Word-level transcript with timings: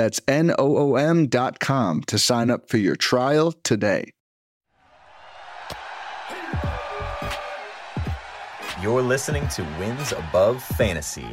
That's 0.00 0.18
N-O-O-M 0.26 1.26
dot 1.26 1.60
com 1.60 2.00
to 2.04 2.18
sign 2.18 2.48
up 2.48 2.70
for 2.70 2.78
your 2.78 2.96
trial 2.96 3.52
today. 3.52 4.14
You're 8.80 9.02
listening 9.02 9.46
to 9.48 9.62
Wins 9.78 10.12
Above 10.12 10.62
Fantasy, 10.62 11.28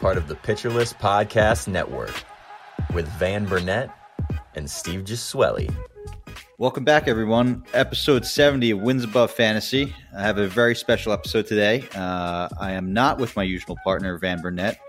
part 0.00 0.16
of 0.16 0.26
the 0.26 0.34
Pitcher 0.34 0.70
List 0.70 0.98
Podcast 0.98 1.68
Network, 1.68 2.10
with 2.92 3.06
Van 3.10 3.44
Burnett 3.44 3.90
and 4.56 4.68
Steve 4.68 5.04
Gesuele. 5.04 5.72
Welcome 6.58 6.82
back, 6.82 7.06
everyone. 7.06 7.62
Episode 7.74 8.26
70 8.26 8.72
of 8.72 8.80
Wins 8.80 9.04
Above 9.04 9.30
Fantasy. 9.30 9.94
I 10.18 10.22
have 10.22 10.38
a 10.38 10.48
very 10.48 10.74
special 10.74 11.12
episode 11.12 11.46
today. 11.46 11.84
Uh, 11.94 12.48
I 12.58 12.72
am 12.72 12.92
not 12.92 13.20
with 13.20 13.36
my 13.36 13.44
usual 13.44 13.76
partner, 13.84 14.18
Van 14.18 14.42
Burnett, 14.42 14.80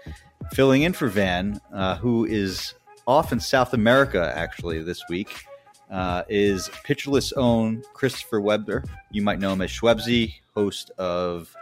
filling 0.53 0.81
in 0.81 0.93
for 0.93 1.07
Van, 1.07 1.61
uh, 1.71 1.97
who 1.97 2.25
is 2.25 2.73
off 3.07 3.31
in 3.31 3.39
South 3.39 3.73
America, 3.73 4.31
actually, 4.35 4.81
this 4.83 5.03
week. 5.09 5.45
Uh, 5.91 6.23
is 6.29 6.69
Pitcher 6.83 7.11
List's 7.11 7.33
own 7.33 7.83
Christopher 7.93 8.41
Weber. 8.41 8.83
You 9.11 9.21
might 9.21 9.39
know 9.39 9.53
him 9.53 9.61
as 9.61 9.69
Shwebsi, 9.69 10.33
host 10.55 10.89
of 10.97 11.55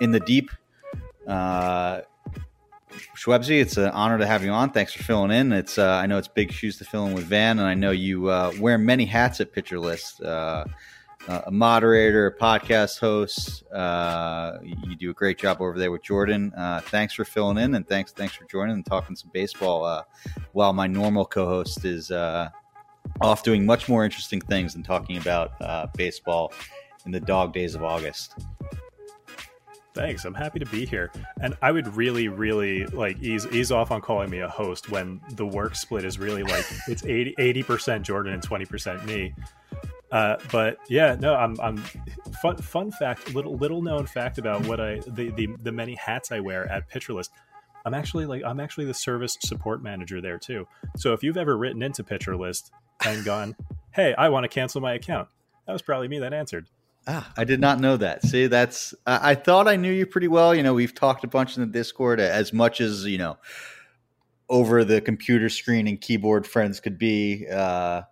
In 0.00 0.12
the 0.12 0.20
Deep. 0.20 0.50
Uh, 1.26 2.00
Shwebsi, 3.14 3.60
it's 3.60 3.76
an 3.76 3.90
honor 3.90 4.16
to 4.18 4.26
have 4.26 4.42
you 4.42 4.50
on. 4.50 4.70
Thanks 4.70 4.94
for 4.94 5.02
filling 5.02 5.30
in. 5.30 5.52
It's 5.52 5.76
uh, 5.76 5.90
I 5.90 6.06
know 6.06 6.16
it's 6.16 6.28
big 6.28 6.52
shoes 6.52 6.78
to 6.78 6.84
fill 6.84 7.06
in 7.06 7.12
with 7.12 7.24
Van, 7.24 7.58
and 7.58 7.68
I 7.68 7.74
know 7.74 7.90
you 7.90 8.28
uh, 8.28 8.52
wear 8.58 8.78
many 8.78 9.04
hats 9.04 9.40
at 9.40 9.52
Pitcher 9.52 9.78
List. 9.78 10.22
Uh, 11.28 11.32
uh 11.32 11.42
a 11.46 11.50
moderator, 11.50 12.26
a 12.26 12.36
podcast 12.36 12.98
host. 12.98 13.64
Uh, 13.72 14.58
you 14.62 14.96
do 14.96 15.10
a 15.10 15.14
great 15.14 15.38
job 15.38 15.60
over 15.60 15.78
there 15.78 15.90
with 15.90 16.02
Jordan. 16.02 16.52
Uh, 16.56 16.80
thanks 16.80 17.14
for 17.14 17.24
filling 17.24 17.58
in, 17.58 17.74
and 17.74 17.88
thanks 17.88 18.12
thanks 18.12 18.34
for 18.34 18.44
joining 18.44 18.74
and 18.74 18.86
talking 18.86 19.16
some 19.16 19.30
baseball. 19.32 20.04
while 20.52 20.72
my 20.72 20.86
normal 20.86 21.24
co-host 21.24 21.84
is 21.84 22.10
off 22.10 23.42
doing 23.42 23.64
much 23.64 23.88
more 23.88 24.04
interesting 24.04 24.40
things 24.40 24.74
than 24.74 24.82
talking 24.82 25.16
about 25.16 25.52
baseball 25.94 26.52
in 27.04 27.12
the 27.12 27.20
dog 27.20 27.52
days 27.52 27.74
of 27.74 27.82
August. 27.82 28.34
Thanks. 29.96 30.26
I'm 30.26 30.34
happy 30.34 30.58
to 30.58 30.66
be 30.66 30.84
here. 30.84 31.10
And 31.40 31.56
I 31.62 31.72
would 31.72 31.96
really, 31.96 32.28
really 32.28 32.84
like 32.84 33.18
ease 33.22 33.46
ease 33.46 33.72
off 33.72 33.90
on 33.90 34.02
calling 34.02 34.28
me 34.28 34.40
a 34.40 34.48
host 34.48 34.90
when 34.90 35.22
the 35.32 35.46
work 35.46 35.74
split 35.74 36.04
is 36.04 36.18
really 36.18 36.42
like 36.42 36.66
it's 36.86 37.02
80 37.02 37.62
percent 37.62 38.04
Jordan 38.04 38.34
and 38.34 38.42
twenty 38.42 38.66
percent 38.66 39.06
me. 39.06 39.34
Uh, 40.12 40.36
but 40.52 40.78
yeah, 40.88 41.16
no, 41.18 41.34
I'm 41.34 41.58
I'm 41.60 41.78
fun 42.40 42.56
fun 42.58 42.90
fact, 42.92 43.34
little 43.34 43.56
little 43.56 43.82
known 43.82 44.06
fact 44.06 44.38
about 44.38 44.66
what 44.66 44.80
I 44.80 45.00
the 45.06 45.30
the, 45.30 45.48
the 45.62 45.72
many 45.72 45.94
hats 45.94 46.30
I 46.30 46.40
wear 46.40 46.70
at 46.70 46.88
Pitcher 46.88 47.12
List. 47.12 47.32
I'm 47.84 47.94
actually 47.94 48.26
like 48.26 48.42
I'm 48.44 48.60
actually 48.60 48.86
the 48.86 48.94
service 48.94 49.36
support 49.40 49.82
manager 49.82 50.20
there 50.20 50.38
too. 50.38 50.66
So 50.96 51.12
if 51.12 51.22
you've 51.22 51.36
ever 51.36 51.56
written 51.56 51.82
into 51.82 52.04
Pitcher 52.04 52.36
List 52.36 52.70
and 53.04 53.24
gone, 53.24 53.56
"Hey, 53.90 54.14
I 54.16 54.28
want 54.28 54.44
to 54.44 54.48
cancel 54.48 54.80
my 54.80 54.94
account," 54.94 55.28
that 55.66 55.72
was 55.72 55.82
probably 55.82 56.08
me 56.08 56.20
that 56.20 56.32
answered. 56.32 56.68
Ah, 57.08 57.32
I 57.36 57.44
did 57.44 57.60
not 57.60 57.78
know 57.78 57.96
that. 57.96 58.24
See, 58.24 58.48
that's 58.48 58.94
I, 59.06 59.36
thought 59.36 59.68
I 59.68 59.76
knew 59.76 59.92
you 59.92 60.06
pretty 60.06 60.26
well. 60.26 60.54
You 60.54 60.64
know, 60.64 60.74
we've 60.74 60.94
talked 60.94 61.22
a 61.22 61.28
bunch 61.28 61.56
in 61.56 61.60
the 61.60 61.68
Discord 61.68 62.18
as 62.18 62.52
much 62.52 62.80
as 62.80 63.04
you 63.04 63.18
know 63.18 63.38
over 64.48 64.84
the 64.84 65.00
computer 65.00 65.48
screen 65.48 65.86
and 65.88 66.00
keyboard 66.00 66.46
friends 66.46 66.80
could 66.80 66.98
be. 66.98 67.46
Uh, 67.48 68.02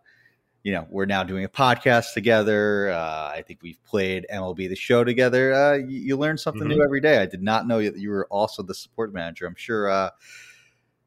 you 0.64 0.72
know, 0.72 0.86
we're 0.90 1.04
now 1.04 1.22
doing 1.22 1.44
a 1.44 1.48
podcast 1.48 2.14
together. 2.14 2.90
Uh, 2.90 3.30
I 3.34 3.44
think 3.46 3.60
we've 3.62 3.82
played 3.84 4.26
MLB 4.32 4.68
the 4.68 4.74
Show 4.74 5.04
together. 5.04 5.54
Uh, 5.54 5.74
you, 5.74 6.00
you, 6.00 6.16
learn 6.16 6.38
something 6.38 6.62
mm-hmm. 6.62 6.78
new 6.78 6.82
every 6.82 7.02
day. 7.02 7.18
I 7.18 7.26
did 7.26 7.42
not 7.42 7.68
know 7.68 7.82
that 7.82 7.98
you 7.98 8.10
were 8.10 8.26
also 8.30 8.62
the 8.62 8.74
support 8.74 9.12
manager. 9.12 9.46
I'm 9.46 9.54
sure. 9.54 9.88
Uh, 9.88 10.10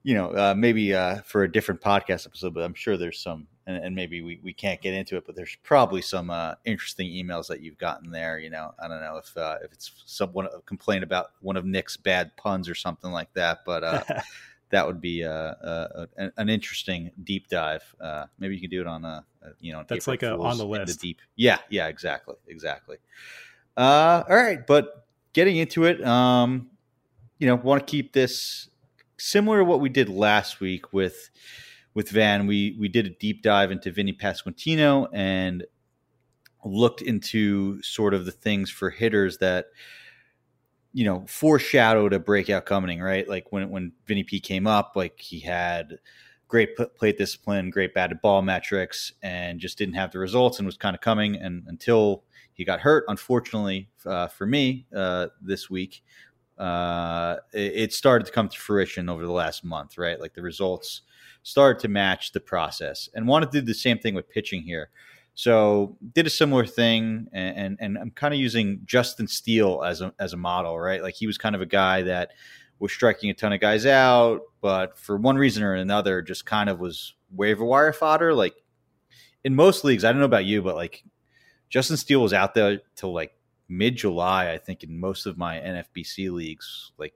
you 0.03 0.13
know, 0.13 0.29
uh, 0.29 0.53
maybe 0.55 0.93
uh, 0.93 1.17
for 1.23 1.43
a 1.43 1.51
different 1.51 1.81
podcast 1.81 2.25
episode, 2.25 2.53
but 2.53 2.63
I'm 2.63 2.73
sure 2.73 2.95
there's 2.95 3.19
some 3.19 3.47
and, 3.65 3.75
and, 3.83 3.93
maybe 3.93 4.21
we, 4.21 4.39
we 4.41 4.53
can't 4.53 4.81
get 4.81 4.93
into 4.93 5.17
it, 5.17 5.25
but 5.25 5.35
there's 5.35 5.57
probably 5.63 6.01
some 6.01 6.29
uh, 6.29 6.53
interesting 6.63 7.09
emails 7.09 7.47
that 7.47 7.59
you've 7.59 7.77
gotten 7.77 8.09
there. 8.09 8.39
You 8.39 8.49
know, 8.49 8.73
I 8.81 8.87
don't 8.87 9.01
know 9.01 9.17
if 9.17 9.35
uh, 9.35 9.57
if 9.63 9.73
it's 9.73 9.91
someone 10.05 10.45
a 10.45 10.61
complaint 10.61 11.03
about 11.03 11.31
one 11.41 11.57
of 11.57 11.65
Nick's 11.65 11.97
bad 11.97 12.37
puns 12.37 12.69
or 12.69 12.75
something 12.75 13.11
like 13.11 13.33
that, 13.33 13.65
but 13.65 13.83
uh, 13.83 14.03
that 14.69 14.85
would 14.85 14.99
be 14.99 15.23
uh, 15.23 15.29
uh, 15.29 16.05
an, 16.17 16.31
an, 16.37 16.49
interesting 16.49 17.11
deep 17.23 17.47
dive. 17.47 17.83
Uh, 18.01 18.25
maybe 18.37 18.55
you 18.55 18.61
can 18.61 18.69
do 18.69 18.81
it 18.81 18.87
on 18.87 19.05
a, 19.05 19.25
a 19.41 19.47
you 19.59 19.71
know 19.71 19.83
that's 19.87 20.07
April 20.07 20.13
like 20.13 20.23
a, 20.23 20.43
on 20.43 20.57
the 20.57 20.65
list. 20.65 20.99
The 20.99 21.07
deep, 21.07 21.21
yeah, 21.35 21.59
yeah, 21.69 21.87
exactly, 21.87 22.35
exactly. 22.47 22.97
all 23.77 24.25
right, 24.29 24.65
but 24.65 25.07
getting 25.33 25.57
into 25.57 25.85
it, 25.85 26.03
um, 26.05 26.69
you 27.39 27.47
know, 27.47 27.55
want 27.55 27.85
to 27.85 27.89
keep 27.89 28.13
this 28.13 28.69
similar 29.17 29.59
to 29.59 29.65
what 29.65 29.79
we 29.79 29.89
did 29.89 30.09
last 30.09 30.59
week 30.59 30.93
with 30.93 31.29
with 31.93 32.09
Van, 32.09 32.47
we 32.47 32.75
we 32.79 32.87
did 32.87 33.05
a 33.05 33.09
deep 33.09 33.41
dive 33.41 33.71
into 33.71 33.91
Vinny 33.91 34.13
Pasquantino 34.13 35.07
and 35.13 35.65
looked 36.63 37.01
into 37.01 37.81
sort 37.81 38.13
of 38.13 38.25
the 38.25 38.31
things 38.31 38.69
for 38.69 38.89
hitters 38.89 39.37
that 39.37 39.67
you 40.97 41.05
know 41.05 41.23
foreshadowed 41.27 42.11
a 42.11 42.19
breakout 42.19 42.65
coming. 42.65 42.99
Right, 42.99 43.29
like 43.29 43.51
when 43.51 43.69
when 43.69 43.91
Vinny 44.07 44.23
P 44.23 44.39
came 44.39 44.65
up, 44.65 44.93
like 44.95 45.19
he 45.19 45.39
had 45.39 45.99
great 46.47 46.75
plate 46.75 47.19
discipline, 47.19 47.69
great 47.69 47.93
batted 47.93 48.19
ball 48.19 48.41
metrics, 48.41 49.13
and 49.21 49.59
just 49.59 49.77
didn't 49.77 49.93
have 49.93 50.11
the 50.11 50.17
results 50.17 50.57
and 50.57 50.65
was 50.65 50.75
kind 50.75 50.95
of 50.95 51.01
coming. 51.01 51.35
And 51.35 51.63
until 51.67 52.23
he 52.53 52.65
got 52.65 52.79
hurt, 52.79 53.03
unfortunately 53.09 53.89
uh, 54.07 54.27
for 54.27 54.47
me 54.47 54.87
uh, 54.95 55.27
this 55.39 55.69
week, 55.69 56.01
uh, 56.57 57.35
it, 57.53 57.73
it, 57.75 57.93
started 57.93 58.25
to 58.25 58.31
come 58.31 58.49
to 58.49 58.57
fruition 58.57 59.07
over 59.07 59.23
the 59.23 59.31
last 59.31 59.63
month. 59.63 59.99
Right, 59.99 60.19
like 60.19 60.33
the 60.33 60.41
results 60.41 61.03
started 61.43 61.79
to 61.81 61.89
match 61.89 62.31
the 62.31 62.39
process 62.39 63.07
and 63.13 63.27
want 63.27 63.45
to 63.45 63.61
do 63.61 63.63
the 63.63 63.73
same 63.73 63.99
thing 63.99 64.15
with 64.15 64.27
pitching 64.29 64.63
here. 64.63 64.89
So 65.37 65.95
did 66.15 66.25
a 66.25 66.31
similar 66.31 66.65
thing, 66.65 67.27
and 67.31 67.55
and, 67.55 67.77
and 67.79 67.97
I'm 67.99 68.09
kind 68.09 68.33
of 68.33 68.39
using 68.39 68.81
Justin 68.85 69.27
Steele 69.27 69.83
as 69.83 70.01
a 70.01 70.11
as 70.19 70.33
a 70.33 70.37
model, 70.37 70.79
right? 70.79 70.99
Like 70.99 71.13
he 71.13 71.27
was 71.27 71.37
kind 71.37 71.53
of 71.53 71.61
a 71.61 71.67
guy 71.67 72.01
that 72.01 72.31
was 72.79 72.91
striking 72.91 73.29
a 73.29 73.35
ton 73.35 73.53
of 73.53 73.59
guys 73.59 73.85
out, 73.85 74.41
but 74.61 74.97
for 74.97 75.15
one 75.15 75.37
reason 75.37 75.61
or 75.61 75.75
another, 75.75 76.23
just 76.23 76.47
kind 76.47 76.71
of 76.71 76.79
was 76.79 77.13
waiver 77.31 77.63
wire 77.63 77.93
fodder. 77.93 78.33
Like 78.33 78.55
in 79.43 79.53
most 79.53 79.83
leagues, 79.83 80.03
I 80.03 80.11
don't 80.11 80.17
know 80.17 80.25
about 80.25 80.45
you, 80.45 80.63
but 80.63 80.75
like 80.75 81.03
Justin 81.69 81.97
Steele 81.97 82.23
was 82.23 82.33
out 82.33 82.55
there 82.55 82.81
till 82.95 83.13
like 83.13 83.35
mid 83.69 83.95
July, 83.95 84.51
I 84.51 84.57
think, 84.57 84.83
in 84.83 84.99
most 84.99 85.27
of 85.27 85.37
my 85.37 85.59
NFBC 85.59 86.31
leagues, 86.31 86.93
like 86.97 87.13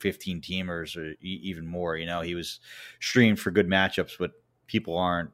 15 0.00 0.42
teamers 0.42 0.94
or 0.94 1.14
even 1.22 1.66
more. 1.66 1.96
You 1.96 2.04
know, 2.04 2.20
he 2.20 2.34
was 2.34 2.60
streamed 3.00 3.40
for 3.40 3.50
good 3.50 3.66
matchups, 3.66 4.18
but 4.18 4.32
people 4.66 4.98
aren't 4.98 5.30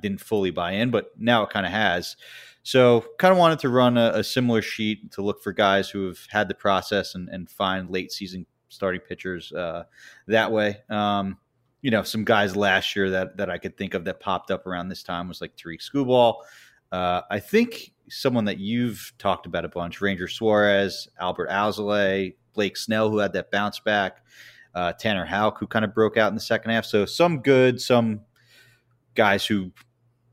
didn't 0.00 0.20
fully 0.20 0.50
buy 0.50 0.72
in, 0.72 0.90
but 0.90 1.10
now 1.18 1.42
it 1.42 1.50
kind 1.50 1.66
of 1.66 1.72
has. 1.72 2.16
So, 2.62 3.06
kind 3.18 3.32
of 3.32 3.38
wanted 3.38 3.58
to 3.60 3.70
run 3.70 3.96
a, 3.96 4.12
a, 4.16 4.24
similar 4.24 4.60
sheet 4.60 5.12
to 5.12 5.22
look 5.22 5.42
for 5.42 5.52
guys 5.52 5.88
who 5.88 6.06
have 6.06 6.18
had 6.28 6.46
the 6.46 6.54
process 6.54 7.14
and, 7.14 7.28
and 7.30 7.50
find 7.50 7.88
late 7.88 8.12
season 8.12 8.44
starting 8.68 9.00
pitchers 9.00 9.50
uh, 9.52 9.84
that 10.26 10.52
way. 10.52 10.78
Um, 10.90 11.38
you 11.82 11.90
know, 11.90 12.02
some 12.02 12.24
guys 12.24 12.56
last 12.56 12.94
year 12.94 13.10
that 13.10 13.36
that 13.38 13.48
I 13.48 13.56
could 13.56 13.76
think 13.76 13.94
of 13.94 14.04
that 14.04 14.20
popped 14.20 14.50
up 14.50 14.66
around 14.66 14.88
this 14.88 15.02
time 15.02 15.28
was 15.28 15.40
like 15.40 15.56
Tarik 15.56 15.80
Skubal. 15.80 16.42
Uh, 16.92 17.22
I 17.30 17.38
think 17.38 17.92
someone 18.10 18.44
that 18.44 18.58
you've 18.58 19.12
talked 19.18 19.46
about 19.46 19.64
a 19.64 19.68
bunch, 19.68 20.00
Ranger 20.00 20.28
Suarez, 20.28 21.08
Adbert 21.20 21.50
Alzolay, 21.50 22.34
Blake 22.52 22.76
Snell, 22.76 23.08
who 23.08 23.18
had 23.18 23.32
that 23.32 23.50
bounce 23.50 23.80
back, 23.80 24.24
uh, 24.74 24.92
Tanner 24.92 25.24
Houck, 25.24 25.58
who 25.58 25.66
kind 25.66 25.84
of 25.84 25.94
broke 25.94 26.16
out 26.16 26.28
in 26.28 26.34
the 26.34 26.40
second 26.40 26.72
half. 26.72 26.84
So 26.84 27.06
some 27.06 27.40
good, 27.40 27.80
some 27.80 28.20
guys 29.20 29.44
who 29.44 29.70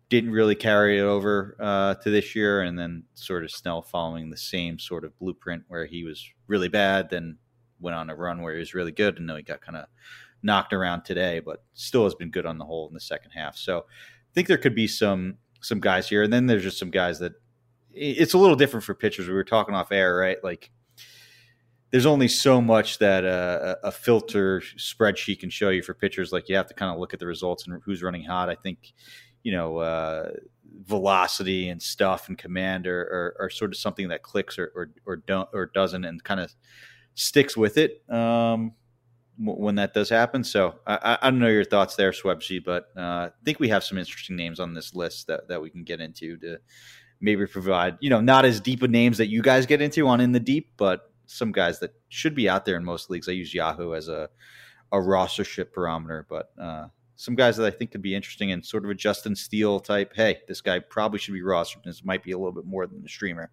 didn't 0.08 0.32
really 0.32 0.56
carry 0.56 0.98
it 0.98 1.02
over 1.02 1.58
uh, 1.60 1.96
to 1.96 2.10
this 2.10 2.34
year, 2.34 2.62
and 2.62 2.80
then 2.80 3.04
sort 3.16 3.44
of 3.44 3.52
Snell 3.52 3.82
following 3.82 4.30
the 4.30 4.38
same 4.38 4.80
sort 4.80 5.04
of 5.04 5.18
blueprint 5.20 5.64
where 5.68 5.86
he 5.86 6.06
was 6.06 6.26
really 6.48 6.70
bad, 6.70 7.10
then 7.10 7.38
went 7.82 7.98
on 7.98 8.10
a 8.10 8.16
run 8.16 8.42
where 8.42 8.54
he 8.54 8.60
was 8.60 8.74
really 8.74 8.94
good, 8.94 9.20
and 9.20 9.30
then 9.30 9.36
he 9.36 9.44
got 9.44 9.60
kind 9.60 9.78
of 9.78 9.88
knocked 10.42 10.72
around 10.72 11.04
today, 11.04 11.42
but 11.42 11.66
still 11.74 12.06
has 12.06 12.16
been 12.16 12.32
good 12.32 12.46
on 12.46 12.58
the 12.58 12.64
whole 12.64 12.88
in 12.88 12.94
the 12.94 13.02
second 13.02 13.32
half. 13.32 13.58
So 13.58 13.80
I 13.80 14.32
think 14.34 14.48
there 14.48 14.58
could 14.58 14.76
be 14.76 14.88
some 14.88 15.36
some 15.60 15.82
guys 15.82 16.08
here, 16.08 16.24
and 16.24 16.32
then 16.32 16.46
there's 16.46 16.64
just 16.64 16.80
some 16.80 16.92
guys 16.92 17.20
that 17.20 17.34
it's 17.92 18.34
a 18.34 18.38
little 18.38 18.56
different 18.56 18.86
for 18.86 18.94
pitchers. 18.94 19.28
We 19.28 19.34
were 19.34 19.44
talking 19.44 19.76
off 19.76 19.92
air, 19.92 20.16
right? 20.16 20.42
Like 20.42 20.72
there's 21.92 22.06
only 22.06 22.28
so 22.28 22.62
much 22.62 23.00
that 23.00 23.24
uh, 23.24 23.76
a 23.84 23.92
filter 23.92 24.62
spreadsheet 24.78 25.40
can 25.40 25.50
show 25.50 25.70
you 25.70 25.82
for 25.82 25.94
pitchers. 25.94 26.32
Like 26.32 26.50
you 26.50 26.56
have 26.56 26.68
to 26.68 26.74
kind 26.74 26.92
of 26.92 27.00
look 27.00 27.14
at 27.14 27.20
the 27.20 27.28
results 27.28 27.66
and 27.66 27.82
who's 27.86 28.04
running 28.04 28.24
hot. 28.24 28.50
I 28.50 28.56
think, 28.56 28.94
you 29.44 29.54
know, 29.54 29.78
uh, 29.78 30.32
velocity 30.84 31.70
and 31.70 31.82
stuff 31.82 32.28
and 32.28 32.38
command 32.38 32.88
are, 32.88 33.02
are, 33.02 33.46
are, 33.46 33.50
sort 33.50 33.72
of 33.72 33.78
something 33.78 34.10
that 34.10 34.22
clicks 34.22 34.60
or, 34.60 34.72
or, 34.76 34.90
or 35.06 35.16
don't 35.16 35.50
or 35.54 35.66
doesn't 35.68 36.06
and 36.06 36.24
kind 36.24 36.40
of 36.40 36.54
sticks 37.16 37.58
with 37.58 37.78
it 37.78 38.04
um, 38.12 38.74
when 39.40 39.76
that 39.76 39.94
does 39.94 40.10
happen. 40.10 40.44
So 40.44 40.76
I, 40.86 41.18
I, 41.22 41.30
don't 41.30 41.40
know 41.40 41.48
your 41.48 41.64
thoughts 41.64 41.96
there, 41.96 42.12
Shwebsi, 42.12 42.64
but 42.64 42.90
uh, 42.98 43.02
I 43.02 43.30
think 43.46 43.60
we 43.60 43.70
have 43.70 43.84
some 43.84 43.98
interesting 43.98 44.36
names 44.36 44.60
on 44.60 44.74
this 44.74 44.94
list 44.94 45.28
that, 45.28 45.48
that 45.48 45.62
we 45.62 45.70
can 45.70 45.84
get 45.84 46.02
into 46.02 46.38
to 46.38 46.58
maybe 47.22 47.46
provide, 47.48 47.98
you 48.02 48.10
know, 48.10 48.22
not 48.22 48.46
as 48.46 48.60
deep 48.60 48.84
of 48.84 48.92
names 48.92 49.18
that 49.18 49.28
you 49.28 49.42
guys 49.42 49.66
get 49.66 49.82
into 49.82 50.08
on 50.08 50.22
in 50.22 50.32
the 50.32 50.40
deep, 50.40 50.72
but 50.78 51.12
some 51.28 51.52
guys 51.52 51.80
that 51.80 51.94
should 52.10 52.34
be 52.34 52.50
out 52.50 52.66
there 52.66 52.78
in 52.78 52.84
most 52.84 53.10
leagues. 53.10 53.30
I 53.30 53.34
use 53.34 53.54
Yahoo 53.54 53.94
as 53.94 54.08
a 54.08 54.30
a 54.92 54.98
rostership 54.98 55.74
barometer, 55.74 56.26
but 56.30 56.50
uh, 56.60 56.88
some 57.18 57.36
guys 57.36 57.58
that 57.58 57.66
I 57.66 57.72
think 57.72 57.92
could 57.92 58.02
be 58.02 58.16
interesting 58.16 58.52
and 58.52 58.66
sort 58.66 58.86
of 58.86 58.90
a 58.90 58.96
Justin 58.96 59.36
Steele 59.36 59.80
type. 59.80 60.14
Hey, 60.16 60.40
this 60.48 60.62
guy 60.62 60.80
probably 60.80 61.20
should 61.20 61.34
be 61.34 61.42
rostered. 61.42 61.84
This 61.84 62.06
might 62.06 62.24
be 62.24 62.32
a 62.32 62.38
little 62.38 62.54
bit 62.54 62.66
more 62.66 62.88
than 62.88 63.04
a 63.06 63.10
streamer. 63.10 63.52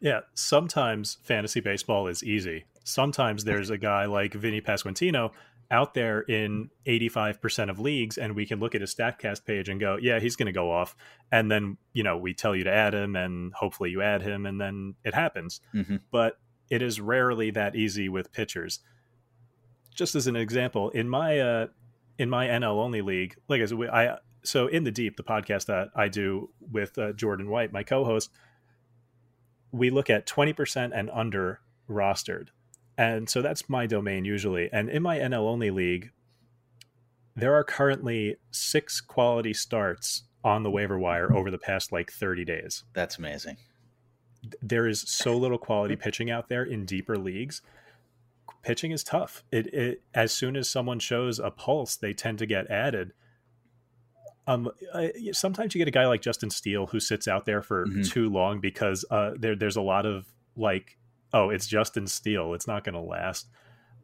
Yeah, 0.00 0.20
sometimes 0.34 1.18
fantasy 1.22 1.60
baseball 1.60 2.06
is 2.06 2.22
easy. 2.22 2.64
Sometimes 2.84 3.44
there's 3.44 3.70
a 3.70 3.76
guy 3.76 4.06
like 4.06 4.34
Vinny 4.34 4.60
Pasquantino 4.60 5.32
out 5.70 5.94
there 5.94 6.20
in 6.20 6.70
85% 6.86 7.70
of 7.70 7.78
leagues 7.78 8.18
and 8.18 8.34
we 8.34 8.44
can 8.44 8.58
look 8.58 8.74
at 8.74 8.80
his 8.80 8.94
statcast 8.94 9.44
page 9.44 9.68
and 9.68 9.78
go 9.78 9.96
yeah 10.00 10.18
he's 10.18 10.36
going 10.36 10.46
to 10.46 10.52
go 10.52 10.70
off. 10.70 10.96
And 11.30 11.50
then 11.50 11.76
you 11.92 12.02
know 12.02 12.16
we 12.16 12.34
tell 12.34 12.56
you 12.56 12.64
to 12.64 12.72
add 12.72 12.94
him 12.94 13.16
and 13.16 13.52
hopefully 13.54 13.90
you 13.90 14.02
add 14.02 14.22
him 14.22 14.46
and 14.46 14.60
then 14.60 14.94
it 15.04 15.14
happens. 15.14 15.60
Mm-hmm. 15.74 15.96
but 16.10 16.38
it 16.70 16.82
is 16.82 17.00
rarely 17.00 17.50
that 17.50 17.74
easy 17.74 18.08
with 18.08 18.32
pitchers. 18.32 18.80
Just 19.94 20.14
as 20.14 20.26
an 20.26 20.36
example 20.36 20.90
in 20.90 21.08
my 21.08 21.38
uh 21.38 21.66
in 22.20 22.28
my 22.28 22.46
nl 22.48 22.82
only 22.84 23.00
league 23.00 23.34
like 23.48 23.62
as 23.62 23.72
i 23.72 24.14
so 24.44 24.66
in 24.66 24.84
the 24.84 24.90
deep 24.90 25.16
the 25.16 25.22
podcast 25.22 25.64
that 25.66 25.88
i 25.96 26.06
do 26.06 26.50
with 26.70 26.98
uh, 26.98 27.12
jordan 27.12 27.48
white 27.48 27.72
my 27.72 27.82
co-host 27.82 28.30
we 29.72 29.88
look 29.88 30.10
at 30.10 30.26
20% 30.26 30.90
and 30.92 31.10
under 31.10 31.60
rostered 31.88 32.48
and 33.00 33.30
so 33.30 33.40
that's 33.40 33.66
my 33.66 33.86
domain 33.86 34.26
usually. 34.26 34.68
And 34.70 34.90
in 34.90 35.02
my 35.02 35.18
NL 35.18 35.48
only 35.48 35.70
league, 35.70 36.10
there 37.34 37.54
are 37.54 37.64
currently 37.64 38.36
six 38.50 39.00
quality 39.00 39.54
starts 39.54 40.24
on 40.44 40.64
the 40.64 40.70
waiver 40.70 40.98
wire 40.98 41.34
over 41.34 41.50
the 41.50 41.56
past 41.56 41.92
like 41.92 42.12
30 42.12 42.44
days. 42.44 42.84
That's 42.92 43.16
amazing. 43.16 43.56
There 44.60 44.86
is 44.86 45.00
so 45.00 45.34
little 45.34 45.56
quality 45.56 45.96
pitching 45.96 46.30
out 46.30 46.50
there 46.50 46.62
in 46.62 46.84
deeper 46.84 47.16
leagues. 47.16 47.62
Pitching 48.62 48.90
is 48.90 49.02
tough. 49.02 49.44
It, 49.50 49.72
it 49.72 50.02
as 50.12 50.30
soon 50.30 50.54
as 50.54 50.68
someone 50.68 50.98
shows 50.98 51.38
a 51.38 51.50
pulse, 51.50 51.96
they 51.96 52.12
tend 52.12 52.38
to 52.40 52.46
get 52.46 52.70
added. 52.70 53.14
Um, 54.46 54.70
sometimes 55.32 55.74
you 55.74 55.78
get 55.78 55.88
a 55.88 55.90
guy 55.90 56.06
like 56.06 56.20
Justin 56.20 56.50
Steele 56.50 56.88
who 56.88 57.00
sits 57.00 57.26
out 57.26 57.46
there 57.46 57.62
for 57.62 57.86
mm-hmm. 57.86 58.02
too 58.02 58.28
long 58.28 58.60
because 58.60 59.06
uh, 59.10 59.30
there 59.38 59.56
there's 59.56 59.76
a 59.76 59.82
lot 59.82 60.04
of 60.04 60.26
like 60.54 60.98
oh, 61.32 61.50
it's 61.50 61.66
Justin 61.66 62.06
Steele. 62.06 62.54
It's 62.54 62.66
not 62.66 62.84
going 62.84 62.94
to 62.94 63.00
last. 63.00 63.48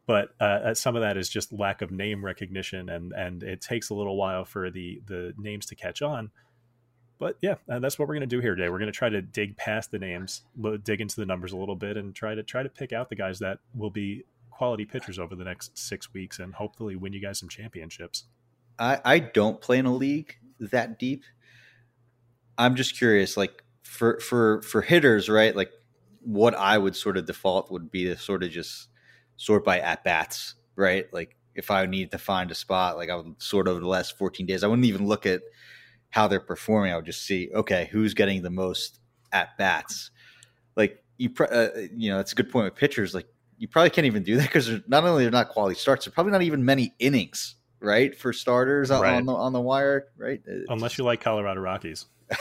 But 0.07 0.31
uh, 0.41 0.45
uh, 0.45 0.75
some 0.75 0.95
of 0.95 1.03
that 1.03 1.17
is 1.17 1.29
just 1.29 1.53
lack 1.53 1.83
of 1.83 1.91
name 1.91 2.25
recognition, 2.25 2.89
and 2.89 3.13
and 3.13 3.43
it 3.43 3.61
takes 3.61 3.91
a 3.91 3.95
little 3.95 4.17
while 4.17 4.45
for 4.45 4.71
the 4.71 5.03
the 5.07 5.35
names 5.37 5.67
to 5.67 5.75
catch 5.75 6.01
on. 6.01 6.31
But 7.19 7.39
yeah, 7.41 7.57
uh, 7.69 7.81
that's 7.81 7.99
what 7.99 8.07
we're 8.09 8.15
going 8.15 8.29
to 8.29 8.37
do 8.37 8.41
here 8.41 8.55
today. 8.55 8.69
We're 8.69 8.79
going 8.79 8.93
to 8.93 8.97
try 8.97 9.09
to 9.09 9.23
dig 9.23 9.57
past 9.57 9.91
the 9.91 9.99
names, 9.99 10.43
dig 10.85 11.01
into 11.01 11.17
the 11.17 11.27
numbers 11.27 11.53
a 11.53 11.57
little 11.57 11.75
bit, 11.75 11.97
and 11.97 12.15
try 12.15 12.35
to 12.35 12.43
try 12.45 12.63
to 12.63 12.69
pick 12.69 12.93
out 12.93 13.09
the 13.09 13.17
guys 13.17 13.41
that 13.41 13.59
will 13.75 13.91
be 13.91 14.25
quality 14.51 14.85
pitchers 14.85 15.19
over 15.19 15.35
the 15.35 15.45
next 15.45 15.77
six 15.77 16.13
weeks, 16.15 16.39
and 16.39 16.55
hopefully 16.55 16.95
win 16.95 17.13
you 17.13 17.21
guys 17.21 17.39
some 17.41 17.49
championships. 17.49 18.25
I, 18.79 19.01
I 19.05 19.19
don't 19.19 19.61
play 19.61 19.79
in 19.79 19.87
a 19.87 19.95
league 19.95 20.37
that 20.61 20.99
deep. 20.99 21.25
I'm 22.59 22.77
just 22.77 22.97
curious, 22.97 23.37
like 23.37 23.65
for 23.83 24.21
for 24.21 24.63
for 24.63 24.83
hitters, 24.83 25.29
right? 25.29 25.57
Like 25.57 25.71
what 26.27 26.57
I 26.57 26.77
would 26.77 26.97
sort 26.97 27.17
of 27.17 27.25
default 27.25 27.71
would 27.71 27.91
be 27.91 28.05
to 28.05 28.19
sort 28.19 28.43
of 28.43 28.51
just 28.51 28.89
sort 29.37 29.65
by 29.65 29.79
at 29.79 30.03
bats, 30.03 30.57
right? 30.75 31.07
Like 31.13 31.37
if 31.55 31.71
I 31.71 31.87
needed 31.87 32.11
to 32.11 32.19
find 32.19 32.51
a 32.51 32.55
spot, 32.55 32.97
like 32.97 33.11
I 33.11 33.17
would 33.17 33.41
sort 33.41 33.69
of 33.69 33.81
the 33.81 33.87
last 33.87 34.19
14 34.19 34.45
days, 34.45 34.65
I 34.65 34.67
wouldn't 34.67 34.87
even 34.87 35.07
look 35.07 35.25
at 35.25 35.43
how 36.11 36.27
they're 36.27 36.41
performing. 36.41 36.93
I 36.93 36.97
would 36.97 37.07
just 37.07 37.25
see, 37.25 37.51
okay, 37.55 37.89
who's 37.93 38.13
getting 38.13 38.43
the 38.43 38.51
most 38.51 38.99
at 39.33 39.57
bats. 39.57 40.11
Like 40.77 41.03
you, 41.17 41.31
uh, 41.39 41.69
you 41.95 42.11
know, 42.11 42.17
that's 42.17 42.33
a 42.33 42.35
good 42.35 42.51
point 42.51 42.65
with 42.65 42.75
pitchers. 42.75 43.15
Like 43.15 43.29
you 43.57 43.69
probably 43.69 43.91
can't 43.91 44.07
even 44.07 44.25
do 44.25 44.37
that 44.37 44.43
because 44.43 44.69
not 44.89 45.05
only 45.05 45.23
they're 45.23 45.31
not 45.31 45.51
quality 45.51 45.79
starts, 45.79 46.05
they're 46.05 46.13
probably 46.13 46.33
not 46.33 46.43
even 46.43 46.65
many 46.65 46.93
innings, 46.99 47.55
right, 47.79 48.17
for 48.17 48.33
starters 48.33 48.91
right. 48.91 49.15
on 49.15 49.27
the 49.27 49.33
on 49.33 49.53
the 49.53 49.61
wire, 49.61 50.09
right? 50.19 50.43
It's, 50.45 50.67
Unless 50.69 50.99
you 50.99 51.05
like 51.05 51.21
Colorado 51.21 51.61
Rockies. 51.61 52.07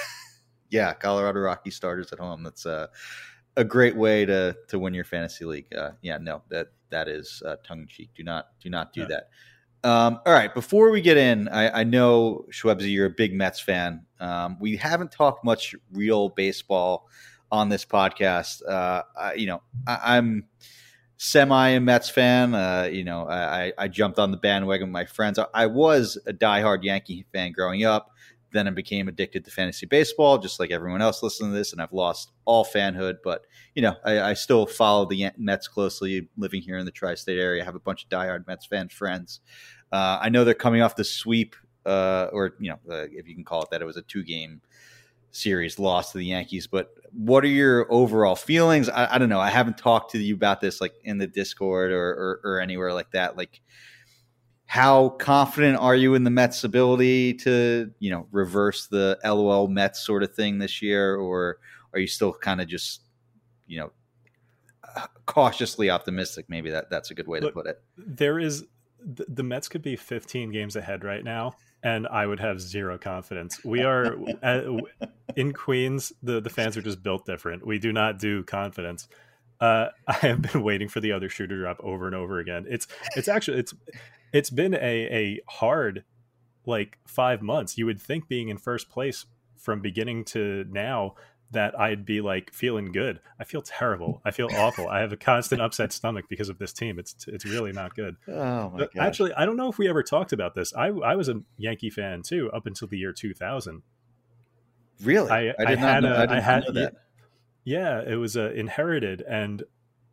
yeah, 0.71 0.91
Colorado 0.95 1.41
Rocky 1.41 1.69
starters 1.69 2.11
at 2.11 2.17
home. 2.17 2.41
That's 2.41 2.65
uh 2.65 2.87
a 3.57 3.63
great 3.63 3.95
way 3.95 4.25
to 4.25 4.55
to 4.67 4.79
win 4.79 4.93
your 4.93 5.05
fantasy 5.05 5.45
league. 5.45 5.73
Uh, 5.75 5.91
yeah, 6.01 6.17
no, 6.17 6.41
that 6.49 6.67
that 6.89 7.07
is 7.07 7.41
uh, 7.45 7.55
tongue 7.63 7.81
in 7.81 7.87
cheek. 7.87 8.09
Do 8.15 8.23
not 8.23 8.49
do 8.59 8.69
not 8.69 8.93
do 8.93 9.01
yeah. 9.01 9.07
that. 9.07 9.29
Um, 9.85 10.19
all 10.25 10.33
right, 10.33 10.51
before 10.51 10.89
we 10.89 10.99
get 10.99 11.15
in, 11.15 11.47
I, 11.47 11.81
I 11.81 11.83
know 11.83 12.45
Shwebsi, 12.51 12.91
you're 12.91 13.05
a 13.05 13.11
big 13.11 13.35
Mets 13.35 13.59
fan. 13.59 14.03
Um, 14.19 14.57
we 14.59 14.77
haven't 14.77 15.11
talked 15.11 15.45
much 15.45 15.75
real 15.93 16.29
baseball 16.29 17.07
on 17.51 17.69
this 17.69 17.85
podcast. 17.85 18.67
Uh, 18.67 19.03
I, 19.15 19.33
you 19.35 19.45
know, 19.45 19.61
I, 19.85 20.17
am 20.17 20.45
semi 21.17 21.69
a 21.69 21.79
Mets 21.79 22.09
fan. 22.09 22.55
Uh, 22.55 22.89
you 22.91 23.03
know, 23.03 23.29
I, 23.29 23.73
I 23.77 23.87
jumped 23.87 24.17
on 24.17 24.31
the 24.31 24.37
bandwagon 24.37 24.87
with 24.87 24.93
my 24.93 25.05
friends. 25.05 25.37
I, 25.37 25.45
I 25.53 25.67
was 25.67 26.17
a 26.25 26.33
diehard 26.33 26.83
Yankee 26.83 27.27
fan 27.31 27.51
growing 27.51 27.83
up. 27.85 28.09
Then 28.55 28.69
I 28.69 28.71
became 28.71 29.09
addicted 29.09 29.43
to 29.43 29.51
fantasy 29.51 29.85
baseball, 29.85 30.37
just 30.37 30.61
like 30.61 30.71
everyone 30.71 31.01
else 31.01 31.21
listening 31.21 31.51
to 31.51 31.57
this, 31.57 31.73
and 31.73 31.81
I've 31.81 31.91
lost 31.91 32.31
all 32.45 32.63
fanhood. 32.63 33.17
But 33.21 33.45
you 33.73 33.81
know, 33.81 33.97
I, 34.05 34.21
I 34.21 34.33
still 34.33 34.65
follow 34.65 35.05
the 35.05 35.29
Mets 35.37 35.67
closely. 35.67 36.29
Living 36.37 36.61
here 36.61 36.77
in 36.77 36.85
the 36.85 36.91
tri-state 36.91 37.37
area, 37.37 37.61
I 37.61 37.65
have 37.65 37.75
a 37.75 37.81
bunch 37.81 38.05
of 38.05 38.09
diehard 38.09 38.47
Mets 38.47 38.65
fan 38.65 38.87
friends. 38.87 39.41
Uh, 39.91 40.19
I 40.21 40.29
know 40.29 40.45
they're 40.45 40.53
coming 40.53 40.81
off 40.81 40.95
the 40.95 41.03
sweep, 41.03 41.53
uh, 41.85 42.29
or 42.31 42.55
you 42.61 42.69
know, 42.69 42.79
uh, 42.89 43.07
if 43.11 43.27
you 43.27 43.35
can 43.35 43.43
call 43.43 43.61
it 43.61 43.71
that. 43.71 43.81
It 43.81 43.85
was 43.85 43.97
a 43.97 44.03
two-game 44.03 44.61
series 45.31 45.77
loss 45.77 46.13
to 46.13 46.17
the 46.17 46.25
Yankees. 46.25 46.65
But 46.65 46.95
what 47.11 47.43
are 47.43 47.49
your 47.49 47.91
overall 47.91 48.37
feelings? 48.37 48.87
I, 48.87 49.15
I, 49.15 49.17
don't 49.17 49.27
know. 49.27 49.41
I 49.41 49.49
haven't 49.49 49.77
talked 49.77 50.11
to 50.11 50.17
you 50.17 50.33
about 50.33 50.61
this 50.61 50.79
like 50.79 50.93
in 51.03 51.17
the 51.17 51.27
Discord 51.27 51.91
or, 51.91 52.09
or, 52.09 52.41
or 52.45 52.59
anywhere 52.61 52.93
like 52.93 53.11
that. 53.11 53.35
Like 53.35 53.59
how 54.65 55.09
confident 55.09 55.77
are 55.77 55.95
you 55.95 56.15
in 56.15 56.23
the 56.23 56.31
Mets' 56.31 56.63
ability 56.63 57.35
to, 57.35 57.91
you 57.99 58.09
know, 58.09 58.27
reverse 58.31 58.87
the 58.87 59.17
LOL 59.23 59.67
Mets 59.67 60.05
sort 60.05 60.23
of 60.23 60.33
thing 60.33 60.57
this 60.57 60.81
year, 60.81 61.15
or 61.15 61.59
are 61.93 61.99
you 61.99 62.07
still 62.07 62.33
kind 62.33 62.59
of 62.59 62.67
just, 62.67 63.01
you 63.67 63.79
know, 63.79 63.91
cautiously 65.25 65.89
optimistic? 65.89 66.45
Maybe 66.49 66.71
that 66.71 66.89
that's 66.89 67.11
a 67.11 67.13
good 67.13 67.27
way 67.27 67.39
Look, 67.39 67.51
to 67.51 67.53
put 67.53 67.67
it. 67.67 67.81
There 67.97 68.39
is 68.39 68.65
the, 68.99 69.25
the 69.29 69.43
Mets 69.43 69.67
could 69.67 69.83
be 69.83 69.95
15 69.95 70.51
games 70.51 70.75
ahead 70.75 71.03
right 71.03 71.23
now, 71.23 71.55
and 71.83 72.07
I 72.07 72.25
would 72.25 72.39
have 72.39 72.59
zero 72.59 72.97
confidence. 72.97 73.63
We 73.63 73.83
are 73.83 74.17
in 75.35 75.53
Queens. 75.53 76.11
The 76.23 76.41
the 76.41 76.49
fans 76.49 76.75
are 76.75 76.81
just 76.81 77.03
built 77.03 77.25
different. 77.25 77.65
We 77.65 77.77
do 77.77 77.93
not 77.93 78.17
do 78.17 78.43
confidence. 78.43 79.07
Uh, 79.61 79.87
I 80.07 80.13
have 80.13 80.41
been 80.41 80.63
waiting 80.63 80.89
for 80.89 80.99
the 80.99 81.11
other 81.11 81.29
shoe 81.29 81.47
to 81.47 81.55
drop 81.55 81.79
over 81.81 82.07
and 82.07 82.15
over 82.15 82.39
again. 82.39 82.65
It's 82.67 82.87
it's 83.15 83.27
actually 83.27 83.59
it's 83.59 83.73
it's 84.33 84.49
been 84.49 84.73
a 84.73 84.77
a 84.77 85.41
hard 85.47 86.03
like 86.65 86.97
five 87.07 87.41
months. 87.41 87.77
You 87.77 87.85
would 87.85 88.01
think 88.01 88.27
being 88.27 88.49
in 88.49 88.57
first 88.57 88.89
place 88.89 89.25
from 89.57 89.81
beginning 89.81 90.25
to 90.25 90.65
now 90.69 91.15
that 91.51 91.79
I'd 91.79 92.05
be 92.05 92.21
like 92.21 92.53
feeling 92.53 92.91
good. 92.91 93.19
I 93.39 93.43
feel 93.43 93.61
terrible. 93.61 94.21
I 94.25 94.31
feel 94.31 94.49
awful. 94.55 94.87
I 94.87 94.99
have 94.99 95.13
a 95.13 95.17
constant 95.17 95.61
upset 95.61 95.93
stomach 95.93 96.25
because 96.29 96.49
of 96.49 96.57
this 96.57 96.73
team. 96.73 96.99
It's 96.99 97.15
it's 97.27 97.45
really 97.45 97.71
not 97.71 97.95
good. 97.95 98.17
Oh 98.27 98.69
my 98.71 98.79
god! 98.79 98.89
Actually, 98.97 99.33
I 99.33 99.45
don't 99.45 99.57
know 99.57 99.69
if 99.69 99.77
we 99.77 99.87
ever 99.87 100.03
talked 100.03 100.33
about 100.33 100.55
this. 100.55 100.73
I 100.75 100.87
I 100.87 101.15
was 101.15 101.29
a 101.29 101.41
Yankee 101.57 101.89
fan 101.89 102.21
too 102.21 102.51
up 102.51 102.65
until 102.65 102.87
the 102.87 102.97
year 102.97 103.13
2000. 103.13 103.81
Really? 105.03 105.29
I, 105.29 105.49
I, 105.49 105.53
I 105.59 105.75
had 105.75 106.03
know, 106.03 106.13
a, 106.13 106.25
I, 106.25 106.37
I 106.37 106.39
had, 106.39 106.63
know 106.65 106.73
that. 106.73 106.93
Yeah, 107.63 108.01
it 108.01 108.15
was 108.15 108.37
uh, 108.37 108.51
inherited, 108.51 109.21
and 109.21 109.63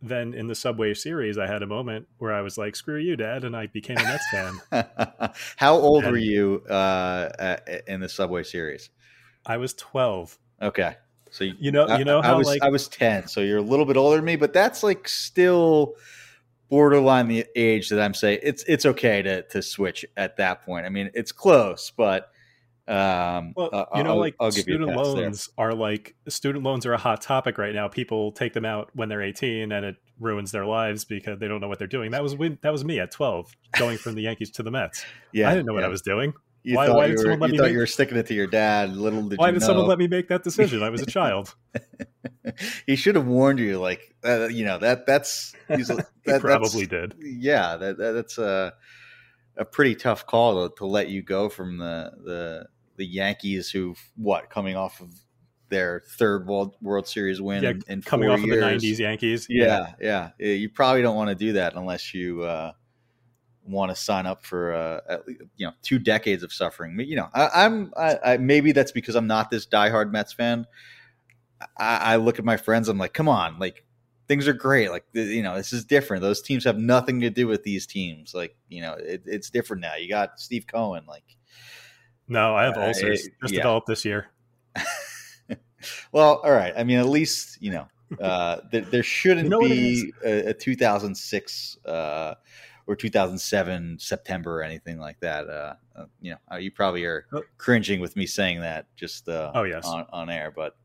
then 0.03 0.35
in 0.35 0.49
the 0.49 0.55
Subway 0.55 0.95
series, 0.95 1.39
I 1.39 1.47
had 1.47 1.63
a 1.63 1.67
moment 1.67 2.09
where 2.19 2.33
I 2.33 2.41
was 2.41 2.59
like, 2.59 2.75
"Screw 2.75 2.99
you, 2.99 3.17
Dad," 3.17 3.45
and 3.45 3.57
I 3.57 3.69
became 3.69 3.99
a 3.99 4.03
Mets 4.03 4.25
fan. 4.31 4.61
How 5.57 5.75
old 5.75 6.03
and 6.03 6.13
were 6.13 6.19
you 6.19 6.63
uh, 6.69 7.57
in 7.87 8.01
the 8.01 8.09
Subway 8.09 8.43
series? 8.43 8.91
I 9.47 9.59
was 9.59 9.75
twelve. 9.75 10.37
Okay, 10.61 10.97
so 11.31 11.45
you, 11.45 11.55
you 11.59 11.73
know, 11.73 11.97
you 11.97 12.05
know 12.05 12.21
how 12.21 12.35
I 12.35 12.37
was, 12.37 12.47
like 12.47 12.63
I 12.63 12.69
was 12.69 12.89
ten, 12.89 13.29
so 13.29 13.41
you're 13.41 13.59
a 13.59 13.63
little 13.63 13.87
bit 13.87 13.97
older 13.97 14.17
than 14.17 14.25
me, 14.25 14.37
but 14.37 14.53
that's 14.53 14.83
like 14.83 15.09
still 15.09 15.95
borderline 16.69 17.29
the 17.29 17.47
age 17.55 17.91
that 17.91 18.01
I'm 18.01 18.15
saying 18.15 18.41
it's 18.43 18.65
it's 18.65 18.87
okay 18.87 19.23
to 19.23 19.43
to 19.43 19.63
switch 19.63 20.05
at 20.17 20.39
that 20.39 20.65
point. 20.65 20.85
I 20.85 20.89
mean, 20.89 21.11
it's 21.15 21.31
close, 21.31 21.93
but 21.97 22.32
Um, 22.93 23.53
Well, 23.57 23.71
uh, 23.73 23.87
you 23.97 24.03
know, 24.03 24.11
I'll- 24.11 24.19
like 24.19 24.35
I'll 24.39 24.51
give 24.51 24.69
you 24.69 24.75
a 24.75 24.77
student 24.79 24.97
pass 24.97 25.07
there. 25.15 25.23
loans 25.25 25.49
are 25.57 25.75
like 25.75 26.15
student 26.29 26.63
loans 26.65 26.85
are 26.87 26.93
a 26.93 26.99
hot 26.99 27.23
topic 27.23 27.57
right 27.59 27.75
now. 27.75 27.89
People 27.89 28.33
take 28.33 28.53
them 28.53 28.65
out 28.65 28.91
when 28.95 29.09
they're 29.09 29.23
18, 29.23 29.73
and 29.73 29.87
it 29.87 29.97
ruins 30.21 30.53
their 30.53 30.67
lives 30.67 31.05
because 31.05 31.39
they 31.39 31.49
don't 31.49 31.61
know 31.61 31.69
what 31.69 31.79
they're 31.79 31.87
doing. 31.89 32.11
That 32.11 32.23
was 32.23 32.35
when, 32.37 32.59
that 32.63 32.71
was 32.71 32.85
me 32.85 33.01
at 33.01 33.11
12, 33.11 33.51
going 33.79 33.97
from 33.99 34.15
the 34.15 34.23
Yankees 34.23 34.51
to 34.53 34.63
the 34.63 34.71
Mets. 34.71 35.05
Yeah, 35.33 35.49
I 35.49 35.55
didn't 35.55 35.67
know 35.67 35.73
what. 35.75 35.85
I 35.85 35.89
was 35.89 36.03
doing. 36.03 36.35
You 36.65 36.77
Why- 36.77 36.87
thought 36.87 36.97
why 36.97 37.07
you 37.07 37.13
did 37.13 37.17
were, 37.17 37.23
someone 37.23 37.41
let 37.41 37.47
you 37.49 37.53
me 37.53 37.59
thought 37.59 37.65
make- 37.65 37.73
you 37.73 37.79
were 37.79 37.87
sticking 37.87 38.19
it 38.19 38.27
to 38.27 38.35
your 38.35 38.47
dad. 38.47 38.95
Little 38.95 39.23
did 39.29 39.39
Why 39.39 39.51
did 39.51 39.61
know. 39.63 39.67
someone 39.67 39.87
let 39.87 39.99
me 39.99 40.07
make 40.07 40.29
that 40.29 40.45
decision? 40.45 40.83
I 40.83 40.91
was 40.91 41.01
a 41.03 41.07
child. 41.19 41.55
he 42.87 42.95
should 42.97 43.15
have 43.17 43.27
warned 43.27 43.59
you. 43.59 43.79
Like 43.79 44.15
uh, 44.25 44.49
you 44.49 44.65
know 44.65 44.79
that 44.79 45.07
that's 45.07 45.55
he's, 45.69 45.89
that, 45.89 46.07
He 46.25 46.39
probably 46.39 46.85
that's, 46.87 47.15
did. 47.15 47.17
Yeah, 47.21 47.77
that, 47.79 47.99
that 47.99 48.13
that's 48.13 48.39
a 48.39 48.75
a 49.57 49.65
pretty 49.65 49.95
tough 49.95 50.27
call 50.27 50.69
to, 50.69 50.75
to 50.77 50.87
let 50.87 51.09
you 51.09 51.23
go 51.23 51.49
from 51.49 51.79
the 51.79 52.13
the 52.25 52.67
the 52.97 53.07
Yankees 53.07 53.71
who 53.71 53.95
what 54.17 54.51
coming 54.51 54.77
off 54.77 55.01
of 55.01 55.13
their 55.69 56.03
third 56.19 56.47
World 56.47 56.77
World 56.83 57.09
Series 57.09 57.41
win 57.41 57.63
Yeah, 57.63 57.71
in, 57.71 57.83
in 57.89 58.03
Coming 58.03 58.29
off 58.29 58.41
years. 58.41 58.63
of 58.63 58.81
the 58.81 58.87
90s 58.89 58.99
Yankees. 58.99 59.47
Yeah, 59.49 59.93
yeah, 60.01 60.31
Yeah, 60.39 60.53
You 60.53 60.69
probably 60.69 61.03
don't 61.03 61.17
want 61.17 61.31
to 61.31 61.35
do 61.35 61.55
that 61.55 61.75
unless 61.75 62.13
you 62.13 62.43
uh, 62.43 62.73
want 63.65 63.91
to 63.91 63.97
sign 63.97 64.27
up 64.27 64.45
for 64.45 64.73
uh, 64.75 65.01
at 65.09 65.27
least, 65.27 65.43
you 65.57 65.67
know 65.67 65.73
two 65.83 65.99
decades 65.99 66.43
of 66.43 66.53
suffering. 66.53 66.99
You 67.01 67.17
know, 67.17 67.29
I, 67.33 67.65
I'm 67.65 67.93
I, 67.97 68.19
I, 68.25 68.37
maybe 68.37 68.73
that's 68.73 68.93
because 68.93 69.15
I'm 69.15 69.27
not 69.27 69.51
this 69.51 69.67
diehard 69.67 70.11
Mets 70.11 70.33
fan. 70.33 70.67
I, 71.79 71.97
I 71.97 72.17
look 72.17 72.39
at 72.39 72.45
my 72.45 72.57
friends. 72.57 72.89
I'm 72.89 72.99
like, 72.99 73.15
come 73.15 73.29
on, 73.29 73.59
like 73.59 73.85
things 74.29 74.49
are 74.49 74.53
great. 74.53 74.91
Like 74.91 75.05
you 75.13 75.43
know, 75.43 75.57
this 75.57 75.73
is 75.73 75.85
different. 75.85 76.23
Those 76.23 76.43
teams 76.43 76.65
have 76.65 76.77
nothing 76.79 77.21
to 77.21 77.31
do 77.31 77.47
with 77.47 77.63
these 77.63 77.87
teams. 77.87 78.35
Like 78.35 78.57
you 78.69 78.83
know, 78.83 78.95
it, 78.95 79.23
it's 79.27 79.51
different 79.51 79.83
now. 79.83 79.95
You 79.95 80.09
got 80.09 80.41
Steve 80.41 80.67
Cohen. 80.67 81.05
Like, 81.07 81.25
No, 82.29 82.55
I 82.57 82.65
have 82.65 82.77
Uh, 82.77 82.83
ulcers. 82.87 83.27
it- 83.27 83.33
just 83.43 83.55
yeah. 83.55 83.61
developed 83.61 83.87
this 83.87 84.05
year. 84.05 84.29
well, 86.13 86.41
all 86.45 86.53
right. 86.53 86.73
I 86.77 86.85
mean, 86.85 86.99
at 86.99 87.07
least 87.07 87.59
you 87.61 87.73
know 87.73 87.89
uh, 88.21 88.59
there, 88.71 88.83
there 88.83 89.03
shouldn't 89.03 89.45
You 89.45 89.51
know 89.51 89.61
be 89.61 90.13
a, 90.25 90.51
a 90.51 90.55
2006 90.55 91.79
uh, 91.87 92.35
or 92.87 92.97
2007 92.97 93.99
September 93.99 94.61
or 94.61 94.63
anything 94.63 94.99
like 94.99 95.19
that. 95.21 95.49
Uh, 95.49 95.75
uh, 95.97 96.05
you 96.21 96.33
know, 96.33 96.37
uh, 96.53 96.57
you 96.57 96.71
probably 96.71 97.05
are 97.05 97.27
Oh. 97.33 97.43
cringing 97.59 98.01
with 98.01 98.17
me 98.17 98.27
saying 98.27 98.61
that 98.61 98.87
just 98.97 99.29
uh, 99.29 99.53
Oh, 99.55 99.63
yes. 99.65 99.85
on, 99.87 100.07
on 100.13 100.31
air, 100.31 100.51
but 100.55 100.77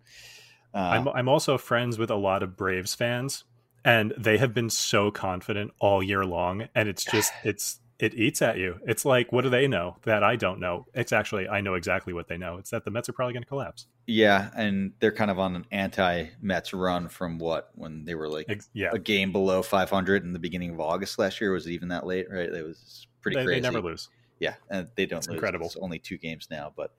uh, 0.74 0.78
I'm, 0.80 1.08
I'm 1.08 1.30
also 1.30 1.58
friends 1.58 1.98
with 1.98 2.10
a 2.12 2.16
lot 2.16 2.44
of 2.44 2.56
Braves 2.58 2.94
fans, 2.94 3.46
and 3.86 4.14
they 4.18 4.38
have 4.38 4.54
been 4.54 4.70
so 4.70 5.12
confident 5.12 5.72
all 5.80 6.04
year 6.04 6.26
long, 6.26 6.68
and 6.76 6.88
it's 6.90 7.04
just 7.06 7.32
it's 7.44 7.80
it 8.00 8.14
eats 8.14 8.42
at 8.44 8.58
you. 8.58 8.80
It's 8.86 9.06
like, 9.06 9.32
what 9.32 9.42
do 9.42 9.50
they 9.50 9.68
know 9.68 9.98
that 10.04 10.24
I 10.24 10.36
don't 10.36 10.60
know? 10.60 10.86
It's 10.94 11.12
actually 11.12 11.48
I 11.48 11.62
know 11.62 11.74
exactly 11.74 12.14
what 12.14 12.28
they 12.28 12.38
know. 12.38 12.58
It's 12.58 12.70
that 12.70 12.86
the 12.86 12.92
Mets 12.92 13.10
are 13.10 13.14
probably 13.14 13.34
going 13.34 13.44
to 13.44 13.50
collapse. 13.50 13.88
yeah, 14.06 14.50
and 14.56 14.94
they're 15.00 15.12
kind 15.12 15.32
of 15.32 15.40
on 15.40 15.56
an 15.56 15.66
anti-Mets 15.72 16.74
run 16.74 17.10
from 17.10 17.40
what 17.40 17.72
when 17.76 18.06
they 18.06 18.16
were 18.16 18.30
like 18.30 18.46
Ex- 18.50 18.70
yeah, 18.74 18.90
a 18.94 19.00
game 19.00 19.32
below 19.32 19.62
500 19.64 20.24
in 20.24 20.34
the 20.34 20.40
beginning 20.40 20.72
of 20.72 20.80
August 20.80 21.18
last 21.20 21.42
year. 21.42 21.52
Was 21.52 21.66
it 21.68 21.72
even 21.72 21.88
that 21.90 22.06
late? 22.06 22.28
Right, 22.32 22.50
it 22.50 22.66
was 22.66 23.08
pretty 23.22 23.38
they, 23.38 23.46
crazy. 23.46 23.62
they 23.62 23.68
never 23.68 23.82
lose. 23.82 24.10
yeah, 24.40 24.56
and 24.70 24.88
they 24.96 25.06
don't 25.06 25.18
It's 25.20 25.28
lose. 25.28 25.36
incredible. 25.36 25.66
It's 25.66 25.78
only 25.78 26.00
two 26.00 26.18
games 26.18 26.48
now, 26.52 26.72
but 26.76 26.92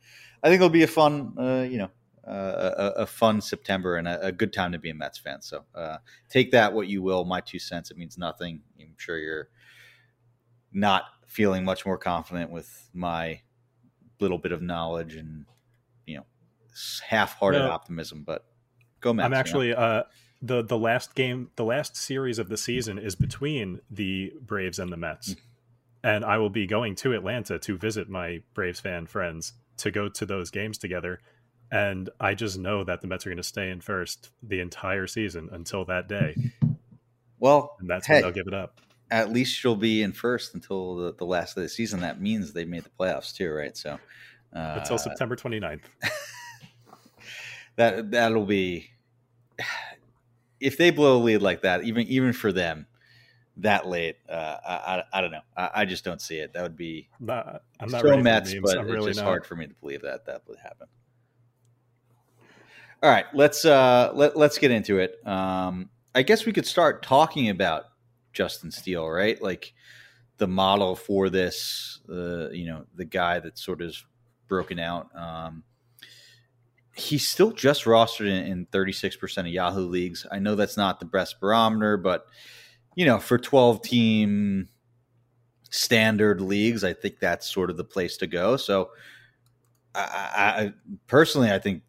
I 0.42 0.48
think 0.48 0.56
it'll 0.56 0.68
be 0.68 0.82
a 0.82 0.88
fun, 0.88 1.34
uh, 1.38 1.62
you 1.68 1.78
know, 1.78 1.90
uh, 2.26 2.92
a, 2.96 3.02
a 3.02 3.06
fun 3.06 3.40
September 3.40 3.96
and 3.96 4.06
a, 4.06 4.26
a 4.26 4.32
good 4.32 4.52
time 4.52 4.72
to 4.72 4.78
be 4.78 4.90
a 4.90 4.94
Mets 4.94 5.18
fan. 5.18 5.40
So 5.42 5.64
uh, 5.74 5.98
take 6.28 6.50
that 6.50 6.72
what 6.72 6.88
you 6.88 7.02
will. 7.02 7.24
My 7.24 7.40
two 7.40 7.58
cents. 7.58 7.90
It 7.90 7.96
means 7.96 8.18
nothing. 8.18 8.60
I'm 8.80 8.94
sure 8.98 9.18
you're 9.18 9.48
not 10.72 11.04
feeling 11.26 11.64
much 11.64 11.84
more 11.86 11.98
confident 11.98 12.50
with 12.50 12.88
my 12.94 13.40
little 14.20 14.38
bit 14.38 14.52
of 14.52 14.60
knowledge 14.62 15.14
and 15.14 15.44
you 16.06 16.16
know 16.16 16.24
half-hearted 17.06 17.58
No. 17.60 17.70
optimism. 17.70 18.22
But 18.24 18.44
go 19.00 19.12
Mets. 19.12 19.24
I'm 19.26 19.30
you 19.32 19.34
know? 19.34 19.40
actually 19.40 19.74
uh, 19.74 20.02
the 20.42 20.62
the 20.62 20.78
last 20.78 21.14
game, 21.14 21.50
the 21.56 21.64
last 21.64 21.96
series 21.96 22.38
of 22.38 22.48
the 22.48 22.56
season 22.56 22.98
is 22.98 23.14
between 23.14 23.80
the 23.90 24.32
Braves 24.40 24.78
and 24.78 24.90
the 24.92 24.96
Mets, 24.96 25.34
Mm. 25.34 25.36
and 26.04 26.24
I 26.24 26.38
will 26.38 26.50
be 26.50 26.66
going 26.66 26.94
to 26.96 27.12
Atlanta 27.12 27.58
to 27.58 27.76
visit 27.76 28.08
my 28.08 28.42
Braves 28.54 28.80
fan 28.80 29.06
friends 29.06 29.52
to 29.78 29.90
go 29.90 30.08
to 30.08 30.26
those 30.26 30.50
games 30.50 30.78
together. 30.78 31.20
And 31.70 32.08
I 32.18 32.34
just 32.34 32.58
know 32.58 32.82
that 32.84 33.02
the 33.02 33.08
Mets 33.08 33.26
are 33.26 33.30
going 33.30 33.36
to 33.36 33.42
stay 33.42 33.68
in 33.70 33.80
first 33.82 34.30
the 34.42 34.60
entire 34.60 35.06
season 35.06 35.48
until 35.52 35.84
that 35.84 36.08
day, 36.08 36.34
well. 37.38 37.76
and 37.80 37.88
that's 37.90 38.06
hey, 38.06 38.14
when 38.14 38.22
they'll 38.22 38.32
give 38.32 38.46
it 38.48 38.54
up. 38.54 38.80
At 39.10 39.32
least 39.32 39.62
you'll 39.62 39.76
be 39.76 40.02
in 40.02 40.12
first 40.12 40.54
until 40.54 40.96
the, 40.96 41.14
the 41.14 41.24
last 41.24 41.56
of 41.56 41.62
the 41.62 41.68
season. 41.68 42.00
That 42.00 42.20
means 42.20 42.52
they've 42.52 42.68
made 42.68 42.84
the 42.84 42.90
playoffs 42.90 43.34
too, 43.34 43.50
right? 43.50 43.76
So 43.76 43.98
uh, 44.54 44.76
Until 44.78 44.98
September 44.98 45.36
29th. 45.36 45.82
that 47.76 48.10
that'll 48.10 48.46
be 48.46 48.90
if 50.60 50.76
they 50.76 50.90
blow 50.90 51.16
a 51.16 51.22
lead 51.22 51.42
like 51.42 51.62
that, 51.62 51.84
even 51.84 52.06
even 52.08 52.32
for 52.32 52.52
them 52.52 52.86
that 53.58 53.86
late. 53.86 54.16
Uh, 54.28 54.56
I, 54.66 54.74
I 54.74 55.04
I 55.12 55.20
don't 55.20 55.30
know. 55.30 55.40
I, 55.56 55.70
I 55.74 55.84
just 55.84 56.04
don't 56.04 56.20
see 56.20 56.38
it. 56.38 56.52
That 56.52 56.62
would 56.62 56.76
be 56.76 57.08
I'm 57.20 57.26
not, 57.26 57.62
I'm 57.80 57.90
not 57.90 58.00
so 58.00 58.08
ready 58.08 58.18
for 58.18 58.22
the 58.22 58.22
Mets, 58.22 58.54
but 58.62 58.78
I'm 58.78 58.86
it's 58.86 58.92
really 58.92 59.10
just 59.10 59.20
not. 59.20 59.26
hard 59.26 59.46
for 59.46 59.56
me 59.56 59.66
to 59.66 59.74
believe 59.74 60.02
that 60.02 60.26
that 60.26 60.42
would 60.46 60.58
happen. 60.58 60.86
All 63.02 63.10
right, 63.10 63.26
let's 63.34 63.64
uh 63.64 64.10
let, 64.14 64.36
let's 64.36 64.58
get 64.58 64.70
into 64.70 64.98
it. 64.98 65.24
Um 65.26 65.90
I 66.14 66.22
guess 66.22 66.46
we 66.46 66.52
could 66.52 66.66
start 66.66 67.02
talking 67.02 67.48
about 67.50 67.84
Justin 68.38 68.70
Steele, 68.70 69.08
right? 69.08 69.42
Like 69.42 69.74
the 70.36 70.46
model 70.46 70.94
for 70.94 71.28
this, 71.28 71.98
uh, 72.08 72.50
you 72.50 72.66
know, 72.66 72.84
the 72.94 73.04
guy 73.04 73.40
that 73.40 73.58
sort 73.58 73.82
of 73.82 73.96
broken 74.46 74.78
out. 74.78 75.08
Um 75.14 75.64
he's 76.94 77.28
still 77.28 77.52
just 77.52 77.84
rostered 77.84 78.26
in, 78.26 78.44
in 78.44 78.66
36% 78.66 79.38
of 79.38 79.46
Yahoo 79.46 79.86
leagues. 79.86 80.26
I 80.32 80.40
know 80.40 80.56
that's 80.56 80.76
not 80.76 80.98
the 80.98 81.06
best 81.06 81.40
barometer, 81.40 81.96
but 81.96 82.26
you 82.96 83.06
know, 83.06 83.18
for 83.18 83.38
12 83.38 83.82
team 83.82 84.68
standard 85.70 86.40
leagues, 86.40 86.82
I 86.84 86.92
think 86.92 87.20
that's 87.20 87.52
sort 87.52 87.70
of 87.70 87.76
the 87.76 87.84
place 87.84 88.16
to 88.18 88.26
go. 88.26 88.56
So, 88.56 88.90
I, 89.94 90.00
I, 90.00 90.72
personally, 91.06 91.50
I 91.50 91.58
think 91.58 91.82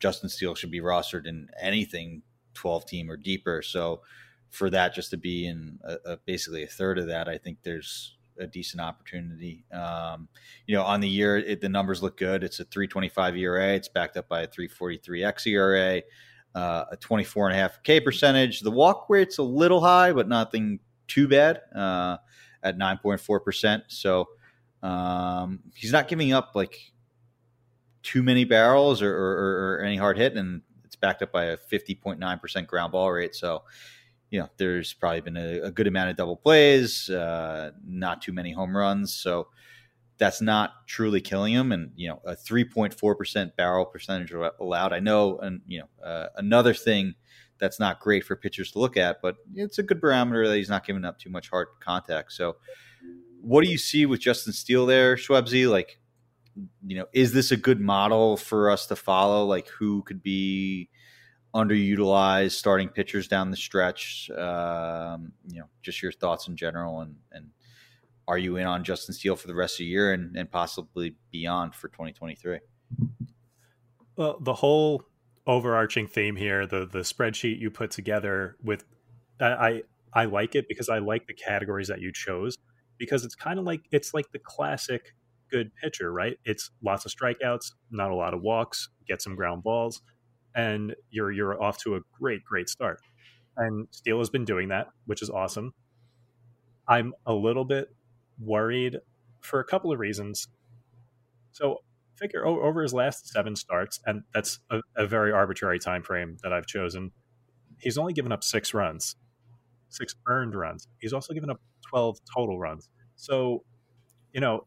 Justin 0.00 0.28
Steele 0.28 0.54
should 0.54 0.70
be 0.70 0.80
rostered 0.80 1.26
in 1.26 1.48
anything 1.60 2.22
12 2.54 2.86
team 2.86 3.10
or 3.10 3.16
deeper. 3.16 3.62
So, 3.62 4.02
for 4.50 4.70
that 4.70 4.94
just 4.94 5.10
to 5.10 5.16
be 5.16 5.46
in 5.46 5.78
a, 5.84 6.12
a, 6.12 6.16
basically 6.18 6.62
a 6.62 6.68
third 6.68 6.98
of 6.98 7.06
that, 7.06 7.28
I 7.28 7.38
think 7.38 7.58
there's 7.62 8.16
a 8.38 8.46
decent 8.46 8.80
opportunity. 8.80 9.64
Um, 9.72 10.28
you 10.66 10.74
know, 10.76 10.82
on 10.82 11.00
the 11.00 11.08
year, 11.08 11.38
it, 11.38 11.60
the 11.60 11.68
numbers 11.68 12.02
look 12.02 12.16
good. 12.16 12.44
It's 12.44 12.60
a 12.60 12.64
325 12.64 13.36
ERA. 13.36 13.74
It's 13.74 13.88
backed 13.88 14.16
up 14.16 14.28
by 14.28 14.42
a 14.42 14.46
343 14.46 15.22
xERA, 15.22 16.02
uh, 16.54 16.84
a 16.90 16.96
24 16.96 17.48
and 17.48 17.56
a 17.56 17.58
half 17.58 17.82
K 17.82 18.00
percentage. 18.00 18.60
The 18.60 18.70
walk 18.70 19.06
rate's 19.08 19.38
a 19.38 19.42
little 19.42 19.80
high, 19.80 20.12
but 20.12 20.28
nothing 20.28 20.80
too 21.06 21.28
bad 21.28 21.60
uh, 21.74 22.18
at 22.62 22.78
9.4%. 22.78 23.82
So 23.88 24.28
um, 24.82 25.60
he's 25.74 25.92
not 25.92 26.08
giving 26.08 26.32
up 26.32 26.52
like 26.54 26.92
too 28.02 28.22
many 28.22 28.44
barrels 28.44 29.02
or, 29.02 29.12
or, 29.12 29.78
or 29.78 29.82
any 29.82 29.96
hard 29.96 30.16
hit, 30.16 30.34
and 30.34 30.62
it's 30.84 30.96
backed 30.96 31.22
up 31.22 31.32
by 31.32 31.46
a 31.46 31.56
50.9% 31.56 32.66
ground 32.66 32.92
ball 32.92 33.10
rate. 33.12 33.34
So, 33.34 33.64
you 34.30 34.40
know, 34.40 34.48
there's 34.56 34.92
probably 34.92 35.20
been 35.20 35.36
a, 35.36 35.60
a 35.62 35.70
good 35.70 35.86
amount 35.86 36.10
of 36.10 36.16
double 36.16 36.36
plays, 36.36 37.08
uh, 37.08 37.70
not 37.86 38.22
too 38.22 38.32
many 38.32 38.52
home 38.52 38.76
runs. 38.76 39.14
So 39.14 39.48
that's 40.18 40.42
not 40.42 40.86
truly 40.86 41.20
killing 41.20 41.54
him. 41.54 41.72
And, 41.72 41.92
you 41.96 42.08
know, 42.08 42.20
a 42.24 42.34
3.4% 42.34 43.56
barrel 43.56 43.86
percentage 43.86 44.32
allowed. 44.32 44.92
I 44.92 45.00
know, 45.00 45.38
and, 45.38 45.60
you 45.66 45.80
know, 45.80 46.04
uh, 46.04 46.28
another 46.36 46.74
thing 46.74 47.14
that's 47.58 47.80
not 47.80 48.00
great 48.00 48.24
for 48.24 48.36
pitchers 48.36 48.72
to 48.72 48.78
look 48.78 48.96
at, 48.96 49.22
but 49.22 49.36
it's 49.54 49.78
a 49.78 49.82
good 49.82 50.00
barometer 50.00 50.46
that 50.48 50.56
he's 50.56 50.68
not 50.68 50.86
giving 50.86 51.04
up 51.04 51.18
too 51.18 51.30
much 51.30 51.48
hard 51.48 51.68
contact. 51.80 52.32
So 52.32 52.56
what 53.40 53.64
do 53.64 53.70
you 53.70 53.78
see 53.78 54.06
with 54.06 54.20
Justin 54.20 54.52
Steele 54.52 54.86
there, 54.86 55.16
Shwebsi? 55.16 55.70
Like, 55.70 55.98
you 56.86 56.96
know, 56.96 57.06
is 57.12 57.32
this 57.32 57.50
a 57.50 57.56
good 57.56 57.80
model 57.80 58.36
for 58.36 58.70
us 58.70 58.86
to 58.86 58.96
follow? 58.96 59.44
Like, 59.46 59.68
who 59.68 60.02
could 60.02 60.22
be 60.22 60.90
underutilized 61.54 62.52
starting 62.52 62.88
pitchers 62.88 63.28
down 63.28 63.50
the 63.50 63.56
stretch? 63.56 64.30
Um, 64.30 65.32
you 65.46 65.60
know, 65.60 65.68
just 65.82 66.02
your 66.02 66.12
thoughts 66.12 66.48
in 66.48 66.56
general, 66.56 67.00
and 67.00 67.16
and 67.32 67.50
are 68.26 68.38
you 68.38 68.56
in 68.56 68.66
on 68.66 68.84
Justin 68.84 69.14
Steele 69.14 69.36
for 69.36 69.46
the 69.46 69.54
rest 69.54 69.74
of 69.74 69.78
the 69.78 69.84
year 69.86 70.12
and, 70.12 70.36
and 70.36 70.50
possibly 70.50 71.16
beyond 71.32 71.74
for 71.74 71.88
2023? 71.88 72.58
Well, 74.16 74.36
the 74.40 74.54
whole 74.54 75.02
overarching 75.46 76.06
theme 76.06 76.36
here, 76.36 76.66
the 76.66 76.86
the 76.86 77.00
spreadsheet 77.00 77.58
you 77.58 77.70
put 77.70 77.90
together 77.90 78.56
with, 78.62 78.84
I 79.40 79.46
I, 79.46 79.82
I 80.12 80.24
like 80.26 80.54
it 80.54 80.66
because 80.68 80.88
I 80.88 80.98
like 80.98 81.26
the 81.26 81.34
categories 81.34 81.88
that 81.88 82.00
you 82.00 82.12
chose 82.12 82.56
because 82.98 83.24
it's 83.24 83.34
kind 83.34 83.58
of 83.58 83.64
like 83.64 83.82
it's 83.90 84.12
like 84.12 84.30
the 84.32 84.38
classic 84.38 85.14
good 85.50 85.70
pitcher, 85.82 86.12
right? 86.12 86.36
It's 86.44 86.70
lots 86.82 87.06
of 87.06 87.12
strikeouts, 87.12 87.72
not 87.90 88.10
a 88.10 88.14
lot 88.14 88.34
of 88.34 88.42
walks, 88.42 88.90
get 89.06 89.22
some 89.22 89.34
ground 89.34 89.62
balls, 89.62 90.02
and 90.58 90.94
you're 91.10 91.30
you're 91.30 91.62
off 91.62 91.78
to 91.78 91.94
a 91.94 92.00
great 92.20 92.44
great 92.44 92.68
start. 92.68 93.00
And 93.56 93.86
Steele 93.92 94.18
has 94.18 94.28
been 94.28 94.44
doing 94.44 94.68
that, 94.68 94.88
which 95.06 95.22
is 95.22 95.30
awesome. 95.30 95.72
I'm 96.86 97.14
a 97.26 97.32
little 97.32 97.64
bit 97.64 97.88
worried 98.40 98.98
for 99.40 99.60
a 99.60 99.64
couple 99.64 99.92
of 99.92 99.98
reasons. 99.98 100.48
So 101.52 101.78
figure 102.16 102.44
over 102.44 102.82
his 102.82 102.92
last 102.92 103.28
seven 103.28 103.54
starts, 103.56 104.00
and 104.04 104.22
that's 104.34 104.58
a, 104.70 104.80
a 104.96 105.06
very 105.06 105.32
arbitrary 105.32 105.78
time 105.78 106.02
frame 106.02 106.36
that 106.42 106.52
I've 106.52 106.66
chosen. 106.66 107.12
He's 107.78 107.96
only 107.96 108.12
given 108.12 108.32
up 108.32 108.42
six 108.42 108.74
runs, 108.74 109.16
six 109.88 110.14
earned 110.26 110.54
runs. 110.54 110.88
He's 111.00 111.12
also 111.12 111.34
given 111.34 111.50
up 111.50 111.60
12 111.88 112.18
total 112.34 112.58
runs. 112.58 112.88
So, 113.14 113.62
you 114.32 114.40
know, 114.40 114.66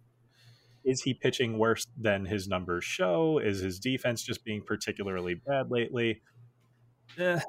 is 0.83 1.01
he 1.01 1.13
pitching 1.13 1.57
worse 1.57 1.85
than 1.97 2.25
his 2.25 2.47
numbers 2.47 2.83
show? 2.83 3.39
Is 3.39 3.59
his 3.59 3.79
defense 3.79 4.23
just 4.23 4.43
being 4.43 4.61
particularly 4.61 5.35
bad 5.35 5.69
lately? 5.69 6.21
Eh, 7.17 7.39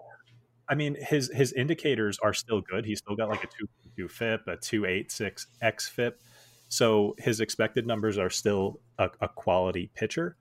I 0.69 0.75
mean, 0.75 0.97
his 1.01 1.31
his 1.35 1.53
indicators 1.53 2.19
are 2.23 2.35
still 2.35 2.61
good. 2.61 2.85
He's 2.85 2.99
still 2.99 3.17
got 3.17 3.29
like 3.29 3.45
a 3.45 3.47
two 3.47 3.69
two 3.97 4.09
FIP, 4.09 4.47
a 4.47 4.57
two 4.57 4.85
eight 4.87 5.11
six 5.11 5.47
X 5.61 5.89
FIP. 5.89 6.21
So 6.69 7.15
his 7.19 7.41
expected 7.41 7.87
numbers 7.87 8.17
are 8.17 8.31
still 8.31 8.81
a, 8.99 9.11
a 9.21 9.29
quality 9.29 9.91
pitcher. 9.95 10.37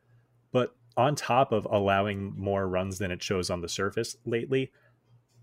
But 0.52 0.74
on 0.96 1.16
top 1.16 1.52
of 1.52 1.68
allowing 1.70 2.34
more 2.38 2.68
runs 2.68 3.00
than 3.00 3.12
it 3.12 3.22
shows 3.22 3.50
on 3.50 3.62
the 3.62 3.70
surface 3.70 4.16
lately, 4.26 4.72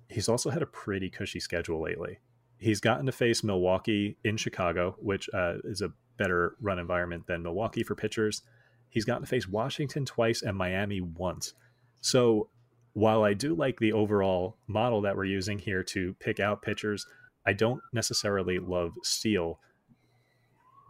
he's 0.09 0.29
also 0.29 0.51
had 0.51 0.63
a 0.63 0.67
pretty 0.67 1.11
cushy 1.11 1.41
schedule 1.41 1.83
lately. 1.83 2.19
He's 2.59 2.81
gotten 2.81 3.07
to 3.07 3.13
face 3.13 3.45
Milwaukee 3.45 4.17
in 4.25 4.37
Chicago, 4.37 4.97
which 4.99 5.29
uh, 5.33 5.57
is 5.65 5.83
a 5.83 5.93
better 6.19 6.57
run 6.61 6.79
environment 6.79 7.27
than 7.27 7.43
Milwaukee 7.43 7.83
for 7.83 7.95
pitchers. 7.95 8.43
He's 8.91 9.05
gotten 9.05 9.23
to 9.23 9.29
face 9.29 9.49
Washington 9.49 10.05
twice 10.05 10.43
and 10.43 10.57
Miami 10.57 11.01
once. 11.01 11.55
So 12.01 12.49
while 12.93 13.23
I 13.23 13.35
do 13.35 13.55
like 13.55 13.79
the 13.79 13.93
overall 13.93 14.57
model 14.67 15.03
that 15.03 15.17
we're 15.17 15.25
using 15.25 15.59
here 15.59 15.83
to 15.85 16.15
pick 16.21 16.41
out 16.41 16.63
pitchers, 16.63 17.07
I 17.47 17.53
don't 17.53 17.81
necessarily 17.93 18.59
love 18.59 18.93
Steele. 19.03 19.61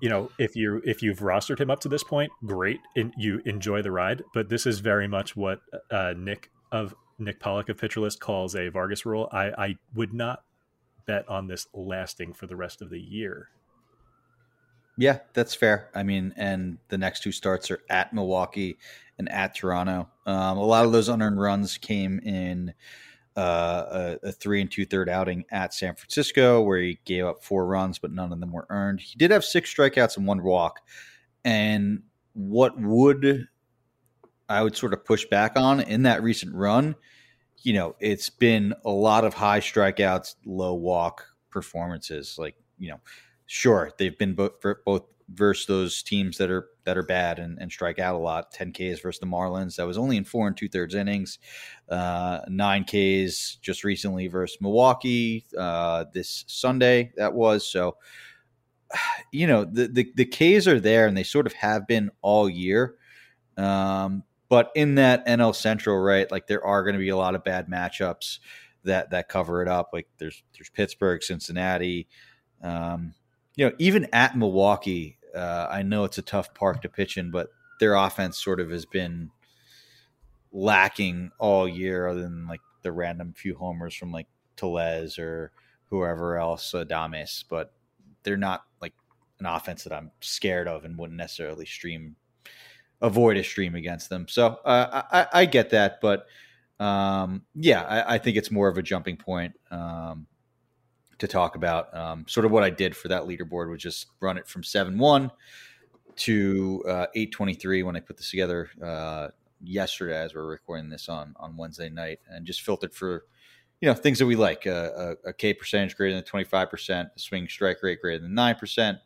You 0.01 0.09
know, 0.09 0.31
if 0.39 0.55
you 0.55 0.81
if 0.85 1.03
you've 1.03 1.19
rostered 1.19 1.61
him 1.61 1.71
up 1.71 1.81
to 1.81 1.89
this 1.89 2.05
point, 2.05 2.31
great, 2.45 2.81
and 2.97 3.13
you 3.17 3.43
enjoy 3.45 3.83
the 3.83 3.91
ride. 3.91 4.23
But 4.33 4.49
this 4.49 4.65
is 4.65 4.79
very 4.79 5.09
much 5.09 5.37
what 5.37 5.61
uh, 5.91 6.15
Nick 6.17 6.51
of 6.71 6.95
Nick 7.19 7.41
Pollack 7.41 7.69
of 7.69 7.79
Pitcher 7.79 8.01
List 8.01 8.21
calls 8.21 8.55
a 8.55 8.69
Vargas 8.69 9.05
rule. 9.05 9.29
I, 9.33 9.51
I 9.59 9.77
would 9.95 10.15
not 10.15 10.45
bet 11.07 11.29
on 11.29 11.49
this 11.49 11.67
lasting 11.75 12.33
for 12.33 12.47
the 12.47 12.55
rest 12.57 12.81
of 12.81 12.91
the 12.91 13.01
year. 13.01 13.49
Yeah, 14.99 15.21
that's 15.33 15.55
fair. 15.55 15.91
I 15.95 16.03
mean, 16.03 16.35
and 16.37 16.77
the 16.89 16.99
next 16.99 17.23
two 17.23 17.31
starts 17.31 17.71
are 17.71 17.81
at 17.89 18.13
Milwaukee 18.13 18.79
and 19.17 19.31
at 19.31 19.55
Toronto. 19.55 20.09
Um, 20.27 20.59
a 20.59 20.65
lot 20.65 20.85
of 20.85 20.91
those 20.91 21.09
unearned 21.09 21.41
runs 21.41 21.79
came 21.79 22.19
in 22.19 22.75
uh, 23.37 24.17
a, 24.25 24.29
a, 24.29 24.33
three 24.33 24.61
and 24.61 24.69
two 24.69 24.85
third 24.85 25.09
outing 25.09 25.45
at 25.53 25.73
San 25.73 25.95
Francisco, 25.95 26.61
where 26.63 26.81
he 26.81 26.99
gave 27.05 27.25
up 27.25 27.45
four 27.45 27.65
runs, 27.65 28.01
but 28.01 28.11
none 28.11 28.33
of 28.33 28.41
them 28.41 28.51
were 28.51 28.67
earned. 28.71 29.01
He 29.01 29.17
did 29.17 29.31
have 29.31 29.45
six 29.45 29.73
strikeouts 29.73 30.17
and 30.17 30.27
one 30.27 30.43
walk. 30.43 30.81
And 31.45 32.03
what 32.33 32.77
would 32.81 33.47
I 34.49 34.63
would 34.65 34.77
sort 34.77 34.93
of 34.95 35.05
push 35.05 35.25
back 35.27 35.53
on 35.57 35.81
in 35.81 36.03
that 36.03 36.25
recent 36.25 36.53
run, 36.57 36.97
you 37.59 37.73
know, 37.73 37.95
it's 38.01 38.31
been 38.31 38.75
a 38.85 38.91
lot 38.91 39.25
of 39.25 39.33
high 39.33 39.61
strikeouts, 39.61 40.35
low 40.45 40.75
walk 40.75 41.25
performances. 41.51 42.35
Like, 42.37 42.57
you 42.79 42.91
know, 42.91 43.01
sure 43.49 43.91
they've 43.99 44.17
been 44.17 44.35
both 44.35 44.53
both 44.85 45.03
versus 45.31 45.67
those 45.67 46.03
teams 46.03 46.39
that 46.39 46.51
are 46.51 46.69
that 46.85 46.97
are 46.97 47.03
bad 47.03 47.39
and, 47.39 47.59
and 47.61 47.71
strike 47.71 47.99
out 47.99 48.15
a 48.15 48.19
lot. 48.19 48.51
10 48.53 48.73
Ks 48.73 49.01
versus 49.01 49.19
the 49.19 49.27
Marlins. 49.27 49.77
That 49.77 49.87
was 49.87 49.99
only 49.99 50.17
in 50.17 50.25
four 50.25 50.47
and 50.47 50.57
two 50.57 50.69
thirds 50.69 50.95
innings. 50.95 51.39
Uh, 51.89 52.41
nine 52.49 52.85
Ks 52.85 53.57
just 53.61 53.85
recently 53.85 54.29
versus 54.29 54.59
Milwaukee 54.61 55.45
uh, 55.59 56.05
this 56.15 56.45
Sunday. 56.47 57.13
That 57.17 57.35
was 57.35 57.67
so. 57.67 57.97
You 59.31 59.47
know 59.47 59.65
the, 59.67 59.89
the 59.89 60.11
the 60.17 60.25
Ks 60.25 60.67
are 60.67 60.81
there 60.81 61.07
and 61.07 61.15
they 61.15 61.23
sort 61.23 61.47
of 61.47 61.53
have 61.55 61.87
been 61.87 62.11
all 62.23 62.49
year. 62.49 62.95
Um, 63.59 64.23
but 64.49 64.71
in 64.75 64.95
that 64.95 65.27
NL 65.27 65.55
Central, 65.55 65.99
right, 65.99 66.31
like 66.31 66.47
there 66.47 66.65
are 66.65 66.83
going 66.83 66.95
to 66.95 66.99
be 66.99 67.11
a 67.11 67.17
lot 67.17 67.35
of 67.35 67.45
bad 67.45 67.69
matchups 67.69 68.39
that 68.85 69.11
that 69.11 69.29
cover 69.29 69.61
it 69.61 69.69
up. 69.69 69.91
Like 69.93 70.09
there's 70.17 70.43
there's 70.55 70.71
Pittsburgh, 70.71 71.23
Cincinnati. 71.23 72.09
Um, 72.63 73.13
you 73.59 73.67
know, 73.67 73.75
even 73.79 74.07
at 74.13 74.39
Milwaukee, 74.39 75.19
uh, 75.35 75.67
I 75.69 75.83
know 75.83 76.05
it's 76.05 76.17
a 76.17 76.23
tough 76.23 76.55
park 76.55 76.81
to 76.83 76.89
pitch 76.89 77.17
in, 77.17 77.33
but 77.33 77.49
their 77.81 77.95
offense 77.95 78.41
sort 78.41 78.61
of 78.61 78.71
has 78.71 78.87
been 78.87 79.31
lacking 80.53 81.33
all 81.41 81.67
year, 81.67 82.07
other 82.07 82.23
than 82.23 82.47
like 82.47 82.61
the 82.83 82.93
random 82.93 83.35
few 83.37 83.57
homers 83.57 83.97
from 83.97 84.13
like 84.13 84.29
Tellez 84.57 85.19
or 85.19 85.51
whoever 85.91 86.39
else, 86.39 86.71
Adames. 86.71 87.43
But 87.51 87.73
they're 88.23 88.37
not 88.37 88.63
like 88.81 88.95
an 89.41 89.47
offense 89.47 89.83
that 89.83 89.93
I'm 89.93 90.13
scared 90.21 90.69
of 90.69 90.85
and 90.85 90.97
wouldn't 90.97 91.19
necessarily 91.19 91.67
stream, 91.67 92.15
avoid 93.01 93.37
a 93.39 93.43
stream 93.43 93.75
against 93.75 94.09
them. 94.09 94.29
So 94.29 94.61
uh, 94.65 95.03
I, 95.11 95.41
I, 95.41 95.45
get 95.47 95.71
that, 95.71 96.01
but 96.01 96.27
um, 96.79 97.43
yeah, 97.57 97.83
I, 97.83 98.15
I, 98.15 98.19
think 98.19 98.37
it's 98.37 98.53
more 98.53 98.69
of 98.69 98.79
a 98.79 98.83
jumping 98.83 99.17
point. 99.17 99.55
Um, 99.73 100.29
to 101.19 101.29
talk 101.29 101.57
about. 101.57 101.95
Um, 101.97 102.25
sort 102.29 102.47
of 102.47 102.53
what 102.53 102.63
I 102.63 102.71
did 102.71 102.97
for 102.97 103.09
that 103.09 103.25
leaderboard 103.25 103.71
was 103.71 103.83
just 103.83 104.07
run 104.21 104.39
it 104.39 104.47
from 104.47 104.63
seven 104.63 104.99
one 104.99 105.31
to 106.17 106.83
uh, 106.89 107.07
eight 107.15 107.33
twenty 107.33 107.55
three 107.55 107.83
when 107.83 107.97
I 107.97 108.01
put 108.01 108.17
this 108.17 108.31
together 108.31 108.71
uh, 108.83 109.29
yesterday 109.63 110.17
as 110.17 110.35
we're 110.35 110.47
recording 110.47 110.89
this 110.89 111.09
on 111.09 111.35
on 111.39 111.57
Wednesday 111.57 111.89
night, 111.89 112.21
and 112.29 112.47
just 112.47 112.63
filtered 112.63 112.95
for 112.95 113.25
you 113.81 113.89
know 113.89 113.95
things 113.95 114.19
that 114.19 114.27
we 114.27 114.37
like 114.37 114.67
uh, 114.67 115.15
a, 115.25 115.29
a 115.29 115.33
K 115.33 115.55
percentage 115.55 115.97
greater 115.97 116.15
than 116.15 116.25
twenty 116.25 116.45
five 116.45 116.71
percent, 116.71 117.09
a 117.17 117.19
swing 117.19 117.49
strike 117.49 117.83
rate 117.83 118.01
greater 118.01 118.23
than 118.23 118.35
nine 118.35 118.55
percent. 118.55 118.99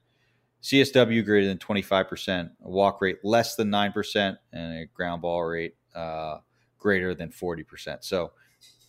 CSW 0.62 1.24
greater 1.24 1.48
than 1.48 1.58
25%, 1.58 2.48
a 2.62 2.70
walk 2.70 3.02
rate 3.02 3.18
less 3.24 3.56
than 3.56 3.68
9%, 3.68 4.36
and 4.52 4.78
a 4.78 4.86
ground 4.86 5.22
ball 5.22 5.42
rate 5.42 5.74
uh, 5.92 6.38
greater 6.78 7.14
than 7.14 7.30
40%. 7.30 8.04
So 8.04 8.32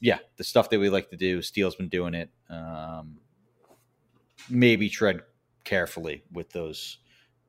yeah, 0.03 0.19
the 0.35 0.43
stuff 0.43 0.69
that 0.69 0.81
we 0.81 0.89
like 0.89 1.09
to 1.11 1.15
do. 1.15 1.41
Steele's 1.41 1.75
been 1.75 1.87
doing 1.87 2.13
it. 2.13 2.29
Um, 2.49 3.19
maybe 4.49 4.89
tread 4.89 5.21
carefully 5.63 6.23
with 6.29 6.49
those 6.49 6.97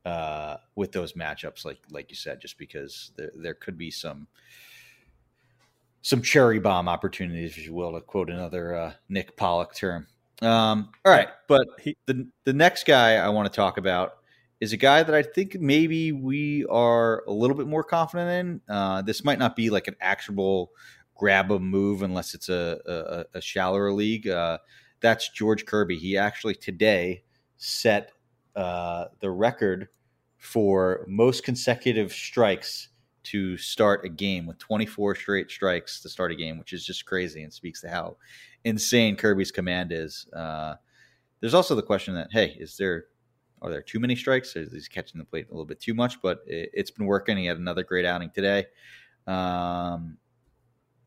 uh, 0.07 0.59
with 0.77 0.93
those 0.93 1.15
matchups, 1.15 1.65
like 1.65 1.79
like 1.91 2.11
you 2.11 2.17
said, 2.17 2.41
just 2.41 2.57
because 2.57 3.11
there 3.17 3.33
there 3.35 3.55
could 3.55 3.77
be 3.77 3.91
some 3.91 4.29
some 6.03 6.23
cherry 6.23 6.61
bomb 6.61 6.89
opportunities, 6.89 7.59
if 7.59 7.67
you 7.67 7.75
will, 7.75 7.93
to 7.93 8.01
quote 8.01 8.31
another 8.31 8.77
uh, 8.77 8.93
Nick 9.09 9.37
Pollack 9.37 9.75
term. 9.75 10.07
Um, 10.41 10.91
all 11.05 11.13
right, 11.13 11.31
but 11.49 11.67
he, 11.81 11.97
the 12.07 12.29
the 12.45 12.53
next 12.53 12.87
guy 12.87 13.17
I 13.17 13.31
want 13.31 13.53
to 13.53 13.57
talk 13.57 13.79
about 13.79 14.19
is 14.61 14.73
a 14.73 14.77
guy 14.77 15.03
that 15.03 15.15
I 15.15 15.23
think 15.25 15.57
maybe 15.59 16.13
we 16.13 16.67
are 16.67 17.25
a 17.27 17.33
little 17.33 17.57
bit 17.57 17.67
more 17.67 17.83
confident 17.83 18.31
in. 18.69 18.73
Uh, 18.73 19.03
this 19.03 19.25
might 19.25 19.41
not 19.41 19.57
be 19.57 19.71
like 19.71 19.89
an 19.89 19.97
actionable 20.01 20.71
grab 21.15 21.51
a 21.51 21.59
move 21.59 22.03
unless 22.03 22.35
it's 22.35 22.49
a, 22.49 22.81
a, 22.87 23.39
a 23.39 23.41
shallower 23.41 23.93
league. 23.93 24.29
Uh, 24.29 24.59
that's 25.01 25.29
George 25.31 25.67
Kirby. 25.67 25.99
He 25.99 26.17
actually 26.17 26.55
today 26.55 27.23
set 27.57 28.13
uh, 28.57 29.07
the 29.21 29.31
record 29.31 29.89
for 30.39 31.05
most 31.09 31.45
consecutive 31.45 32.13
strikes 32.13 32.89
to 33.25 33.57
start 33.57 34.05
a 34.05 34.09
game 34.09 34.47
with 34.47 34.59
24 34.59 35.15
straight 35.15 35.51
strikes 35.51 36.01
to 36.01 36.09
start 36.09 36.31
a 36.31 36.35
game, 36.35 36.59
which 36.59 36.73
is 36.73 36.85
just 36.85 37.07
crazy 37.07 37.43
and 37.43 37.53
speaks 37.53 37.81
to 37.81 37.89
how 37.89 38.17
insane 38.65 39.17
Kirby's 39.17 39.51
command 39.51 39.93
is. 39.93 40.27
Uh, 40.33 40.75
there's 41.41 41.55
also 41.55 41.75
the 41.75 41.83
question 41.83 42.15
that 42.15 42.29
hey, 42.31 42.57
is 42.59 42.77
there 42.77 43.07
are 43.63 43.71
there 43.71 43.83
too 43.83 43.99
many 43.99 44.15
strikes? 44.15 44.57
Is 44.57 44.73
he 44.73 44.81
catching 44.93 45.19
the 45.19 45.25
plate 45.25 45.47
a 45.49 45.53
little 45.53 45.65
bit 45.65 45.81
too 45.81 45.95
much? 45.95 46.21
But 46.21 46.43
it, 46.47 46.71
has 46.77 46.91
been 46.91 47.07
working. 47.07 47.39
He 47.39 47.47
had 47.47 47.57
another 47.57 47.83
great 47.83 48.05
outing 48.05 48.31
today. 48.31 48.67
Um, 49.27 50.19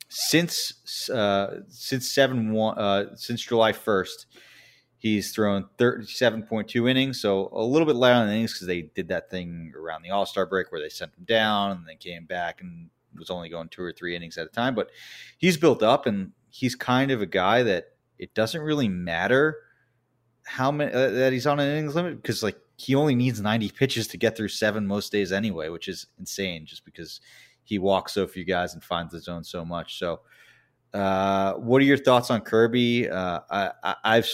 since 0.09 1.09
uh, 1.09 1.61
since 1.67 2.13
seven 2.13 2.51
one 2.51 2.77
uh, 2.77 3.15
since 3.15 3.41
July 3.41 3.73
first, 3.73 4.25
he's 4.97 5.31
thrown 5.31 5.65
thirty 5.77 6.05
seven 6.05 6.43
point 6.43 6.69
two 6.69 6.87
innings, 6.87 7.21
so 7.21 7.49
a 7.51 7.63
little 7.63 7.85
bit 7.85 7.95
light 7.95 8.13
on 8.13 8.27
the 8.27 8.33
innings 8.33 8.53
because 8.53 8.67
they 8.67 8.83
did 8.83 9.09
that 9.09 9.29
thing 9.29 9.73
around 9.75 10.03
the 10.03 10.11
All 10.11 10.25
Star 10.25 10.45
break 10.45 10.71
where 10.71 10.81
they 10.81 10.89
sent 10.89 11.13
him 11.17 11.25
down 11.25 11.71
and 11.71 11.87
then 11.87 11.97
came 11.97 12.25
back 12.25 12.61
and 12.61 12.89
was 13.17 13.29
only 13.29 13.49
going 13.49 13.69
two 13.69 13.81
or 13.81 13.91
three 13.91 14.15
innings 14.15 14.37
at 14.37 14.47
a 14.47 14.49
time. 14.49 14.75
But 14.75 14.89
he's 15.37 15.57
built 15.57 15.83
up, 15.83 16.05
and 16.05 16.31
he's 16.49 16.75
kind 16.75 17.11
of 17.11 17.21
a 17.21 17.27
guy 17.27 17.63
that 17.63 17.89
it 18.17 18.33
doesn't 18.33 18.61
really 18.61 18.87
matter 18.87 19.57
how 20.45 20.71
many 20.71 20.91
uh, 20.93 21.09
that 21.09 21.33
he's 21.33 21.45
on 21.45 21.59
an 21.59 21.67
innings 21.67 21.95
limit 21.95 22.21
because 22.21 22.41
like 22.41 22.57
he 22.77 22.95
only 22.95 23.15
needs 23.15 23.41
90 23.41 23.71
pitches 23.71 24.07
to 24.07 24.17
get 24.17 24.37
through 24.37 24.47
seven 24.47 24.87
most 24.87 25.11
days 25.11 25.31
anyway, 25.31 25.67
which 25.67 25.87
is 25.87 26.07
insane 26.19 26.65
just 26.65 26.85
because 26.85 27.19
he 27.67 27.79
walks 27.79 28.13
so 28.13 28.25
few 28.25 28.45
guys 28.45 28.73
and 28.73 28.83
finds 28.83 29.11
the 29.11 29.19
zone 29.19 29.43
so 29.43 29.65
much. 29.65 29.99
So, 29.99 30.21
uh, 30.93 31.53
what 31.55 31.81
are 31.81 31.85
your 31.85 31.97
thoughts 31.97 32.31
on 32.31 32.41
Kirby? 32.41 33.09
Uh, 33.09 33.41
I, 33.51 34.15
have 34.15 34.27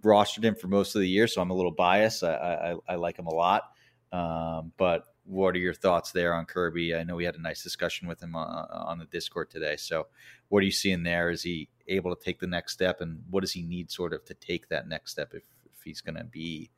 rostered 0.00 0.44
him 0.44 0.54
for 0.54 0.68
most 0.68 0.94
of 0.94 1.02
the 1.02 1.08
year, 1.08 1.26
so 1.26 1.42
I'm 1.42 1.50
a 1.50 1.54
little 1.54 1.70
biased. 1.70 2.24
I, 2.24 2.74
I, 2.88 2.92
I 2.92 2.96
like 2.96 3.18
him 3.18 3.26
a 3.26 3.34
lot. 3.34 3.64
Um, 4.10 4.72
but 4.78 5.04
what 5.24 5.54
are 5.54 5.58
your 5.58 5.74
thoughts 5.74 6.10
there 6.12 6.32
on 6.32 6.46
Kirby? 6.46 6.96
I 6.96 7.04
know 7.04 7.14
we 7.14 7.24
had 7.24 7.34
a 7.34 7.42
nice 7.42 7.62
discussion 7.62 8.08
with 8.08 8.22
him 8.22 8.34
on, 8.34 8.66
on 8.70 8.98
the 8.98 9.04
Discord 9.04 9.50
today. 9.50 9.76
So, 9.76 10.06
what 10.48 10.60
are 10.60 10.66
you 10.66 10.72
seeing 10.72 11.02
there? 11.02 11.30
Is 11.30 11.42
he 11.42 11.68
able 11.88 12.14
to 12.14 12.24
take 12.24 12.40
the 12.40 12.46
next 12.46 12.72
step, 12.72 13.02
and 13.02 13.22
what 13.28 13.42
does 13.42 13.52
he 13.52 13.62
need 13.62 13.90
sort 13.90 14.14
of 14.14 14.24
to 14.24 14.34
take 14.34 14.68
that 14.70 14.88
next 14.88 15.10
step 15.10 15.34
if, 15.34 15.42
if 15.66 15.82
he's 15.84 16.00
going 16.00 16.16
to 16.16 16.24
be 16.24 16.70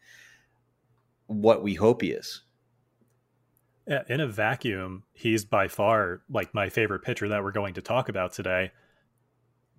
what 1.28 1.62
we 1.62 1.74
hope 1.74 2.02
he 2.02 2.10
is? 2.10 2.42
In 4.08 4.20
a 4.20 4.26
vacuum, 4.26 5.02
he's 5.12 5.44
by 5.44 5.68
far 5.68 6.22
like 6.30 6.54
my 6.54 6.68
favorite 6.68 7.00
pitcher 7.00 7.28
that 7.28 7.42
we're 7.42 7.52
going 7.52 7.74
to 7.74 7.82
talk 7.82 8.08
about 8.08 8.32
today. 8.32 8.70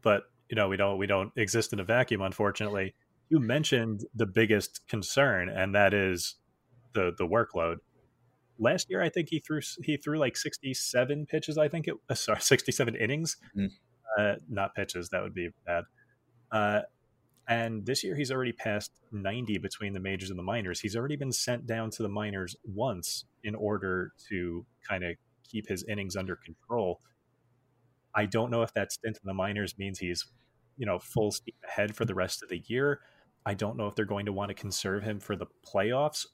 But 0.01 0.23
you 0.49 0.55
know, 0.55 0.67
we 0.67 0.77
don't 0.77 0.97
we 0.97 1.07
don't 1.07 1.31
exist 1.37 1.71
in 1.73 1.79
a 1.79 1.83
vacuum, 1.83 2.21
unfortunately. 2.21 2.93
You 3.29 3.39
mentioned 3.39 4.05
the 4.13 4.25
biggest 4.25 4.81
concern, 4.87 5.47
and 5.47 5.73
that 5.75 5.93
is 5.93 6.35
the 6.93 7.13
the 7.17 7.25
workload. 7.25 7.77
Last 8.59 8.89
year, 8.89 9.01
I 9.01 9.09
think 9.09 9.29
he 9.29 9.39
threw 9.39 9.61
he 9.83 9.95
threw 9.97 10.19
like 10.19 10.35
sixty 10.35 10.73
seven 10.73 11.25
pitches. 11.25 11.57
I 11.57 11.69
think 11.69 11.87
it 11.87 11.95
sorry 12.17 12.41
sixty 12.41 12.71
seven 12.73 12.95
innings, 12.95 13.37
mm. 13.57 13.69
uh, 14.19 14.35
not 14.49 14.75
pitches. 14.75 15.09
That 15.09 15.23
would 15.23 15.33
be 15.33 15.49
bad. 15.65 15.85
Uh, 16.51 16.81
and 17.51 17.85
this 17.85 18.01
year, 18.01 18.15
he's 18.15 18.31
already 18.31 18.53
passed 18.53 18.93
90 19.11 19.57
between 19.57 19.91
the 19.91 19.99
majors 19.99 20.29
and 20.29 20.39
the 20.39 20.43
minors. 20.43 20.79
He's 20.79 20.95
already 20.95 21.17
been 21.17 21.33
sent 21.33 21.67
down 21.67 21.89
to 21.91 22.01
the 22.01 22.07
minors 22.07 22.55
once 22.63 23.25
in 23.43 23.55
order 23.55 24.13
to 24.29 24.65
kind 24.87 25.03
of 25.03 25.17
keep 25.43 25.67
his 25.67 25.83
innings 25.83 26.15
under 26.15 26.37
control. 26.37 27.01
I 28.15 28.25
don't 28.25 28.51
know 28.51 28.61
if 28.61 28.73
that 28.75 28.93
stint 28.93 29.17
in 29.21 29.27
the 29.27 29.33
minors 29.33 29.77
means 29.77 29.99
he's, 29.99 30.25
you 30.77 30.85
know, 30.85 30.97
full 30.97 31.33
steam 31.33 31.53
ahead 31.67 31.93
for 31.93 32.05
the 32.05 32.15
rest 32.15 32.41
of 32.41 32.47
the 32.47 32.63
year. 32.67 33.01
I 33.45 33.53
don't 33.53 33.75
know 33.75 33.87
if 33.87 33.95
they're 33.95 34.05
going 34.05 34.27
to 34.27 34.33
want 34.33 34.47
to 34.47 34.55
conserve 34.55 35.03
him 35.03 35.19
for 35.19 35.35
the 35.35 35.47
playoffs. 35.67 36.25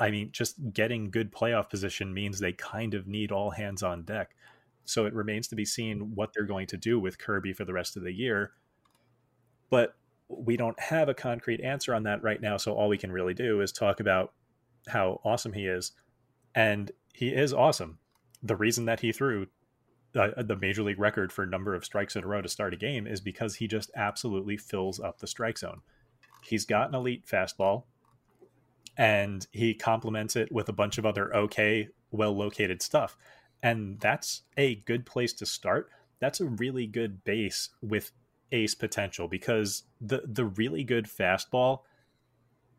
I 0.00 0.10
mean, 0.10 0.30
just 0.32 0.56
getting 0.72 1.12
good 1.12 1.32
playoff 1.32 1.70
position 1.70 2.12
means 2.12 2.40
they 2.40 2.52
kind 2.52 2.94
of 2.94 3.06
need 3.06 3.30
all 3.30 3.50
hands 3.52 3.84
on 3.84 4.02
deck. 4.02 4.34
So 4.84 5.06
it 5.06 5.14
remains 5.14 5.46
to 5.48 5.54
be 5.54 5.64
seen 5.64 6.16
what 6.16 6.30
they're 6.34 6.44
going 6.44 6.66
to 6.66 6.76
do 6.76 6.98
with 6.98 7.18
Kirby 7.18 7.52
for 7.52 7.64
the 7.64 7.72
rest 7.72 7.96
of 7.96 8.02
the 8.02 8.12
year. 8.12 8.50
But 9.70 9.94
we 10.28 10.56
don't 10.56 10.78
have 10.80 11.08
a 11.08 11.14
concrete 11.14 11.60
answer 11.60 11.94
on 11.94 12.02
that 12.04 12.22
right 12.22 12.40
now. 12.40 12.56
So 12.56 12.74
all 12.74 12.88
we 12.88 12.98
can 12.98 13.12
really 13.12 13.34
do 13.34 13.60
is 13.60 13.72
talk 13.72 14.00
about 14.00 14.32
how 14.88 15.20
awesome 15.24 15.52
he 15.52 15.66
is. 15.66 15.92
And 16.54 16.90
he 17.12 17.28
is 17.28 17.52
awesome. 17.52 17.98
The 18.42 18.56
reason 18.56 18.86
that 18.86 19.00
he 19.00 19.12
threw 19.12 19.46
uh, 20.16 20.42
the 20.42 20.56
major 20.56 20.82
league 20.82 20.98
record 20.98 21.32
for 21.32 21.46
number 21.46 21.74
of 21.74 21.84
strikes 21.84 22.16
in 22.16 22.24
a 22.24 22.26
row 22.26 22.42
to 22.42 22.48
start 22.48 22.74
a 22.74 22.76
game 22.76 23.06
is 23.06 23.20
because 23.20 23.56
he 23.56 23.68
just 23.68 23.90
absolutely 23.94 24.56
fills 24.56 24.98
up 24.98 25.18
the 25.18 25.26
strike 25.26 25.58
zone. 25.58 25.80
He's 26.42 26.64
got 26.64 26.88
an 26.88 26.94
elite 26.94 27.26
fastball 27.26 27.84
and 28.96 29.46
he 29.52 29.74
complements 29.74 30.36
it 30.36 30.50
with 30.50 30.68
a 30.68 30.72
bunch 30.72 30.98
of 30.98 31.04
other 31.04 31.34
okay, 31.36 31.88
well 32.10 32.34
located 32.36 32.82
stuff. 32.82 33.16
And 33.62 34.00
that's 34.00 34.42
a 34.56 34.76
good 34.76 35.06
place 35.06 35.32
to 35.34 35.46
start. 35.46 35.90
That's 36.18 36.40
a 36.40 36.46
really 36.46 36.86
good 36.86 37.24
base 37.24 37.70
with 37.82 38.12
ace 38.52 38.74
potential 38.74 39.28
because 39.28 39.82
the 40.00 40.22
the 40.24 40.44
really 40.44 40.84
good 40.84 41.06
fastball 41.06 41.80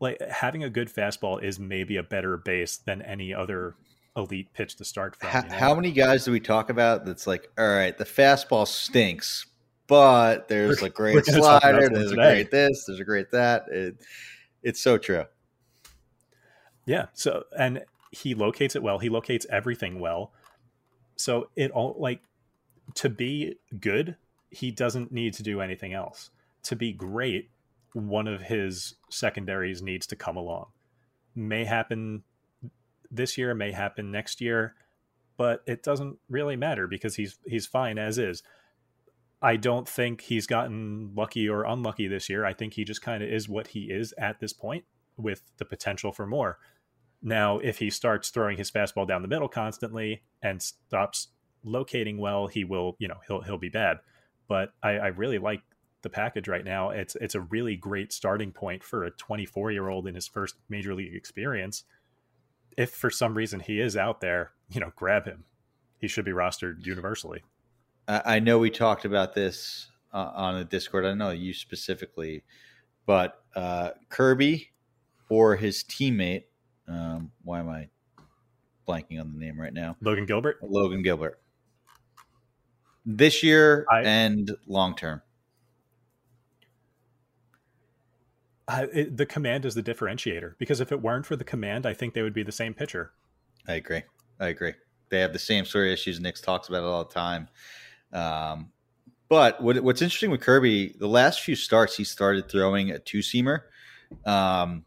like 0.00 0.20
having 0.20 0.62
a 0.62 0.70
good 0.70 0.88
fastball 0.88 1.42
is 1.42 1.58
maybe 1.58 1.96
a 1.96 2.02
better 2.02 2.36
base 2.36 2.76
than 2.76 3.02
any 3.02 3.34
other 3.34 3.74
elite 4.16 4.52
pitch 4.52 4.76
to 4.76 4.84
start 4.84 5.16
from. 5.16 5.28
How, 5.30 5.42
you 5.42 5.48
know? 5.48 5.54
how 5.56 5.74
many 5.74 5.92
guys 5.92 6.24
do 6.24 6.32
we 6.32 6.40
talk 6.40 6.70
about 6.70 7.04
that's 7.04 7.26
like, 7.26 7.48
all 7.58 7.68
right, 7.68 7.96
the 7.96 8.04
fastball 8.04 8.66
stinks, 8.66 9.46
but 9.86 10.48
there's 10.48 10.82
a 10.82 10.90
great 10.90 11.24
slider, 11.24 11.88
there's 11.88 12.12
a 12.12 12.16
great 12.16 12.50
this, 12.50 12.84
there's 12.86 13.00
a 13.00 13.04
great 13.04 13.30
that. 13.32 13.68
It, 13.68 13.96
it's 14.62 14.80
so 14.80 14.98
true. 14.98 15.24
Yeah. 16.86 17.06
So 17.12 17.44
and 17.56 17.84
he 18.10 18.34
locates 18.34 18.76
it 18.76 18.82
well. 18.82 18.98
He 18.98 19.08
locates 19.08 19.46
everything 19.50 20.00
well. 20.00 20.32
So 21.16 21.50
it 21.56 21.70
all 21.70 21.96
like 21.98 22.20
to 22.94 23.08
be 23.08 23.56
good 23.78 24.16
he 24.50 24.70
doesn't 24.70 25.12
need 25.12 25.34
to 25.34 25.42
do 25.42 25.60
anything 25.60 25.92
else. 25.92 26.30
To 26.64 26.76
be 26.76 26.92
great, 26.92 27.50
one 27.92 28.26
of 28.26 28.42
his 28.42 28.94
secondaries 29.10 29.82
needs 29.82 30.06
to 30.08 30.16
come 30.16 30.36
along. 30.36 30.66
May 31.34 31.64
happen 31.64 32.22
this 33.10 33.38
year, 33.38 33.54
may 33.54 33.72
happen 33.72 34.10
next 34.10 34.40
year, 34.40 34.74
but 35.36 35.62
it 35.66 35.82
doesn't 35.82 36.18
really 36.28 36.56
matter 36.56 36.86
because 36.86 37.16
he's 37.16 37.38
he's 37.46 37.66
fine 37.66 37.98
as 37.98 38.18
is. 38.18 38.42
I 39.40 39.56
don't 39.56 39.88
think 39.88 40.22
he's 40.22 40.48
gotten 40.48 41.12
lucky 41.14 41.48
or 41.48 41.64
unlucky 41.64 42.08
this 42.08 42.28
year. 42.28 42.44
I 42.44 42.52
think 42.52 42.74
he 42.74 42.84
just 42.84 43.02
kind 43.02 43.22
of 43.22 43.28
is 43.28 43.48
what 43.48 43.68
he 43.68 43.84
is 43.84 44.12
at 44.18 44.40
this 44.40 44.52
point 44.52 44.84
with 45.16 45.42
the 45.58 45.64
potential 45.64 46.10
for 46.10 46.26
more. 46.26 46.58
Now, 47.22 47.58
if 47.58 47.78
he 47.78 47.90
starts 47.90 48.30
throwing 48.30 48.56
his 48.56 48.70
fastball 48.70 49.06
down 49.06 49.22
the 49.22 49.28
middle 49.28 49.48
constantly 49.48 50.22
and 50.42 50.60
stops 50.60 51.28
locating 51.62 52.18
well, 52.18 52.48
he 52.48 52.64
will, 52.64 52.96
you 52.98 53.06
know, 53.06 53.18
he'll 53.26 53.42
he'll 53.42 53.58
be 53.58 53.68
bad 53.68 53.98
but 54.48 54.72
I, 54.82 54.90
I 54.92 55.06
really 55.08 55.38
like 55.38 55.62
the 56.02 56.10
package 56.10 56.48
right 56.48 56.64
now. 56.64 56.90
It's 56.90 57.16
it's 57.16 57.34
a 57.34 57.40
really 57.40 57.76
great 57.76 58.12
starting 58.12 58.52
point 58.52 58.82
for 58.82 59.04
a 59.04 59.10
24 59.10 59.70
year 59.70 59.88
old 59.88 60.06
in 60.06 60.14
his 60.14 60.26
first 60.26 60.56
major 60.68 60.94
league 60.94 61.14
experience. 61.14 61.84
If 62.76 62.90
for 62.90 63.10
some 63.10 63.34
reason 63.34 63.60
he 63.60 63.80
is 63.80 63.96
out 63.96 64.20
there, 64.20 64.52
you 64.70 64.80
know, 64.80 64.92
grab 64.96 65.26
him. 65.26 65.44
He 66.00 66.08
should 66.08 66.24
be 66.24 66.30
rostered 66.30 66.86
universally. 66.86 67.42
I 68.06 68.38
know 68.38 68.58
we 68.58 68.70
talked 68.70 69.04
about 69.04 69.34
this 69.34 69.90
uh, 70.14 70.30
on 70.34 70.58
the 70.58 70.64
Discord. 70.64 71.04
I 71.04 71.12
know 71.12 71.30
you 71.30 71.52
specifically, 71.52 72.42
but 73.04 73.42
uh, 73.54 73.90
Kirby 74.08 74.70
or 75.28 75.56
his 75.56 75.84
teammate. 75.84 76.44
Um, 76.86 77.32
why 77.42 77.58
am 77.58 77.68
I 77.68 77.88
blanking 78.88 79.20
on 79.20 79.32
the 79.32 79.38
name 79.38 79.60
right 79.60 79.74
now? 79.74 79.96
Logan 80.00 80.24
Gilbert. 80.24 80.58
Logan 80.62 81.02
Gilbert 81.02 81.38
this 83.08 83.42
year 83.42 83.86
I, 83.90 84.02
and 84.02 84.54
long 84.66 84.94
term? 84.94 85.22
it, 88.70 89.16
the 89.16 89.24
command 89.24 89.64
is 89.64 89.74
the 89.74 89.82
differentiator 89.82 90.54
because 90.58 90.80
if 90.80 90.92
it 90.92 91.00
weren't 91.00 91.24
for 91.24 91.34
the 91.34 91.44
command, 91.44 91.86
I 91.86 91.94
think 91.94 92.12
they 92.12 92.22
would 92.22 92.34
be 92.34 92.42
the 92.42 92.52
same 92.52 92.74
pitcher. 92.74 93.12
I 93.66 93.74
agree. 93.74 94.02
I 94.38 94.48
agree. 94.48 94.74
They 95.08 95.20
have 95.20 95.32
the 95.32 95.38
same 95.38 95.64
sort 95.64 95.86
of 95.86 95.92
issues. 95.92 96.20
Nick 96.20 96.36
talks 96.36 96.68
about 96.68 96.82
it 96.82 96.86
all 96.86 97.04
the 97.04 97.14
time. 97.14 97.48
Um, 98.12 98.72
but 99.30 99.62
what, 99.62 99.80
what's 99.80 100.02
interesting 100.02 100.30
with 100.30 100.42
Kirby, 100.42 100.94
the 100.98 101.08
last 101.08 101.40
few 101.40 101.56
starts, 101.56 101.96
he 101.96 102.04
started 102.04 102.50
throwing 102.50 102.90
a 102.90 102.98
two 102.98 103.20
seamer. 103.20 103.62
Um, 104.26 104.84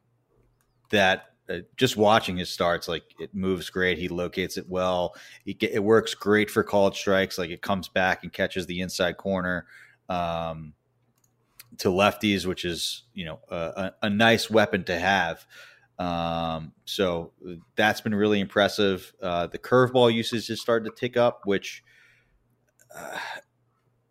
that 0.91 1.30
just 1.77 1.97
watching 1.97 2.37
his 2.37 2.49
starts, 2.49 2.87
like 2.87 3.03
it 3.19 3.33
moves 3.33 3.69
great. 3.69 3.97
He 3.97 4.07
locates 4.07 4.57
it 4.57 4.69
well. 4.69 5.15
It, 5.45 5.61
it, 5.63 5.83
works 5.83 6.13
great 6.13 6.49
for 6.49 6.63
called 6.63 6.95
strikes. 6.95 7.37
Like 7.37 7.49
it 7.49 7.61
comes 7.61 7.87
back 7.87 8.23
and 8.23 8.31
catches 8.31 8.65
the 8.65 8.81
inside 8.81 9.17
corner 9.17 9.65
um, 10.09 10.73
to 11.77 11.89
lefties, 11.89 12.45
which 12.45 12.65
is 12.65 13.03
you 13.13 13.25
know 13.25 13.39
a, 13.49 13.91
a 14.03 14.09
nice 14.09 14.49
weapon 14.49 14.83
to 14.85 14.99
have. 14.99 15.45
Um, 15.99 16.73
so 16.85 17.31
that's 17.75 18.01
been 18.01 18.15
really 18.15 18.39
impressive. 18.39 19.13
Uh, 19.21 19.47
the 19.47 19.59
curveball 19.59 20.11
usage 20.13 20.47
has 20.47 20.59
started 20.59 20.89
to 20.89 20.95
tick 20.99 21.15
up, 21.15 21.41
which 21.45 21.83
uh, 22.95 23.17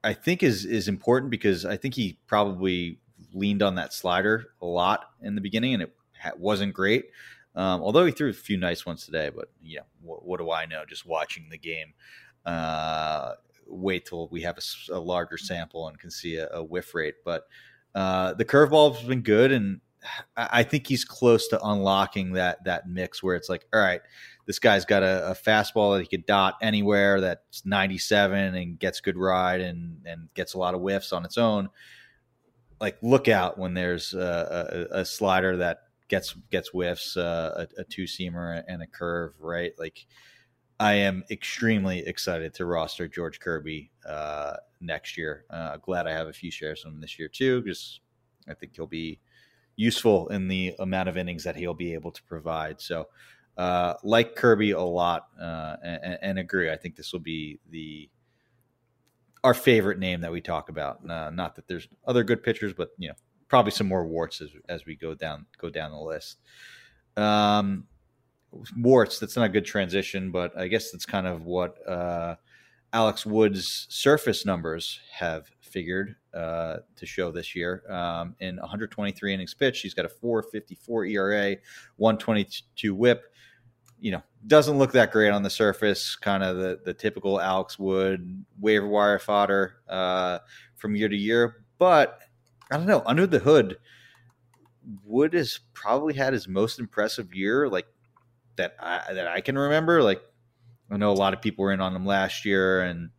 I 0.04 0.12
think 0.12 0.42
is 0.42 0.64
is 0.64 0.88
important 0.88 1.30
because 1.30 1.64
I 1.64 1.76
think 1.76 1.94
he 1.94 2.18
probably 2.26 3.00
leaned 3.34 3.62
on 3.62 3.74
that 3.74 3.92
slider 3.92 4.46
a 4.62 4.66
lot 4.66 5.10
in 5.20 5.34
the 5.34 5.40
beginning, 5.40 5.74
and 5.74 5.82
it 5.82 5.94
wasn't 6.36 6.74
great. 6.74 7.06
Um, 7.54 7.82
although 7.82 8.06
he 8.06 8.12
threw 8.12 8.30
a 8.30 8.34
few 8.34 8.56
nice 8.56 8.86
ones 8.86 9.04
today, 9.04 9.30
but 9.34 9.50
yeah, 9.62 9.80
what, 10.02 10.24
what 10.24 10.38
do 10.38 10.50
I 10.50 10.66
know? 10.66 10.84
Just 10.86 11.06
watching 11.06 11.48
the 11.50 11.58
game. 11.58 11.94
Uh, 12.46 13.32
wait 13.66 14.06
till 14.06 14.28
we 14.28 14.42
have 14.42 14.58
a, 14.58 14.92
a, 14.92 14.98
larger 14.98 15.36
sample 15.36 15.88
and 15.88 15.98
can 15.98 16.10
see 16.10 16.36
a, 16.36 16.48
a 16.48 16.62
whiff 16.62 16.94
rate. 16.94 17.16
But 17.24 17.46
uh, 17.94 18.34
the 18.34 18.44
curveball 18.44 18.96
has 18.96 19.06
been 19.06 19.22
good, 19.22 19.52
and 19.52 19.80
I 20.36 20.62
think 20.62 20.86
he's 20.86 21.04
close 21.04 21.48
to 21.48 21.60
unlocking 21.62 22.32
that 22.32 22.64
that 22.64 22.88
mix 22.88 23.22
where 23.22 23.36
it's 23.36 23.48
like, 23.48 23.66
all 23.72 23.80
right, 23.80 24.00
this 24.46 24.58
guy's 24.58 24.84
got 24.84 25.02
a, 25.02 25.30
a 25.30 25.34
fastball 25.34 25.96
that 25.96 26.02
he 26.02 26.08
could 26.08 26.26
dot 26.26 26.54
anywhere 26.62 27.20
that's 27.20 27.64
97 27.66 28.54
and 28.54 28.78
gets 28.78 29.00
good 29.00 29.16
ride 29.16 29.60
and 29.60 29.98
and 30.06 30.28
gets 30.34 30.54
a 30.54 30.58
lot 30.58 30.74
of 30.74 30.80
whiffs 30.80 31.12
on 31.12 31.24
its 31.24 31.36
own. 31.36 31.68
Like, 32.80 32.96
look 33.02 33.28
out 33.28 33.58
when 33.58 33.74
there's 33.74 34.14
a, 34.14 34.88
a, 34.92 35.00
a 35.00 35.04
slider 35.04 35.58
that 35.58 35.82
gets 36.10 36.34
gets 36.50 36.68
whiffs, 36.68 37.16
uh, 37.16 37.66
a, 37.78 37.80
a 37.80 37.84
two 37.84 38.04
seamer 38.04 38.62
and 38.68 38.82
a 38.82 38.86
curve, 38.86 39.32
right? 39.40 39.72
Like 39.78 40.06
I 40.78 40.94
am 40.94 41.24
extremely 41.30 42.00
excited 42.00 42.52
to 42.54 42.66
roster 42.66 43.08
George 43.08 43.40
Kirby 43.40 43.90
uh, 44.06 44.56
next 44.80 45.16
year. 45.16 45.44
Uh, 45.48 45.76
glad 45.78 46.06
I 46.06 46.12
have 46.12 46.28
a 46.28 46.32
few 46.32 46.50
shares 46.50 46.84
of 46.84 46.92
him 46.92 47.00
this 47.00 47.18
year 47.18 47.28
too, 47.28 47.62
because 47.62 48.00
I 48.48 48.54
think 48.54 48.72
he'll 48.74 48.86
be 48.86 49.20
useful 49.76 50.28
in 50.28 50.48
the 50.48 50.74
amount 50.80 51.08
of 51.08 51.16
innings 51.16 51.44
that 51.44 51.56
he'll 51.56 51.74
be 51.74 51.94
able 51.94 52.10
to 52.10 52.22
provide. 52.24 52.80
So, 52.80 53.08
uh, 53.56 53.94
like 54.02 54.36
Kirby 54.36 54.72
a 54.72 54.80
lot, 54.80 55.28
uh, 55.40 55.76
and, 55.82 56.18
and, 56.22 56.38
agree. 56.38 56.70
I 56.70 56.76
think 56.76 56.96
this 56.96 57.12
will 57.12 57.20
be 57.20 57.58
the 57.70 58.08
our 59.44 59.54
favorite 59.54 59.98
name 59.98 60.20
that 60.22 60.32
we 60.32 60.40
talk 60.40 60.68
about. 60.68 61.08
Uh, 61.08 61.30
not 61.30 61.56
that 61.56 61.68
there's 61.68 61.88
other 62.06 62.24
good 62.24 62.42
pitchers, 62.42 62.72
but 62.72 62.90
you 62.98 63.08
know, 63.08 63.14
probably 63.50 63.72
some 63.72 63.88
more 63.88 64.06
warts 64.06 64.40
as, 64.40 64.48
as 64.70 64.86
we 64.86 64.96
go 64.96 65.14
down 65.14 65.44
go 65.58 65.68
down 65.68 65.90
the 65.90 65.98
list. 65.98 66.38
Um, 67.16 67.84
warts. 68.76 69.18
That's 69.18 69.36
not 69.36 69.44
a 69.44 69.50
good 69.50 69.66
transition, 69.66 70.30
but 70.30 70.56
I 70.56 70.68
guess 70.68 70.90
that's 70.90 71.04
kind 71.04 71.26
of 71.26 71.44
what 71.44 71.76
uh, 71.86 72.36
Alex 72.92 73.26
Wood's 73.26 73.86
surface 73.90 74.46
numbers 74.46 75.00
have 75.12 75.50
figured 75.60 76.16
uh, 76.32 76.78
to 76.96 77.06
show 77.06 77.30
this 77.30 77.54
year. 77.54 77.82
Um, 77.90 78.34
in 78.40 78.56
123 78.56 79.34
innings 79.34 79.54
pitched, 79.54 79.82
he's 79.82 79.94
got 79.94 80.06
a 80.06 80.08
4.54 80.08 81.10
ERA, 81.10 81.56
122 81.96 82.94
WHIP. 82.94 83.22
you 83.98 84.12
know, 84.12 84.22
doesn't 84.46 84.78
look 84.78 84.92
that 84.92 85.12
great 85.12 85.30
on 85.30 85.42
the 85.42 85.50
surface. 85.50 86.16
Kind 86.16 86.42
of 86.42 86.56
the 86.56 86.80
the 86.84 86.94
typical 86.94 87.40
Alex 87.40 87.78
Wood 87.78 88.44
waiver 88.60 88.88
wire 88.88 89.18
fodder 89.18 89.74
uh, 89.88 90.38
from 90.76 90.96
year 90.96 91.08
to 91.08 91.16
year. 91.16 91.64
But 91.78 92.20
I 92.70 92.76
don't 92.76 92.86
know. 92.86 93.02
Under 93.04 93.26
the 93.26 93.40
hood, 93.40 93.78
Wood 95.04 95.34
has 95.34 95.60
probably 95.74 96.14
had 96.14 96.32
his 96.32 96.48
most 96.48 96.78
impressive 96.78 97.34
year, 97.34 97.68
like 97.68 97.86
that 98.56 98.76
I, 98.80 99.12
that 99.12 99.28
I 99.28 99.40
can 99.40 99.58
remember. 99.58 100.02
Like 100.02 100.22
I 100.90 100.96
know 100.96 101.12
a 101.12 101.14
lot 101.14 101.34
of 101.34 101.42
people 101.42 101.64
were 101.64 101.72
in 101.72 101.80
on 101.80 101.94
him 101.94 102.06
last 102.06 102.44
year, 102.44 102.82
and 102.82 103.10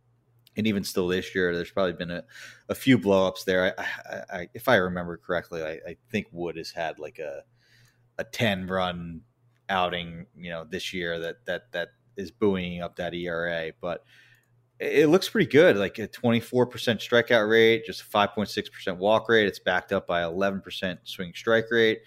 and 0.56 0.66
even 0.66 0.84
still 0.84 1.08
this 1.08 1.34
year, 1.34 1.54
there's 1.54 1.70
probably 1.70 1.94
been 1.94 2.10
a, 2.10 2.24
a 2.68 2.74
few 2.74 2.98
blowups 2.98 3.44
there. 3.44 3.74
I, 3.78 3.82
I, 3.82 4.38
I, 4.38 4.48
if 4.54 4.68
I 4.68 4.76
remember 4.76 5.16
correctly, 5.16 5.62
I, 5.62 5.80
I 5.86 5.96
think 6.10 6.26
Wood 6.30 6.56
has 6.56 6.70
had 6.70 6.98
like 6.98 7.18
a 7.18 7.42
a 8.18 8.24
ten 8.24 8.66
run 8.66 9.22
outing, 9.68 10.26
you 10.36 10.50
know, 10.50 10.64
this 10.68 10.92
year 10.92 11.18
that 11.20 11.44
that 11.46 11.72
that 11.72 11.88
is 12.16 12.30
buoying 12.30 12.82
up 12.82 12.96
that 12.96 13.14
ERA. 13.14 13.72
But 13.80 14.04
it 14.82 15.08
looks 15.08 15.28
pretty 15.28 15.50
good, 15.50 15.76
like 15.76 15.98
a 16.00 16.08
24% 16.08 16.48
strikeout 16.50 17.48
rate, 17.48 17.84
just 17.84 18.02
a 18.02 18.04
5.6% 18.04 18.96
walk 18.96 19.28
rate. 19.28 19.46
It's 19.46 19.60
backed 19.60 19.92
up 19.92 20.08
by 20.08 20.22
11% 20.22 20.98
swing 21.04 21.32
strike 21.36 21.66
rate, 21.70 22.00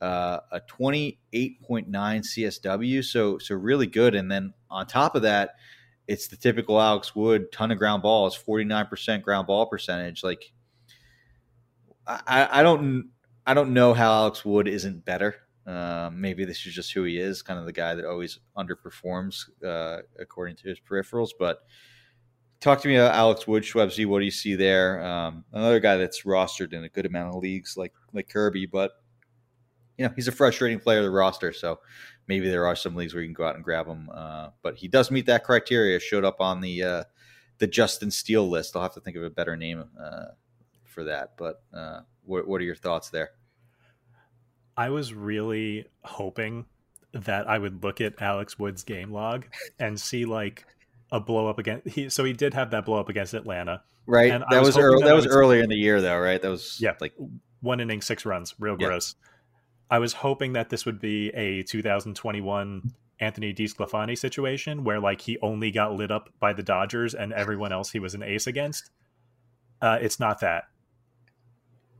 uh, 0.00 0.38
a 0.52 0.60
28.9 0.60 1.88
CSW. 1.90 3.04
So 3.04 3.38
so 3.38 3.54
really 3.56 3.88
good. 3.88 4.14
And 4.14 4.30
then 4.30 4.54
on 4.70 4.86
top 4.86 5.16
of 5.16 5.22
that, 5.22 5.56
it's 6.06 6.28
the 6.28 6.36
typical 6.36 6.80
Alex 6.80 7.16
Wood 7.16 7.50
ton 7.50 7.72
of 7.72 7.78
ground 7.78 8.02
balls, 8.02 8.38
49% 8.38 9.22
ground 9.22 9.48
ball 9.48 9.66
percentage. 9.66 10.22
Like 10.22 10.52
I, 12.06 12.60
I 12.60 12.62
don't 12.62 13.10
I 13.44 13.54
don't 13.54 13.74
know 13.74 13.92
how 13.92 14.12
Alex 14.12 14.44
Wood 14.44 14.68
isn't 14.68 15.04
better. 15.04 15.34
Um, 15.66 16.20
maybe 16.20 16.44
this 16.44 16.64
is 16.64 16.74
just 16.74 16.92
who 16.92 17.04
he 17.04 17.18
is, 17.18 17.42
kind 17.42 17.58
of 17.58 17.66
the 17.66 17.72
guy 17.72 17.94
that 17.94 18.04
always 18.04 18.38
underperforms 18.56 19.44
uh, 19.64 20.02
according 20.18 20.56
to 20.56 20.68
his 20.68 20.78
peripherals. 20.80 21.30
But 21.38 21.64
talk 22.60 22.80
to 22.82 22.88
me 22.88 22.96
about 22.96 23.14
Alex 23.14 23.46
Wood, 23.46 23.62
Shwebsi. 23.62 24.06
What 24.06 24.20
do 24.20 24.24
you 24.24 24.30
see 24.30 24.54
there? 24.54 25.02
Um, 25.04 25.44
another 25.52 25.80
guy 25.80 25.96
that's 25.96 26.22
rostered 26.22 26.72
in 26.72 26.84
a 26.84 26.88
good 26.88 27.06
amount 27.06 27.34
of 27.34 27.42
leagues, 27.42 27.76
like 27.76 27.92
like 28.12 28.28
Kirby, 28.28 28.66
but 28.66 28.92
you 29.96 30.06
know 30.06 30.12
he's 30.14 30.28
a 30.28 30.32
frustrating 30.32 30.78
player 30.78 31.00
to 31.00 31.04
the 31.04 31.10
roster. 31.10 31.52
So 31.52 31.80
maybe 32.28 32.48
there 32.48 32.66
are 32.66 32.76
some 32.76 32.94
leagues 32.94 33.14
where 33.14 33.22
you 33.22 33.28
can 33.28 33.34
go 33.34 33.46
out 33.46 33.56
and 33.56 33.64
grab 33.64 33.86
him. 33.86 34.10
Uh, 34.12 34.48
but 34.62 34.76
he 34.76 34.88
does 34.88 35.10
meet 35.10 35.26
that 35.26 35.44
criteria. 35.44 35.98
Showed 35.98 36.24
up 36.24 36.40
on 36.40 36.60
the 36.60 36.82
uh, 36.82 37.04
the 37.58 37.66
Justin 37.66 38.10
Steele 38.10 38.48
list. 38.48 38.76
I'll 38.76 38.82
have 38.82 38.94
to 38.94 39.00
think 39.00 39.16
of 39.16 39.22
a 39.22 39.30
better 39.30 39.56
name 39.56 39.84
uh, 40.00 40.26
for 40.84 41.04
that. 41.04 41.34
But 41.36 41.62
uh, 41.72 42.00
what, 42.24 42.46
what 42.46 42.60
are 42.60 42.64
your 42.64 42.76
thoughts 42.76 43.10
there? 43.10 43.30
I 44.76 44.90
was 44.90 45.12
really 45.12 45.86
hoping 46.02 46.66
that 47.12 47.48
I 47.48 47.58
would 47.58 47.82
look 47.82 48.00
at 48.00 48.20
Alex 48.22 48.58
Wood's 48.58 48.82
game 48.82 49.12
log 49.12 49.46
and 49.78 50.00
see 50.00 50.24
like 50.24 50.64
a 51.12 51.20
blow 51.20 51.48
up 51.48 51.58
against. 51.58 51.88
He 51.88 52.08
so 52.08 52.24
he 52.24 52.32
did 52.32 52.54
have 52.54 52.70
that 52.70 52.84
blow 52.84 52.98
up 52.98 53.08
against 53.08 53.34
Atlanta, 53.34 53.82
right? 54.06 54.30
And 54.30 54.44
that 54.50 54.60
was, 54.60 54.76
was 54.76 54.78
early. 54.78 55.02
That, 55.02 55.08
that 55.08 55.14
was 55.14 55.26
earlier 55.26 55.62
in 55.62 55.68
the 55.68 55.76
year, 55.76 56.00
though, 56.00 56.18
right? 56.18 56.40
That 56.40 56.50
was 56.50 56.78
yeah, 56.80 56.94
like 57.00 57.14
one 57.60 57.80
inning, 57.80 58.00
six 58.00 58.24
runs, 58.24 58.54
real 58.58 58.76
yeah. 58.78 58.88
gross. 58.88 59.14
I 59.90 59.98
was 59.98 60.12
hoping 60.12 60.52
that 60.52 60.70
this 60.70 60.86
would 60.86 61.00
be 61.00 61.30
a 61.30 61.62
2021 61.64 62.92
Anthony 63.18 63.52
DeSclafani 63.52 64.16
situation 64.16 64.84
where 64.84 65.00
like 65.00 65.22
he 65.22 65.36
only 65.42 65.70
got 65.70 65.94
lit 65.94 66.10
up 66.12 66.30
by 66.38 66.52
the 66.52 66.62
Dodgers 66.62 67.12
and 67.14 67.32
everyone 67.32 67.72
else 67.72 67.90
he 67.90 67.98
was 67.98 68.14
an 68.14 68.22
ace 68.22 68.46
against. 68.46 68.90
Uh, 69.82 69.98
it's 70.00 70.20
not 70.20 70.40
that 70.40 70.64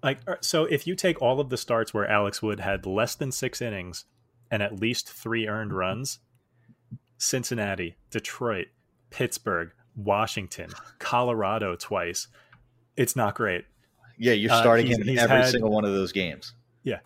like 0.03 0.19
uh, 0.27 0.37
so 0.41 0.65
if 0.65 0.87
you 0.87 0.95
take 0.95 1.21
all 1.21 1.41
of 1.41 1.49
the 1.51 1.57
starts 1.57 1.93
where 1.93 2.09
Alex 2.09 2.43
Wood 2.43 2.61
had 2.61 2.87
less 2.87 3.15
than 3.15 3.33
6 3.33 3.61
innings 3.61 4.05
and 4.51 4.63
at 4.63 4.81
least 4.81 5.11
3 5.11 5.47
earned 5.49 5.73
runs, 5.73 6.19
Cincinnati, 7.19 7.97
Detroit, 8.11 8.69
Pittsburgh, 9.11 9.73
Washington, 9.97 10.71
Colorado 10.99 11.77
twice, 11.77 12.29
it's 12.97 13.17
not 13.17 13.35
great. 13.35 13.65
Yeah, 14.19 14.33
you're 14.33 14.53
uh, 14.53 14.61
starting 14.61 14.87
uh, 14.87 14.97
him 14.97 15.09
in 15.09 15.19
every 15.19 15.37
had, 15.37 15.49
single 15.49 15.71
one 15.71 15.85
of 15.85 15.93
those 15.93 16.13
games. 16.13 16.55
Yeah. 16.83 17.01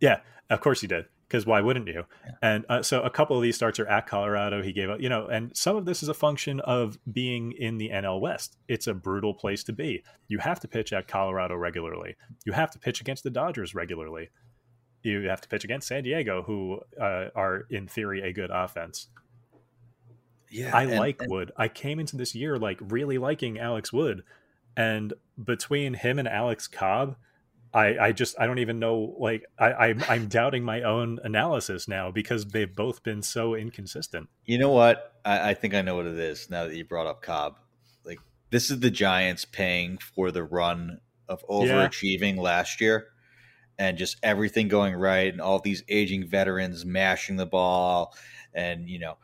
Yeah, 0.00 0.20
of 0.48 0.60
course 0.60 0.82
you 0.82 0.88
did 0.88 1.06
because 1.30 1.46
why 1.46 1.60
wouldn't 1.60 1.86
you? 1.86 2.04
Yeah. 2.24 2.32
And 2.42 2.66
uh, 2.68 2.82
so 2.82 3.02
a 3.02 3.10
couple 3.10 3.36
of 3.36 3.42
these 3.42 3.54
starts 3.54 3.78
are 3.78 3.86
at 3.86 4.08
Colorado. 4.08 4.62
He 4.62 4.72
gave 4.72 4.90
up, 4.90 5.00
you 5.00 5.08
know, 5.08 5.28
and 5.28 5.56
some 5.56 5.76
of 5.76 5.84
this 5.84 6.02
is 6.02 6.08
a 6.08 6.14
function 6.14 6.58
of 6.60 6.98
being 7.10 7.52
in 7.52 7.78
the 7.78 7.90
NL 7.90 8.20
West. 8.20 8.56
It's 8.66 8.88
a 8.88 8.94
brutal 8.94 9.32
place 9.32 9.62
to 9.64 9.72
be. 9.72 10.02
You 10.26 10.38
have 10.38 10.58
to 10.60 10.68
pitch 10.68 10.92
at 10.92 11.06
Colorado 11.06 11.54
regularly. 11.54 12.16
You 12.44 12.52
have 12.52 12.72
to 12.72 12.80
pitch 12.80 13.00
against 13.00 13.22
the 13.22 13.30
Dodgers 13.30 13.76
regularly. 13.76 14.30
You 15.04 15.28
have 15.28 15.40
to 15.40 15.48
pitch 15.48 15.62
against 15.62 15.86
San 15.86 16.02
Diego, 16.02 16.42
who 16.42 16.80
uh, 17.00 17.26
are 17.36 17.66
in 17.70 17.86
theory 17.86 18.22
a 18.22 18.32
good 18.32 18.50
offense. 18.52 19.06
Yeah, 20.50 20.76
I 20.76 20.84
and, 20.84 20.98
like 20.98 21.22
and- 21.22 21.30
Wood. 21.30 21.52
I 21.56 21.68
came 21.68 21.98
into 21.98 22.16
this 22.16 22.34
year 22.34 22.58
like 22.58 22.78
really 22.82 23.18
liking 23.18 23.58
Alex 23.58 23.92
Wood, 23.92 24.24
and 24.76 25.12
between 25.42 25.94
him 25.94 26.18
and 26.18 26.28
Alex 26.28 26.66
Cobb 26.66 27.16
I, 27.72 27.98
I 27.98 28.12
just 28.12 28.38
I 28.38 28.46
don't 28.46 28.58
even 28.58 28.78
know 28.78 29.14
like 29.18 29.44
I, 29.58 29.72
I'm 29.72 30.02
I'm 30.08 30.26
doubting 30.26 30.64
my 30.64 30.82
own 30.82 31.20
analysis 31.22 31.86
now 31.86 32.10
because 32.10 32.46
they've 32.46 32.74
both 32.74 33.02
been 33.02 33.22
so 33.22 33.54
inconsistent. 33.54 34.28
You 34.44 34.58
know 34.58 34.72
what? 34.72 35.14
I, 35.24 35.50
I 35.50 35.54
think 35.54 35.74
I 35.74 35.82
know 35.82 35.94
what 35.94 36.06
it 36.06 36.18
is 36.18 36.50
now 36.50 36.64
that 36.64 36.74
you 36.74 36.84
brought 36.84 37.06
up 37.06 37.22
Cobb. 37.22 37.58
Like 38.04 38.18
this 38.50 38.70
is 38.70 38.80
the 38.80 38.90
Giants 38.90 39.44
paying 39.44 39.98
for 39.98 40.32
the 40.32 40.42
run 40.42 41.00
of 41.28 41.46
overachieving 41.48 42.36
yeah. 42.36 42.42
last 42.42 42.80
year 42.80 43.06
and 43.78 43.96
just 43.96 44.16
everything 44.24 44.66
going 44.66 44.94
right 44.94 45.32
and 45.32 45.40
all 45.40 45.60
these 45.60 45.84
aging 45.88 46.26
veterans 46.26 46.84
mashing 46.84 47.36
the 47.36 47.46
ball 47.46 48.16
and 48.52 48.88
you 48.88 48.98
know 48.98 49.16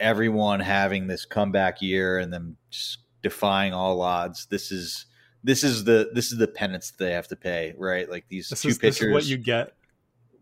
everyone 0.00 0.58
having 0.58 1.06
this 1.06 1.24
comeback 1.24 1.80
year 1.80 2.18
and 2.18 2.32
them 2.32 2.56
just 2.70 2.98
defying 3.22 3.72
all 3.72 4.00
odds. 4.00 4.46
This 4.46 4.72
is 4.72 5.06
this 5.44 5.62
is 5.62 5.84
the 5.84 6.10
this 6.12 6.32
is 6.32 6.38
the 6.38 6.48
penance 6.48 6.90
that 6.90 7.04
they 7.04 7.12
have 7.12 7.28
to 7.28 7.36
pay, 7.36 7.74
right? 7.78 8.10
Like 8.10 8.24
these 8.28 8.48
this 8.48 8.62
two 8.62 8.68
is, 8.68 8.78
pitchers. 8.78 8.98
This 8.98 9.08
is 9.08 9.14
what 9.14 9.24
you 9.26 9.36
get 9.38 9.74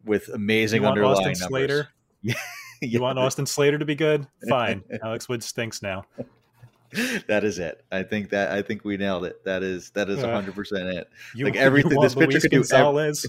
with 0.05 0.29
amazing 0.29 0.83
you 0.83 0.89
underlying 0.89 1.17
Austin 1.17 1.33
numbers. 1.41 1.49
Slater? 1.49 1.89
yeah. 2.23 2.35
You 2.81 3.01
want 3.01 3.19
Austin 3.19 3.45
Slater 3.45 3.79
to 3.79 3.85
be 3.85 3.97
good? 3.97 4.27
Fine. 4.49 4.85
Alex 5.03 5.29
Wood 5.29 5.43
stinks 5.43 5.83
now. 5.83 6.05
that 7.27 7.43
is 7.45 7.59
it. 7.59 7.85
I 7.91 8.03
think 8.03 8.31
that 8.31 8.53
I 8.53 8.63
think 8.63 8.85
we 8.85 8.97
nailed 8.97 9.25
it. 9.25 9.45
That 9.45 9.63
is 9.63 9.91
that 9.91 10.09
is 10.09 10.23
hundred 10.23 10.53
uh, 10.53 10.55
percent 10.55 10.89
it. 10.89 11.11
You, 11.35 11.45
like 11.45 11.57
everything 11.57 12.01
this 12.01 12.15
pitcher 12.15 12.41
could 12.41 12.51
do. 12.51 12.59
Gonzalez. 12.59 13.27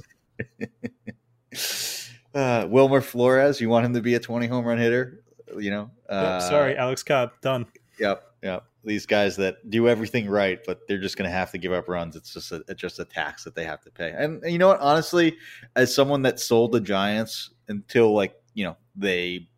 uh, 2.35 2.67
Wilmer 2.69 3.01
Flores, 3.01 3.59
you 3.59 3.67
want 3.69 3.85
him 3.85 3.93
to 3.95 4.01
be 4.01 4.13
a 4.15 4.19
twenty 4.19 4.47
home 4.47 4.65
run 4.65 4.77
hitter? 4.77 5.23
You 5.57 5.71
know. 5.71 5.91
Uh, 6.07 6.39
sorry, 6.39 6.77
Alex 6.77 7.03
Cobb, 7.03 7.31
done. 7.41 7.65
Yep, 7.99 8.23
yep 8.43 8.63
these 8.83 9.05
guys 9.05 9.35
that 9.35 9.69
do 9.69 9.88
everything 9.88 10.29
right, 10.29 10.59
but 10.65 10.88
they're 10.88 10.99
just 10.99 11.17
going 11.17 11.29
to 11.29 11.35
have 11.35 11.51
to 11.51 11.57
give 11.57 11.73
up 11.73 11.88
runs. 11.89 12.15
It's 12.15 12.33
just 12.33 12.51
a 12.51 12.63
it's 12.67 12.79
just 12.79 12.99
a 12.99 13.05
tax 13.05 13.43
that 13.43 13.55
they 13.55 13.65
have 13.65 13.81
to 13.81 13.91
pay. 13.91 14.13
And, 14.15 14.41
and, 14.43 14.51
you 14.51 14.57
know 14.57 14.67
what? 14.69 14.79
Honestly, 14.79 15.38
as 15.75 15.93
someone 15.93 16.21
that 16.23 16.39
sold 16.39 16.71
the 16.71 16.79
Giants 16.79 17.51
until 17.67 18.13
like 18.13 18.35
you 18.53 18.65
know 18.65 18.77
they 18.95 19.49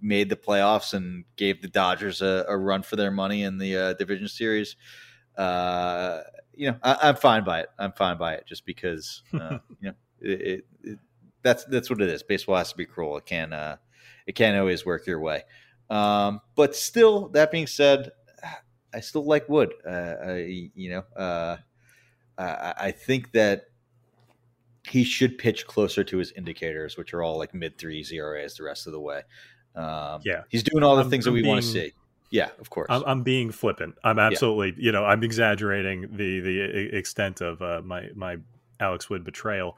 made 0.00 0.28
the 0.28 0.36
playoffs 0.36 0.94
and 0.94 1.24
gave 1.36 1.62
the 1.62 1.68
Dodgers 1.68 2.22
a, 2.22 2.44
a 2.48 2.56
run 2.56 2.82
for 2.82 2.96
their 2.96 3.10
money 3.10 3.42
in 3.42 3.58
the 3.58 3.76
uh, 3.76 3.92
division 3.94 4.28
series, 4.28 4.76
uh, 5.38 6.20
you 6.54 6.70
know 6.70 6.76
I, 6.82 7.08
am 7.08 7.16
fine 7.16 7.44
by 7.44 7.60
it. 7.60 7.70
I'm 7.78 7.92
fine 7.92 8.18
by 8.18 8.34
it 8.34 8.46
just 8.46 8.66
because 8.66 9.22
uh, 9.34 9.58
you 9.80 9.88
know 9.88 9.94
it, 10.20 10.40
it, 10.40 10.66
it, 10.82 10.98
that's 11.42 11.64
that's 11.64 11.88
what 11.88 12.02
it 12.02 12.08
is. 12.10 12.22
Baseball 12.22 12.56
has 12.56 12.70
to 12.70 12.76
be 12.76 12.84
cruel. 12.84 13.16
It 13.16 13.24
can 13.24 13.54
uh, 13.54 13.76
it 14.26 14.34
can't 14.34 14.56
always 14.58 14.84
work 14.84 15.06
your 15.06 15.20
way. 15.20 15.42
Um, 15.88 16.40
but 16.54 16.74
still, 16.74 17.28
that 17.28 17.50
being 17.50 17.66
said, 17.66 18.10
I 18.92 19.00
still 19.00 19.24
like 19.24 19.48
Wood. 19.48 19.74
Uh, 19.86 20.14
I, 20.24 20.70
you 20.74 20.90
know, 20.90 21.04
uh, 21.22 21.56
I, 22.38 22.74
I 22.78 22.90
think 22.90 23.32
that 23.32 23.66
he 24.88 25.04
should 25.04 25.38
pitch 25.38 25.66
closer 25.66 26.04
to 26.04 26.16
his 26.16 26.32
indicators, 26.32 26.96
which 26.96 27.12
are 27.12 27.22
all 27.22 27.38
like 27.38 27.54
mid 27.54 27.76
three 27.78 28.04
ERAs 28.10 28.56
the 28.56 28.64
rest 28.64 28.86
of 28.86 28.92
the 28.92 29.00
way. 29.00 29.22
Um, 29.74 30.22
yeah, 30.24 30.42
he's 30.48 30.62
doing 30.62 30.82
all 30.82 30.96
the 30.96 31.02
I'm, 31.02 31.10
things 31.10 31.24
that 31.24 31.32
we 31.32 31.42
want 31.42 31.62
to 31.62 31.66
see. 31.66 31.92
Yeah, 32.30 32.48
of 32.58 32.70
course. 32.70 32.86
I'm, 32.90 33.02
I'm 33.06 33.22
being 33.22 33.50
flippant. 33.50 33.96
I'm 34.02 34.18
absolutely, 34.18 34.68
yeah. 34.70 34.86
you 34.86 34.92
know, 34.92 35.04
I'm 35.04 35.22
exaggerating 35.22 36.16
the 36.16 36.40
the 36.40 36.96
extent 36.96 37.40
of 37.40 37.60
uh, 37.62 37.82
my 37.84 38.08
my 38.14 38.38
Alex 38.80 39.10
Wood 39.10 39.24
betrayal. 39.24 39.76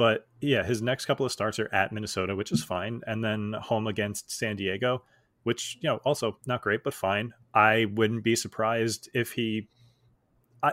But 0.00 0.26
yeah, 0.40 0.62
his 0.64 0.80
next 0.80 1.04
couple 1.04 1.26
of 1.26 1.32
starts 1.32 1.58
are 1.58 1.68
at 1.74 1.92
Minnesota, 1.92 2.34
which 2.34 2.52
is 2.52 2.64
fine, 2.64 3.02
and 3.06 3.22
then 3.22 3.54
home 3.60 3.86
against 3.86 4.30
San 4.30 4.56
Diego 4.56 5.02
which 5.42 5.78
you 5.80 5.88
know 5.88 5.96
also 6.04 6.38
not 6.46 6.62
great 6.62 6.84
but 6.84 6.94
fine. 6.94 7.32
I 7.54 7.86
wouldn't 7.94 8.24
be 8.24 8.36
surprised 8.36 9.08
if 9.14 9.32
he 9.32 9.68
i 10.62 10.72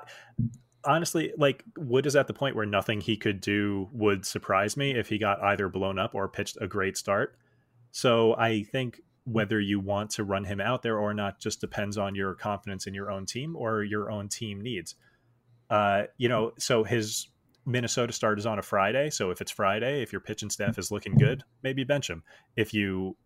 honestly 0.83 1.33
like 1.37 1.63
wood 1.77 2.05
is 2.05 2.15
at 2.15 2.27
the 2.27 2.33
point 2.33 2.55
where 2.55 2.65
nothing 2.65 3.01
he 3.01 3.17
could 3.17 3.41
do 3.41 3.89
would 3.91 4.25
surprise 4.25 4.77
me 4.77 4.91
if 4.91 5.09
he 5.09 5.17
got 5.17 5.41
either 5.41 5.69
blown 5.69 5.97
up 5.97 6.13
or 6.13 6.27
pitched 6.27 6.57
a 6.61 6.67
great 6.67 6.97
start. 6.97 7.37
So 7.91 8.35
i 8.35 8.63
think 8.63 9.01
whether 9.23 9.59
you 9.59 9.79
want 9.79 10.09
to 10.09 10.23
run 10.23 10.45
him 10.45 10.61
out 10.61 10.83
there 10.83 10.97
or 10.97 11.13
not 11.13 11.39
just 11.39 11.59
depends 11.59 11.97
on 11.97 12.15
your 12.15 12.33
confidence 12.33 12.87
in 12.87 12.93
your 12.93 13.11
own 13.11 13.25
team 13.25 13.55
or 13.57 13.83
your 13.83 14.09
own 14.11 14.27
team 14.29 14.61
needs. 14.61 14.95
Uh 15.69 16.03
you 16.17 16.29
know 16.29 16.53
so 16.57 16.83
his 16.83 17.27
Minnesota 17.67 18.13
start 18.13 18.39
is 18.39 18.45
on 18.45 18.59
a 18.59 18.61
Friday. 18.61 19.09
So 19.09 19.29
if 19.29 19.41
it's 19.41 19.51
Friday, 19.51 20.01
if 20.01 20.11
your 20.13 20.21
pitching 20.21 20.49
staff 20.49 20.79
is 20.79 20.89
looking 20.89 21.15
good, 21.15 21.43
maybe 21.63 21.83
bench 21.83 22.09
him. 22.09 22.23
If 22.55 22.73
you 22.73 23.17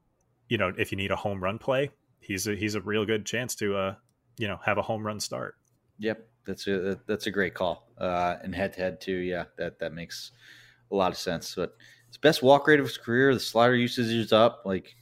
you 0.49 0.57
know, 0.57 0.73
if 0.77 0.91
you 0.91 0.97
need 0.97 1.11
a 1.11 1.15
home 1.15 1.41
run 1.41 1.57
play, 1.59 1.91
he's 2.19 2.45
a, 2.47 2.55
he's 2.55 2.75
a 2.75 2.81
real 2.81 3.05
good 3.05 3.25
chance 3.25 3.55
to, 3.55 3.77
uh, 3.77 3.95
you 4.37 4.49
know, 4.49 4.59
have 4.65 4.77
a 4.77 4.81
home 4.81 5.05
run 5.07 5.19
start. 5.19 5.55
Yep, 5.99 6.27
that's 6.45 6.67
a 6.67 6.99
that's 7.07 7.27
a 7.27 7.31
great 7.31 7.53
call. 7.53 7.87
Uh, 7.97 8.35
and 8.43 8.53
head 8.53 8.73
to 8.73 8.79
head 8.81 8.99
too, 8.99 9.15
yeah, 9.15 9.45
that 9.57 9.79
that 9.79 9.93
makes 9.93 10.31
a 10.91 10.95
lot 10.95 11.11
of 11.11 11.17
sense. 11.17 11.55
But 11.55 11.75
it's 12.09 12.17
best 12.17 12.41
walk 12.41 12.67
rate 12.67 12.79
of 12.79 12.85
his 12.85 12.97
career. 12.97 13.33
The 13.33 13.39
slider 13.39 13.75
usage 13.75 14.07
is 14.07 14.33
up. 14.33 14.63
Like 14.65 14.95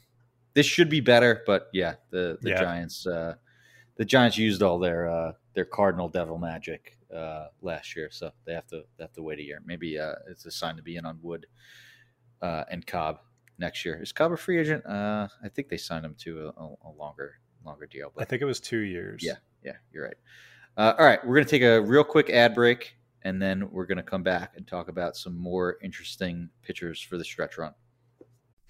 this 0.53 0.65
should 0.65 0.89
be 0.89 0.99
better, 0.99 1.41
but 1.47 1.69
yeah, 1.73 1.95
the 2.11 2.37
the 2.41 2.49
Yeah. 2.49 2.61
Giants 2.61 3.07
uh, 3.07 3.35
the 3.95 4.05
Giants 4.05 4.37
used 4.37 4.61
all 4.61 4.77
their 4.77 5.09
uh, 5.09 5.31
their 5.53 5.65
Cardinal 5.65 6.09
Devil 6.09 6.37
magic 6.37 6.97
uh, 7.15 7.47
last 7.61 7.95
year, 7.95 8.09
so 8.11 8.31
they 8.45 8.53
have 8.53 8.67
to 8.67 8.83
they 8.97 9.03
have 9.03 9.13
to 9.13 9.23
wait 9.23 9.39
a 9.39 9.43
year. 9.43 9.61
Maybe 9.65 9.99
uh, 9.99 10.15
it's 10.29 10.45
a 10.45 10.51
sign 10.51 10.75
to 10.75 10.81
be 10.81 10.97
in 10.97 11.05
on 11.05 11.19
Wood 11.21 11.47
uh, 12.41 12.63
and 12.69 12.85
Cobb 12.85 13.19
next 13.57 13.85
year. 13.85 14.01
Is 14.01 14.11
Cobb 14.11 14.31
a 14.31 14.37
free 14.37 14.59
agent? 14.59 14.85
Uh, 14.85 15.27
I 15.43 15.49
think 15.49 15.69
they 15.69 15.77
signed 15.77 16.05
him 16.05 16.15
to 16.19 16.53
a, 16.57 16.63
a, 16.87 16.91
longer 16.97 17.35
longer 17.65 17.85
deal. 17.85 18.11
I 18.17 18.25
think 18.25 18.41
it 18.41 18.45
was 18.45 18.59
two 18.59 18.79
years. 18.79 19.23
Yeah, 19.23 19.35
yeah, 19.63 19.73
you're 19.91 20.05
right. 20.05 20.17
Uh, 20.77 20.93
all 20.97 21.05
right, 21.05 21.19
we're 21.25 21.35
going 21.35 21.45
to 21.45 21.51
take 21.51 21.63
a 21.63 21.81
real 21.81 22.03
quick 22.03 22.29
ad 22.29 22.55
break, 22.55 22.95
and 23.23 23.41
then 23.41 23.69
we're 23.71 23.85
going 23.85 23.97
to 23.97 24.03
come 24.03 24.23
back 24.23 24.53
and 24.55 24.65
talk 24.65 24.87
about 24.87 25.17
some 25.17 25.35
more 25.35 25.77
interesting 25.83 26.49
pitchers 26.61 27.01
for 27.01 27.17
the 27.17 27.25
stretch 27.25 27.57
run. 27.57 27.73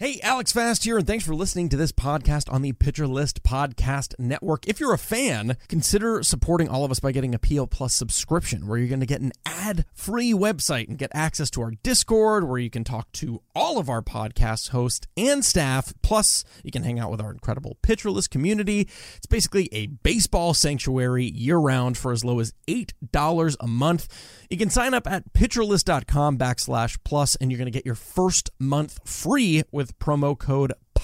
Hey, 0.02 0.18
Alex 0.24 0.54
Fast 0.54 0.86
here, 0.86 0.98
and 0.98 1.06
thanks 1.06 1.26
for 1.26 1.36
listening 1.36 1.68
to 1.68 1.76
this 1.76 1.92
podcast 1.92 2.50
on 2.54 2.62
the 2.62 2.72
Pitcher 2.72 3.06
List 3.06 3.44
Podcast 3.44 4.18
Network. 4.18 4.66
If 4.66 4.80
you're 4.80 4.94
a 4.94 4.98
fan, 4.98 5.58
consider 5.68 6.24
supporting 6.24 6.70
all 6.70 6.86
of 6.86 6.92
us 6.92 7.02
by 7.02 7.12
getting 7.12 7.36
a 7.36 7.38
PL 7.38 7.68
Plus 7.68 7.96
subscription, 7.96 8.66
where 8.66 8.78
you're 8.78 8.88
going 8.88 9.02
to 9.02 9.06
get 9.06 9.20
an 9.20 9.34
ad 9.46 9.84
free 9.94 10.32
website 10.32 10.88
and 10.88 10.98
get 10.98 11.12
access 11.14 11.50
to 11.50 11.62
our 11.64 11.72
Discord, 11.84 12.48
where 12.48 12.60
you 12.60 12.70
can 12.70 12.86
talk 12.86 13.12
to 13.12 13.42
all 13.60 13.78
of 13.78 13.89
our 13.89 14.02
podcast 14.02 14.69
hosts 14.69 15.06
and 15.17 15.43
staff. 15.43 15.93
Plus, 16.02 16.45
you 16.63 16.72
can 16.72 16.84
hang 16.84 16.98
out 16.98 17.12
with 17.12 17.19
our 17.19 17.30
incredible 17.30 17.78
Pitcher 17.82 18.10
List 18.10 18.32
community. 18.32 18.88
It's 19.17 19.28
basically 19.30 19.67
a 19.74 19.88
baseball 19.88 20.54
sanctuary 20.54 21.26
year 21.26 21.58
round 21.58 21.98
for 21.98 22.13
as 22.13 22.24
low 22.24 22.39
as 22.39 22.54
$8 22.69 23.56
a 23.60 23.67
month. 23.67 24.08
You 24.50 24.58
can 24.58 24.69
sign 24.69 24.93
up 24.93 25.06
at 25.06 25.34
pitcherlist.com 25.34 26.38
backslash 26.38 26.98
plus, 27.04 27.36
and 27.36 27.52
you're 27.52 27.58
going 27.58 27.65
to 27.65 27.72
get 27.72 27.86
your 27.86 27.95
first 27.95 28.50
month 28.60 28.98
free 29.04 29.63
with 29.74 30.00
promo 30.00 30.39
code 30.39 30.72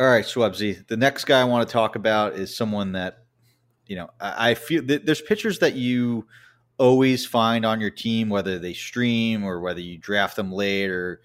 All 0.00 0.06
right, 0.06 0.24
Shwebsi. 0.24 0.86
The 0.88 0.96
next 0.96 1.26
guy 1.26 1.42
I 1.42 1.44
want 1.44 1.68
to 1.68 1.70
talk 1.70 1.94
about 1.94 2.32
is 2.32 2.56
someone 2.56 2.92
that, 2.92 3.18
you 3.86 3.96
know, 3.96 4.08
I, 4.18 4.52
I 4.52 4.54
feel 4.54 4.82
that 4.86 5.04
there's 5.04 5.20
pitchers 5.20 5.58
that 5.58 5.74
you 5.74 6.26
always 6.78 7.26
find 7.26 7.66
on 7.66 7.82
your 7.82 7.90
team, 7.90 8.30
whether 8.30 8.58
they 8.58 8.72
stream 8.72 9.44
or 9.44 9.60
whether 9.60 9.80
you 9.80 9.98
draft 9.98 10.36
them 10.36 10.50
late 10.52 10.88
or 10.88 11.20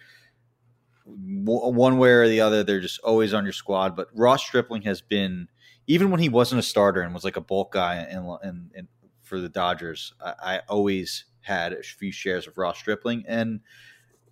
w- 1.06 1.74
one 1.74 1.98
way 2.00 2.10
or 2.10 2.28
the 2.28 2.42
other, 2.42 2.66
they're 2.66 2.82
just 2.82 3.00
always 3.00 3.34
on 3.34 3.46
your 3.46 3.54
squad. 3.54 3.96
But 3.96 4.10
Ross 4.14 4.44
Stripling 4.44 4.82
has 4.82 5.00
been, 5.00 5.48
even 5.88 6.12
when 6.12 6.20
he 6.20 6.28
wasn't 6.28 6.60
a 6.60 6.64
starter 6.64 7.00
and 7.00 7.14
was 7.14 7.24
like 7.24 7.38
a 7.38 7.42
bulk 7.42 7.72
guy 7.72 8.06
in, 8.12 8.88
for 9.22 9.40
the 9.40 9.48
Dodgers, 9.48 10.14
I, 10.22 10.34
I 10.44 10.62
always 10.68 11.24
had 11.40 11.72
a 11.72 11.82
few 11.82 12.12
shares 12.12 12.46
of 12.46 12.58
Ross 12.58 12.78
Stripling, 12.78 13.24
and 13.26 13.62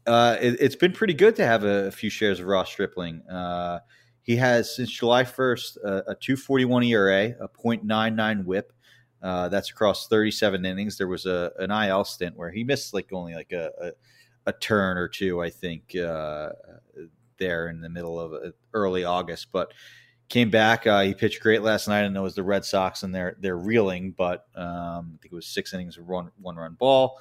uh, 0.05 0.35
it, 0.41 0.57
it's 0.59 0.75
been 0.75 0.91
pretty 0.91 1.13
good 1.13 1.37
to 1.37 1.45
have 1.45 1.63
a, 1.63 1.87
a 1.87 1.91
few 1.91 2.09
shares 2.09 2.41
of 2.41 2.47
Ross 2.47 2.69
Stripling. 2.69 3.21
Uh, 3.21 3.79
he 4.23 4.37
has 4.37 4.73
since 4.73 4.89
July 4.89 5.23
1st 5.23 5.77
uh, 5.85 6.01
a 6.07 6.15
241 6.15 6.83
ERA, 6.83 7.35
a 7.39 7.47
.99 7.47 8.45
WHIP. 8.45 8.73
Uh, 9.21 9.47
that's 9.49 9.69
across 9.69 10.07
37 10.07 10.65
innings. 10.65 10.97
There 10.97 11.07
was 11.07 11.25
a 11.25 11.51
an 11.59 11.71
IL 11.71 12.03
stint 12.03 12.35
where 12.35 12.51
he 12.51 12.63
missed 12.63 12.93
like 12.93 13.13
only 13.13 13.35
like 13.35 13.51
a 13.51 13.71
a, 13.81 13.91
a 14.47 14.53
turn 14.53 14.97
or 14.97 15.07
two, 15.07 15.41
I 15.41 15.49
think, 15.49 15.95
uh, 15.95 16.49
there 17.37 17.67
in 17.67 17.81
the 17.81 17.89
middle 17.89 18.19
of 18.19 18.33
uh, 18.33 18.51
early 18.73 19.05
August, 19.05 19.47
but 19.51 19.73
came 20.29 20.49
back. 20.49 20.87
Uh, 20.87 21.01
he 21.01 21.13
pitched 21.13 21.41
great 21.41 21.61
last 21.61 21.87
night. 21.87 22.07
Know 22.09 22.21
it 22.21 22.23
was 22.23 22.35
the 22.35 22.43
Red 22.43 22.65
Sox 22.65 23.03
and 23.03 23.13
they're 23.13 23.37
they're 23.39 23.57
reeling, 23.57 24.11
but 24.17 24.45
um, 24.55 25.13
I 25.15 25.17
think 25.21 25.31
it 25.31 25.35
was 25.35 25.47
six 25.47 25.73
innings 25.73 25.97
of 25.97 26.07
one 26.07 26.31
one 26.41 26.55
run 26.55 26.73
ball. 26.73 27.19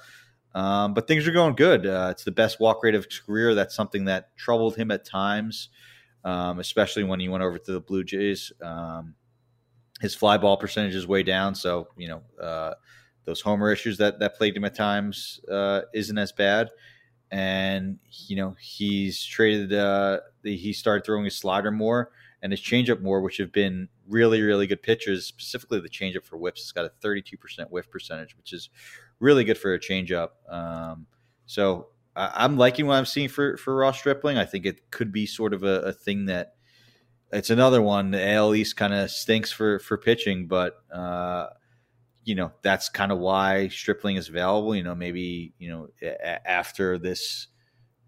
Um, 0.55 0.93
but 0.93 1.07
things 1.07 1.27
are 1.27 1.31
going 1.31 1.55
good. 1.55 1.85
Uh, 1.85 2.09
it's 2.11 2.23
the 2.23 2.31
best 2.31 2.59
walk 2.59 2.83
rate 2.83 2.95
of 2.95 3.05
his 3.05 3.19
career. 3.19 3.55
That's 3.55 3.75
something 3.75 4.05
that 4.05 4.35
troubled 4.37 4.75
him 4.75 4.91
at 4.91 5.03
times 5.03 5.69
um, 6.23 6.59
especially 6.59 7.03
when 7.03 7.19
he 7.19 7.29
went 7.29 7.43
over 7.43 7.57
to 7.57 7.71
the 7.71 7.79
Blue 7.79 8.03
Jays. 8.03 8.51
Um, 8.61 9.15
his 10.01 10.15
fly 10.15 10.37
ball 10.37 10.57
percentage 10.57 10.95
is 10.95 11.07
way 11.07 11.23
down, 11.23 11.55
so 11.55 11.87
you 11.97 12.07
know 12.07 12.21
uh, 12.41 12.73
those 13.25 13.41
homer 13.41 13.71
issues 13.71 13.97
that 13.97 14.19
that 14.19 14.35
plagued 14.35 14.57
him 14.57 14.65
at 14.65 14.75
times 14.75 15.39
uh, 15.49 15.81
isn't 15.93 16.17
as 16.17 16.31
bad. 16.31 16.69
And 17.31 17.99
you 18.27 18.35
know 18.35 18.55
he's 18.59 19.23
traded. 19.23 19.73
Uh, 19.73 20.19
the, 20.41 20.55
he 20.55 20.73
started 20.73 21.05
throwing 21.05 21.25
his 21.25 21.35
slider 21.35 21.71
more 21.71 22.11
and 22.41 22.51
his 22.51 22.59
changeup 22.59 23.01
more, 23.01 23.21
which 23.21 23.37
have 23.37 23.51
been 23.51 23.87
really 24.07 24.41
really 24.41 24.67
good 24.67 24.83
pitches. 24.83 25.25
Specifically, 25.25 25.79
the 25.79 25.89
changeup 25.89 26.25
for 26.25 26.37
whips. 26.37 26.61
It's 26.61 26.71
got 26.71 26.85
a 26.85 26.91
32% 27.01 27.69
whiff 27.71 27.89
percentage, 27.89 28.35
which 28.37 28.53
is 28.53 28.69
really 29.19 29.43
good 29.43 29.57
for 29.57 29.73
a 29.73 29.79
changeup. 29.79 30.29
Um, 30.49 31.07
so 31.45 31.87
I'm 32.15 32.57
liking 32.57 32.85
what 32.85 32.95
I'm 32.95 33.05
seeing 33.05 33.29
for 33.29 33.57
for 33.57 33.75
Ross 33.75 33.97
Stripling. 33.99 34.37
I 34.37 34.45
think 34.45 34.65
it 34.65 34.91
could 34.91 35.11
be 35.11 35.25
sort 35.25 35.53
of 35.53 35.63
a, 35.63 35.81
a 35.81 35.93
thing 35.93 36.25
that 36.25 36.53
it's 37.31 37.49
another 37.49 37.81
one. 37.81 38.11
The 38.11 38.33
AL 38.33 38.53
East 38.53 38.75
kind 38.75 38.93
of 38.93 39.09
stinks 39.09 39.51
for 39.51 39.79
for 39.79 39.97
pitching, 39.97 40.47
but 40.47 40.75
uh, 40.93 41.47
you 42.23 42.35
know 42.35 42.51
that's 42.61 42.89
kind 42.89 43.11
of 43.11 43.19
why 43.19 43.67
Stripling 43.69 44.17
is 44.17 44.29
available. 44.29 44.75
You 44.75 44.83
know, 44.83 44.95
maybe 44.95 45.53
you 45.57 45.69
know 45.69 45.87
a- 46.01 46.47
after 46.49 46.99
this 46.99 47.47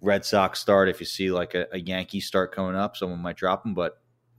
Red 0.02 0.24
Sox 0.24 0.60
start, 0.60 0.89
if 0.89 1.00
you 1.00 1.06
see 1.06 1.32
like 1.32 1.56
a, 1.56 1.68
a 1.72 1.80
Yankee 1.80 2.20
start 2.20 2.54
coming 2.54 2.76
up, 2.76 2.96
someone 2.96 3.20
might 3.20 3.38
drop 3.38 3.65
him, 3.65 3.74
but 3.74 3.94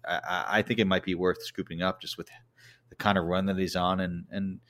I- 0.06 0.44
I, 0.48 0.62
think 0.62 0.78
it 0.78 0.86
might 0.86 1.02
be 1.02 1.16
worth 1.16 1.42
scooping 1.42 1.82
up 1.82 2.00
just 2.00 2.16
with 2.16 2.28
the 2.88 2.94
kind 2.94 3.18
of 3.18 3.24
run 3.24 3.46
that 3.46 3.58
he's 3.58 3.74
on 3.74 3.98
and 4.00 4.26
and 4.30 4.60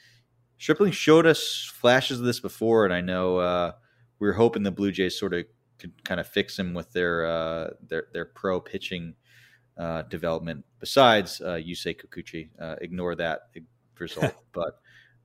Stripling 0.58 0.92
showed 0.92 1.26
us 1.26 1.70
flashes 1.74 2.18
of 2.18 2.24
this 2.24 2.40
before, 2.40 2.86
and 2.86 2.94
I 2.94 3.02
know. 3.02 3.36
Uh, 3.36 3.72
we 4.18 4.26
were 4.26 4.34
hoping 4.34 4.62
the 4.62 4.70
Blue 4.70 4.92
Jays 4.92 5.18
sort 5.18 5.34
of 5.34 5.44
could 5.78 6.04
kind 6.04 6.20
of 6.20 6.26
fix 6.26 6.58
him 6.58 6.74
with 6.74 6.92
their 6.92 7.26
uh, 7.26 7.70
their 7.86 8.06
their 8.12 8.24
pro 8.24 8.60
pitching 8.60 9.14
uh, 9.76 10.02
development. 10.02 10.64
Besides 10.80 11.40
uh, 11.40 11.54
Yusei 11.54 11.98
Kikuchi, 11.98 12.48
uh, 12.60 12.76
ignore 12.80 13.14
that 13.16 13.50
result. 13.98 14.34
but 14.52 14.80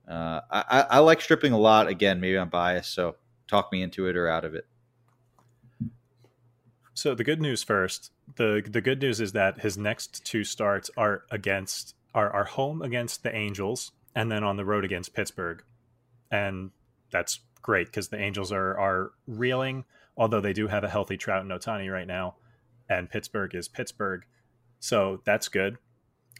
uh, 0.08 0.40
I, 0.50 0.86
I 0.90 0.98
like 0.98 1.20
Stripling 1.20 1.52
a 1.52 1.58
lot. 1.58 1.88
Again, 1.88 2.20
maybe 2.20 2.38
I'm 2.38 2.48
biased, 2.48 2.94
so 2.94 3.16
talk 3.46 3.72
me 3.72 3.82
into 3.82 4.06
it 4.06 4.16
or 4.16 4.28
out 4.28 4.44
of 4.44 4.54
it. 4.54 4.66
So 6.94 7.14
the 7.14 7.24
good 7.24 7.40
news 7.40 7.62
first. 7.62 8.12
the 8.36 8.62
The 8.68 8.80
good 8.80 9.00
news 9.00 9.20
is 9.20 9.32
that 9.32 9.60
his 9.60 9.78
next 9.78 10.24
two 10.24 10.44
starts 10.44 10.90
are 10.96 11.24
against 11.30 11.94
are 12.14 12.30
are 12.30 12.44
home 12.44 12.82
against 12.82 13.22
the 13.22 13.34
Angels 13.34 13.92
and 14.14 14.30
then 14.30 14.44
on 14.44 14.56
the 14.56 14.64
road 14.64 14.84
against 14.84 15.14
Pittsburgh, 15.14 15.62
and 16.30 16.70
that's 17.10 17.40
great 17.62 17.86
because 17.86 18.08
the 18.08 18.18
Angels 18.18 18.52
are 18.52 18.78
are 18.78 19.12
reeling. 19.26 19.84
Although 20.16 20.40
they 20.40 20.52
do 20.52 20.68
have 20.68 20.84
a 20.84 20.88
healthy 20.90 21.16
Trout 21.16 21.42
and 21.42 21.50
Ohtani 21.50 21.90
right 21.90 22.06
now, 22.06 22.36
and 22.88 23.08
Pittsburgh 23.08 23.54
is 23.54 23.68
Pittsburgh, 23.68 24.24
so 24.80 25.22
that's 25.24 25.48
good. 25.48 25.78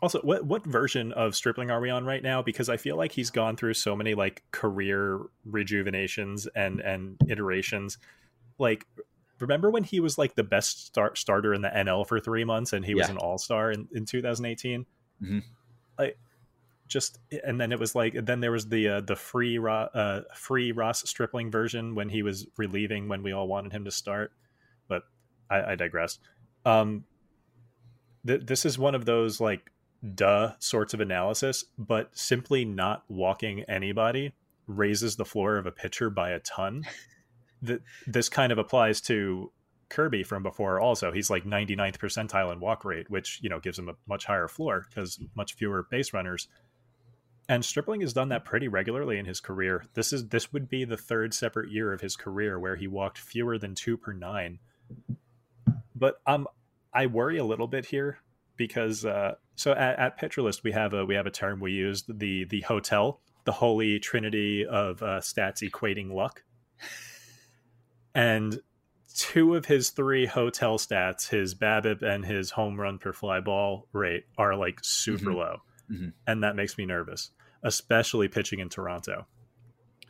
Also, 0.02 0.20
what 0.22 0.44
what 0.44 0.64
version 0.64 1.12
of 1.12 1.36
Stripling 1.36 1.70
are 1.70 1.80
we 1.80 1.88
on 1.88 2.04
right 2.04 2.22
now? 2.22 2.42
Because 2.42 2.68
I 2.68 2.76
feel 2.76 2.96
like 2.96 3.12
he's 3.12 3.30
gone 3.30 3.56
through 3.56 3.74
so 3.74 3.94
many 3.94 4.14
like 4.14 4.42
career 4.50 5.20
rejuvenations 5.44 6.48
and 6.54 6.80
and 6.80 7.16
iterations. 7.28 7.98
Like, 8.58 8.84
remember 9.38 9.70
when 9.70 9.84
he 9.84 10.00
was 10.00 10.18
like 10.18 10.34
the 10.34 10.42
best 10.42 10.86
start 10.86 11.16
starter 11.18 11.54
in 11.54 11.62
the 11.62 11.68
NL 11.70 12.06
for 12.06 12.18
three 12.18 12.44
months, 12.44 12.72
and 12.72 12.84
he 12.84 12.94
was 12.94 13.08
an 13.08 13.16
All 13.16 13.38
Star 13.38 13.70
in, 13.70 13.88
in 13.92 14.04
2018. 14.04 14.86
Mhm. 15.22 15.42
Like, 15.98 16.18
just 16.92 17.18
and 17.44 17.60
then 17.60 17.72
it 17.72 17.80
was 17.80 17.94
like 17.94 18.14
then 18.24 18.40
there 18.40 18.52
was 18.52 18.68
the 18.68 18.88
uh, 18.88 19.00
the 19.00 19.16
free 19.16 19.58
uh, 19.58 20.20
free 20.34 20.72
Ross 20.72 21.08
Stripling 21.08 21.50
version 21.50 21.94
when 21.94 22.08
he 22.08 22.22
was 22.22 22.46
relieving 22.58 23.08
when 23.08 23.22
we 23.22 23.32
all 23.32 23.48
wanted 23.48 23.72
him 23.72 23.84
to 23.86 23.90
start. 23.90 24.32
But 24.88 25.04
I, 25.50 25.72
I 25.72 25.74
digress. 25.74 26.18
Um, 26.64 27.04
th- 28.26 28.42
this 28.44 28.64
is 28.66 28.78
one 28.78 28.94
of 28.94 29.06
those 29.06 29.40
like 29.40 29.70
duh 30.14 30.52
sorts 30.58 30.92
of 30.92 31.00
analysis, 31.00 31.64
but 31.78 32.10
simply 32.12 32.64
not 32.64 33.04
walking 33.08 33.62
anybody 33.62 34.32
raises 34.66 35.16
the 35.16 35.24
floor 35.24 35.56
of 35.56 35.66
a 35.66 35.72
pitcher 35.72 36.10
by 36.10 36.30
a 36.30 36.40
ton. 36.40 36.84
That 37.62 37.80
this 38.08 38.28
kind 38.28 38.50
of 38.50 38.58
applies 38.58 39.00
to 39.02 39.52
Kirby 39.88 40.24
from 40.24 40.42
before. 40.42 40.80
Also, 40.80 41.12
he's 41.12 41.30
like 41.30 41.44
99th 41.44 41.98
percentile 41.98 42.52
in 42.52 42.58
walk 42.58 42.84
rate, 42.84 43.08
which 43.08 43.38
you 43.40 43.48
know 43.48 43.60
gives 43.60 43.78
him 43.78 43.88
a 43.88 43.94
much 44.08 44.24
higher 44.24 44.48
floor 44.48 44.84
because 44.88 45.20
much 45.36 45.54
fewer 45.54 45.86
base 45.90 46.12
runners. 46.12 46.48
And 47.48 47.64
Stripling 47.64 48.00
has 48.02 48.12
done 48.12 48.28
that 48.28 48.44
pretty 48.44 48.68
regularly 48.68 49.18
in 49.18 49.26
his 49.26 49.40
career. 49.40 49.84
This 49.94 50.12
is 50.12 50.28
this 50.28 50.52
would 50.52 50.68
be 50.68 50.84
the 50.84 50.96
third 50.96 51.34
separate 51.34 51.70
year 51.70 51.92
of 51.92 52.00
his 52.00 52.16
career 52.16 52.58
where 52.58 52.76
he 52.76 52.86
walked 52.86 53.18
fewer 53.18 53.58
than 53.58 53.74
two 53.74 53.96
per 53.96 54.12
nine. 54.12 54.58
But 55.94 56.20
um, 56.26 56.46
I 56.94 57.06
worry 57.06 57.38
a 57.38 57.44
little 57.44 57.66
bit 57.66 57.86
here 57.86 58.18
because 58.56 59.04
uh, 59.04 59.34
so 59.56 59.72
at, 59.72 59.98
at 59.98 60.20
Pitcherlist 60.20 60.62
we 60.62 60.72
have 60.72 60.94
a 60.94 61.04
we 61.04 61.14
have 61.14 61.26
a 61.26 61.30
term 61.30 61.60
we 61.60 61.72
use 61.72 62.04
the 62.08 62.44
the 62.44 62.60
hotel 62.60 63.20
the 63.44 63.52
holy 63.52 63.98
trinity 63.98 64.64
of 64.64 65.02
uh, 65.02 65.20
stats 65.20 65.68
equating 65.68 66.12
luck, 66.12 66.42
and 68.14 68.60
two 69.14 69.54
of 69.56 69.66
his 69.66 69.90
three 69.90 70.26
hotel 70.26 70.78
stats, 70.78 71.28
his 71.28 71.54
BABIP 71.54 72.02
and 72.02 72.24
his 72.24 72.50
home 72.50 72.80
run 72.80 72.98
per 72.98 73.12
fly 73.12 73.40
ball 73.40 73.88
rate, 73.92 74.24
are 74.38 74.54
like 74.54 74.78
super 74.82 75.26
mm-hmm. 75.26 75.38
low, 75.38 75.56
mm-hmm. 75.90 76.08
and 76.26 76.42
that 76.42 76.56
makes 76.56 76.76
me 76.78 76.86
nervous, 76.86 77.30
especially 77.62 78.28
pitching 78.28 78.60
in 78.60 78.68
Toronto. 78.68 79.26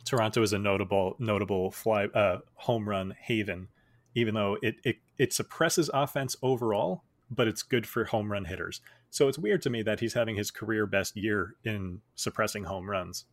Toronto 0.05 0.41
is 0.41 0.53
a 0.53 0.59
notable 0.59 1.15
notable 1.19 1.71
fly 1.71 2.05
uh, 2.05 2.39
home 2.55 2.87
run 2.89 3.15
haven, 3.21 3.69
even 4.15 4.33
though 4.33 4.57
it, 4.61 4.75
it 4.83 4.97
it 5.17 5.33
suppresses 5.33 5.89
offense 5.93 6.35
overall, 6.41 7.03
but 7.29 7.47
it's 7.47 7.63
good 7.63 7.87
for 7.87 8.05
home 8.05 8.31
run 8.31 8.45
hitters. 8.45 8.81
So 9.09 9.27
it's 9.27 9.37
weird 9.37 9.61
to 9.61 9.69
me 9.69 9.81
that 9.83 9.99
he's 9.99 10.13
having 10.13 10.35
his 10.35 10.51
career 10.51 10.85
best 10.85 11.15
year 11.15 11.55
in 11.63 12.01
suppressing 12.15 12.65
home 12.65 12.89
runs. 12.89 13.25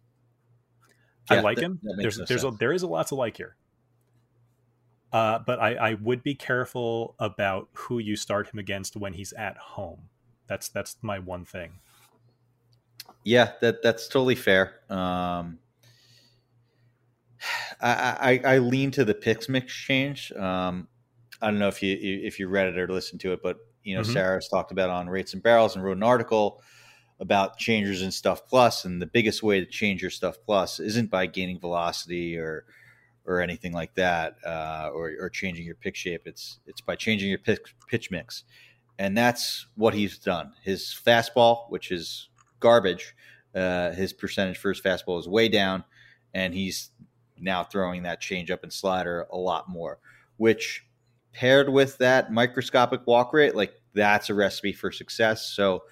Yeah, 1.30 1.38
I 1.38 1.40
like 1.40 1.56
that, 1.56 1.64
him. 1.64 1.80
That 1.82 1.96
there's 1.98 2.18
no 2.18 2.24
there's 2.26 2.44
a, 2.44 2.50
there 2.50 2.72
is 2.72 2.82
a 2.82 2.86
lot 2.86 3.08
to 3.08 3.14
like 3.14 3.36
here. 3.36 3.56
Uh, 5.12 5.40
but 5.44 5.58
I, 5.58 5.74
I 5.74 5.94
would 5.94 6.22
be 6.22 6.34
careful 6.34 7.16
about 7.18 7.68
who 7.72 7.98
you 7.98 8.14
start 8.14 8.48
him 8.52 8.60
against 8.60 8.96
when 8.96 9.14
he's 9.14 9.32
at 9.32 9.56
home. 9.56 10.08
That's 10.46 10.68
that's 10.68 10.96
my 11.02 11.18
one 11.18 11.44
thing. 11.44 11.80
Yeah, 13.24 13.52
that 13.60 13.82
that's 13.82 14.08
totally 14.08 14.34
fair. 14.34 14.80
Um, 14.88 15.58
I, 17.80 18.40
I, 18.44 18.54
I 18.54 18.58
lean 18.58 18.90
to 18.92 19.04
the 19.04 19.14
pitch 19.14 19.48
mix 19.48 19.72
change. 19.72 20.32
Um, 20.32 20.88
I 21.40 21.46
don't 21.46 21.58
know 21.58 21.68
if 21.68 21.82
you 21.82 21.96
if 21.98 22.38
you 22.38 22.48
read 22.48 22.68
it 22.68 22.78
or 22.78 22.88
listened 22.88 23.20
to 23.22 23.32
it, 23.32 23.40
but 23.42 23.58
you 23.82 23.94
know, 23.94 24.02
mm-hmm. 24.02 24.16
Sarris 24.16 24.50
talked 24.50 24.72
about 24.72 24.90
on 24.90 25.08
rates 25.08 25.32
and 25.32 25.42
barrels 25.42 25.74
and 25.74 25.84
wrote 25.84 25.96
an 25.96 26.02
article 26.02 26.62
about 27.18 27.58
changers 27.58 28.02
and 28.02 28.12
stuff 28.12 28.46
plus, 28.46 28.84
and 28.84 29.00
the 29.00 29.06
biggest 29.06 29.42
way 29.42 29.60
to 29.60 29.66
change 29.66 30.02
your 30.02 30.10
stuff 30.10 30.36
plus 30.44 30.80
isn't 30.80 31.10
by 31.10 31.26
gaining 31.26 31.58
velocity 31.58 32.36
or 32.36 32.64
or 33.26 33.40
anything 33.40 33.72
like 33.72 33.94
that, 33.94 34.36
uh, 34.46 34.90
or, 34.92 35.12
or 35.20 35.28
changing 35.28 35.64
your 35.64 35.74
pick 35.74 35.94
shape. 35.94 36.22
It's 36.24 36.58
it's 36.66 36.80
by 36.80 36.96
changing 36.96 37.28
your 37.28 37.38
pitch, 37.38 37.74
pitch 37.88 38.10
mix, 38.10 38.44
and 38.98 39.16
that's 39.16 39.66
what 39.76 39.94
he's 39.94 40.18
done. 40.18 40.52
His 40.62 40.98
fastball, 41.06 41.70
which 41.70 41.90
is 41.90 42.29
garbage, 42.60 43.14
uh, 43.54 43.90
his 43.92 44.12
percentage 44.12 44.58
for 44.58 44.68
his 44.70 44.80
fastball 44.80 45.18
is 45.18 45.28
way 45.28 45.48
down, 45.48 45.84
and 46.34 46.54
he's 46.54 46.90
now 47.38 47.64
throwing 47.64 48.02
that 48.02 48.20
changeup 48.20 48.62
and 48.62 48.72
slider 48.72 49.26
a 49.32 49.36
lot 49.36 49.68
more, 49.68 49.98
which 50.36 50.84
paired 51.32 51.68
with 51.68 51.98
that 51.98 52.32
microscopic 52.32 53.06
walk 53.06 53.32
rate, 53.32 53.54
like 53.54 53.72
that's 53.94 54.30
a 54.30 54.34
recipe 54.34 54.72
for 54.72 54.92
success. 54.92 55.46
So 55.46 55.84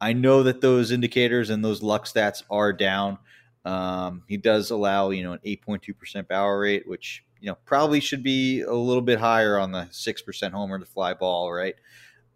I 0.00 0.12
know 0.12 0.42
that 0.42 0.60
those 0.60 0.90
indicators 0.90 1.50
and 1.50 1.64
those 1.64 1.82
luck 1.82 2.06
stats 2.06 2.42
are 2.50 2.72
down. 2.72 3.18
Um, 3.64 4.22
he 4.28 4.36
does 4.36 4.70
allow, 4.70 5.10
you 5.10 5.22
know, 5.22 5.32
an 5.32 5.40
8.2% 5.44 6.28
barrel 6.28 6.58
rate, 6.58 6.86
which, 6.86 7.24
you 7.40 7.48
know, 7.48 7.56
probably 7.64 8.00
should 8.00 8.22
be 8.22 8.60
a 8.62 8.72
little 8.72 9.02
bit 9.02 9.18
higher 9.18 9.58
on 9.58 9.72
the 9.72 9.88
6% 9.90 10.50
homer 10.52 10.78
to 10.78 10.84
fly 10.84 11.14
ball, 11.14 11.52
right? 11.52 11.74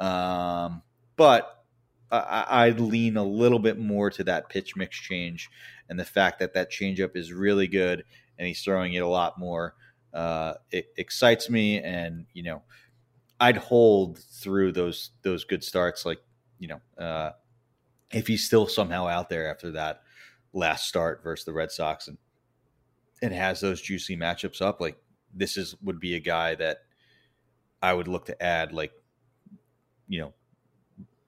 Um, 0.00 0.82
but 1.16 1.57
I, 2.10 2.68
would 2.68 2.80
lean 2.80 3.16
a 3.16 3.22
little 3.22 3.58
bit 3.58 3.78
more 3.78 4.10
to 4.10 4.24
that 4.24 4.48
pitch 4.48 4.76
mix 4.76 4.96
change 4.96 5.50
and 5.90 6.00
the 6.00 6.04
fact 6.04 6.38
that 6.38 6.54
that 6.54 6.70
changeup 6.70 7.16
is 7.16 7.32
really 7.32 7.66
good 7.66 8.04
and 8.38 8.46
he's 8.46 8.62
throwing 8.62 8.94
it 8.94 9.02
a 9.02 9.06
lot 9.06 9.38
more 9.38 9.74
uh, 10.12 10.54
it 10.70 10.92
excites 10.96 11.50
me, 11.50 11.80
and 11.82 12.26
you 12.32 12.42
know, 12.42 12.62
I'd 13.40 13.56
hold 13.56 14.18
through 14.18 14.72
those 14.72 15.10
those 15.22 15.44
good 15.44 15.62
starts. 15.62 16.06
Like 16.06 16.20
you 16.58 16.68
know, 16.68 16.80
uh, 17.02 17.32
if 18.10 18.26
he's 18.26 18.44
still 18.44 18.66
somehow 18.66 19.06
out 19.06 19.28
there 19.28 19.50
after 19.50 19.72
that 19.72 20.02
last 20.52 20.88
start 20.88 21.22
versus 21.22 21.44
the 21.44 21.52
Red 21.52 21.70
Sox, 21.70 22.08
and 22.08 22.18
and 23.22 23.34
has 23.34 23.60
those 23.60 23.82
juicy 23.82 24.16
matchups 24.16 24.62
up, 24.62 24.80
like 24.80 24.96
this 25.34 25.56
is 25.56 25.76
would 25.82 26.00
be 26.00 26.14
a 26.14 26.20
guy 26.20 26.54
that 26.54 26.78
I 27.82 27.92
would 27.92 28.08
look 28.08 28.26
to 28.26 28.42
add, 28.42 28.72
like 28.72 28.92
you 30.08 30.20
know, 30.20 30.34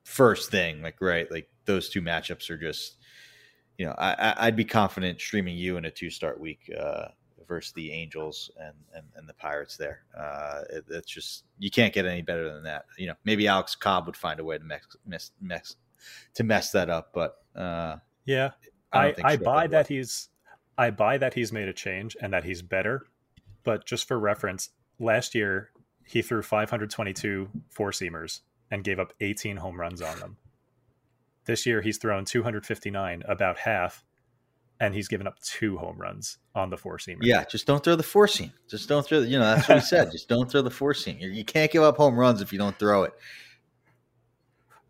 first 0.05 0.51
thing, 0.51 0.83
like 0.83 1.01
right, 1.01 1.31
like 1.31 1.49
those 1.65 1.89
two 1.89 2.03
matchups 2.03 2.51
are 2.51 2.59
just. 2.59 2.97
You 3.79 3.87
know, 3.87 3.95
I, 3.97 4.35
I'd 4.37 4.57
be 4.57 4.67
confident 4.67 5.19
streaming 5.19 5.57
you 5.57 5.79
in 5.79 5.87
a 5.87 5.91
two 5.91 6.11
start 6.11 6.39
week 6.39 6.71
uh, 6.79 7.07
versus 7.49 7.73
the 7.73 7.93
Angels 7.93 8.51
and 8.59 8.75
and, 8.95 9.05
and 9.17 9.27
the 9.27 9.33
Pirates 9.33 9.79
there. 9.79 10.03
Uh, 10.15 10.63
it, 10.71 10.85
it's 10.91 11.11
just 11.11 11.45
you 11.59 11.71
can't 11.71 11.95
get 11.95 12.05
any 12.05 12.21
better 12.21 12.53
than 12.53 12.63
that. 12.65 12.85
You 12.99 13.07
know, 13.07 13.15
maybe 13.25 13.49
Alex 13.49 13.75
Cobb 13.75 14.05
would 14.05 14.19
find 14.19 14.39
a 14.39 14.45
way 14.45 14.59
to 14.59 14.65
mess, 14.65 14.85
mess, 15.07 15.31
mess 15.41 15.77
to 16.35 16.45
mess 16.45 16.71
that 16.73 16.91
up, 16.91 17.11
but 17.13 17.37
uh, 17.57 17.97
yeah, 18.25 18.51
I 18.93 19.09
I, 19.09 19.15
I 19.25 19.37
buy 19.37 19.67
that 19.67 19.89
he's 19.89 20.29
I 20.79 20.91
buy 20.91 21.19
that 21.19 21.35
he's 21.35 21.53
made 21.53 21.69
a 21.69 21.73
change 21.73 22.17
and 22.21 22.33
that 22.33 22.45
he's 22.45 22.63
better. 22.63 23.07
But 23.65 23.85
just 23.85 24.09
for 24.09 24.19
reference, 24.19 24.71
last 24.99 25.35
year 25.35 25.71
he 26.07 26.23
threw 26.23 26.43
522 26.43 27.51
four 27.69 27.91
seamers 27.91 28.41
and 28.71 28.85
gave 28.85 28.99
up 28.99 29.13
18 29.21 29.57
home 29.57 29.79
runs 29.79 30.01
on 30.03 30.19
them. 30.19 30.37
This 31.47 31.67
year 31.67 31.81
he's 31.81 31.99
thrown 31.99 32.25
259, 32.25 33.23
about 33.27 33.59
half, 33.59 34.05
and 34.79 34.95
he's 34.95 35.09
given 35.09 35.27
up 35.27 35.39
two 35.41 35.77
home 35.79 35.99
runs 35.99 36.39
on 36.55 36.71
the 36.71 36.77
four 36.77 36.99
seamer. 36.99 37.19
Yeah, 37.21 37.45
just 37.45 37.67
don't 37.67 37.83
throw 37.83 37.97
the 37.97 38.03
four 38.03 38.27
seam. 38.29 38.53
Just 38.69 38.89
don't 38.89 39.05
throw. 39.05 39.21
The, 39.21 39.29
You 39.29 39.39
know, 39.39 39.45
that's 39.45 39.69
what 39.69 39.79
he 39.79 39.85
said. 39.85 40.11
Just 40.13 40.29
don't 40.29 40.51
throw 40.51 40.63
the 40.63 40.71
four 40.71 40.95
seam. 40.95 41.19
You 41.21 41.45
can't 41.45 41.71
give 41.71 41.83
up 41.83 41.97
home 41.97 42.19
runs 42.19 42.41
if 42.41 42.53
you 42.53 42.59
don't 42.59 42.79
throw 42.79 43.03
it. 43.03 43.13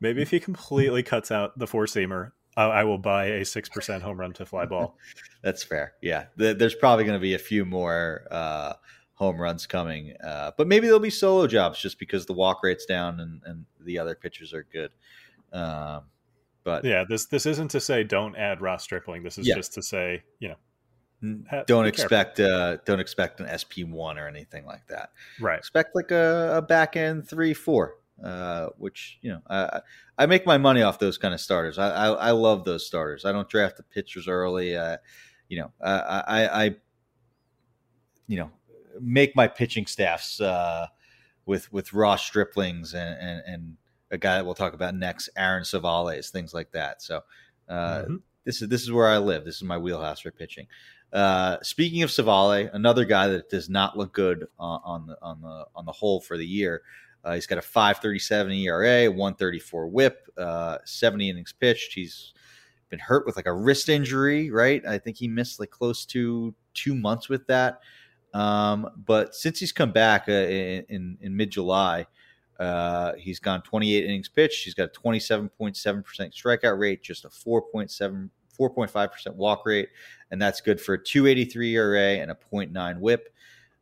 Maybe 0.00 0.22
if 0.22 0.30
he 0.30 0.40
completely 0.40 1.02
cuts 1.02 1.30
out 1.30 1.58
the 1.58 1.66
four 1.66 1.86
seamer, 1.86 2.32
I 2.56 2.84
will 2.84 2.98
buy 2.98 3.26
a 3.26 3.44
six 3.44 3.68
percent 3.68 4.02
home 4.02 4.18
run 4.18 4.32
to 4.34 4.46
fly 4.46 4.66
ball. 4.66 4.96
that's 5.42 5.62
fair. 5.62 5.94
Yeah, 6.02 6.26
there's 6.36 6.74
probably 6.74 7.04
going 7.04 7.18
to 7.18 7.22
be 7.22 7.34
a 7.34 7.38
few 7.38 7.64
more 7.64 8.26
uh, 8.30 8.74
home 9.20 9.38
runs 9.38 9.66
coming, 9.66 10.14
uh, 10.24 10.50
but 10.56 10.66
maybe 10.66 10.86
there'll 10.86 10.98
be 10.98 11.10
solo 11.10 11.46
jobs 11.46 11.78
just 11.78 11.98
because 11.98 12.24
the 12.24 12.32
walk 12.32 12.62
rate's 12.62 12.86
down 12.86 13.20
and, 13.20 13.42
and 13.44 13.66
the 13.78 13.98
other 13.98 14.14
pitchers 14.14 14.54
are 14.54 14.66
good. 14.72 14.90
Um, 15.52 16.04
but 16.64 16.86
yeah, 16.86 17.04
this 17.06 17.26
this 17.26 17.44
isn't 17.44 17.70
to 17.72 17.80
say 17.80 18.02
don't 18.02 18.34
add 18.34 18.62
Ross 18.62 18.82
Stripling. 18.82 19.22
This 19.22 19.36
is 19.36 19.46
yeah. 19.46 19.56
just 19.56 19.74
to 19.74 19.82
say 19.82 20.22
you 20.38 20.48
know 20.48 21.64
don't 21.66 21.86
expect 21.86 22.40
uh, 22.40 22.78
don't 22.86 22.98
expect 22.98 23.40
an 23.40 23.58
SP 23.60 23.84
one 23.86 24.18
or 24.18 24.26
anything 24.26 24.64
like 24.64 24.86
that. 24.88 25.10
Right. 25.38 25.58
Expect 25.58 25.94
like 25.94 26.10
a, 26.10 26.54
a 26.56 26.62
back 26.62 26.96
end 26.96 27.28
three 27.28 27.52
four, 27.52 27.96
uh, 28.24 28.68
which 28.78 29.18
you 29.20 29.32
know 29.32 29.42
I 29.50 29.80
I 30.16 30.26
make 30.26 30.46
my 30.46 30.56
money 30.56 30.80
off 30.80 30.98
those 30.98 31.18
kind 31.18 31.34
of 31.34 31.40
starters. 31.40 31.78
I 31.78 31.90
I, 31.90 32.08
I 32.08 32.30
love 32.30 32.64
those 32.64 32.86
starters. 32.86 33.26
I 33.26 33.32
don't 33.32 33.48
draft 33.48 33.76
the 33.76 33.82
pitchers 33.82 34.28
early. 34.28 34.76
Uh, 34.76 34.96
you 35.48 35.58
know 35.58 35.72
I, 35.82 36.22
I, 36.26 36.64
I 36.64 36.74
you 38.26 38.38
know 38.38 38.50
make 39.00 39.34
my 39.36 39.48
pitching 39.48 39.86
staffs 39.86 40.40
uh, 40.40 40.86
with 41.46 41.72
with 41.72 41.92
Ross 41.92 42.28
Striplings 42.28 42.94
and 42.94 43.16
and, 43.20 43.42
and 43.46 43.76
a 44.10 44.18
guy 44.18 44.36
that 44.36 44.44
we'll 44.44 44.54
talk 44.54 44.74
about 44.74 44.94
next, 44.94 45.30
Aaron 45.36 45.62
Civales, 45.62 46.30
things 46.30 46.52
like 46.52 46.72
that. 46.72 47.00
So 47.02 47.20
uh, 47.68 48.02
mm-hmm. 48.02 48.16
this 48.44 48.62
is 48.62 48.68
this 48.68 48.82
is 48.82 48.92
where 48.92 49.08
I 49.08 49.18
live. 49.18 49.44
This 49.44 49.56
is 49.56 49.62
my 49.62 49.78
wheelhouse 49.78 50.20
for 50.20 50.30
pitching. 50.30 50.66
Uh, 51.12 51.56
speaking 51.62 52.02
of 52.02 52.10
Civale, 52.10 52.70
another 52.72 53.04
guy 53.04 53.28
that 53.28 53.50
does 53.50 53.68
not 53.68 53.98
look 53.98 54.12
good 54.12 54.46
on, 54.58 54.80
on 54.84 55.06
the 55.06 55.18
on 55.22 55.40
the 55.40 55.66
on 55.74 55.86
the 55.86 55.92
whole 55.92 56.20
for 56.20 56.36
the 56.36 56.46
year. 56.46 56.82
Uh, 57.22 57.34
he's 57.34 57.46
got 57.46 57.58
a 57.58 57.62
537 57.62 58.52
ERA, 58.52 59.10
134 59.10 59.88
whip, 59.88 60.26
uh, 60.38 60.78
70 60.84 61.28
innings 61.28 61.52
pitched. 61.52 61.92
He's 61.92 62.32
been 62.88 62.98
hurt 62.98 63.26
with 63.26 63.36
like 63.36 63.46
a 63.46 63.52
wrist 63.52 63.90
injury, 63.90 64.50
right? 64.50 64.84
I 64.86 64.96
think 64.98 65.18
he 65.18 65.28
missed 65.28 65.60
like 65.60 65.70
close 65.70 66.06
to 66.06 66.54
two 66.72 66.94
months 66.94 67.28
with 67.28 67.46
that. 67.48 67.80
Um, 68.32 68.90
but 69.06 69.34
since 69.34 69.58
he's 69.58 69.72
come 69.72 69.92
back 69.92 70.28
uh, 70.28 70.32
in, 70.32 71.18
in, 71.20 71.36
mid 71.36 71.50
July, 71.50 72.06
uh, 72.58 73.14
he's 73.18 73.40
gone 73.40 73.62
28 73.62 74.04
innings 74.04 74.28
pitched. 74.28 74.64
He's 74.64 74.74
got 74.74 74.90
a 74.96 75.00
27.7% 75.00 75.50
strikeout 75.74 76.78
rate, 76.78 77.02
just 77.02 77.24
a 77.24 77.28
4.7 77.28 78.30
4.5% 78.60 79.34
walk 79.36 79.64
rate, 79.64 79.88
and 80.30 80.40
that's 80.40 80.60
good 80.60 80.80
for 80.80 80.94
a 80.94 81.02
283 81.02 81.76
ERA 81.76 82.18
and 82.18 82.30
a 82.30 82.34
0.9 82.52 82.98
whip. 83.00 83.34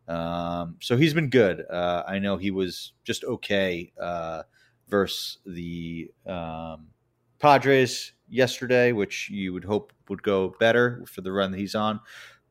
Um, 0.07 0.77
so 0.81 0.97
he's 0.97 1.13
been 1.13 1.31
good. 1.31 1.65
Uh, 1.69 2.05
I 2.07 2.19
know 2.19 2.37
he 2.37 2.51
was 2.51 2.93
just 3.05 3.25
okay 3.25 3.93
uh, 4.01 4.45
versus 4.89 5.39
the 5.45 6.11
um, 6.27 6.87
Padres 7.41 8.13
yesterday, 8.29 8.93
which 8.93 9.29
you 9.31 9.53
would 9.53 9.65
hope 9.65 9.93
would 10.09 10.23
go 10.23 10.55
better 10.61 11.05
for 11.07 11.21
the 11.21 11.33
run 11.33 11.51
that 11.51 11.59
he's 11.59 11.75
on. 11.75 12.01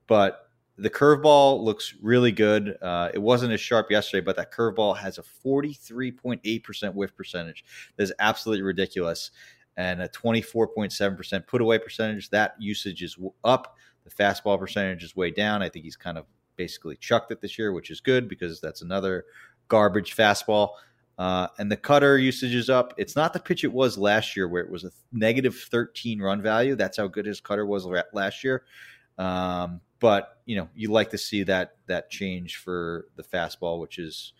But 0.06 0.47
the 0.78 0.90
curveball 0.90 1.64
looks 1.64 1.96
really 2.02 2.32
good. 2.32 2.78
Uh, 2.82 3.10
it 3.14 3.20
wasn't 3.20 3.52
as 3.52 3.60
sharp 3.60 3.90
yesterday, 3.90 4.24
but 4.24 4.36
that 4.36 4.54
curveball 4.54 4.96
has 4.98 5.18
a 5.18 5.24
43.8% 5.24 6.94
whiff 6.94 7.16
percentage. 7.16 7.66
That 7.96 8.04
is 8.04 8.14
absolutely 8.20 8.64
ridiculous. 8.64 9.32
And 9.76 10.02
a 10.02 10.10
24.7% 10.10 11.48
put 11.48 11.62
away 11.62 11.80
percentage. 11.80 12.30
That 12.30 12.56
usage 12.60 13.02
is 13.02 13.18
up. 13.44 13.76
The 14.04 14.12
fastball 14.12 14.60
percentage 14.60 15.04
is 15.04 15.16
way 15.16 15.32
down. 15.32 15.62
I 15.62 15.70
think 15.70 15.86
he's 15.86 15.98
kind 15.98 16.18
of 16.18 16.26
basically 16.56 16.96
chucked 16.98 17.32
it 17.32 17.42
this 17.42 17.58
year, 17.58 17.72
which 17.72 17.90
is 17.90 18.00
good 18.00 18.28
because 18.28 18.62
that's 18.62 18.82
another 18.82 19.26
garbage 19.68 20.16
fastball. 20.16 20.72
Uh, 21.18 21.48
and 21.58 21.72
the 21.72 21.78
cutter 21.78 22.20
usage 22.20 22.54
is 22.54 22.70
up. 22.70 22.94
It's 22.98 23.16
not 23.16 23.34
the 23.34 23.40
pitch 23.40 23.64
it 23.64 23.74
was 23.74 23.98
last 23.98 24.36
year, 24.36 24.48
where 24.48 24.64
it 24.64 24.70
was 24.70 24.84
a 24.84 24.92
negative 25.12 25.56
13 25.72 26.22
run 26.22 26.42
value. 26.42 26.76
That's 26.76 26.98
how 26.98 27.08
good 27.08 27.26
his 27.26 27.42
cutter 27.42 27.66
was 27.66 27.88
last 28.14 28.44
year. 28.44 28.64
Um, 29.18 29.82
but 30.00 30.42
you 30.46 30.56
know, 30.56 30.70
you 30.76 30.92
like 30.92 31.10
to 31.12 31.18
see 31.18 31.44
that 31.44 31.76
that 31.88 32.10
change 32.10 32.58
for 32.58 33.08
the 33.16 33.24
fastball, 33.24 33.80
which 33.80 34.00
is 34.00 34.34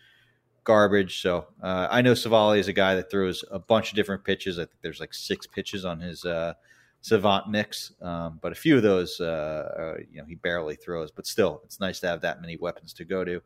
garbage. 0.64 1.22
So 1.22 1.48
uh, 1.64 1.88
I 1.90 2.02
know 2.02 2.14
Civale 2.14 2.60
is 2.60 2.68
a 2.68 2.74
guy 2.74 2.96
that 2.96 3.10
throws 3.10 3.44
a 3.52 3.58
bunch 3.60 3.92
of 3.92 3.96
different 3.96 4.24
pitches. 4.24 4.60
I 4.60 4.64
think 4.64 4.82
there's 4.82 5.00
like 5.00 5.14
six 5.14 5.48
pitches 5.48 5.86
on 5.86 6.00
his 6.00 6.26
uh, 6.26 6.54
Savant 7.02 7.50
mix, 7.50 7.94
um, 8.02 8.40
but 8.42 8.52
a 8.52 8.56
few 8.56 8.76
of 8.76 8.84
those, 8.84 9.22
uh, 9.22 9.96
you 10.12 10.20
know, 10.20 10.26
he 10.26 10.36
barely 10.36 10.76
throws. 10.76 11.10
But 11.10 11.26
still, 11.26 11.62
it's 11.64 11.80
nice 11.80 12.02
to 12.02 12.08
have 12.08 12.22
that 12.22 12.42
many 12.42 12.58
weapons 12.58 12.92
to 12.94 13.06
go 13.06 13.24
to. 13.24 13.42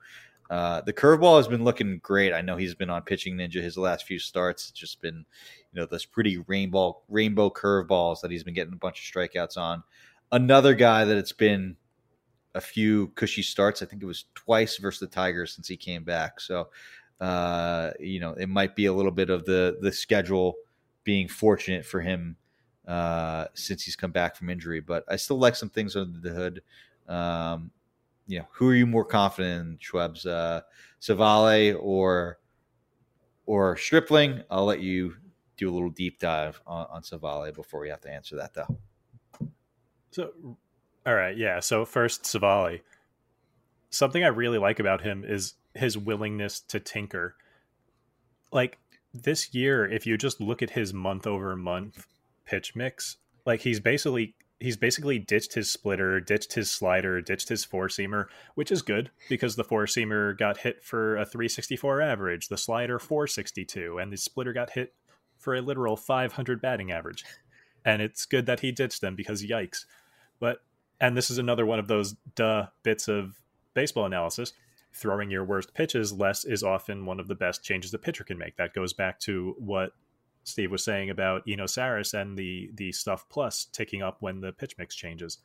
Uh, 0.49 0.81
the 0.81 0.91
curveball 0.91 1.37
has 1.37 1.47
been 1.47 1.63
looking 1.63 1.99
great. 1.99 2.33
I 2.33 2.41
know 2.41 2.57
he's 2.57 2.75
been 2.75 2.89
on 2.89 3.03
pitching 3.03 3.37
ninja 3.37 3.61
his 3.61 3.77
last 3.77 4.05
few 4.05 4.19
starts. 4.19 4.69
It's 4.69 4.79
just 4.79 5.01
been, 5.01 5.25
you 5.71 5.79
know, 5.79 5.85
those 5.85 6.05
pretty 6.05 6.39
rainbow 6.47 7.01
rainbow 7.07 7.49
curveballs 7.49 8.21
that 8.21 8.31
he's 8.31 8.43
been 8.43 8.53
getting 8.53 8.73
a 8.73 8.77
bunch 8.77 8.99
of 8.99 9.05
strikeouts 9.13 9.57
on. 9.57 9.83
Another 10.31 10.73
guy 10.73 11.05
that 11.05 11.17
it's 11.17 11.33
been 11.33 11.75
a 12.55 12.61
few 12.61 13.07
cushy 13.09 13.41
starts. 13.41 13.81
I 13.81 13.85
think 13.85 14.01
it 14.01 14.05
was 14.05 14.25
twice 14.35 14.77
versus 14.77 14.99
the 14.99 15.07
Tigers 15.07 15.53
since 15.53 15.67
he 15.67 15.77
came 15.77 16.03
back. 16.03 16.39
So, 16.39 16.69
uh, 17.19 17.91
you 17.99 18.19
know, 18.19 18.33
it 18.33 18.47
might 18.47 18.75
be 18.75 18.85
a 18.85 18.93
little 18.93 19.11
bit 19.11 19.29
of 19.29 19.45
the 19.45 19.77
the 19.81 19.91
schedule 19.91 20.55
being 21.03 21.27
fortunate 21.27 21.85
for 21.85 22.01
him 22.01 22.35
uh, 22.87 23.45
since 23.53 23.83
he's 23.83 23.95
come 23.95 24.11
back 24.11 24.35
from 24.35 24.49
injury. 24.49 24.79
But 24.79 25.03
I 25.07 25.15
still 25.15 25.37
like 25.37 25.55
some 25.55 25.69
things 25.69 25.95
under 25.95 26.19
the 26.19 26.33
hood. 26.33 26.61
Um, 27.07 27.71
you 28.27 28.39
know, 28.39 28.47
who 28.51 28.69
are 28.69 28.75
you 28.75 28.87
more 28.87 29.05
confident 29.05 29.67
in, 29.67 29.77
Schwebs, 29.77 30.25
uh, 30.25 30.61
Civale 30.99 31.77
or 31.79 32.39
or 33.45 33.75
Stripling? 33.77 34.43
I'll 34.49 34.65
let 34.65 34.79
you 34.79 35.15
do 35.57 35.69
a 35.69 35.73
little 35.73 35.89
deep 35.89 36.19
dive 36.19 36.61
on, 36.65 36.87
on 36.89 37.01
Civale 37.01 37.53
before 37.53 37.81
we 37.81 37.89
have 37.89 38.01
to 38.01 38.11
answer 38.11 38.35
that, 38.37 38.53
though. 38.53 38.77
So, 40.11 40.31
all 41.05 41.15
right, 41.15 41.35
yeah. 41.35 41.59
So 41.59 41.85
first, 41.85 42.23
Civale. 42.23 42.81
Something 43.89 44.23
I 44.23 44.27
really 44.27 44.57
like 44.57 44.79
about 44.79 45.01
him 45.01 45.25
is 45.25 45.55
his 45.73 45.97
willingness 45.97 46.59
to 46.61 46.79
tinker. 46.79 47.35
Like 48.51 48.77
this 49.13 49.53
year, 49.53 49.85
if 49.85 50.05
you 50.05 50.17
just 50.17 50.39
look 50.39 50.61
at 50.61 50.71
his 50.71 50.93
month 50.93 51.27
over 51.27 51.55
month 51.55 52.07
pitch 52.45 52.75
mix, 52.75 53.17
like 53.45 53.61
he's 53.61 53.79
basically 53.79 54.35
he's 54.61 54.77
basically 54.77 55.19
ditched 55.19 55.53
his 55.53 55.69
splitter, 55.69 56.19
ditched 56.19 56.53
his 56.53 56.71
slider, 56.71 57.19
ditched 57.19 57.49
his 57.49 57.65
four 57.65 57.87
seamer, 57.87 58.27
which 58.55 58.71
is 58.71 58.81
good 58.81 59.09
because 59.27 59.55
the 59.55 59.63
four 59.63 59.85
seamer 59.85 60.37
got 60.37 60.57
hit 60.57 60.83
for 60.83 61.17
a 61.17 61.25
364 61.25 62.01
average, 62.01 62.47
the 62.47 62.57
slider 62.57 62.99
462, 62.99 63.97
and 63.97 64.13
the 64.13 64.17
splitter 64.17 64.53
got 64.53 64.71
hit 64.71 64.93
for 65.37 65.55
a 65.55 65.61
literal 65.61 65.97
500 65.97 66.61
batting 66.61 66.91
average. 66.91 67.25
And 67.83 68.01
it's 68.01 68.25
good 68.25 68.45
that 68.45 68.59
he 68.59 68.71
ditched 68.71 69.01
them 69.01 69.15
because 69.15 69.43
yikes. 69.43 69.85
But 70.41 70.57
and 70.99 71.15
this 71.15 71.31
is 71.31 71.37
another 71.37 71.65
one 71.65 71.79
of 71.79 71.87
those 71.87 72.15
duh 72.35 72.67
bits 72.83 73.07
of 73.07 73.39
baseball 73.73 74.05
analysis. 74.05 74.51
Throwing 74.93 75.31
your 75.31 75.45
worst 75.45 75.73
pitches 75.73 76.11
less 76.11 76.43
is 76.43 76.63
often 76.63 77.05
one 77.05 77.21
of 77.21 77.29
the 77.29 77.35
best 77.35 77.63
changes 77.63 77.93
a 77.93 77.97
pitcher 77.97 78.25
can 78.25 78.37
make. 78.37 78.57
That 78.57 78.73
goes 78.73 78.91
back 78.91 79.21
to 79.21 79.55
what 79.57 79.93
Steve 80.43 80.71
was 80.71 80.83
saying 80.83 81.09
about 81.09 81.43
Eno 81.47 81.65
Sarris 81.65 82.13
and 82.13 82.37
the 82.37 82.71
the 82.73 82.91
stuff 82.91 83.29
plus 83.29 83.65
ticking 83.65 84.01
up 84.01 84.17
when 84.19 84.41
the 84.41 84.51
pitch 84.51 84.75
mix 84.77 84.95
changes. 84.95 85.37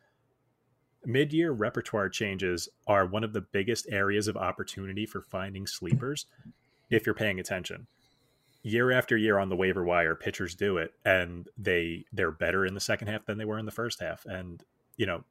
Mid 1.04 1.32
year 1.32 1.52
repertoire 1.52 2.08
changes 2.08 2.68
are 2.88 3.06
one 3.06 3.22
of 3.22 3.32
the 3.32 3.42
biggest 3.42 3.86
areas 3.90 4.26
of 4.26 4.36
opportunity 4.36 5.06
for 5.06 5.20
finding 5.20 5.66
sleepers 5.66 6.26
if 6.90 7.06
you're 7.06 7.14
paying 7.14 7.38
attention. 7.38 7.86
Year 8.62 8.90
after 8.90 9.16
year 9.16 9.38
on 9.38 9.48
the 9.48 9.54
waiver 9.54 9.84
wire, 9.84 10.16
pitchers 10.16 10.56
do 10.56 10.78
it, 10.78 10.92
and 11.04 11.48
they 11.56 12.06
they're 12.12 12.32
better 12.32 12.66
in 12.66 12.74
the 12.74 12.80
second 12.80 13.08
half 13.08 13.26
than 13.26 13.38
they 13.38 13.44
were 13.44 13.58
in 13.58 13.66
the 13.66 13.70
first 13.70 14.00
half. 14.00 14.24
And 14.26 14.64
you 14.96 15.06
know, 15.06 15.24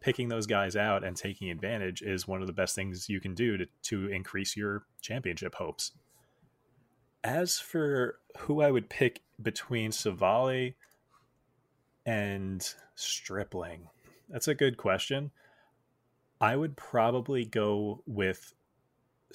picking 0.00 0.28
those 0.28 0.46
guys 0.46 0.76
out 0.76 1.04
and 1.04 1.16
taking 1.16 1.50
advantage 1.50 2.02
is 2.02 2.28
one 2.28 2.40
of 2.40 2.46
the 2.46 2.52
best 2.52 2.74
things 2.74 3.08
you 3.08 3.20
can 3.20 3.34
do 3.34 3.56
to, 3.56 3.66
to 3.82 4.06
increase 4.08 4.56
your 4.56 4.84
championship 5.00 5.54
hopes. 5.56 5.92
As 7.24 7.58
for 7.58 8.20
who 8.38 8.62
I 8.62 8.70
would 8.70 8.88
pick 8.88 9.22
between 9.42 9.90
Civale 9.90 10.74
and 12.06 12.66
Stripling, 12.94 13.88
that's 14.28 14.48
a 14.48 14.54
good 14.54 14.76
question. 14.76 15.32
I 16.40 16.54
would 16.54 16.76
probably 16.76 17.44
go 17.44 18.02
with 18.06 18.54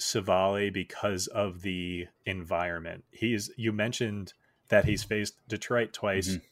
Civale 0.00 0.72
because 0.72 1.26
of 1.26 1.60
the 1.60 2.06
environment. 2.24 3.04
He's 3.10 3.50
you 3.56 3.70
mentioned 3.70 4.32
that 4.68 4.86
he's 4.86 5.04
faced 5.04 5.36
Detroit 5.46 5.92
twice 5.92 6.28
mm-hmm. 6.28 6.44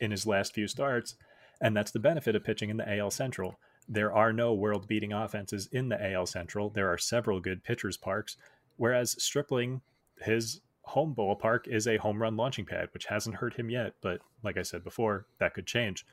in 0.00 0.12
his 0.12 0.26
last 0.26 0.54
few 0.54 0.68
starts 0.68 1.16
and 1.60 1.76
that's 1.76 1.90
the 1.90 1.98
benefit 1.98 2.36
of 2.36 2.44
pitching 2.44 2.70
in 2.70 2.76
the 2.76 2.98
AL 2.98 3.10
Central. 3.10 3.58
There 3.88 4.12
are 4.12 4.32
no 4.32 4.52
world 4.52 4.86
beating 4.86 5.12
offenses 5.12 5.68
in 5.72 5.88
the 5.88 6.12
AL 6.12 6.26
Central. 6.26 6.70
There 6.70 6.92
are 6.92 6.98
several 6.98 7.40
good 7.40 7.64
pitchers' 7.64 7.96
parks, 7.96 8.36
whereas 8.76 9.22
Stripling, 9.22 9.80
his 10.20 10.60
home 10.82 11.14
ballpark 11.14 11.66
is 11.66 11.86
a 11.86 11.96
home 11.96 12.20
run 12.20 12.36
launching 12.36 12.64
pad, 12.64 12.88
which 12.92 13.06
hasn't 13.06 13.36
hurt 13.36 13.54
him 13.54 13.70
yet. 13.70 13.94
But 14.02 14.20
like 14.42 14.56
I 14.56 14.62
said 14.62 14.84
before, 14.84 15.26
that 15.38 15.54
could 15.54 15.66
change. 15.66 16.06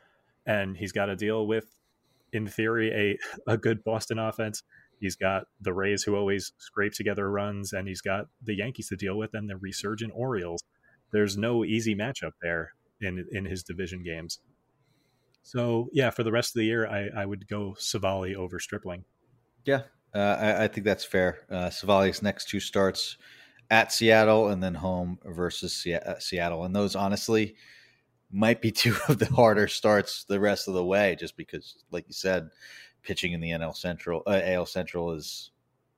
And 0.45 0.77
he's 0.77 0.91
got 0.91 1.07
to 1.07 1.15
deal 1.15 1.47
with, 1.47 1.75
in 2.31 2.47
theory, 2.47 2.91
a, 2.91 3.17
a 3.53 3.57
good 3.57 3.83
Boston 3.83 4.19
offense. 4.19 4.63
He's 4.99 5.15
got 5.15 5.47
the 5.59 5.73
Rays 5.73 6.03
who 6.03 6.15
always 6.15 6.53
scrape 6.57 6.93
together 6.93 7.29
runs, 7.29 7.73
and 7.73 7.87
he's 7.87 8.01
got 8.01 8.27
the 8.41 8.55
Yankees 8.55 8.87
to 8.89 8.95
deal 8.95 9.17
with 9.17 9.33
and 9.33 9.49
the 9.49 9.57
resurgent 9.57 10.13
Orioles. 10.15 10.63
There's 11.11 11.37
no 11.37 11.65
easy 11.65 11.95
matchup 11.95 12.31
there 12.41 12.73
in 13.01 13.25
in 13.31 13.45
his 13.45 13.63
division 13.63 14.03
games. 14.03 14.39
So 15.45 15.89
yeah, 15.93 16.09
for 16.09 16.23
the 16.23 16.31
rest 16.31 16.55
of 16.55 16.59
the 16.59 16.65
year, 16.65 16.87
I, 16.87 17.21
I 17.21 17.25
would 17.25 17.47
go 17.47 17.75
Civale 17.77 18.35
over 18.35 18.59
Stripling. 18.59 19.05
Yeah, 19.63 19.83
uh, 20.13 20.37
I, 20.39 20.63
I, 20.63 20.67
think 20.67 20.85
that's 20.85 21.05
fair. 21.05 21.45
Uh, 21.51 21.69
Civale's 21.69 22.23
next 22.23 22.49
two 22.49 22.59
starts 22.59 23.17
at 23.69 23.93
Seattle 23.93 24.47
and 24.47 24.61
then 24.61 24.73
home 24.73 25.19
versus 25.23 25.85
uh, 25.85 26.17
Seattle, 26.17 26.65
and 26.65 26.75
those 26.75 26.95
honestly 26.95 27.55
might 28.31 28.59
be 28.59 28.71
two 28.71 28.95
of 29.07 29.19
the 29.19 29.27
harder 29.27 29.67
starts 29.67 30.23
the 30.23 30.39
rest 30.39 30.67
of 30.67 30.73
the 30.73 30.83
way, 30.83 31.15
just 31.15 31.37
because, 31.37 31.75
like 31.91 32.05
you 32.07 32.13
said, 32.13 32.49
pitching 33.03 33.33
in 33.33 33.39
the 33.39 33.51
NL 33.51 33.75
Central, 33.75 34.23
uh, 34.25 34.41
AL 34.43 34.65
Central 34.65 35.11
is 35.11 35.51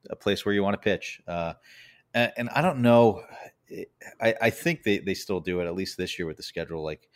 a 0.09 0.15
place 0.17 0.45
where 0.45 0.53
you 0.53 0.61
want 0.61 0.73
to 0.73 0.77
pitch. 0.77 1.21
Uh, 1.25 1.53
and, 2.13 2.33
and, 2.35 2.49
I 2.49 2.61
don't 2.61 2.81
know. 2.81 3.23
I, 4.19 4.35
I 4.41 4.49
think 4.49 4.83
they, 4.83 4.97
they 4.97 5.13
still 5.13 5.39
do 5.39 5.61
it 5.61 5.67
at 5.67 5.75
least 5.75 5.97
this 5.97 6.19
year 6.19 6.25
with 6.25 6.35
the 6.37 6.43
schedule. 6.43 6.83
Like 6.83 7.09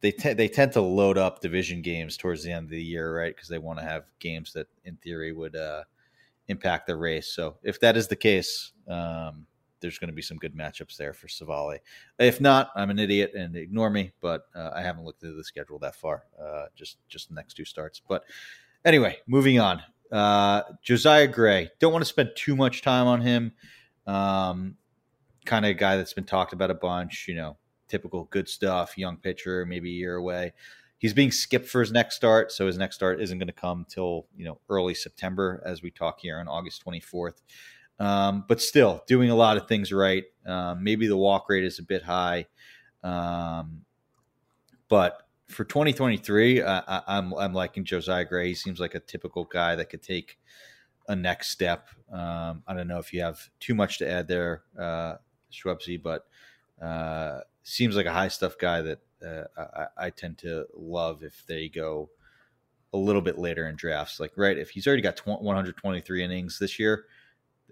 they 0.00 0.12
they 0.12 0.48
tend 0.48 0.72
to 0.72 0.80
load 0.80 1.18
up 1.18 1.40
division 1.40 1.82
games 1.82 2.16
towards 2.16 2.42
the 2.42 2.52
end 2.52 2.64
of 2.64 2.70
the 2.70 2.82
year, 2.82 3.16
right? 3.16 3.34
Because 3.34 3.48
they 3.48 3.58
want 3.58 3.78
to 3.78 3.84
have 3.84 4.04
games 4.18 4.52
that, 4.54 4.66
in 4.84 4.96
theory, 4.96 5.32
would 5.32 5.56
uh, 5.56 5.84
impact 6.48 6.86
the 6.86 6.96
race. 6.96 7.28
So 7.28 7.56
if 7.62 7.80
that 7.80 7.96
is 7.96 8.08
the 8.08 8.16
case, 8.16 8.72
um, 8.88 9.46
there's 9.80 9.98
going 9.98 10.08
to 10.08 10.14
be 10.14 10.22
some 10.22 10.36
good 10.36 10.54
matchups 10.54 10.96
there 10.96 11.12
for 11.12 11.28
Civale. 11.28 11.78
If 12.18 12.40
not, 12.40 12.70
I'm 12.74 12.90
an 12.90 12.98
idiot 12.98 13.32
and 13.34 13.56
ignore 13.56 13.90
me. 13.90 14.12
But 14.20 14.42
uh, 14.54 14.70
I 14.74 14.82
haven't 14.82 15.04
looked 15.04 15.22
into 15.22 15.36
the 15.36 15.44
schedule 15.44 15.78
that 15.80 15.96
far. 15.96 16.24
Uh, 16.40 16.66
just 16.74 16.96
just 17.08 17.28
the 17.28 17.34
next 17.34 17.54
two 17.54 17.64
starts. 17.64 18.00
But 18.06 18.24
anyway, 18.84 19.18
moving 19.26 19.58
on. 19.58 19.82
Uh, 20.10 20.62
Josiah 20.82 21.28
Gray. 21.28 21.70
Don't 21.78 21.92
want 21.92 22.02
to 22.02 22.08
spend 22.08 22.30
too 22.34 22.56
much 22.56 22.82
time 22.82 23.06
on 23.06 23.20
him. 23.20 23.52
Um, 24.06 24.76
kind 25.44 25.64
of 25.64 25.76
guy 25.76 25.96
that's 25.96 26.12
been 26.12 26.24
talked 26.24 26.52
about 26.52 26.70
a 26.70 26.74
bunch. 26.74 27.26
You 27.28 27.36
know, 27.36 27.56
typical 27.90 28.24
good 28.30 28.48
stuff, 28.48 28.96
young 28.96 29.16
pitcher, 29.16 29.66
maybe 29.66 29.90
a 29.90 29.94
year 29.94 30.16
away. 30.16 30.52
He's 30.98 31.14
being 31.14 31.32
skipped 31.32 31.66
for 31.66 31.80
his 31.80 31.92
next 31.92 32.16
start, 32.16 32.52
so 32.52 32.66
his 32.66 32.78
next 32.78 32.96
start 32.96 33.20
isn't 33.20 33.38
going 33.38 33.48
to 33.48 33.52
come 33.52 33.86
till 33.88 34.26
you 34.36 34.44
know 34.44 34.60
early 34.68 34.94
September, 34.94 35.62
as 35.64 35.82
we 35.82 35.90
talk 35.90 36.20
here 36.20 36.38
on 36.38 36.48
August 36.48 36.84
24th. 36.84 37.42
Um, 37.98 38.44
but 38.48 38.60
still, 38.60 39.02
doing 39.06 39.30
a 39.30 39.34
lot 39.34 39.56
of 39.56 39.66
things 39.66 39.92
right. 39.92 40.24
Um, 40.46 40.84
maybe 40.84 41.06
the 41.06 41.16
walk 41.16 41.48
rate 41.48 41.64
is 41.64 41.78
a 41.78 41.82
bit 41.82 42.02
high, 42.02 42.46
um, 43.02 43.82
but 44.88 45.22
for 45.48 45.64
2023, 45.64 46.62
uh, 46.62 46.82
I, 46.86 47.02
I'm 47.06 47.32
I'm 47.34 47.52
liking 47.52 47.84
Josiah 47.84 48.24
Gray. 48.24 48.48
He 48.48 48.54
seems 48.54 48.78
like 48.78 48.94
a 48.94 49.00
typical 49.00 49.44
guy 49.44 49.74
that 49.76 49.90
could 49.90 50.02
take 50.02 50.38
a 51.08 51.16
next 51.16 51.48
step. 51.48 51.88
Um, 52.12 52.62
I 52.66 52.74
don't 52.74 52.88
know 52.88 52.98
if 52.98 53.12
you 53.12 53.20
have 53.22 53.40
too 53.58 53.74
much 53.74 53.98
to 53.98 54.08
add 54.08 54.28
there, 54.28 54.62
uh, 54.78 55.16
Shwebsi, 55.52 56.00
but 56.00 56.26
uh, 56.80 57.40
seems 57.62 57.96
like 57.96 58.06
a 58.06 58.12
high 58.12 58.28
stuff 58.28 58.58
guy 58.58 58.82
that 58.82 58.98
uh, 59.24 59.44
I, 59.56 60.06
I, 60.06 60.10
tend 60.10 60.38
to 60.38 60.66
love 60.74 61.22
if 61.22 61.44
they 61.46 61.68
go 61.68 62.08
a 62.92 62.96
little 62.96 63.20
bit 63.20 63.38
later 63.38 63.68
in 63.68 63.76
drafts. 63.76 64.18
Like, 64.18 64.32
right, 64.36 64.56
if 64.56 64.70
he's 64.70 64.86
already 64.86 65.02
got 65.02 65.18
123 65.26 66.24
innings 66.24 66.58
this 66.58 66.78
year, 66.78 67.04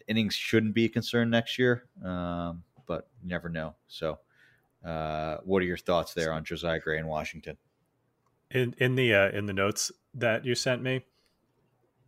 innings 0.07 0.35
shouldn't 0.35 0.75
be 0.75 0.87
a 0.87 0.89
concern 0.89 1.31
next 1.31 1.59
year, 1.59 1.85
um, 2.05 2.63
but 2.87 3.09
you 3.23 3.29
never 3.29 3.49
know. 3.49 3.75
So, 3.89 4.19
uh, 4.85 5.39
what 5.45 5.63
are 5.63 5.67
your 5.67 5.77
thoughts 5.77 6.15
there 6.15 6.33
on 6.33 6.45
Josiah 6.45 6.81
Gray 6.81 6.99
in 6.99 7.07
Washington? 7.07 7.57
In 8.51 8.75
in 8.79 8.95
the 8.95 9.15
uh, 9.15 9.31
in 9.31 9.47
the 9.47 9.53
notes 9.53 9.93
that 10.15 10.45
you 10.45 10.55
sent 10.55 10.83
me, 10.83 11.05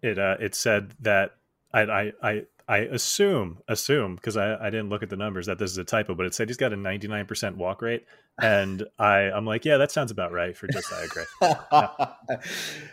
it 0.03 0.19
uh, 0.19 0.37
it 0.41 0.55
said 0.55 0.95
that 1.01 1.37
I 1.73 1.81
I 1.83 2.13
I, 2.23 2.43
I 2.71 2.79
assume 2.79 3.59
assume 3.67 4.15
because 4.15 4.37
I, 4.37 4.55
I 4.55 4.71
didn't 4.71 4.91
look 4.91 5.03
at 5.03 5.11
the 5.11 5.17
numbers 5.17 5.47
that 5.47 5.59
this 5.59 5.73
is 5.73 5.79
a 5.79 5.83
typo, 5.83 6.15
but 6.15 6.25
it 6.25 6.35
said 6.37 6.49
he's 6.49 6.57
got 6.57 6.73
a 6.73 6.77
99% 6.77 7.57
walk 7.57 7.83
rate, 7.83 8.07
and 8.41 8.87
I 8.97 9.23
I'm 9.23 9.45
like, 9.45 9.65
yeah, 9.65 9.77
that 9.79 9.91
sounds 9.91 10.13
about 10.13 10.31
right 10.31 10.57
for 10.57 10.69
Josiah 10.69 11.09
Gray. 11.09 11.25
I 11.43 12.13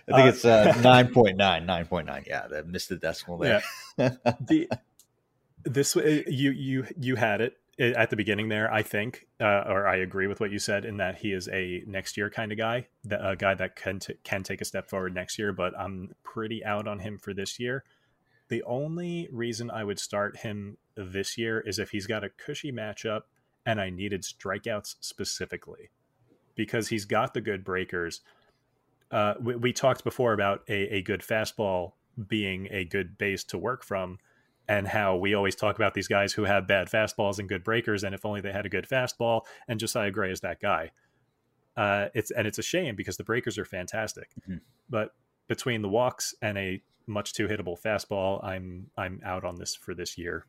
think 0.08 0.18
uh, 0.18 0.26
it's 0.26 0.46
uh, 0.46 0.74
9.9, 0.78 1.38
9.9. 1.38 2.26
Yeah, 2.26 2.48
that 2.48 2.68
missed 2.68 2.90
the 2.90 2.96
decimal 2.96 3.38
there. 3.38 3.62
Yeah. 4.00 4.10
the 4.42 4.68
this 5.64 5.96
you 5.96 6.50
you 6.50 6.88
you 7.00 7.16
had 7.16 7.42
it 7.42 7.54
at 7.78 8.10
the 8.10 8.16
beginning 8.16 8.50
there. 8.50 8.74
I 8.74 8.82
think, 8.82 9.28
uh, 9.40 9.66
or 9.68 9.88
I 9.88 9.98
agree 9.98 10.26
with 10.26 10.40
what 10.40 10.50
you 10.50 10.58
said 10.58 10.86
in 10.86 10.98
that 10.98 11.20
he 11.20 11.34
is 11.34 11.48
a 11.50 11.84
next 11.86 12.18
year 12.18 12.32
kind 12.32 12.52
of 12.52 12.58
guy, 12.58 12.88
a 13.12 13.36
guy 13.36 13.54
that 13.54 13.76
can 13.76 14.00
t- 14.00 14.16
can 14.24 14.42
take 14.42 14.62
a 14.62 14.66
step 14.66 14.90
forward 14.90 15.14
next 15.14 15.38
year. 15.38 15.54
But 15.54 15.78
I'm 15.78 16.16
pretty 16.24 16.66
out 16.66 16.88
on 16.88 16.98
him 16.98 17.20
for 17.20 17.36
this 17.36 17.60
year. 17.60 17.84
The 18.50 18.64
only 18.64 19.28
reason 19.32 19.70
I 19.70 19.84
would 19.84 20.00
start 20.00 20.38
him 20.38 20.78
this 20.96 21.38
year 21.38 21.60
is 21.60 21.80
if 21.80 21.92
he's 21.92 22.08
got 22.08 22.24
a 22.24 22.30
cushy 22.30 22.72
matchup 22.72 23.24
and 23.66 23.82
I 23.82 23.90
needed 23.90 24.24
strikeouts 24.24 24.96
specifically 25.02 25.90
because 26.56 26.88
he's 26.88 27.06
got 27.06 27.34
the 27.34 27.42
good 27.42 27.64
breakers. 27.64 28.22
Uh, 29.12 29.36
we, 29.42 29.56
we, 29.56 29.74
talked 29.74 30.04
before 30.04 30.34
about 30.34 30.64
a, 30.70 30.96
a 30.98 31.02
good 31.02 31.22
fastball 31.22 31.94
being 32.28 32.68
a 32.72 32.84
good 32.86 33.18
base 33.18 33.44
to 33.46 33.58
work 33.58 33.84
from 33.84 34.18
and 34.68 34.88
how 34.88 35.16
we 35.16 35.34
always 35.34 35.56
talk 35.56 35.76
about 35.76 35.94
these 35.94 36.08
guys 36.08 36.34
who 36.34 36.44
have 36.44 36.68
bad 36.68 36.90
fastballs 36.90 37.40
and 37.40 37.48
good 37.48 37.64
breakers, 37.64 38.04
and 38.04 38.14
if 38.14 38.26
only 38.26 38.42
they 38.42 38.52
had 38.52 38.66
a 38.66 38.70
good 38.70 38.88
fastball. 38.88 39.42
And 39.68 39.80
Josiah 39.80 40.12
Gray 40.12 40.32
is 40.32 40.42
that 40.42 40.60
guy. 40.60 40.92
Uh, 41.78 42.08
it's 42.14 42.32
and 42.32 42.48
it's 42.48 42.58
a 42.58 42.64
shame 42.64 42.96
because 42.96 43.18
the 43.18 43.24
breakers 43.24 43.58
are 43.58 43.66
fantastic, 43.66 44.30
mm-hmm. 44.42 44.58
but 44.90 45.14
between 45.48 45.82
the 45.82 45.90
walks 45.90 46.34
and 46.42 46.58
a 46.58 46.82
much 47.08 47.34
too 47.34 47.48
hittable 47.48 47.80
fastball, 47.80 48.44
I'm 48.44 48.88
I'm 48.98 49.22
out 49.26 49.44
on 49.44 49.56
this 49.56 49.76
for 49.76 49.94
this 49.94 50.18
year. 50.18 50.46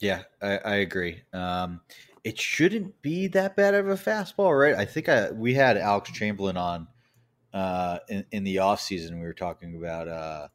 Yeah, 0.00 0.22
I, 0.40 0.58
I 0.58 0.74
agree. 0.76 1.22
Um, 1.32 1.80
it 2.24 2.38
shouldn't 2.38 3.00
be 3.02 3.28
that 3.28 3.56
bad 3.56 3.74
of 3.74 3.88
a 3.88 3.94
fastball, 3.94 4.58
right? 4.58 4.74
I 4.74 4.84
think 4.84 5.08
I 5.08 5.30
we 5.30 5.54
had 5.54 5.76
Alex 5.76 6.10
Chamberlain 6.10 6.56
on 6.56 6.88
uh, 7.54 7.98
in, 8.08 8.24
in 8.32 8.44
the 8.44 8.58
off 8.58 8.80
season. 8.80 9.18
We 9.18 9.26
were 9.26 9.32
talking 9.32 9.76
about 9.76 10.08
uh, 10.08 10.48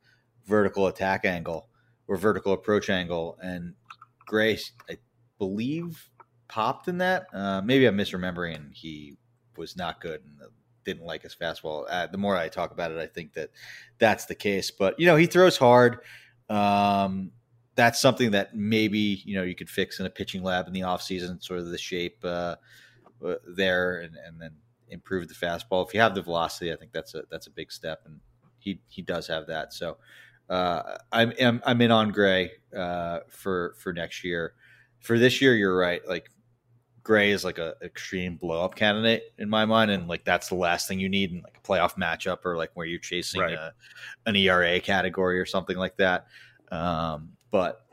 vertical 0.46 0.88
attack 0.88 1.26
angle 1.26 1.70
or 2.08 2.18
vertical 2.18 2.54
approach 2.54 2.90
angle, 2.90 3.38
and 3.42 3.74
Grace, 4.26 4.72
I 4.90 4.98
believe, 5.40 6.10
popped 6.48 6.88
in 6.88 6.98
that. 7.00 7.28
Uh, 7.34 7.62
maybe 7.62 7.86
I'm 7.86 7.98
misremembering, 7.98 8.74
he 8.74 9.18
was 9.56 9.76
not 9.76 10.02
good 10.02 10.22
and 10.22 10.50
didn't 10.88 11.06
like 11.06 11.22
his 11.22 11.36
fastball. 11.36 11.86
Uh, 11.90 12.08
the 12.08 12.18
more 12.18 12.36
I 12.36 12.48
talk 12.48 12.72
about 12.72 12.92
it, 12.92 12.98
I 12.98 13.06
think 13.06 13.34
that 13.34 13.52
that's 14.00 14.26
the 14.26 14.34
case. 14.34 14.72
But 14.72 15.00
you 15.00 15.06
know, 15.06 15.18
he 15.18 15.28
throws 15.28 15.58
hard. 15.58 16.00
Um, 16.50 17.32
that's 17.76 18.02
something 18.02 18.32
that 18.32 18.56
maybe 18.56 19.22
you 19.24 19.36
know 19.36 19.44
you 19.44 19.54
could 19.54 19.70
fix 19.70 20.00
in 20.00 20.06
a 20.06 20.10
pitching 20.10 20.42
lab 20.42 20.66
in 20.68 20.74
the 20.74 20.82
offseason, 20.82 21.44
sort 21.44 21.60
of 21.60 21.68
the 21.68 21.78
shape 21.78 22.18
uh, 22.24 22.56
uh, 23.24 23.36
there, 23.46 24.00
and, 24.00 24.16
and 24.26 24.42
then 24.42 24.52
improve 24.90 25.28
the 25.28 25.36
fastball. 25.36 25.86
If 25.86 25.94
you 25.94 26.00
have 26.00 26.16
the 26.16 26.22
velocity, 26.22 26.74
I 26.74 26.78
think 26.78 26.94
that's 26.94 27.14
a 27.14 27.24
that's 27.30 27.48
a 27.48 27.52
big 27.52 27.72
step, 27.72 28.02
and 28.06 28.20
he 28.58 28.80
he 28.88 29.02
does 29.02 29.28
have 29.28 29.46
that. 29.48 29.74
So 29.74 29.98
uh, 30.50 30.98
I'm, 31.12 31.34
I'm, 31.42 31.62
I'm 31.66 31.82
in 31.82 31.92
on 31.92 32.12
Gray 32.12 32.52
uh, 32.76 33.20
for 33.30 33.76
for 33.78 33.94
next 33.94 34.24
year. 34.24 34.54
For 35.00 35.20
this 35.20 35.42
year, 35.42 35.54
you're 35.54 35.78
right. 35.78 36.02
Like 36.08 36.30
Gray 37.08 37.32
is 37.32 37.46
like 37.46 37.58
a 37.58 37.76
extreme 37.82 38.36
blow 38.36 38.66
up 38.66 38.76
candidate 38.76 39.32
in 39.38 39.50
my 39.50 39.64
mind, 39.64 39.90
and 39.92 40.10
like 40.10 40.26
that's 40.26 40.50
the 40.50 40.56
last 40.56 40.90
thing 40.90 41.00
you 41.00 41.08
need 41.08 41.32
in 41.32 41.42
like 41.42 41.58
a 41.58 41.66
playoff 41.66 41.96
matchup 41.96 42.40
or 42.44 42.58
like 42.58 42.70
where 42.74 42.86
you're 42.86 43.00
chasing 43.00 43.40
right. 43.40 43.54
a, 43.54 43.72
an 44.26 44.36
ERA 44.36 44.78
category 44.82 45.40
or 45.40 45.46
something 45.46 45.78
like 45.78 45.96
that. 45.96 46.28
Um, 46.70 47.30
but 47.50 47.86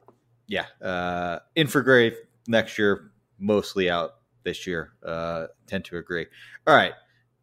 yeah, 0.49 0.67
uh, 0.83 1.39
in 1.55 1.69
for 1.69 1.81
Gray 1.81 2.12
next 2.49 2.77
year, 2.77 3.12
mostly 3.39 3.89
out 3.89 4.17
this 4.43 4.67
year. 4.67 4.95
Uh, 5.07 5.47
tend 5.69 5.85
to 5.85 5.99
agree. 5.99 6.27
All 6.67 6.75
right, 6.75 6.95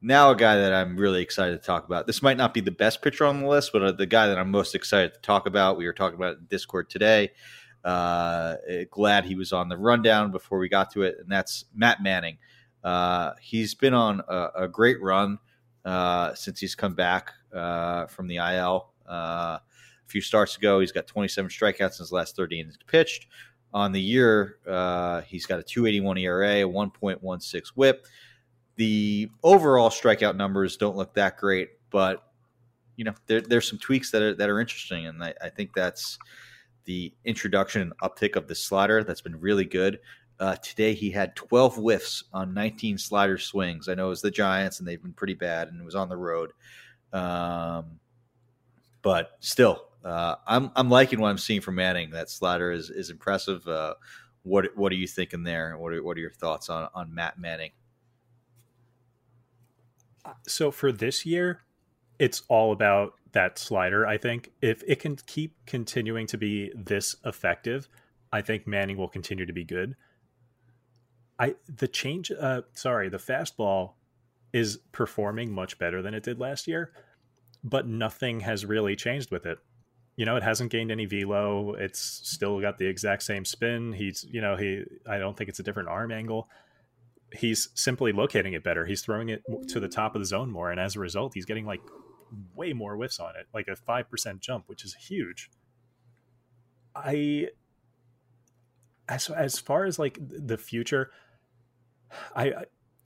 now, 0.01 0.31
a 0.31 0.35
guy 0.35 0.57
that 0.57 0.73
I'm 0.73 0.97
really 0.97 1.21
excited 1.21 1.57
to 1.57 1.65
talk 1.65 1.85
about. 1.85 2.05
This 2.05 2.21
might 2.21 2.35
not 2.35 2.53
be 2.53 2.59
the 2.59 2.69
best 2.69 3.01
pitcher 3.01 3.23
on 3.23 3.39
the 3.39 3.47
list, 3.47 3.71
but 3.71 3.81
uh, 3.81 3.91
the 3.93 4.05
guy 4.05 4.27
that 4.27 4.37
I'm 4.37 4.51
most 4.51 4.75
excited 4.75 5.13
to 5.13 5.21
talk 5.21 5.45
about. 5.45 5.77
We 5.77 5.85
were 5.85 5.93
talking 5.93 6.17
about 6.17 6.37
in 6.37 6.47
Discord 6.49 6.89
today. 6.89 7.31
Uh, 7.83 8.55
glad 8.89 9.25
he 9.25 9.35
was 9.35 9.51
on 9.53 9.69
the 9.69 9.77
rundown 9.77 10.31
before 10.31 10.59
we 10.59 10.69
got 10.69 10.91
to 10.91 11.03
it, 11.03 11.17
and 11.19 11.29
that's 11.29 11.65
Matt 11.75 12.03
Manning. 12.03 12.37
Uh, 12.83 13.31
he's 13.41 13.73
been 13.73 13.93
on 13.93 14.21
a, 14.27 14.49
a 14.55 14.67
great 14.67 15.01
run 15.01 15.39
uh, 15.85 16.33
since 16.33 16.59
he's 16.59 16.75
come 16.75 16.93
back 16.93 17.31
uh, 17.53 18.05
from 18.07 18.27
the 18.27 18.37
IL. 18.37 18.89
Uh, 19.09 19.57
a 19.57 19.61
few 20.07 20.21
starts 20.21 20.57
ago, 20.57 20.79
he's 20.79 20.91
got 20.91 21.07
27 21.07 21.49
strikeouts 21.49 21.99
in 21.99 22.03
his 22.03 22.11
last 22.11 22.35
30 22.35 22.59
innings 22.59 22.77
pitched. 22.87 23.27
On 23.73 23.91
the 23.91 24.01
year, 24.01 24.57
Uh 24.67 25.21
he's 25.21 25.45
got 25.45 25.59
a 25.59 25.63
281 25.63 26.17
ERA, 26.17 26.61
a 26.61 26.63
1.16 26.63 27.61
WHIP 27.75 28.05
the 28.81 29.29
overall 29.43 29.89
strikeout 29.89 30.35
numbers 30.35 30.77
don't 30.77 30.95
look 30.95 31.13
that 31.13 31.37
great, 31.37 31.69
but 31.89 32.23
you 32.95 33.05
know 33.05 33.13
there, 33.27 33.39
there's 33.39 33.67
some 33.67 33.77
tweaks 33.77 34.09
that 34.09 34.21
are 34.21 34.33
that 34.33 34.49
are 34.49 34.59
interesting, 34.59 35.05
and 35.05 35.23
I, 35.23 35.33
I, 35.39 35.49
think 35.49 35.73
that's 35.75 36.17
the 36.85 37.13
introduction 37.25 37.81
and 37.81 37.93
uptick 37.99 38.35
of 38.35 38.47
the 38.47 38.55
slider 38.55 39.03
that's 39.03 39.21
been 39.21 39.39
really 39.39 39.65
good. 39.65 39.99
Uh, 40.39 40.55
today 40.55 40.93
he 40.93 41.11
had 41.11 41.35
12 41.35 41.75
whiffs 41.75 42.23
on 42.33 42.53
19 42.53 42.97
slider 42.97 43.37
swings. 43.37 43.87
I 43.87 43.93
know 43.93 44.07
it 44.07 44.09
was 44.09 44.21
the 44.21 44.31
Giants, 44.31 44.79
and 44.79 44.87
they've 44.87 45.01
been 45.01 45.13
pretty 45.13 45.35
bad, 45.35 45.67
and 45.67 45.79
it 45.79 45.83
was 45.83 45.95
on 45.95 46.09
the 46.09 46.17
road. 46.17 46.53
Um, 47.13 47.99
but 49.01 49.31
still, 49.39 49.85
uh, 50.03 50.35
I'm 50.47 50.71
I'm 50.75 50.89
liking 50.89 51.19
what 51.19 51.29
I'm 51.29 51.37
seeing 51.37 51.61
from 51.61 51.75
Manning. 51.75 52.11
That 52.11 52.29
slider 52.29 52.71
is 52.71 52.89
is 52.89 53.09
impressive. 53.09 53.67
Uh, 53.67 53.95
what 54.43 54.75
what 54.75 54.91
are 54.91 54.95
you 54.95 55.07
thinking 55.07 55.43
there? 55.43 55.77
What 55.77 55.93
are, 55.93 56.01
what 56.01 56.17
are 56.17 56.21
your 56.21 56.31
thoughts 56.31 56.69
on 56.69 56.89
on 56.95 57.13
Matt 57.13 57.37
Manning? 57.37 57.71
so 60.47 60.71
for 60.71 60.91
this 60.91 61.25
year, 61.25 61.61
it's 62.19 62.43
all 62.47 62.71
about 62.71 63.13
that 63.33 63.57
slider. 63.57 64.05
I 64.05 64.17
think 64.17 64.51
if 64.61 64.83
it 64.87 64.99
can 64.99 65.15
keep 65.15 65.55
continuing 65.65 66.27
to 66.27 66.37
be 66.37 66.71
this 66.75 67.15
effective, 67.25 67.87
I 68.31 68.41
think 68.41 68.67
Manning 68.67 68.97
will 68.97 69.07
continue 69.07 69.45
to 69.45 69.53
be 69.53 69.63
good. 69.63 69.95
I 71.39 71.55
the 71.67 71.87
change 71.87 72.31
uh 72.31 72.61
sorry, 72.73 73.09
the 73.09 73.17
fastball 73.17 73.93
is 74.53 74.77
performing 74.91 75.51
much 75.51 75.79
better 75.79 76.01
than 76.01 76.13
it 76.13 76.23
did 76.23 76.39
last 76.39 76.67
year, 76.67 76.91
but 77.63 77.87
nothing 77.87 78.41
has 78.41 78.65
really 78.65 78.95
changed 78.95 79.31
with 79.31 79.45
it. 79.45 79.57
You 80.17 80.25
know, 80.25 80.35
it 80.35 80.43
hasn't 80.43 80.71
gained 80.71 80.91
any 80.91 81.05
velo. 81.05 81.73
It's 81.73 81.99
still 81.99 82.59
got 82.59 82.77
the 82.77 82.85
exact 82.85 83.23
same 83.23 83.45
spin. 83.45 83.93
He's, 83.93 84.25
you 84.29 84.41
know, 84.41 84.55
he 84.55 84.83
I 85.07 85.17
don't 85.17 85.37
think 85.37 85.49
it's 85.49 85.59
a 85.59 85.63
different 85.63 85.89
arm 85.89 86.11
angle 86.11 86.47
he's 87.33 87.69
simply 87.75 88.11
locating 88.11 88.53
it 88.53 88.63
better. 88.63 88.85
He's 88.85 89.01
throwing 89.01 89.29
it 89.29 89.43
to 89.69 89.79
the 89.79 89.87
top 89.87 90.15
of 90.15 90.21
the 90.21 90.25
zone 90.25 90.51
more, 90.51 90.71
and 90.71 90.79
as 90.79 90.95
a 90.95 90.99
result, 90.99 91.33
he's 91.33 91.45
getting 91.45 91.65
like 91.65 91.81
way 92.55 92.73
more 92.73 92.95
whiffs 92.95 93.19
on 93.19 93.35
it, 93.39 93.47
like 93.53 93.67
a 93.67 93.75
five 93.75 94.09
percent 94.09 94.41
jump, 94.41 94.65
which 94.67 94.83
is 94.83 94.95
huge. 94.95 95.49
I 96.95 97.47
as 99.07 99.29
as 99.29 99.59
far 99.59 99.85
as 99.85 99.99
like 99.99 100.17
the 100.19 100.57
future, 100.57 101.11
I 102.35 102.53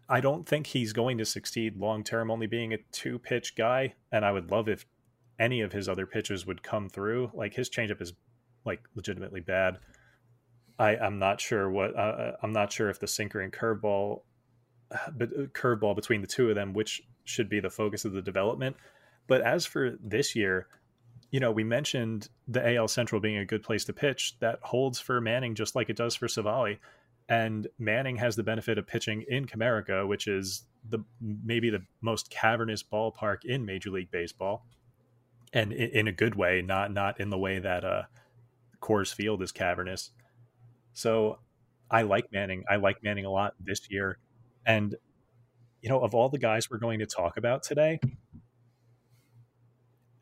I 0.08 0.22
don't 0.22 0.48
think 0.48 0.68
he's 0.68 0.94
going 0.94 1.18
to 1.18 1.26
succeed 1.26 1.78
long 1.78 2.04
term. 2.04 2.30
Only 2.30 2.48
being 2.48 2.74
a 2.74 2.78
two 2.92 3.20
pitch 3.20 3.56
guy, 3.56 3.96
and 4.12 4.24
I 4.26 4.32
would 4.32 4.52
love 4.52 4.70
if 4.70 4.86
any 5.40 5.62
of 5.62 5.74
his 5.74 5.90
other 5.90 6.06
pitches 6.06 6.46
would 6.46 6.64
come 6.64 6.90
through. 6.90 7.32
Like 7.34 7.54
his 7.54 7.70
changeup 7.70 8.02
is 8.02 8.14
like 8.66 8.82
legitimately 8.96 9.42
bad. 9.42 9.80
I, 10.78 10.98
I'm 10.98 11.20
not 11.20 11.40
sure 11.40 11.70
what 11.70 11.96
uh, 11.96 12.00
uh, 12.00 12.32
I'm 12.44 12.52
not 12.52 12.72
sure 12.72 12.90
if 12.90 13.00
the 13.00 13.08
sinker 13.08 13.42
and 13.42 13.52
curveball, 13.52 14.22
but 15.16 15.30
uh, 15.30 15.44
curveball 15.54 15.96
between 15.96 16.22
the 16.22 16.28
two 16.28 16.50
of 16.50 16.56
them, 16.56 16.74
which 16.74 17.02
should 17.24 17.50
be 17.50 17.60
the 17.60 17.70
focus 17.70 18.06
of 18.06 18.14
the 18.14 18.22
development. 18.22 18.76
But 19.28 19.42
as 19.42 19.66
for 19.66 19.98
this 20.04 20.36
year, 20.36 20.68
you 21.32 21.40
know, 21.40 21.52
we 21.52 21.64
mentioned 21.64 22.30
the 22.48 22.76
AL 22.76 22.88
Central 22.88 23.20
being 23.20 23.38
a 23.38 23.46
good 23.46 23.64
place 23.64 23.86
to 23.86 23.94
pitch. 23.94 24.38
That 24.40 24.60
holds 24.62 25.00
for 25.00 25.20
Manning 25.20 25.56
just 25.56 25.76
like 25.76 25.90
it 25.90 25.98
does 25.98 26.16
for 26.16 26.28
Civale. 26.28 26.78
And 27.28 27.68
Manning 27.80 28.18
has 28.18 28.36
the 28.36 28.44
benefit 28.44 28.78
of 28.78 28.86
pitching 28.86 29.26
in 29.28 29.46
Comerica, 29.46 30.08
which 30.08 30.28
is 30.28 30.64
the 30.88 31.00
maybe 31.20 31.70
the 31.70 31.84
most 32.02 32.30
cavernous 32.30 32.84
ballpark 32.84 33.44
in 33.44 33.66
Major 33.66 33.90
League 33.90 34.12
Baseball, 34.12 34.64
and 35.52 35.74
in, 35.74 35.90
in 35.90 36.08
a 36.08 36.12
good 36.12 36.36
way, 36.36 36.62
not 36.62 36.94
not 36.94 37.20
in 37.20 37.32
the 37.32 37.38
way 37.38 37.58
that 37.58 37.84
uh, 37.84 38.04
Coors 38.80 39.14
Field 39.14 39.42
is 39.42 39.52
cavernous. 39.52 40.12
So 40.94 41.40
I 41.90 42.04
like 42.04 42.32
Manning. 42.32 42.64
I 42.70 42.78
like 42.78 43.04
Manning 43.04 43.26
a 43.26 43.32
lot 43.32 43.54
this 43.60 43.90
year. 43.90 44.18
And, 44.66 44.96
you 45.82 45.90
know, 45.90 46.00
of 46.00 46.16
all 46.16 46.30
the 46.30 46.40
guys 46.40 46.70
we're 46.70 46.78
going 46.78 47.00
to 47.00 47.06
talk 47.06 47.38
about 47.38 47.64
today, 47.64 48.00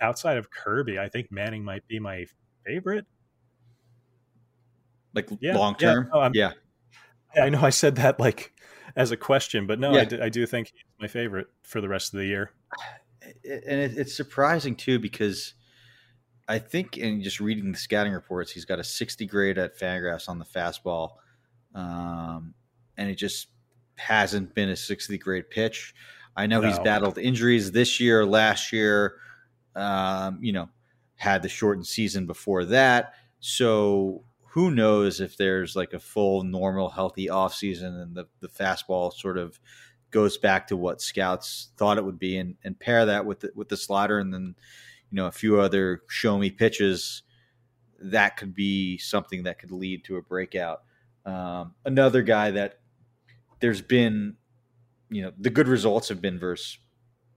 outside 0.04 0.38
of 0.38 0.52
Kirby, 0.52 1.00
I 1.00 1.10
think 1.10 1.32
Manning 1.32 1.64
might 1.64 1.88
be 1.88 2.00
my 2.00 2.26
favorite. 2.66 3.06
Like 5.16 5.30
yeah, 5.40 5.56
long 5.56 5.76
term, 5.76 6.10
yeah, 6.14 6.30
no, 6.30 6.32
yeah. 7.36 7.44
I 7.44 7.50
know 7.50 7.62
I 7.62 7.70
said 7.70 7.96
that 7.98 8.20
like 8.20 8.54
as 8.96 9.12
a 9.12 9.18
question, 9.18 9.66
but 9.68 9.80
no, 9.80 9.94
yeah. 9.94 10.02
I, 10.02 10.06
do, 10.06 10.22
I 10.24 10.30
do 10.30 10.46
think 10.46 10.68
he's 10.68 10.84
my 11.00 11.08
favorite 11.08 11.48
for 11.64 11.82
the 11.82 11.90
rest 11.90 12.14
of 12.14 12.20
the 12.20 12.26
year. 12.26 12.52
And 13.46 13.80
it, 13.80 13.98
it's 13.98 14.14
surprising 14.14 14.76
too 14.76 15.00
because 15.00 15.54
I 16.50 16.60
think 16.60 16.98
in 16.98 17.24
just 17.24 17.40
reading 17.40 17.72
the 17.72 17.78
scouting 17.78 18.12
reports, 18.12 18.52
he's 18.52 18.66
got 18.66 18.80
a 18.80 18.84
60 18.84 19.26
grade 19.28 19.58
at 19.58 19.80
Fangraphs 19.80 20.28
on 20.28 20.40
the 20.40 20.46
fastball, 20.46 21.12
um, 21.74 22.54
and 22.98 23.10
it 23.10 23.16
just 23.16 23.48
hasn't 23.96 24.54
been 24.54 24.70
a 24.70 24.76
60 24.76 25.18
grade 25.20 25.50
pitch. 25.50 25.96
I 26.36 26.48
know 26.48 26.60
no. 26.60 26.68
he's 26.68 26.80
battled 26.80 27.18
injuries 27.18 27.72
this 27.72 28.00
year, 28.02 28.26
last 28.26 28.74
year. 28.74 29.16
Um, 29.76 30.40
you 30.42 30.54
know, 30.54 30.70
had 31.16 31.42
the 31.42 31.50
shortened 31.50 31.88
season 31.88 32.26
before 32.26 32.66
that. 32.66 33.14
So 33.40 34.24
who 34.54 34.70
knows 34.70 35.20
if 35.20 35.36
there's 35.36 35.76
like 35.76 35.94
a 35.94 36.00
full, 36.00 36.44
normal, 36.44 36.90
healthy 36.90 37.28
offseason 37.28 38.02
and 38.02 38.16
the, 38.16 38.28
the 38.40 38.48
fastball 38.48 39.12
sort 39.12 39.38
of 39.38 39.60
goes 40.12 40.38
back 40.38 40.68
to 40.68 40.78
what 40.78 41.02
scouts 41.02 41.70
thought 41.76 41.98
it 41.98 42.06
would 42.06 42.20
be 42.20 42.38
and, 42.38 42.56
and 42.64 42.80
pair 42.80 43.06
that 43.06 43.26
with 43.26 43.40
the, 43.40 43.52
with 43.56 43.68
the 43.68 43.78
slider 43.78 44.20
and 44.20 44.32
then, 44.32 44.56
you 45.10 45.16
know, 45.16 45.26
a 45.26 45.32
few 45.32 45.60
other 45.60 46.04
show 46.08 46.38
me 46.38 46.52
pitches, 46.52 47.24
that 48.00 48.38
could 48.38 48.54
be 48.54 48.98
something 48.98 49.44
that 49.44 49.58
could 49.58 49.72
lead 49.72 50.04
to 50.04 50.18
a 50.18 50.22
breakout. 50.22 50.84
Um, 51.26 51.74
another 51.84 52.22
guy 52.22 52.52
that 52.52 52.80
there's 53.60 53.82
been, 53.82 54.36
you 55.10 55.24
know, 55.24 55.32
the 55.40 55.50
good 55.50 55.68
results 55.68 56.10
have 56.10 56.22
been 56.22 56.38
versus 56.38 56.78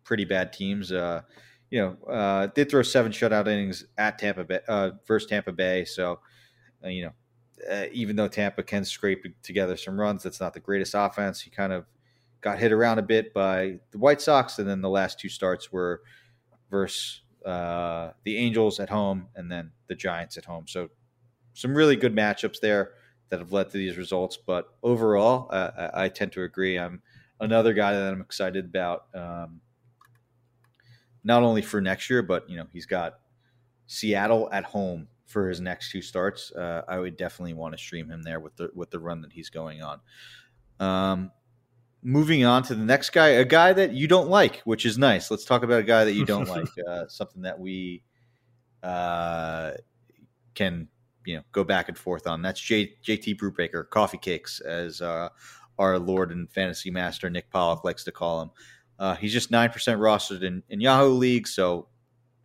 pretty 0.04 0.24
bad 0.24 0.52
teams. 0.52 0.92
Uh, 0.92 1.22
you 1.70 1.80
know, 1.80 2.12
uh, 2.12 2.46
did 2.48 2.70
throw 2.70 2.82
seven 2.82 3.12
shutout 3.12 3.48
innings 3.48 3.84
at 3.98 4.18
Tampa 4.18 4.44
Bay 4.44 4.60
uh, 4.68 4.90
versus 5.06 5.28
Tampa 5.28 5.52
Bay. 5.52 5.84
So, 5.84 6.20
uh, 6.84 6.88
you 6.88 7.06
know, 7.06 7.12
uh, 7.70 7.86
even 7.92 8.16
though 8.16 8.28
Tampa 8.28 8.62
can 8.62 8.84
scrape 8.84 9.24
together 9.42 9.76
some 9.76 9.98
runs, 9.98 10.22
that's 10.22 10.40
not 10.40 10.54
the 10.54 10.60
greatest 10.60 10.94
offense. 10.96 11.40
He 11.40 11.50
kind 11.50 11.72
of 11.72 11.86
got 12.40 12.58
hit 12.58 12.72
around 12.72 12.98
a 12.98 13.02
bit 13.02 13.34
by 13.34 13.78
the 13.90 13.98
White 13.98 14.20
Sox, 14.20 14.58
and 14.58 14.68
then 14.68 14.80
the 14.80 14.90
last 14.90 15.18
two 15.18 15.28
starts 15.28 15.72
were 15.72 16.02
versus 16.70 17.22
uh, 17.44 18.10
the 18.24 18.36
Angels 18.36 18.80
at 18.80 18.90
home 18.90 19.28
and 19.34 19.50
then 19.50 19.72
the 19.88 19.94
Giants 19.94 20.36
at 20.36 20.44
home. 20.44 20.66
So, 20.66 20.88
some 21.54 21.74
really 21.74 21.96
good 21.96 22.14
matchups 22.14 22.60
there 22.60 22.92
that 23.30 23.40
have 23.40 23.52
led 23.52 23.70
to 23.70 23.78
these 23.78 23.96
results. 23.96 24.36
But 24.36 24.68
overall, 24.82 25.48
I, 25.50 25.90
I, 26.04 26.08
tend 26.10 26.32
to 26.32 26.42
agree. 26.42 26.78
I'm 26.78 27.00
another 27.40 27.72
guy 27.72 27.94
that 27.94 28.12
I'm 28.12 28.20
excited 28.20 28.66
about. 28.66 29.06
Um, 29.14 29.62
not 31.26 31.42
only 31.42 31.60
for 31.60 31.80
next 31.80 32.08
year, 32.08 32.22
but 32.22 32.48
you 32.48 32.56
know 32.56 32.66
he's 32.72 32.86
got 32.86 33.18
Seattle 33.86 34.48
at 34.52 34.64
home 34.64 35.08
for 35.26 35.48
his 35.48 35.60
next 35.60 35.90
two 35.90 36.00
starts. 36.00 36.52
Uh, 36.52 36.82
I 36.88 37.00
would 37.00 37.16
definitely 37.16 37.54
want 37.54 37.74
to 37.74 37.78
stream 37.78 38.08
him 38.08 38.22
there 38.22 38.38
with 38.38 38.56
the 38.56 38.70
with 38.74 38.90
the 38.90 39.00
run 39.00 39.20
that 39.22 39.32
he's 39.32 39.50
going 39.50 39.82
on. 39.82 40.00
Um, 40.78 41.32
moving 42.02 42.44
on 42.44 42.62
to 42.62 42.76
the 42.76 42.84
next 42.84 43.10
guy, 43.10 43.28
a 43.28 43.44
guy 43.44 43.72
that 43.72 43.92
you 43.92 44.06
don't 44.06 44.28
like, 44.28 44.60
which 44.60 44.86
is 44.86 44.96
nice. 44.96 45.28
Let's 45.28 45.44
talk 45.44 45.64
about 45.64 45.80
a 45.80 45.82
guy 45.82 46.04
that 46.04 46.14
you 46.14 46.24
don't 46.24 46.48
like. 46.48 46.68
Uh, 46.88 47.08
something 47.08 47.42
that 47.42 47.58
we 47.58 48.04
uh, 48.84 49.72
can 50.54 50.86
you 51.24 51.36
know 51.36 51.42
go 51.50 51.64
back 51.64 51.88
and 51.88 51.98
forth 51.98 52.28
on. 52.28 52.40
That's 52.40 52.60
J, 52.60 52.92
JT 53.04 53.36
Brubaker, 53.36 53.88
coffee 53.90 54.18
cakes, 54.18 54.60
as 54.60 55.00
uh, 55.00 55.30
our 55.76 55.98
Lord 55.98 56.30
and 56.30 56.50
fantasy 56.52 56.92
master 56.92 57.28
Nick 57.28 57.50
Pollack 57.50 57.82
likes 57.82 58.04
to 58.04 58.12
call 58.12 58.42
him. 58.42 58.50
Uh, 58.98 59.14
he's 59.14 59.32
just 59.32 59.50
nine 59.50 59.70
percent 59.70 60.00
rostered 60.00 60.42
in, 60.42 60.62
in 60.68 60.80
Yahoo 60.80 61.10
leagues, 61.10 61.54
so 61.54 61.88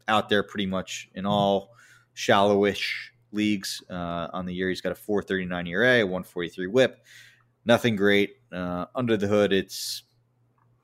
out 0.07 0.29
there 0.29 0.43
pretty 0.43 0.65
much 0.65 1.09
in 1.15 1.25
all 1.25 1.71
shallowish 2.13 3.11
leagues 3.31 3.81
uh, 3.89 4.27
on 4.33 4.45
the 4.45 4.53
year. 4.53 4.69
He's 4.69 4.81
got 4.81 4.91
a 4.91 4.95
4.39 4.95 5.69
ERA, 5.69 5.99
a 5.99 6.03
143 6.03 6.67
WHIP. 6.67 7.03
Nothing 7.65 7.95
great 7.95 8.35
uh, 8.51 8.85
under 8.95 9.17
the 9.17 9.27
hood. 9.27 9.53
It's 9.53 10.03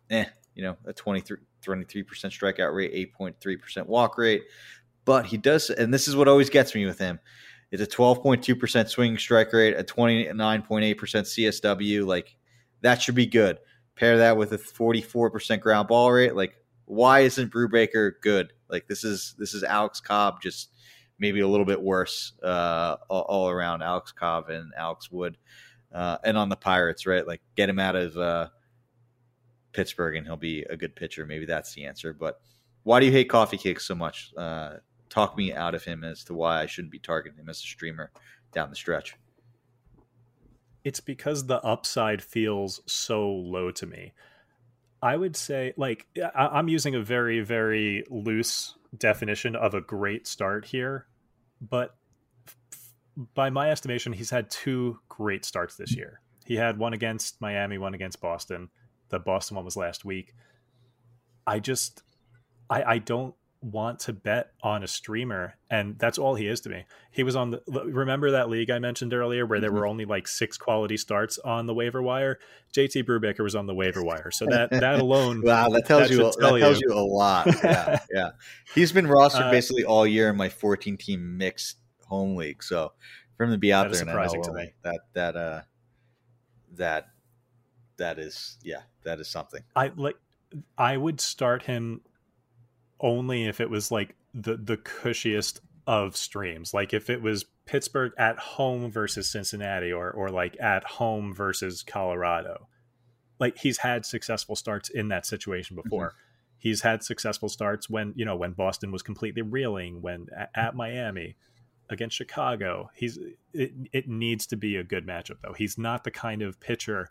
eh, 0.09 0.25
you 0.55 0.63
know, 0.63 0.77
a 0.85 0.93
23 0.93 2.03
percent 2.03 2.33
strikeout 2.33 2.73
rate, 2.73 3.13
8.3% 3.19 3.85
walk 3.87 4.17
rate. 4.17 4.43
But 5.05 5.25
he 5.25 5.37
does, 5.37 5.69
and 5.69 5.93
this 5.93 6.07
is 6.07 6.15
what 6.15 6.27
always 6.27 6.49
gets 6.49 6.75
me 6.75 6.85
with 6.85 6.99
him. 6.99 7.19
It's 7.71 7.81
a 7.81 7.87
12.2% 7.87 8.89
swing 8.89 9.17
strike 9.17 9.51
rate, 9.51 9.75
a 9.77 9.83
29.8% 9.83 10.95
CSW. 10.95 12.05
Like 12.05 12.35
that 12.81 13.01
should 13.01 13.15
be 13.15 13.25
good. 13.25 13.59
Pair 13.97 14.19
that 14.19 14.37
with 14.37 14.53
a 14.53 14.57
44% 14.57 15.59
ground 15.59 15.87
ball 15.87 16.11
rate. 16.11 16.35
Like, 16.35 16.55
why 16.85 17.21
isn't 17.21 17.51
Brubaker 17.51 18.13
good? 18.21 18.53
Like 18.69 18.87
this 18.87 19.03
is 19.03 19.35
this 19.37 19.53
is 19.53 19.63
Alex 19.63 19.99
Cobb 19.99 20.41
just 20.41 20.69
maybe 21.19 21.39
a 21.39 21.47
little 21.47 21.65
bit 21.65 21.81
worse 21.81 22.33
uh, 22.43 22.97
all, 23.09 23.23
all, 23.23 23.49
around 23.49 23.81
Alex 23.81 24.11
Cobb 24.11 24.49
and 24.49 24.71
Alex 24.77 25.11
Wood. 25.11 25.37
Uh, 25.91 26.17
and 26.23 26.37
on 26.37 26.49
the 26.49 26.55
Pirates, 26.55 27.07
right? 27.07 27.25
Like 27.25 27.41
get 27.55 27.69
him 27.69 27.79
out 27.79 27.95
of 27.95 28.17
uh, 28.17 28.49
Pittsburgh 29.71 30.15
and 30.15 30.27
he'll 30.27 30.37
be 30.37 30.63
a 30.63 30.77
good 30.77 30.95
pitcher. 30.95 31.25
Maybe 31.25 31.45
that's 31.45 31.73
the 31.73 31.85
answer. 31.85 32.13
But 32.13 32.39
why 32.83 32.99
do 32.99 33.05
you 33.05 33.11
hate 33.11 33.29
Coffee 33.29 33.57
Cakes 33.57 33.87
so 33.87 33.95
much? 33.95 34.31
Uh, 34.37 34.75
talk 35.09 35.37
me 35.37 35.53
out 35.53 35.73
of 35.73 35.83
him 35.83 36.03
as 36.03 36.23
to 36.25 36.33
why 36.33 36.61
I 36.61 36.65
shouldn't 36.65 36.91
be 36.91 36.99
targeting 36.99 37.39
him 37.39 37.49
as 37.49 37.57
a 37.57 37.61
streamer 37.61 38.11
down 38.53 38.69
the 38.69 38.75
stretch 38.75 39.15
it's 40.83 40.99
because 40.99 41.45
the 41.45 41.63
upside 41.63 42.21
feels 42.21 42.81
so 42.85 43.29
low 43.29 43.71
to 43.71 43.85
me. 43.85 44.13
I 45.01 45.15
would 45.15 45.35
say, 45.35 45.73
like, 45.77 46.07
I, 46.17 46.59
am 46.59 46.67
using 46.67 46.95
a 46.95 47.01
very, 47.01 47.41
very 47.41 48.03
loose 48.09 48.75
definition 48.97 49.55
of 49.55 49.73
a 49.73 49.81
great 49.81 50.25
start 50.25 50.65
here, 50.65 51.07
but 51.61 51.95
f- 52.47 52.55
by 53.33 53.49
my 53.49 53.69
estimation, 53.69 54.13
he's 54.13 54.31
had 54.31 54.49
two 54.49 54.99
great 55.07 55.45
starts 55.45 55.75
this 55.75 55.95
year. 55.95 56.21
He 56.45 56.55
had 56.55 56.79
one 56.79 56.93
against 56.93 57.41
Miami, 57.41 57.77
one 57.77 57.93
against 57.93 58.21
Boston. 58.21 58.69
The 59.09 59.19
Boston 59.19 59.55
one 59.55 59.65
was 59.65 59.77
last 59.77 60.03
week. 60.03 60.33
I 61.45 61.59
just, 61.59 62.01
I, 62.69 62.83
I 62.83 62.97
don't 62.97 63.35
want 63.61 63.99
to 63.99 64.13
bet 64.13 64.51
on 64.61 64.83
a 64.83 64.87
streamer 64.87 65.55
and 65.71 65.97
that's 65.97 66.19
all 66.19 66.35
he 66.35 66.47
is 66.47 66.61
to 66.61 66.69
me 66.69 66.85
he 67.11 67.23
was 67.23 67.35
on 67.35 67.49
the 67.49 67.61
remember 67.85 68.31
that 68.31 68.49
league 68.49 68.69
i 68.69 68.77
mentioned 68.77 69.13
earlier 69.13 69.45
where 69.45 69.59
there 69.59 69.71
mm-hmm. 69.71 69.79
were 69.79 69.87
only 69.87 70.05
like 70.05 70.27
six 70.27 70.57
quality 70.57 70.95
starts 70.95 71.39
on 71.39 71.65
the 71.65 71.73
waiver 71.73 72.01
wire 72.01 72.37
jt 72.71 73.03
brubaker 73.03 73.39
was 73.39 73.55
on 73.55 73.65
the 73.65 73.73
waiver 73.73 74.03
wire 74.03 74.29
so 74.29 74.45
that 74.45 74.69
that 74.69 74.99
alone 74.99 75.41
wow 75.41 75.69
that 75.69 75.85
tells 75.85 76.07
that 76.07 76.11
you 76.11 76.17
tell 76.19 76.53
that 76.53 76.59
tells 76.59 76.79
you. 76.79 76.87
you. 76.89 76.97
a 76.97 77.01
lot 77.01 77.47
yeah 77.63 77.99
yeah 78.13 78.29
he's 78.75 78.91
been 78.91 79.07
rostered 79.07 79.47
uh, 79.47 79.51
basically 79.51 79.83
all 79.83 80.05
year 80.05 80.29
in 80.29 80.37
my 80.37 80.49
14 80.49 80.95
team 80.95 81.37
mixed 81.37 81.77
home 82.05 82.35
league 82.35 82.61
so 82.61 82.91
for 83.37 83.45
him 83.45 83.51
to 83.51 83.57
be 83.57 83.73
out 83.73 83.91
there 83.91 83.95
surprising 83.95 84.43
to 84.43 84.53
me. 84.53 84.71
that 84.83 84.99
that 85.13 85.35
uh 85.35 85.61
that 86.73 87.07
that 87.97 88.19
is 88.19 88.57
yeah 88.63 88.81
that 89.03 89.19
is 89.19 89.27
something 89.27 89.63
i 89.75 89.91
like 89.95 90.15
i 90.77 90.95
would 90.95 91.19
start 91.19 91.63
him 91.63 92.01
only 92.99 93.45
if 93.45 93.59
it 93.59 93.69
was 93.69 93.91
like 93.91 94.15
the 94.33 94.57
the 94.57 94.77
cushiest 94.77 95.61
of 95.85 96.17
streams. 96.17 96.73
Like 96.73 96.93
if 96.93 97.09
it 97.09 97.21
was 97.21 97.45
Pittsburgh 97.65 98.11
at 98.17 98.37
home 98.37 98.91
versus 98.91 99.29
Cincinnati 99.29 99.91
or 99.91 100.11
or 100.11 100.29
like 100.29 100.59
at 100.59 100.83
home 100.83 101.33
versus 101.33 101.83
Colorado. 101.83 102.67
Like 103.39 103.59
he's 103.59 103.79
had 103.79 104.05
successful 104.05 104.55
starts 104.55 104.89
in 104.89 105.09
that 105.09 105.25
situation 105.25 105.75
mm-hmm. 105.75 105.83
before. 105.83 106.07
Mm-hmm. 106.07 106.17
He's 106.59 106.81
had 106.81 107.03
successful 107.03 107.49
starts 107.49 107.87
when, 107.87 108.13
you 108.15 108.25
know, 108.25 108.35
when 108.35 108.53
Boston 108.53 108.91
was 108.91 109.03
completely 109.03 109.43
reeling, 109.43 110.01
when 110.01 110.25
at, 110.35 110.49
at 110.55 110.75
Miami, 110.75 111.35
against 111.89 112.17
Chicago. 112.17 112.89
He's 112.95 113.19
it, 113.53 113.73
it 113.93 114.07
needs 114.07 114.47
to 114.47 114.57
be 114.57 114.75
a 114.75 114.83
good 114.83 115.05
matchup 115.05 115.37
though. 115.43 115.53
He's 115.53 115.77
not 115.77 116.03
the 116.03 116.11
kind 116.11 116.41
of 116.41 116.59
pitcher 116.59 117.09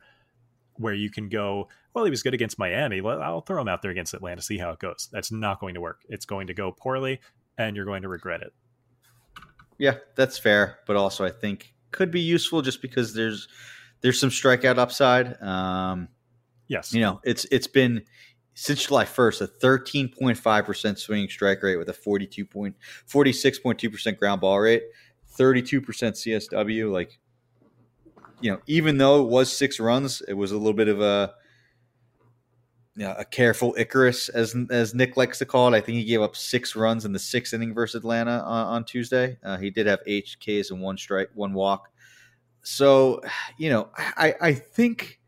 where 0.79 0.95
you 0.95 1.11
can 1.11 1.29
go, 1.29 1.69
well, 1.95 2.05
he 2.05 2.11
was 2.11 2.23
good 2.23 2.35
against 2.35 2.59
Miami. 2.59 3.01
Well, 3.01 3.23
I'll 3.23 3.41
throw 3.41 3.61
him 3.61 3.69
out 3.69 3.83
there 3.83 3.91
against 3.91 4.15
Atlanta, 4.15 4.43
see 4.43 4.59
how 4.59 4.71
it 4.71 4.79
goes. 4.79 5.09
That's 5.13 5.33
not 5.33 5.61
going 5.61 5.75
to 5.75 5.81
work. 5.81 6.03
It's 6.09 6.25
going 6.25 6.47
to 6.49 6.55
go 6.55 6.73
poorly, 6.73 7.21
and 7.59 7.77
you're 7.77 7.85
going 7.85 8.03
to 8.03 8.09
regret 8.09 8.43
it. 8.43 8.53
Yeah, 9.79 9.97
that's 10.15 10.39
fair, 10.39 10.79
but 10.87 10.97
also 10.97 11.25
I 11.25 11.31
think 11.31 11.75
could 11.91 12.11
be 12.11 12.21
useful 12.21 12.63
just 12.63 12.83
because 12.83 13.15
there's 13.15 13.49
there's 14.01 14.21
some 14.21 14.31
strikeout 14.31 14.79
upside. 14.79 15.41
Um, 15.43 16.09
yes, 16.69 16.93
you 16.93 17.01
know 17.01 17.21
it's 17.25 17.47
it's 17.51 17.67
been 17.67 18.03
since 18.55 18.87
July 18.87 19.05
1st 19.05 19.43
a 19.43 19.49
13.5% 19.49 20.99
swinging 20.99 21.29
strike 21.29 21.63
rate 21.63 21.77
with 21.77 21.91
a 21.91 21.93
42 21.93 22.47
point 22.47 22.75
46.2% 23.07 24.17
ground 24.17 24.41
ball 24.41 24.59
rate, 24.61 24.83
32% 25.39 25.83
CSW. 25.83 26.91
Like 26.91 27.19
you 28.41 28.53
know, 28.53 28.61
even 28.67 28.99
though 28.99 29.23
it 29.23 29.29
was 29.29 29.53
six 29.53 29.81
runs, 29.81 30.21
it 30.23 30.35
was 30.35 30.53
a 30.53 30.57
little 30.57 30.75
bit 30.75 30.89
of 30.89 31.01
a 31.01 31.35
you 32.97 33.05
know, 33.05 33.15
a 33.19 33.25
careful 33.27 33.75
Icarus, 33.77 34.31
as 34.31 34.57
as 34.71 34.95
Nick 34.95 35.19
likes 35.19 35.39
to 35.39 35.45
call 35.47 35.73
it. 35.73 35.77
I 35.77 35.83
think 35.83 35.99
he 35.99 36.05
gave 36.05 36.23
up 36.23 36.35
six 36.35 36.75
runs 36.75 37.05
in 37.05 37.13
the 37.13 37.19
sixth 37.19 37.53
inning 37.53 37.75
versus 37.75 37.97
Atlanta 37.97 38.43
on, 38.43 38.67
on 38.67 38.85
Tuesday. 38.85 39.37
Uh, 39.45 39.59
he 39.59 39.71
did 39.71 39.87
have 39.87 40.01
eight 40.07 40.35
Ks 40.41 40.71
and 40.71 40.81
one 40.81 40.97
strike, 40.97 41.29
one 41.35 41.53
walk. 41.53 41.91
So, 42.63 43.21
you 43.59 43.71
know, 43.71 43.91
I, 43.97 44.35
I 44.41 44.53
think, 44.55 45.21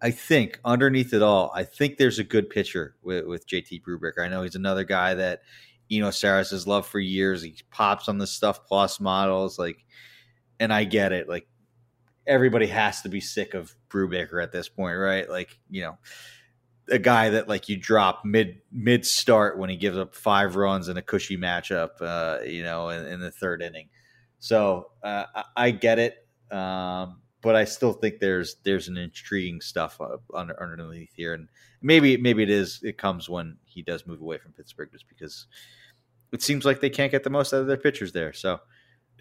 I 0.00 0.10
think 0.10 0.60
underneath 0.64 1.12
it 1.12 1.22
all, 1.22 1.52
I 1.54 1.64
think 1.64 1.98
there's 1.98 2.20
a 2.20 2.24
good 2.24 2.48
pitcher 2.48 2.94
with, 3.02 3.26
with 3.26 3.46
JT 3.48 3.82
Brubaker. 3.82 4.24
I 4.24 4.28
know 4.28 4.42
he's 4.42 4.54
another 4.54 4.84
guy 4.84 5.14
that 5.14 5.42
Eno 5.90 6.10
Sarris's 6.10 6.66
love 6.66 6.86
for 6.86 7.00
years. 7.00 7.42
He 7.42 7.56
pops 7.70 8.08
on 8.08 8.16
the 8.16 8.26
stuff 8.26 8.64
plus 8.64 9.00
models, 9.00 9.58
like, 9.58 9.84
and 10.60 10.72
I 10.72 10.84
get 10.84 11.12
it. 11.12 11.28
Like, 11.28 11.46
everybody 12.26 12.66
has 12.66 13.02
to 13.02 13.08
be 13.08 13.20
sick 13.20 13.54
of 13.54 13.74
Brubaker 13.88 14.42
at 14.42 14.52
this 14.52 14.68
point, 14.68 14.96
right? 14.98 15.28
Like, 15.28 15.58
you 15.70 15.82
know, 15.82 15.98
a 16.90 16.98
guy 16.98 17.30
that 17.30 17.48
like 17.48 17.68
you 17.68 17.76
drop 17.76 18.24
mid 18.24 18.60
mid 18.70 19.06
start 19.06 19.58
when 19.58 19.70
he 19.70 19.76
gives 19.76 19.96
up 19.96 20.14
five 20.14 20.56
runs 20.56 20.88
in 20.88 20.96
a 20.96 21.02
cushy 21.02 21.36
matchup, 21.36 21.90
uh, 22.00 22.42
you 22.44 22.62
know, 22.62 22.88
in, 22.88 23.06
in 23.06 23.20
the 23.20 23.30
third 23.30 23.62
inning. 23.62 23.88
So 24.38 24.90
uh, 25.02 25.24
I, 25.34 25.44
I, 25.56 25.70
get 25.70 26.00
it, 26.00 26.26
um, 26.50 27.20
but 27.42 27.54
I 27.54 27.64
still 27.64 27.92
think 27.92 28.18
there's 28.18 28.56
there's 28.64 28.88
an 28.88 28.96
intriguing 28.96 29.60
stuff 29.60 30.00
under, 30.34 30.60
underneath 30.60 31.12
here, 31.14 31.34
and 31.34 31.48
maybe 31.80 32.16
maybe 32.16 32.42
it 32.42 32.50
is 32.50 32.80
it 32.82 32.98
comes 32.98 33.28
when 33.28 33.58
he 33.64 33.82
does 33.82 34.06
move 34.06 34.20
away 34.20 34.38
from 34.38 34.52
Pittsburgh, 34.52 34.90
just 34.90 35.08
because 35.08 35.46
it 36.32 36.42
seems 36.42 36.64
like 36.64 36.80
they 36.80 36.90
can't 36.90 37.12
get 37.12 37.22
the 37.22 37.30
most 37.30 37.52
out 37.52 37.60
of 37.60 37.68
their 37.68 37.76
pitchers 37.76 38.12
there. 38.12 38.32
So 38.32 38.58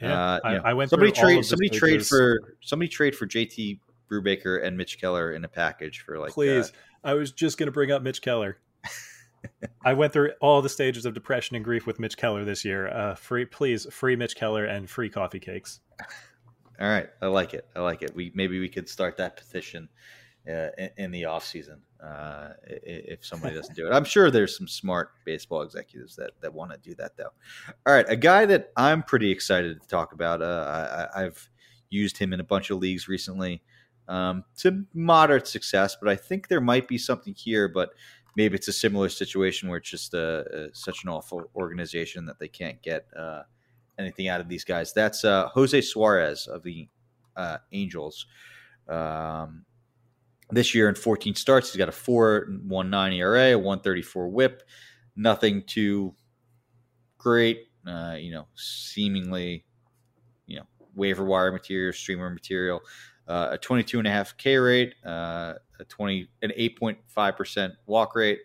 yeah, 0.02 0.20
uh, 0.20 0.39
I, 0.43 0.56
I, 0.56 0.74
went 0.74 0.89
somebody 0.89 1.12
trade 1.12 1.45
somebody 1.45 1.70
trade 1.70 2.06
for 2.06 2.56
somebody 2.62 2.89
trade 2.89 3.16
for 3.16 3.28
JT 3.28 3.80
Brubaker 4.10 4.64
and 4.64 4.78
Mitch 4.78 4.99
Keller 4.99 5.34
in 5.34 5.43
a 5.43 5.47
package 5.47 6.02
for 6.02 6.20
like 6.20 6.32
please. 6.32 6.70
Uh, 6.70 6.72
I 7.04 7.14
was 7.14 7.32
just 7.32 7.58
going 7.58 7.68
to 7.68 7.72
bring 7.72 7.91
up 7.91 8.02
Mitch 8.02 8.22
Keller. 8.22 8.58
I 9.86 9.93
went 9.93 10.14
through 10.14 10.34
all 10.39 10.62
the 10.62 10.70
stages 10.70 11.06
of 11.06 11.14
depression 11.14 11.56
and 11.56 11.66
grief 11.66 11.88
with 11.88 11.99
Mitch 11.99 12.16
Keller 12.16 12.45
this 12.45 12.64
year. 12.64 12.89
Uh, 12.89 13.16
free, 13.16 13.45
please, 13.45 13.88
free 13.91 14.16
Mitch 14.16 14.36
Keller 14.36 14.66
and 14.66 14.88
free 14.88 15.10
coffee 15.10 15.39
cakes. 15.39 15.80
All 16.80 16.88
right, 16.88 17.10
I 17.22 17.28
like 17.28 17.54
it. 17.54 17.68
I 17.76 17.82
like 17.82 18.02
it. 18.02 18.14
We 18.16 18.32
maybe 18.36 18.60
we 18.60 18.70
could 18.70 18.89
start 18.89 19.18
that 19.18 19.38
petition 19.38 19.89
uh, 20.48 20.70
in, 20.78 20.89
in, 20.98 21.12
the 21.12 21.26
off 21.26 21.46
season 21.46 21.80
uh, 22.04 22.50
if 22.66 23.24
somebody 23.26 23.56
doesn't 23.56 23.76
do 23.76 23.88
it. 23.88 23.92
I'm 23.94 24.04
sure 24.04 24.32
there's 24.32 24.58
some 24.58 24.68
smart 24.68 25.12
baseball 25.24 25.62
executives 25.62 26.16
that 26.16 26.32
that 26.42 26.54
want 26.54 26.72
to 26.72 26.78
do 26.78 26.96
that 26.96 27.16
though. 27.16 27.32
All 27.86 27.94
right, 27.94 28.06
a 28.10 28.16
guy 28.16 28.46
that 28.46 28.72
I'm 28.76 29.04
pretty 29.04 29.30
excited 29.30 29.82
to 29.82 29.88
talk 29.88 30.14
about. 30.14 30.42
Uh, 30.42 31.08
I, 31.14 31.26
I've 31.26 31.50
used 31.89 32.18
him 32.18 32.34
in 32.34 32.39
a 32.39 32.44
bunch 32.44 32.70
of 32.70 32.80
leagues 32.80 33.08
recently 33.08 33.62
um, 34.08 34.44
to 34.58 34.84
moderate 34.94 35.48
success, 35.48 35.96
but 36.02 36.10
I 36.10 36.16
think 36.16 36.48
there 36.48 36.62
might 36.62 36.88
be 36.88 36.98
something 36.98 37.36
here. 37.36 37.68
But 37.68 37.92
maybe 38.36 38.56
it's 38.56 38.68
a 38.68 38.74
similar 38.74 39.10
situation 39.10 39.70
where 39.70 39.78
it's 39.78 39.89
just 39.89 40.14
a, 40.14 40.70
a, 40.72 40.76
such 40.76 41.04
an 41.04 41.10
awful 41.10 41.44
organization 41.56 42.26
that 42.26 42.39
they 42.39 42.48
can't 42.48 42.82
get 42.82 43.06
uh, 43.16 43.44
anything 44.00 44.28
out 44.28 44.42
of 44.42 44.50
these 44.50 44.64
guys. 44.64 44.94
That's 44.94 45.24
uh, 45.24 45.50
Jose 45.50 45.82
Suarez 45.82 46.48
of 46.48 46.64
the 46.64 46.88
uh, 47.36 47.58
Angels. 47.72 48.26
Um, 48.88 49.66
this 50.52 50.76
year 50.76 50.89
in 50.89 50.95
14 50.95 51.36
starts, 51.36 51.72
he's 51.72 51.78
got 51.78 51.89
a 51.89 51.91
4.19 51.91 53.16
ERA, 53.16 53.52
a 53.52 53.58
134 53.58 54.30
WHIP. 54.30 54.64
Nothing 55.16 55.64
too 55.64 56.16
great, 57.18 57.68
uh, 57.88 58.16
you 58.18 58.32
know, 58.32 58.47
seemingly, 58.56 59.66
you 60.47 60.58
know, 60.58 60.66
waiver 60.95 61.26
wire 61.26 61.52
material, 61.52 61.93
streamer 61.93 62.30
material 62.30 62.82
uh, 63.32 63.49
a 63.52 63.58
22 63.58 63.99
and 63.99 64.08
a 64.08 64.12
half 64.12 64.36
K 64.38 64.58
rate, 64.58 64.95
uh, 65.06 65.54
a 65.80 65.86
20, 65.88 66.28
an 66.41 66.52
8.5 66.58 67.38
percent 67.38 67.74
walk 67.86 68.16
rate. 68.16 68.39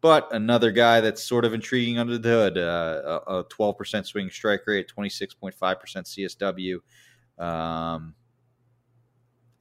But 0.00 0.32
another 0.32 0.72
guy 0.72 1.00
that's 1.00 1.22
sort 1.22 1.44
of 1.44 1.54
intriguing 1.54 1.98
under 1.98 2.18
the 2.18 2.28
hood, 2.28 2.58
uh, 2.58 3.20
a 3.28 3.44
12 3.48 3.78
percent 3.78 4.06
swing 4.06 4.30
strike 4.30 4.62
rate, 4.66 4.90
26.5 4.96 5.80
percent 5.80 6.06
CSW. 6.06 6.78
Um, 7.38 8.14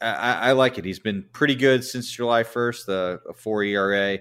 I, 0.01 0.33
I, 0.33 0.51
like 0.53 0.77
it. 0.77 0.85
He's 0.85 0.99
been 0.99 1.25
pretty 1.31 1.55
good 1.55 1.83
since 1.83 2.11
July 2.11 2.43
1st, 2.43 2.89
uh, 2.89 3.17
a 3.29 3.33
four 3.33 3.63
ERA. 3.63 4.19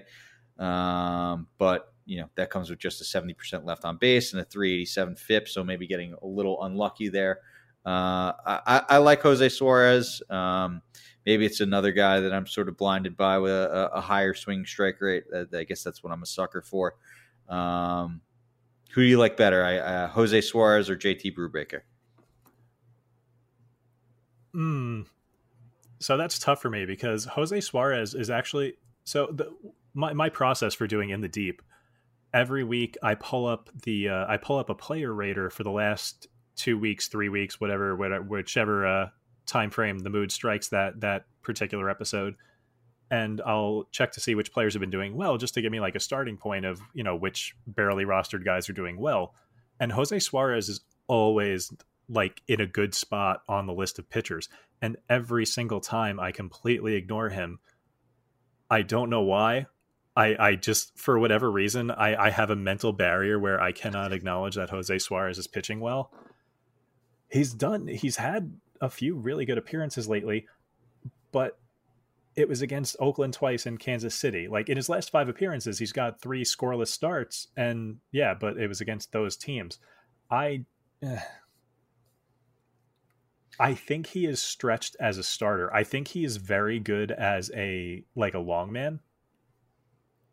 Um, 0.59 1.47
but 1.57 1.91
you 2.05 2.19
know 2.19 2.29
that 2.35 2.49
comes 2.49 2.69
with 2.69 2.79
just 2.79 3.01
a 3.01 3.03
70% 3.03 3.65
left 3.65 3.85
on 3.85 3.97
base 3.97 4.33
and 4.33 4.41
a 4.41 4.45
387 4.45 5.15
FIP, 5.15 5.47
so 5.47 5.63
maybe 5.63 5.87
getting 5.87 6.13
a 6.21 6.27
little 6.27 6.63
unlucky 6.63 7.09
there. 7.09 7.39
Uh, 7.85 8.33
I, 8.45 8.83
I, 8.89 8.97
like 8.97 9.21
Jose 9.21 9.49
Suarez. 9.49 10.21
Um, 10.29 10.83
maybe 11.25 11.45
it's 11.47 11.61
another 11.61 11.91
guy 11.91 12.19
that 12.19 12.31
I'm 12.31 12.45
sort 12.45 12.69
of 12.69 12.77
blinded 12.77 13.17
by 13.17 13.39
with 13.39 13.51
a, 13.51 13.89
a 13.93 14.01
higher 14.01 14.35
swing 14.35 14.65
strike 14.65 15.01
rate. 15.01 15.23
I 15.53 15.63
guess 15.63 15.83
that's 15.83 16.03
what 16.03 16.13
I'm 16.13 16.21
a 16.21 16.27
sucker 16.27 16.61
for. 16.61 16.95
Um, 17.49 18.21
who 18.91 19.01
do 19.01 19.07
you 19.07 19.17
like 19.17 19.35
better, 19.35 19.63
I, 19.63 19.77
uh, 19.77 20.07
Jose 20.09 20.41
Suarez 20.41 20.91
or 20.91 20.95
JT 20.95 21.35
Brubaker? 21.35 21.81
Hmm. 24.53 25.01
So 26.01 26.17
that's 26.17 26.39
tough 26.39 26.61
for 26.61 26.69
me 26.69 26.85
because 26.85 27.25
Jose 27.25 27.61
Suarez 27.61 28.15
is 28.15 28.29
actually 28.29 28.73
so 29.03 29.27
the, 29.31 29.53
my 29.93 30.13
my 30.13 30.29
process 30.29 30.73
for 30.73 30.87
doing 30.87 31.11
in 31.11 31.21
the 31.21 31.27
deep. 31.27 31.61
Every 32.33 32.63
week 32.63 32.97
I 33.03 33.15
pull 33.15 33.45
up 33.45 33.69
the 33.83 34.09
uh, 34.09 34.25
I 34.27 34.37
pull 34.37 34.57
up 34.57 34.69
a 34.69 34.75
player 34.75 35.13
rater 35.13 35.49
for 35.49 35.63
the 35.63 35.71
last 35.71 36.27
two 36.55 36.77
weeks, 36.77 37.07
three 37.07 37.29
weeks, 37.29 37.61
whatever, 37.61 37.95
whatever 37.95 38.23
whichever 38.23 38.87
uh, 38.87 39.09
time 39.45 39.69
frame 39.69 39.99
the 39.99 40.09
mood 40.09 40.31
strikes 40.31 40.69
that 40.69 41.01
that 41.01 41.25
particular 41.43 41.89
episode, 41.89 42.35
and 43.11 43.39
I'll 43.45 43.87
check 43.91 44.11
to 44.13 44.19
see 44.19 44.33
which 44.33 44.53
players 44.53 44.73
have 44.73 44.81
been 44.81 44.89
doing 44.89 45.15
well, 45.15 45.37
just 45.37 45.53
to 45.53 45.61
give 45.61 45.71
me 45.71 45.79
like 45.79 45.95
a 45.95 45.99
starting 45.99 46.37
point 46.37 46.65
of 46.65 46.81
you 46.93 47.03
know 47.03 47.15
which 47.15 47.55
barely 47.67 48.05
rostered 48.05 48.43
guys 48.43 48.69
are 48.69 48.73
doing 48.73 48.99
well. 48.99 49.35
And 49.79 49.91
Jose 49.91 50.17
Suarez 50.19 50.67
is 50.67 50.81
always 51.07 51.71
like 52.09 52.41
in 52.47 52.59
a 52.59 52.65
good 52.65 52.93
spot 52.93 53.41
on 53.47 53.67
the 53.67 53.73
list 53.73 53.99
of 53.99 54.09
pitchers, 54.09 54.49
and 54.81 54.97
every 55.09 55.45
single 55.45 55.81
time 55.81 56.19
I 56.19 56.31
completely 56.31 56.95
ignore 56.95 57.29
him. 57.29 57.59
I 58.69 58.81
don't 58.81 59.09
know 59.09 59.21
why. 59.21 59.67
I, 60.15 60.35
I 60.37 60.55
just 60.55 60.97
for 60.99 61.17
whatever 61.19 61.49
reason 61.49 61.89
I, 61.91 62.15
I 62.15 62.29
have 62.31 62.49
a 62.49 62.55
mental 62.55 62.91
barrier 62.91 63.39
where 63.39 63.61
I 63.61 63.71
cannot 63.71 64.11
acknowledge 64.11 64.55
that 64.55 64.69
Jose 64.69 64.99
Suarez 64.99 65.37
is 65.37 65.47
pitching 65.47 65.79
well 65.79 66.11
he's 67.31 67.53
done 67.53 67.87
he's 67.87 68.17
had 68.17 68.53
a 68.81 68.89
few 68.89 69.15
really 69.15 69.45
good 69.45 69.57
appearances 69.57 70.07
lately, 70.07 70.47
but 71.31 71.57
it 72.35 72.47
was 72.47 72.61
against 72.61 72.95
Oakland 72.99 73.33
twice 73.33 73.65
and 73.65 73.79
Kansas 73.79 74.15
City. 74.15 74.47
Like 74.47 74.69
in 74.69 74.77
his 74.77 74.89
last 74.89 75.11
five 75.11 75.29
appearances, 75.29 75.79
he's 75.79 75.91
got 75.91 76.21
three 76.21 76.43
scoreless 76.43 76.87
starts, 76.87 77.47
and 77.55 77.97
yeah, 78.11 78.33
but 78.33 78.57
it 78.57 78.67
was 78.67 78.81
against 78.81 79.11
those 79.11 79.37
teams. 79.37 79.79
I, 80.29 80.65
eh, 81.03 81.19
I 83.61 83.75
think 83.75 84.07
he 84.07 84.25
is 84.25 84.41
stretched 84.41 84.95
as 84.99 85.19
a 85.19 85.23
starter. 85.23 85.71
I 85.71 85.83
think 85.83 86.07
he 86.07 86.25
is 86.25 86.37
very 86.37 86.79
good 86.79 87.11
as 87.11 87.51
a 87.53 88.03
like 88.15 88.33
a 88.33 88.39
long 88.39 88.71
man. 88.71 89.01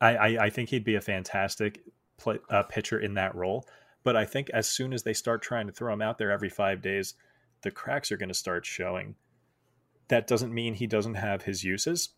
I 0.00 0.16
I, 0.16 0.44
I 0.46 0.50
think 0.50 0.70
he'd 0.70 0.82
be 0.82 0.94
a 0.94 1.02
fantastic 1.02 1.82
play, 2.16 2.38
uh, 2.48 2.62
pitcher 2.62 2.98
in 2.98 3.14
that 3.14 3.34
role. 3.34 3.68
But 4.02 4.16
I 4.16 4.24
think 4.24 4.48
as 4.54 4.66
soon 4.66 4.94
as 4.94 5.02
they 5.02 5.12
start 5.12 5.42
trying 5.42 5.66
to 5.66 5.74
throw 5.74 5.92
him 5.92 6.00
out 6.00 6.16
there 6.16 6.30
every 6.30 6.48
five 6.48 6.80
days, 6.80 7.14
the 7.60 7.70
cracks 7.70 8.10
are 8.10 8.16
going 8.16 8.30
to 8.30 8.34
start 8.34 8.64
showing. 8.64 9.14
That 10.08 10.26
doesn't 10.26 10.54
mean 10.54 10.72
he 10.72 10.86
doesn't 10.86 11.16
have 11.16 11.42
his 11.42 11.62
uses. 11.62 12.10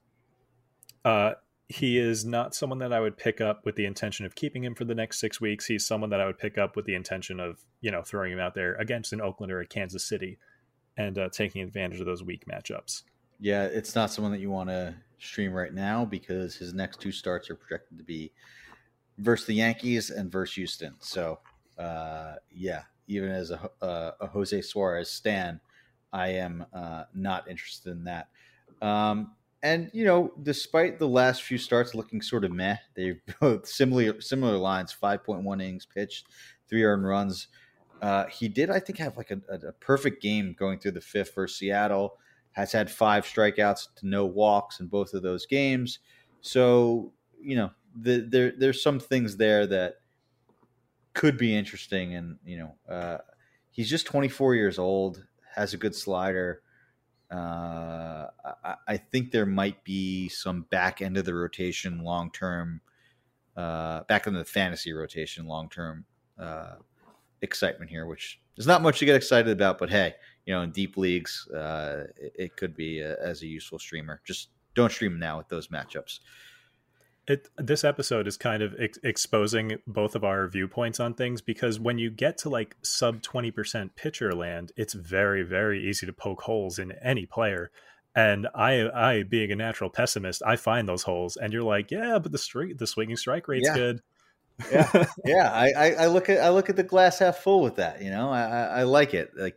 Uh, 1.05 1.33
he 1.67 1.99
is 1.99 2.25
not 2.25 2.55
someone 2.55 2.79
that 2.79 2.93
I 2.93 3.01
would 3.01 3.17
pick 3.17 3.41
up 3.41 3.67
with 3.67 3.75
the 3.75 3.87
intention 3.87 4.27
of 4.27 4.37
keeping 4.37 4.63
him 4.63 4.77
for 4.77 4.85
the 4.85 4.95
next 4.95 5.19
six 5.19 5.41
weeks. 5.41 5.67
He's 5.67 5.85
someone 5.85 6.11
that 6.11 6.21
I 6.21 6.27
would 6.27 6.39
pick 6.39 6.57
up 6.57 6.77
with 6.77 6.85
the 6.85 6.95
intention 6.95 7.41
of, 7.41 7.65
you 7.81 7.91
know, 7.91 8.03
throwing 8.03 8.31
him 8.31 8.39
out 8.39 8.55
there 8.55 8.75
against 8.75 9.13
an 9.13 9.21
Oakland 9.21 9.51
or 9.51 9.61
a 9.61 9.67
Kansas 9.67 10.05
City 10.05 10.39
and 11.07 11.19
uh, 11.19 11.29
taking 11.31 11.63
advantage 11.63 12.01
of 12.01 12.07
those 12.07 12.23
weak 12.23 12.45
matchups. 12.47 13.03
Yeah, 13.41 13.65
it's 13.65 13.95
not 13.95 14.11
someone 14.11 14.33
that 14.33 14.41
you 14.41 14.51
want 14.51 14.69
to 14.69 14.95
stream 15.19 15.53
right 15.53 15.73
now 15.73 16.05
because 16.05 16.57
his 16.57 16.75
next 16.75 17.01
two 17.01 17.13
starts 17.13 17.51
are 17.51 17.55
projected 17.55 17.99
to 17.99 18.05
be 18.05 18.33
versus 19.19 19.47
the 19.47 19.55
Yankees 19.55 20.11
and 20.11 20.31
versus 20.31 20.55
Houston. 20.57 20.95
So 20.99 21.39
uh, 21.79 22.35
yeah, 22.51 22.83
even 23.07 23.31
as 23.31 23.51
a, 23.51 23.71
a, 23.81 24.13
a, 24.21 24.27
Jose 24.27 24.61
Suarez 24.61 25.11
stan, 25.11 25.61
I 26.13 26.29
am 26.29 26.67
uh, 26.73 27.05
not 27.15 27.49
interested 27.49 27.93
in 27.93 28.05
that. 28.05 28.29
Um, 28.83 29.33
and 29.63 29.91
you 29.93 30.05
know, 30.05 30.33
despite 30.43 30.99
the 30.99 31.09
last 31.09 31.43
few 31.43 31.59
starts 31.59 31.95
looking 31.95 32.23
sort 32.23 32.45
of 32.45 32.53
meh, 32.53 32.77
they've 32.95 33.21
both 33.41 33.67
similar 33.69 34.21
similar 34.21 34.57
lines: 34.57 34.93
five 34.93 35.23
point 35.25 35.43
one 35.43 35.61
innings 35.61 35.87
pitched, 35.87 36.29
three 36.69 36.83
earned 36.83 37.07
runs. 37.07 37.49
Uh, 38.01 38.27
he 38.27 38.49
did, 38.49 38.71
I 38.71 38.81
think, 38.81 38.99
have 38.99 39.17
like 39.17 39.31
a, 39.31 39.41
a, 39.51 39.73
perfect 39.73 40.23
game 40.23 40.55
going 40.59 40.79
through 40.79 40.93
the 40.93 41.01
fifth 41.01 41.35
for 41.35 41.47
Seattle. 41.47 42.17
Has 42.53 42.73
had 42.73 42.91
five 42.91 43.25
strikeouts 43.25 43.95
to 43.97 44.07
no 44.09 44.27
walks 44.27 44.81
in 44.81 44.87
both 44.87 45.15
of 45.15 45.23
those 45.23 45.47
games. 45.47 45.99
So 46.41 47.13
you 47.43 47.57
know, 47.57 47.71
the, 47.95 48.27
there 48.29 48.53
there's 48.57 48.83
some 48.83 48.99
things 48.99 49.37
there 49.37 49.67
that 49.67 49.97
could 51.15 51.37
be 51.37 51.55
interesting. 51.55 52.15
And 52.15 52.39
you 52.45 52.59
know, 52.59 52.75
uh, 52.93 53.19
he's 53.71 53.91
just 53.91 54.07
24 54.07 54.55
years 54.55 54.79
old, 54.79 55.25
has 55.55 55.75
a 55.75 55.79
good 55.79 55.95
slider. 55.95 56.63
Uh, 57.31 58.27
I, 58.65 58.75
I, 58.89 58.97
think 58.97 59.31
there 59.31 59.47
might 59.47 59.85
be 59.85 60.29
some 60.29 60.63
back 60.63 61.01
end 61.01 61.17
of 61.17 61.25
the 61.25 61.35
rotation 61.35 62.01
long 62.01 62.33
term, 62.33 62.81
uh, 63.57 64.03
back 64.09 64.27
into 64.27 64.41
the 64.41 64.45
fantasy 64.45 64.93
rotation 64.93 65.47
long 65.47 65.69
term 65.69 66.07
uh, 66.41 66.75
excitement 67.43 67.91
here, 67.91 68.07
which 68.07 68.41
is 68.57 68.67
not 68.67 68.83
much 68.83 68.99
to 68.99 69.05
get 69.05 69.17
excited 69.17 69.51
about. 69.51 69.79
But 69.79 69.91
hey, 69.91 70.15
you 70.47 70.55
know, 70.55 70.63
in 70.63 70.71
deep 70.71 70.97
leagues, 70.97 71.49
uh, 71.55 72.05
it, 72.17 72.33
it, 72.39 72.57
could 72.57 72.75
be 72.77 73.01
a, 73.01 73.17
as 73.17 73.43
a 73.43 73.47
useful 73.47 73.79
streamer. 73.79 74.21
Just 74.25 74.49
don't 74.75 74.93
stream 74.93 75.19
now 75.19 75.39
with 75.39 75.49
those 75.49 75.69
matchups. 75.69 76.21
it 77.27 77.49
this 77.59 77.85
episode 77.85 78.27
is 78.27 78.37
kind 78.37 78.63
of 78.63 78.75
ex- 78.79 78.99
exposing 79.03 79.79
both 79.87 80.15
of 80.15 80.25
our 80.25 80.49
viewpoints 80.49 81.01
on 81.01 81.13
things 81.15 81.41
because 81.43 81.79
when 81.79 81.99
you 81.99 82.11
get 82.11 82.39
to 82.39 82.49
like 82.49 82.77
sub 82.83 83.21
20% 83.23 83.91
pitcher 83.95 84.33
land 84.35 84.73
it's 84.77 84.95
very 84.95 85.43
very 85.43 85.87
easy 85.89 86.07
to 86.07 86.13
poke 86.13 86.43
holes 86.43 86.79
in 86.79 86.93
any 87.03 87.27
player 87.27 87.71
and 88.15 88.49
i 88.55 88.89
i 88.95 89.23
being 89.23 89.53
a 89.53 89.57
natural 89.57 89.91
pessimist 89.91 90.43
i 90.47 90.57
find 90.57 90.89
those 90.89 91.03
holes 91.03 91.37
and 91.37 91.53
you're 91.53 91.63
like 91.63 91.91
yeah 91.91 92.19
but 92.19 92.33
the 92.33 92.39
streak 92.39 92.79
the 92.79 92.87
swinging 92.87 93.17
strike 93.17 93.47
rate's 93.49 93.69
Yeah. 93.69 93.75
good 93.75 94.01
yeah, 94.71 95.07
yeah. 95.25 95.51
I, 95.53 95.71
I, 95.71 95.91
I 95.93 96.07
look 96.07 96.29
at 96.29 96.41
I 96.41 96.51
look 96.51 96.69
at 96.71 96.77
the 96.77 96.83
glass 96.83 97.19
half 97.19 97.39
full 97.39 97.63
with 97.63 97.77
that. 97.77 98.03
You 98.03 98.11
know, 98.11 98.31
I, 98.31 98.43
I, 98.43 98.63
I 98.63 98.83
like 98.85 99.15
it. 99.15 99.31
Like 99.37 99.57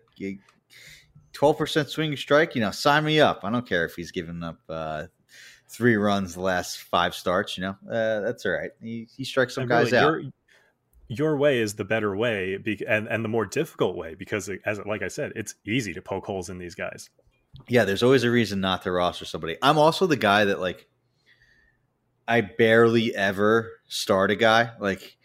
twelve 1.31 1.57
percent 1.57 1.89
swinging 1.89 2.17
strike. 2.17 2.55
You 2.55 2.61
know, 2.61 2.71
sign 2.71 3.03
me 3.03 3.19
up. 3.19 3.41
I 3.43 3.49
don't 3.49 3.67
care 3.67 3.85
if 3.85 3.95
he's 3.95 4.11
given 4.11 4.43
up 4.43 4.59
uh, 4.69 5.05
three 5.69 5.95
runs 5.95 6.35
the 6.35 6.41
last 6.41 6.79
five 6.79 7.15
starts. 7.15 7.57
You 7.57 7.63
know, 7.63 7.75
uh, 7.91 8.21
that's 8.21 8.45
all 8.45 8.53
right. 8.53 8.71
He, 8.81 9.07
he 9.15 9.23
strikes 9.23 9.55
some 9.55 9.63
And 9.63 9.69
guys 9.69 9.91
really, 9.91 9.97
out. 9.97 10.11
Your, 10.11 10.31
your 11.07 11.37
way 11.37 11.59
is 11.59 11.75
the 11.75 11.85
better 11.85 12.15
way, 12.15 12.57
and 12.87 13.07
and 13.07 13.23
the 13.23 13.29
more 13.29 13.45
difficult 13.45 13.95
way 13.95 14.15
because, 14.15 14.49
as 14.65 14.79
like 14.85 15.01
I 15.01 15.07
said, 15.07 15.33
it's 15.35 15.55
easy 15.65 15.93
to 15.93 16.01
poke 16.01 16.25
holes 16.25 16.49
in 16.49 16.57
these 16.57 16.75
guys. 16.75 17.09
Yeah, 17.67 17.85
there's 17.85 18.03
always 18.03 18.23
a 18.23 18.31
reason 18.31 18.61
not 18.61 18.81
to 18.83 18.91
roster 18.91 19.25
somebody. 19.25 19.57
I'm 19.61 19.77
also 19.77 20.07
the 20.07 20.17
guy 20.17 20.45
that 20.45 20.59
like 20.59 20.87
I 22.27 22.41
barely 22.41 23.15
ever 23.15 23.71
start 23.93 24.31
a 24.31 24.35
guy. 24.35 24.71
Like, 24.79 25.17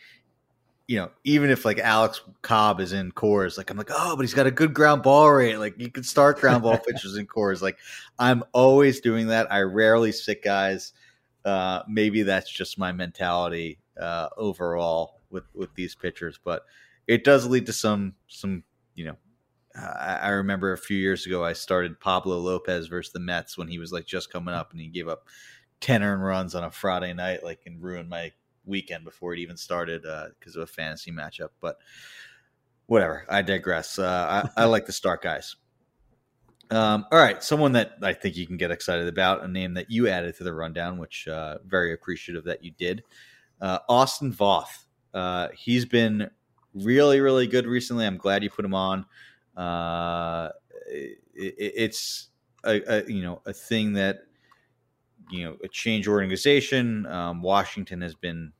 you 0.86 0.98
know, 0.98 1.10
even 1.24 1.50
if 1.50 1.64
like 1.64 1.78
Alex 1.78 2.20
Cobb 2.42 2.80
is 2.80 2.92
in 2.92 3.12
cores, 3.12 3.58
like 3.58 3.70
I'm 3.70 3.76
like, 3.76 3.90
oh, 3.90 4.16
but 4.16 4.22
he's 4.22 4.34
got 4.34 4.46
a 4.46 4.50
good 4.50 4.74
ground 4.74 5.02
ball 5.02 5.30
rate. 5.30 5.56
Like 5.56 5.78
you 5.78 5.90
can 5.90 6.02
start 6.02 6.40
ground 6.40 6.62
ball 6.62 6.78
pitchers 6.86 7.16
in 7.16 7.26
cores. 7.26 7.62
Like 7.62 7.78
I'm 8.18 8.44
always 8.52 9.00
doing 9.00 9.28
that. 9.28 9.52
I 9.52 9.60
rarely 9.60 10.12
sit 10.12 10.42
guys. 10.42 10.92
Uh, 11.44 11.82
maybe 11.88 12.22
that's 12.22 12.50
just 12.50 12.78
my 12.78 12.92
mentality 12.92 13.78
uh, 13.98 14.28
overall 14.36 15.20
with 15.30 15.44
with 15.54 15.74
these 15.74 15.94
pitchers, 15.94 16.38
but 16.42 16.64
it 17.06 17.24
does 17.24 17.46
lead 17.46 17.66
to 17.66 17.72
some 17.72 18.14
some 18.26 18.64
you 18.94 19.04
know 19.04 19.16
I 19.74 20.18
I 20.22 20.28
remember 20.30 20.72
a 20.72 20.78
few 20.78 20.96
years 20.96 21.26
ago 21.26 21.44
I 21.44 21.52
started 21.52 22.00
Pablo 22.00 22.38
Lopez 22.38 22.86
versus 22.86 23.12
the 23.12 23.20
Mets 23.20 23.56
when 23.56 23.68
he 23.68 23.78
was 23.78 23.92
like 23.92 24.06
just 24.06 24.32
coming 24.32 24.54
up 24.54 24.72
and 24.72 24.80
he 24.80 24.88
gave 24.88 25.08
up 25.08 25.26
ten 25.80 26.02
earned 26.02 26.24
runs 26.24 26.54
on 26.54 26.64
a 26.64 26.70
Friday 26.70 27.12
night, 27.12 27.44
like 27.44 27.60
and 27.66 27.82
ruined 27.82 28.08
my 28.08 28.32
weekend 28.68 29.04
before 29.04 29.34
it 29.34 29.40
even 29.40 29.56
started 29.56 30.02
because 30.38 30.54
of 30.54 30.62
a 30.62 30.66
fantasy 30.66 31.10
matchup. 31.10 31.48
But 31.60 31.78
whatever, 32.86 33.24
I 33.28 33.42
digress. 33.42 33.98
Uh, 33.98 34.48
I, 34.56 34.62
I 34.62 34.64
like 34.66 34.86
the 34.86 34.92
start 34.92 35.22
guys. 35.22 35.56
Um, 36.70 37.06
all 37.10 37.18
right, 37.18 37.42
someone 37.42 37.72
that 37.72 37.92
I 38.02 38.12
think 38.12 38.36
you 38.36 38.46
can 38.46 38.58
get 38.58 38.70
excited 38.70 39.08
about, 39.08 39.42
a 39.42 39.48
name 39.48 39.74
that 39.74 39.90
you 39.90 40.08
added 40.08 40.36
to 40.36 40.44
the 40.44 40.52
rundown, 40.52 40.98
which 40.98 41.26
uh, 41.26 41.58
very 41.66 41.94
appreciative 41.94 42.44
that 42.44 42.62
you 42.62 42.72
did. 42.72 43.02
Uh, 43.60 43.78
Austin 43.88 44.32
Voth. 44.32 44.84
Uh, 45.14 45.48
he's 45.56 45.86
been 45.86 46.28
really, 46.74 47.20
really 47.20 47.46
good 47.46 47.66
recently. 47.66 48.04
I'm 48.04 48.18
glad 48.18 48.42
you 48.42 48.50
put 48.50 48.64
him 48.64 48.74
on. 48.74 49.06
Uh, 49.56 50.50
it, 50.86 51.18
it's 51.34 52.28
a, 52.64 52.82
a 52.86 53.10
you 53.10 53.22
know 53.22 53.40
a 53.46 53.52
thing 53.52 53.94
that 53.94 54.18
you 55.30 55.44
know 55.44 55.56
a 55.64 55.68
change 55.68 56.06
organization. 56.06 57.06
Um, 57.06 57.42
Washington 57.42 58.02
has 58.02 58.14
been 58.14 58.52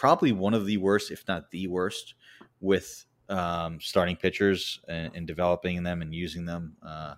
probably 0.00 0.32
one 0.32 0.54
of 0.54 0.64
the 0.64 0.78
worst, 0.78 1.10
if 1.10 1.28
not 1.28 1.50
the 1.50 1.66
worst, 1.66 2.14
with 2.58 3.04
um, 3.28 3.78
starting 3.82 4.16
pitchers 4.16 4.80
and, 4.88 5.14
and 5.14 5.26
developing 5.26 5.82
them 5.82 6.00
and 6.00 6.14
using 6.14 6.46
them. 6.46 6.74
Uh, 6.82 7.14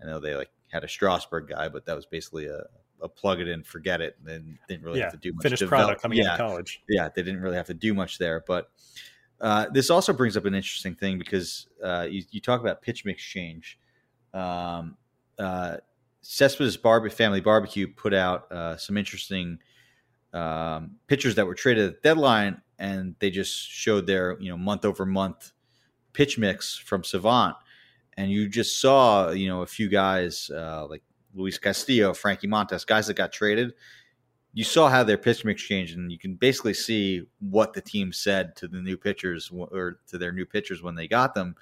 I 0.00 0.06
know 0.06 0.20
they 0.20 0.36
like 0.36 0.50
had 0.68 0.84
a 0.84 0.88
Strasburg 0.88 1.48
guy, 1.48 1.68
but 1.68 1.84
that 1.86 1.96
was 1.96 2.06
basically 2.06 2.46
a, 2.46 2.62
a 3.02 3.08
plug 3.08 3.40
it 3.40 3.48
in, 3.48 3.64
forget 3.64 4.00
it, 4.00 4.16
and 4.28 4.56
didn't 4.68 4.84
really 4.84 5.00
yeah, 5.00 5.06
have 5.06 5.12
to 5.14 5.18
do 5.18 5.32
much. 5.32 5.42
finished 5.42 5.58
develop- 5.58 5.86
product 5.86 6.02
coming 6.02 6.18
yeah, 6.18 6.34
out 6.34 6.40
of 6.40 6.46
college. 6.46 6.80
yeah, 6.88 7.08
they 7.12 7.24
didn't 7.24 7.40
really 7.40 7.56
have 7.56 7.66
to 7.66 7.74
do 7.74 7.94
much 7.94 8.18
there. 8.18 8.44
But 8.46 8.70
uh, 9.40 9.66
this 9.72 9.90
also 9.90 10.12
brings 10.12 10.36
up 10.36 10.44
an 10.44 10.54
interesting 10.54 10.94
thing 10.94 11.18
because 11.18 11.66
uh, 11.82 12.06
you, 12.08 12.22
you 12.30 12.40
talk 12.40 12.60
about 12.60 12.80
pitch 12.80 13.04
mix 13.04 13.24
change. 13.24 13.76
Um, 14.32 14.96
uh, 15.36 15.78
Cespedes 16.20 16.76
Barbe- 16.76 17.10
Family 17.10 17.40
Barbecue 17.40 17.88
put 17.88 18.14
out 18.14 18.52
uh, 18.52 18.76
some 18.76 18.96
interesting 18.96 19.58
um, 20.32 20.96
pitchers 21.06 21.34
that 21.36 21.46
were 21.46 21.54
traded 21.54 21.86
at 21.86 21.94
the 21.94 22.08
deadline, 22.08 22.60
and 22.78 23.14
they 23.18 23.30
just 23.30 23.68
showed 23.68 24.06
their 24.06 24.38
you 24.40 24.50
know 24.50 24.56
month 24.56 24.84
over 24.84 25.06
month 25.06 25.52
pitch 26.12 26.38
mix 26.38 26.76
from 26.76 27.04
Savant, 27.04 27.56
and 28.16 28.30
you 28.30 28.48
just 28.48 28.80
saw 28.80 29.30
you 29.30 29.48
know 29.48 29.62
a 29.62 29.66
few 29.66 29.88
guys 29.88 30.50
uh, 30.54 30.86
like 30.86 31.02
Luis 31.34 31.58
Castillo, 31.58 32.14
Frankie 32.14 32.48
Montas, 32.48 32.86
guys 32.86 33.06
that 33.06 33.14
got 33.14 33.32
traded 33.32 33.72
you 34.52 34.64
saw 34.64 34.88
how 34.88 35.04
their 35.04 35.18
pitch 35.18 35.44
mix 35.44 35.62
changed, 35.62 35.96
and 35.96 36.10
you 36.10 36.18
can 36.18 36.34
basically 36.34 36.74
see 36.74 37.22
what 37.38 37.72
the 37.72 37.80
team 37.80 38.12
said 38.12 38.56
to 38.56 38.68
the 38.68 38.80
new 38.80 38.96
pitchers 38.96 39.50
or 39.52 40.00
to 40.08 40.18
their 40.18 40.32
new 40.32 40.44
pitchers 40.44 40.82
when 40.82 40.94
they 40.94 41.06
got 41.06 41.34
them. 41.34 41.54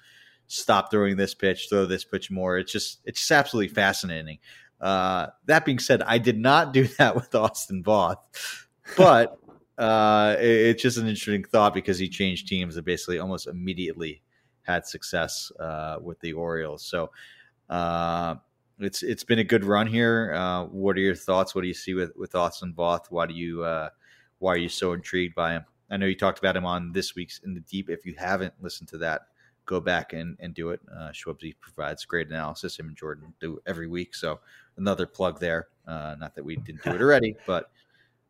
Stop 0.47 0.89
throwing 0.89 1.15
this 1.15 1.35
pitch, 1.35 1.67
throw 1.69 1.85
this 1.85 2.03
pitch 2.03 2.31
more. 2.31 2.57
It's 2.57 2.71
just 2.71 3.01
it's 3.05 3.19
just 3.19 3.31
absolutely 3.31 3.73
fascinating. 3.73 4.39
Uh, 4.81 5.27
that 5.45 5.65
being 5.65 5.79
said, 5.79 6.01
I 6.03 6.17
did 6.17 6.39
not 6.39 6.73
do 6.73 6.87
that 6.99 7.15
with 7.15 7.33
Austin 7.35 7.83
Voth, 7.83 8.17
but 8.97 9.37
uh, 9.77 10.35
it- 10.39 10.45
it's 10.45 10.81
just 10.83 10.97
an 10.97 11.07
interesting 11.07 11.43
thought 11.43 11.73
because 11.73 11.97
he 11.99 12.07
changed 12.09 12.47
teams 12.47 12.75
and 12.75 12.85
basically 12.85 13.19
almost 13.19 13.47
immediately 13.47 14.21
had 14.63 14.85
success 14.85 15.51
uh, 15.59 15.97
with 16.01 16.19
the 16.21 16.33
Orioles. 16.33 16.83
So 16.85 17.11
uh, 17.69 18.35
it's 18.79 19.03
it's 19.03 19.23
been 19.23 19.39
a 19.39 19.43
good 19.43 19.63
run 19.63 19.87
here. 19.87 20.33
Uh, 20.33 20.65
what 20.65 20.95
are 20.95 21.01
your 21.01 21.15
thoughts? 21.15 21.53
What 21.55 21.61
do 21.61 21.67
you 21.67 21.73
see 21.73 21.93
with 21.93 22.15
with 22.15 22.35
Austin 22.35 22.73
Voth? 22.73 23.05
Why 23.09 23.25
do 23.25 23.33
you 23.33 23.63
uh, 23.63 23.89
why 24.39 24.53
are 24.53 24.57
you 24.57 24.69
so 24.69 24.93
intrigued 24.93 25.35
by 25.35 25.53
him? 25.53 25.65
I 25.91 25.97
know 25.97 26.05
you 26.05 26.15
talked 26.15 26.39
about 26.39 26.55
him 26.55 26.65
on 26.65 26.91
this 26.91 27.15
week's 27.15 27.39
In 27.39 27.53
the 27.53 27.61
Deep. 27.61 27.89
If 27.89 28.05
you 28.05 28.13
haven't 28.17 28.53
listened 28.61 28.89
to 28.89 28.97
that, 28.99 29.21
go 29.65 29.79
back 29.79 30.13
and, 30.13 30.37
and 30.39 30.53
do 30.53 30.69
it. 30.69 30.79
Uh, 30.95 31.11
provides 31.59 32.05
great 32.05 32.27
analysis. 32.27 32.77
Him 32.77 32.87
and 32.89 32.95
Jordan 32.97 33.33
do 33.39 33.59
every 33.65 33.87
week. 33.87 34.13
So 34.15 34.39
another 34.79 35.05
plug 35.05 35.39
there. 35.39 35.67
Uh, 35.87 36.15
not 36.19 36.35
that 36.35 36.45
we 36.45 36.55
didn't 36.55 36.83
do 36.83 36.91
it 36.91 37.01
already, 37.01 37.35
but 37.47 37.71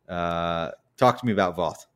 uh, 0.08 0.70
talk 0.96 1.18
to 1.20 1.26
me 1.26 1.32
about 1.32 1.56
Voth. 1.56 1.86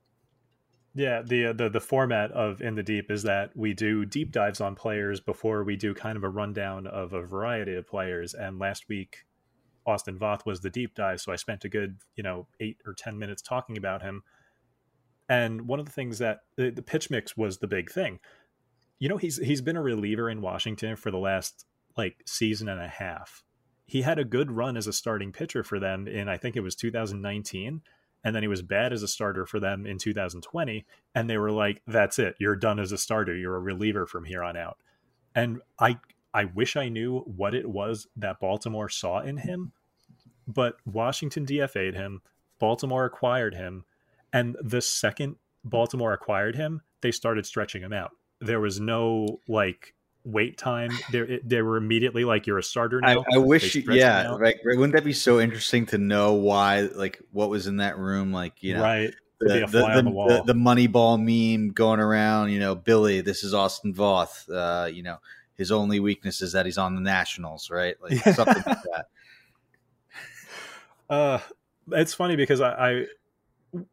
Yeah, 0.95 1.23
the 1.23 1.47
uh, 1.47 1.53
the 1.53 1.69
the 1.69 1.81
format 1.81 2.31
of 2.33 2.63
In 2.63 2.77
the 2.77 2.83
Deep 2.83 3.11
is 3.11 3.25
that 3.25 3.51
we 3.57 3.75
do 3.75 4.05
deep 4.05 4.31
dives 4.31 4.61
on 4.61 4.77
players 4.77 5.21
before 5.21 5.65
we 5.65 5.77
do 5.77 5.93
kind 5.93 6.17
of 6.17 6.23
a 6.23 6.29
rundown 6.29 6.87
of 6.87 7.13
a 7.13 7.23
variety 7.23 7.75
of 7.75 7.87
players. 7.87 8.33
And 8.33 8.61
last 8.61 8.89
week, 8.89 9.25
Austin 9.87 10.17
Voth 10.17 10.47
was 10.47 10.61
the 10.61 10.71
deep 10.71 10.95
dive, 10.95 11.21
so 11.21 11.33
I 11.33 11.37
spent 11.37 11.65
a 11.65 11.69
good 11.69 11.99
you 12.15 12.23
know 12.23 12.47
eight 12.61 12.79
or 12.87 12.95
ten 12.95 13.19
minutes 13.19 13.43
talking 13.43 13.77
about 13.77 14.03
him. 14.03 14.23
And 15.29 15.67
one 15.67 15.81
of 15.81 15.87
the 15.87 15.93
things 15.93 16.19
that 16.19 16.41
the, 16.57 16.71
the 16.71 16.83
pitch 16.83 17.11
mix 17.11 17.37
was 17.37 17.59
the 17.59 17.67
big 17.67 17.91
thing. 17.91 18.21
You 19.01 19.09
know, 19.09 19.17
he's 19.17 19.39
he's 19.39 19.63
been 19.63 19.77
a 19.77 19.83
reliever 19.83 20.31
in 20.31 20.43
Washington 20.43 20.95
for 20.95 21.11
the 21.11 21.19
last 21.19 21.67
like 21.97 22.23
season 22.27 22.69
and 22.69 22.81
a 22.81 22.89
half. 22.89 23.44
He 23.87 24.03
had 24.03 24.19
a 24.19 24.25
good 24.25 24.51
run 24.51 24.77
as 24.77 24.87
a 24.87 24.93
starting 24.93 25.33
pitcher 25.33 25.63
for 25.63 25.79
them 25.79 26.09
in 26.09 26.29
I 26.29 26.37
think 26.37 26.57
it 26.57 26.61
was 26.61 26.75
2019 26.75 27.83
and 28.27 28.35
then 28.35 28.43
he 28.43 28.49
was 28.49 28.63
bad 28.63 28.93
as 28.93 29.03
a 29.03 29.09
starter 29.09 29.45
for 29.45 29.61
them 29.61 29.87
in 29.87 29.99
2020 29.99 30.87
and 31.15 31.29
they 31.29 31.39
were 31.39 31.53
like 31.53 31.83
that's 31.87 32.19
it. 32.19 32.37
You're 32.39 32.57
done 32.57 32.79
as 32.79 32.93
a 32.93 32.99
starter. 32.99 33.37
You're 33.37 33.57
a 33.57 33.61
reliever 33.61 34.07
from 34.07 34.25
here 34.25 34.43
on 34.43 34.57
out. 34.57 34.79
And 35.35 35.61
i 35.79 35.99
i 36.33 36.45
wish 36.45 36.77
i 36.77 36.89
knew 36.89 37.21
what 37.21 37.55
it 37.55 37.69
was 37.69 38.07
that 38.17 38.41
baltimore 38.41 38.89
saw 38.89 39.21
in 39.21 39.37
him 39.37 39.73
but 40.49 40.77
washington 40.85 41.47
dfa'd 41.47 41.95
him 41.95 42.23
baltimore 42.59 43.05
acquired 43.05 43.55
him 43.55 43.85
and 44.33 44.57
the 44.61 44.81
second 44.81 45.37
baltimore 45.65 46.13
acquired 46.13 46.57
him 46.57 46.83
they 47.05 47.13
started 47.13 47.45
stretching 47.45 47.83
him 47.83 47.93
out. 47.93 48.13
There 48.41 48.61
was 48.61 48.81
no 48.81 49.39
like 49.47 49.94
wait 50.25 50.57
time 50.57 51.05
they 51.09 51.41
they 51.45 51.61
were 51.63 51.77
immediately 51.77 52.25
like 52.25 52.47
you're 52.47 52.59
a 52.59 52.63
starter 52.63 53.01
now 53.01 53.25
I 53.33 53.37
wish, 53.39 53.75
you, 53.75 53.83
yeah, 53.93 54.35
right. 54.39 54.57
Wouldn't 54.65 54.95
that 54.95 55.05
be 55.05 55.13
so 55.13 55.39
interesting 55.39 55.87
to 55.87 55.99
know 55.99 56.33
why, 56.33 56.83
like, 56.95 57.21
what 57.31 57.51
was 57.51 57.67
in 57.67 57.77
that 57.77 57.99
room? 57.99 58.33
Like, 58.33 58.63
you 58.63 58.75
know, 58.75 58.83
right 58.83 59.15
the, 59.41 59.47
the, 59.47 59.83
the 59.83 60.03
the- 60.03 60.43
the- 60.47 60.55
Moneyball 60.55 61.19
meme 61.19 61.73
going 61.73 62.01
around. 62.01 62.51
You 62.51 62.59
know, 62.59 62.75
Billy, 62.75 63.21
this 63.21 63.45
is 63.45 63.55
Austin 63.55 63.95
Voth. 63.95 64.49
Uh, 64.51 64.87
you 64.87 65.03
know, 65.03 65.19
his 65.57 65.71
only 65.71 66.01
weakness 66.01 66.41
is 66.43 66.53
that 66.53 66.67
he's 66.67 66.79
on 66.79 66.95
the 66.95 67.01
Nationals, 67.01 67.71
right? 67.71 67.97
Like 68.03 68.19
something 68.35 68.63
like 68.67 68.79
that. 68.83 69.07
Uh, 71.09 71.39
it's 71.93 72.15
funny 72.15 72.37
because 72.37 72.61
I, 72.61 72.71
I 72.73 73.07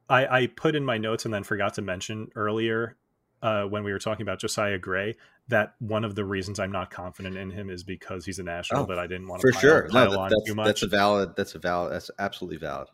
I 0.09 0.41
I 0.41 0.47
put 0.47 0.75
in 0.75 0.85
my 0.85 0.97
notes 0.97 1.25
and 1.25 1.33
then 1.33 1.43
forgot 1.43 1.73
to 1.75 1.81
mention 1.81 2.29
earlier 2.35 2.95
uh, 3.41 3.63
when 3.63 3.83
we 3.83 3.91
were 3.91 3.99
talking 3.99 4.21
about 4.23 4.39
Josiah 4.39 4.77
Gray 4.77 5.15
that 5.51 5.75
one 5.79 6.03
of 6.03 6.15
the 6.15 6.25
reasons 6.25 6.59
I'm 6.59 6.71
not 6.71 6.89
confident 6.91 7.37
in 7.37 7.51
him 7.51 7.69
is 7.69 7.83
because 7.83 8.25
he's 8.25 8.39
a 8.39 8.43
national 8.43 8.81
Oh, 8.83 8.85
that 8.87 8.99
I 8.99 9.07
didn't 9.07 9.27
want 9.27 9.41
For 9.41 9.51
to 9.51 9.53
pile, 9.53 9.61
sure, 9.61 9.89
no, 9.93 10.09
that- 10.11 10.29
that's 10.31 10.43
too 10.47 10.55
much 10.55 10.65
that's 10.65 10.83
a 10.83 10.87
valid. 10.87 11.29
That's 11.37 11.55
a 11.55 11.59
valid. 11.59 11.93
That's 11.93 12.11
absolutely 12.19 12.57
valid. 12.57 12.89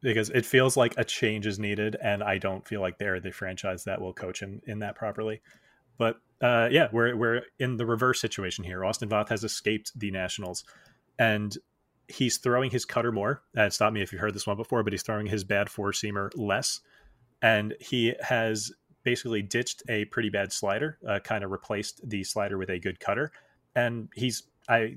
because 0.00 0.30
it 0.30 0.44
feels 0.46 0.76
like 0.76 0.94
a 0.98 1.04
change 1.04 1.46
is 1.46 1.58
needed 1.58 1.96
and 2.02 2.22
I 2.22 2.36
don't 2.38 2.66
feel 2.66 2.80
like 2.82 2.98
they're 2.98 3.20
the 3.20 3.30
franchise 3.32 3.84
that 3.84 4.00
will 4.00 4.12
coach 4.12 4.40
him 4.40 4.60
in 4.66 4.78
that 4.80 4.94
properly. 4.96 5.40
But 5.98 6.16
uh, 6.42 6.68
yeah, 6.70 6.88
we're 6.92 7.16
we're 7.16 7.42
in 7.58 7.76
the 7.78 7.86
reverse 7.86 8.20
situation 8.20 8.64
here. 8.64 8.84
Austin 8.84 9.08
Voth 9.08 9.28
has 9.30 9.44
escaped 9.44 9.98
the 9.98 10.10
Nationals, 10.10 10.64
and 11.18 11.56
he's 12.08 12.36
throwing 12.36 12.70
his 12.70 12.84
cutter 12.84 13.12
more. 13.12 13.42
And 13.56 13.72
stop 13.72 13.92
me 13.94 14.02
if 14.02 14.12
you've 14.12 14.20
heard 14.20 14.34
this 14.34 14.46
one 14.46 14.56
before, 14.58 14.82
but 14.82 14.92
he's 14.92 15.02
throwing 15.02 15.26
his 15.26 15.42
bad 15.44 15.70
four 15.70 15.92
seamer 15.92 16.30
less. 16.36 16.80
And 17.40 17.74
he 17.80 18.14
has 18.20 18.72
basically 19.04 19.42
ditched 19.42 19.82
a 19.88 20.06
pretty 20.06 20.30
bad 20.30 20.52
slider, 20.52 20.98
uh, 21.06 21.20
kind 21.20 21.44
of 21.44 21.50
replaced 21.50 22.08
the 22.08 22.24
slider 22.24 22.58
with 22.58 22.70
a 22.70 22.78
good 22.78 22.98
cutter. 22.98 23.30
And 23.76 24.08
he's, 24.14 24.44
I, 24.68 24.96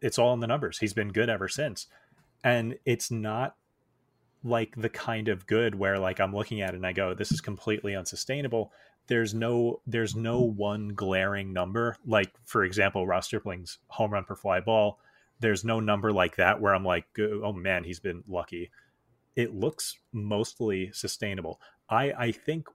it's 0.00 0.18
all 0.18 0.34
in 0.34 0.40
the 0.40 0.46
numbers. 0.46 0.78
He's 0.78 0.92
been 0.92 1.08
good 1.08 1.28
ever 1.28 1.48
since. 1.48 1.86
And 2.44 2.78
it's 2.84 3.10
not 3.10 3.56
like 4.42 4.74
the 4.76 4.88
kind 4.88 5.28
of 5.28 5.46
good 5.46 5.74
where 5.74 5.98
like 5.98 6.20
I'm 6.20 6.34
looking 6.34 6.60
at 6.60 6.70
it 6.70 6.76
and 6.76 6.86
I 6.86 6.92
go, 6.92 7.14
this 7.14 7.32
is 7.32 7.40
completely 7.40 7.94
unsustainable. 7.94 8.72
There's 9.06 9.34
no 9.34 9.80
there's 9.86 10.14
no 10.14 10.40
one 10.40 10.88
glaring 10.88 11.52
number. 11.52 11.96
Like 12.06 12.32
for 12.44 12.64
example, 12.64 13.06
Ross 13.06 13.26
Stripling's 13.26 13.78
home 13.88 14.12
run 14.12 14.24
per 14.24 14.36
fly 14.36 14.60
ball. 14.60 14.98
There's 15.40 15.64
no 15.64 15.80
number 15.80 16.12
like 16.12 16.36
that 16.36 16.60
where 16.60 16.74
I'm 16.74 16.84
like, 16.84 17.06
oh 17.18 17.52
man, 17.52 17.84
he's 17.84 18.00
been 18.00 18.22
lucky. 18.28 18.70
It 19.36 19.54
looks 19.54 19.98
mostly 20.12 20.90
sustainable. 20.92 21.60
I 21.88 22.12
I 22.12 22.32
think 22.32 22.68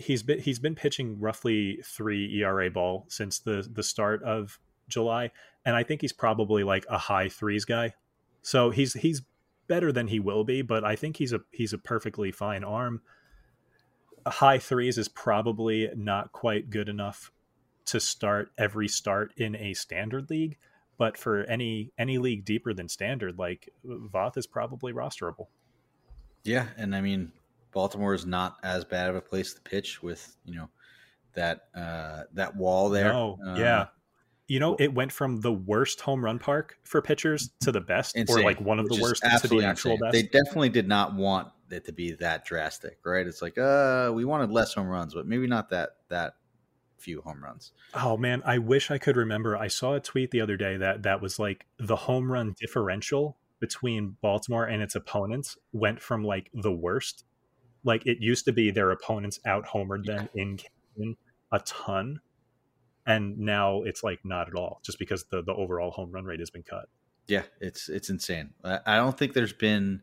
he's 0.00 0.22
been 0.22 0.40
he's 0.40 0.58
been 0.58 0.74
pitching 0.74 1.20
roughly 1.20 1.80
three 1.84 2.40
ERA 2.40 2.70
ball 2.70 3.04
since 3.08 3.38
the 3.38 3.68
the 3.70 3.82
start 3.82 4.22
of 4.22 4.58
July, 4.88 5.30
and 5.64 5.76
I 5.76 5.82
think 5.82 6.00
he's 6.00 6.12
probably 6.12 6.64
like 6.64 6.86
a 6.88 6.98
high 6.98 7.28
threes 7.28 7.64
guy. 7.64 7.94
So 8.42 8.70
he's 8.70 8.94
he's 8.94 9.22
better 9.68 9.92
than 9.92 10.08
he 10.08 10.18
will 10.18 10.44
be, 10.44 10.62
but 10.62 10.84
I 10.84 10.96
think 10.96 11.16
he's 11.16 11.32
a 11.32 11.40
he's 11.52 11.72
a 11.72 11.78
perfectly 11.78 12.32
fine 12.32 12.64
arm. 12.64 13.02
A 14.26 14.30
high 14.30 14.58
threes 14.58 14.98
is 14.98 15.08
probably 15.08 15.88
not 15.96 16.32
quite 16.32 16.70
good 16.70 16.88
enough 16.88 17.30
to 17.86 18.00
start 18.00 18.50
every 18.58 18.88
start 18.88 19.32
in 19.36 19.56
a 19.56 19.74
standard 19.74 20.30
league, 20.30 20.56
but 20.98 21.16
for 21.16 21.44
any 21.44 21.92
any 21.98 22.18
league 22.18 22.44
deeper 22.44 22.72
than 22.72 22.88
standard, 22.88 23.38
like 23.38 23.68
Voth 23.86 24.36
is 24.36 24.46
probably 24.46 24.92
rosterable. 24.92 25.48
Yeah, 26.42 26.68
and 26.76 26.94
I 26.96 27.02
mean 27.02 27.32
Baltimore 27.72 28.14
is 28.14 28.26
not 28.26 28.56
as 28.62 28.84
bad 28.84 29.10
of 29.10 29.16
a 29.16 29.20
place 29.20 29.54
to 29.54 29.60
pitch 29.60 30.02
with 30.02 30.36
you 30.44 30.56
know 30.56 30.68
that 31.34 31.68
uh, 31.74 32.24
that 32.34 32.56
wall 32.56 32.90
there. 32.90 33.12
Oh, 33.12 33.38
uh, 33.46 33.54
yeah, 33.56 33.86
you 34.50 34.58
know, 34.58 34.76
it 34.80 34.92
went 34.92 35.12
from 35.12 35.40
the 35.40 35.52
worst 35.52 36.00
home 36.00 36.24
run 36.24 36.40
park 36.40 36.76
for 36.82 37.00
pitchers 37.00 37.50
to 37.60 37.70
the 37.70 37.80
best, 37.80 38.16
insane, 38.16 38.38
or 38.38 38.42
like 38.42 38.60
one 38.60 38.80
of 38.80 38.88
the 38.88 39.00
worst 39.00 39.22
to 39.22 39.48
the 39.48 39.64
actual 39.64 39.92
insane. 39.92 39.98
best. 40.00 40.12
They 40.12 40.22
definitely 40.22 40.70
did 40.70 40.88
not 40.88 41.14
want 41.14 41.48
it 41.70 41.84
to 41.84 41.92
be 41.92 42.12
that 42.14 42.44
drastic, 42.44 42.98
right? 43.04 43.24
It's 43.24 43.40
like, 43.40 43.56
uh, 43.56 44.10
we 44.12 44.24
wanted 44.24 44.50
less 44.50 44.74
home 44.74 44.88
runs, 44.88 45.14
but 45.14 45.24
maybe 45.24 45.46
not 45.46 45.70
that 45.70 45.90
that 46.08 46.34
few 46.98 47.22
home 47.22 47.44
runs. 47.44 47.70
Oh 47.94 48.16
man, 48.16 48.42
I 48.44 48.58
wish 48.58 48.90
I 48.90 48.98
could 48.98 49.16
remember. 49.16 49.56
I 49.56 49.68
saw 49.68 49.94
a 49.94 50.00
tweet 50.00 50.32
the 50.32 50.40
other 50.40 50.56
day 50.56 50.76
that 50.76 51.04
that 51.04 51.22
was 51.22 51.38
like 51.38 51.66
the 51.78 51.94
home 51.94 52.30
run 52.30 52.54
differential 52.58 53.38
between 53.60 54.16
Baltimore 54.20 54.64
and 54.64 54.82
its 54.82 54.96
opponents 54.96 55.56
went 55.72 56.00
from 56.00 56.24
like 56.24 56.50
the 56.52 56.72
worst. 56.72 57.24
Like 57.84 58.06
it 58.06 58.18
used 58.20 58.44
to 58.44 58.52
be 58.52 58.70
their 58.70 58.90
opponents 58.90 59.40
out 59.46 59.66
homered 59.66 60.04
them 60.04 60.28
in 60.34 60.58
a 61.52 61.60
ton 61.60 62.20
and 63.06 63.38
now 63.38 63.82
it's 63.82 64.02
like 64.02 64.20
not 64.24 64.48
at 64.48 64.54
all 64.54 64.80
just 64.84 64.98
because 64.98 65.24
the 65.30 65.42
the 65.42 65.54
overall 65.54 65.90
home 65.90 66.12
run 66.12 66.24
rate 66.24 66.40
has 66.40 66.50
been 66.50 66.62
cut. 66.62 66.88
Yeah 67.26 67.42
it's 67.60 67.88
it's 67.88 68.10
insane. 68.10 68.50
I 68.64 68.96
don't 68.96 69.16
think 69.16 69.32
there's 69.32 69.52
been 69.52 70.02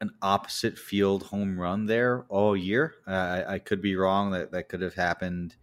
an 0.00 0.12
opposite 0.22 0.78
field 0.78 1.24
home 1.24 1.60
run 1.60 1.86
there 1.86 2.24
all 2.28 2.56
year. 2.56 2.94
Uh, 3.06 3.42
I, 3.46 3.58
could 3.58 3.82
be 3.82 3.96
wrong 3.96 4.30
that 4.30 4.50
that 4.52 4.70
could 4.70 4.80
have 4.80 4.94
happened 4.94 5.56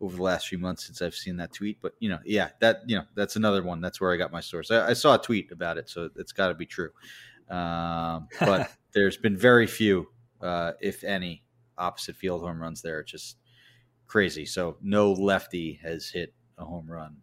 over 0.00 0.16
the 0.16 0.22
last 0.22 0.48
few 0.48 0.58
months 0.58 0.84
since 0.84 1.00
i've 1.00 1.14
seen 1.14 1.38
that 1.38 1.54
tweet 1.54 1.78
but 1.80 1.94
you 2.00 2.10
know 2.10 2.18
yeah 2.26 2.50
that 2.60 2.82
you 2.86 2.96
know 2.96 3.04
that's 3.14 3.36
another 3.36 3.62
one. 3.62 3.80
That's 3.80 4.00
where 4.00 4.12
i 4.12 4.16
got 4.16 4.32
my 4.32 4.40
source. 4.40 4.70
I, 4.70 4.88
I 4.88 4.92
saw 4.92 5.14
a 5.14 5.18
tweet 5.18 5.52
about 5.52 5.78
it 5.78 5.88
so 5.88 6.10
it's 6.16 6.32
got 6.32 6.48
to 6.48 6.54
be 6.54 6.66
true. 6.66 6.90
Um, 7.48 8.28
but 8.40 8.72
there's 8.92 9.16
been 9.16 9.36
very 9.36 9.66
few 9.66 10.08
uh, 10.42 10.72
if 10.80 11.04
any 11.04 11.42
opposite 11.78 12.16
field 12.16 12.40
home 12.42 12.60
runs 12.60 12.80
there 12.80 13.00
it's 13.00 13.12
just 13.12 13.36
crazy. 14.06 14.46
So 14.46 14.76
no 14.82 15.12
lefty 15.12 15.78
has 15.82 16.08
hit 16.08 16.32
a 16.58 16.64
home 16.64 16.90
run 16.90 17.16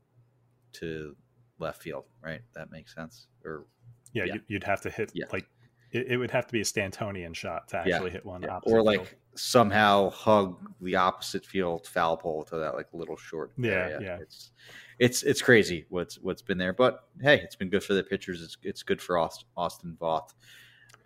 to 0.73 1.15
left 1.59 1.81
field, 1.81 2.05
right? 2.21 2.41
That 2.55 2.71
makes 2.71 2.93
sense. 2.93 3.27
Or 3.45 3.65
yeah, 4.13 4.25
yeah. 4.25 4.35
you'd 4.47 4.63
have 4.63 4.81
to 4.81 4.89
hit 4.89 5.11
yeah. 5.13 5.25
like 5.31 5.45
it, 5.91 6.07
it, 6.07 6.17
would 6.17 6.31
have 6.31 6.47
to 6.47 6.51
be 6.51 6.61
a 6.61 6.63
Stantonian 6.63 7.35
shot 7.35 7.67
to 7.69 7.77
actually 7.77 8.05
yeah. 8.05 8.09
hit 8.09 8.25
one. 8.25 8.43
Or 8.63 8.81
like 8.81 9.05
field. 9.05 9.15
somehow 9.35 10.09
hug 10.09 10.57
the 10.81 10.95
opposite 10.95 11.45
field 11.45 11.87
foul 11.87 12.17
pole 12.17 12.43
to 12.45 12.57
that 12.57 12.75
like 12.75 12.87
little 12.93 13.17
short. 13.17 13.53
Yeah, 13.57 13.99
yeah. 14.01 14.17
It's 14.19 14.51
it's 14.99 15.23
it's 15.23 15.41
crazy 15.41 15.85
what's 15.89 16.15
what's 16.15 16.41
been 16.41 16.57
there, 16.57 16.73
but 16.73 17.07
hey, 17.21 17.39
it's 17.43 17.55
been 17.55 17.69
good 17.69 17.83
for 17.83 17.93
the 17.93 18.03
pitchers. 18.03 18.41
It's 18.41 18.57
it's 18.63 18.83
good 18.83 19.01
for 19.01 19.17
Austin, 19.17 19.47
Austin 19.55 19.97
Voth. 19.99 20.29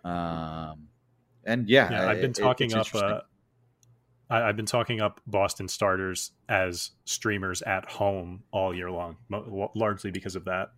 Um, 0.04 0.88
and 1.48 1.68
yeah, 1.68 1.90
yeah 1.90 2.08
I've 2.08 2.20
been 2.20 2.32
talking 2.32 2.74
up. 2.74 2.86
Uh, 2.94 3.20
I, 4.30 4.46
have 4.46 4.56
been 4.56 4.66
talking 4.66 5.00
up 5.00 5.20
Boston 5.26 5.68
starters 5.68 6.32
as 6.48 6.90
streamers 7.04 7.62
at 7.62 7.88
home 7.90 8.42
all 8.52 8.74
year 8.74 8.90
long, 8.90 9.16
largely 9.74 10.10
because 10.10 10.36
of 10.36 10.44
that. 10.44 10.72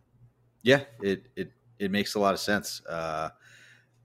Yeah, 0.63 0.83
it 1.03 1.27
it 1.37 1.53
it 1.79 1.91
makes 1.91 2.15
a 2.15 2.21
lot 2.21 2.33
of 2.33 2.41
sense. 2.41 2.81
Uh, 2.89 3.31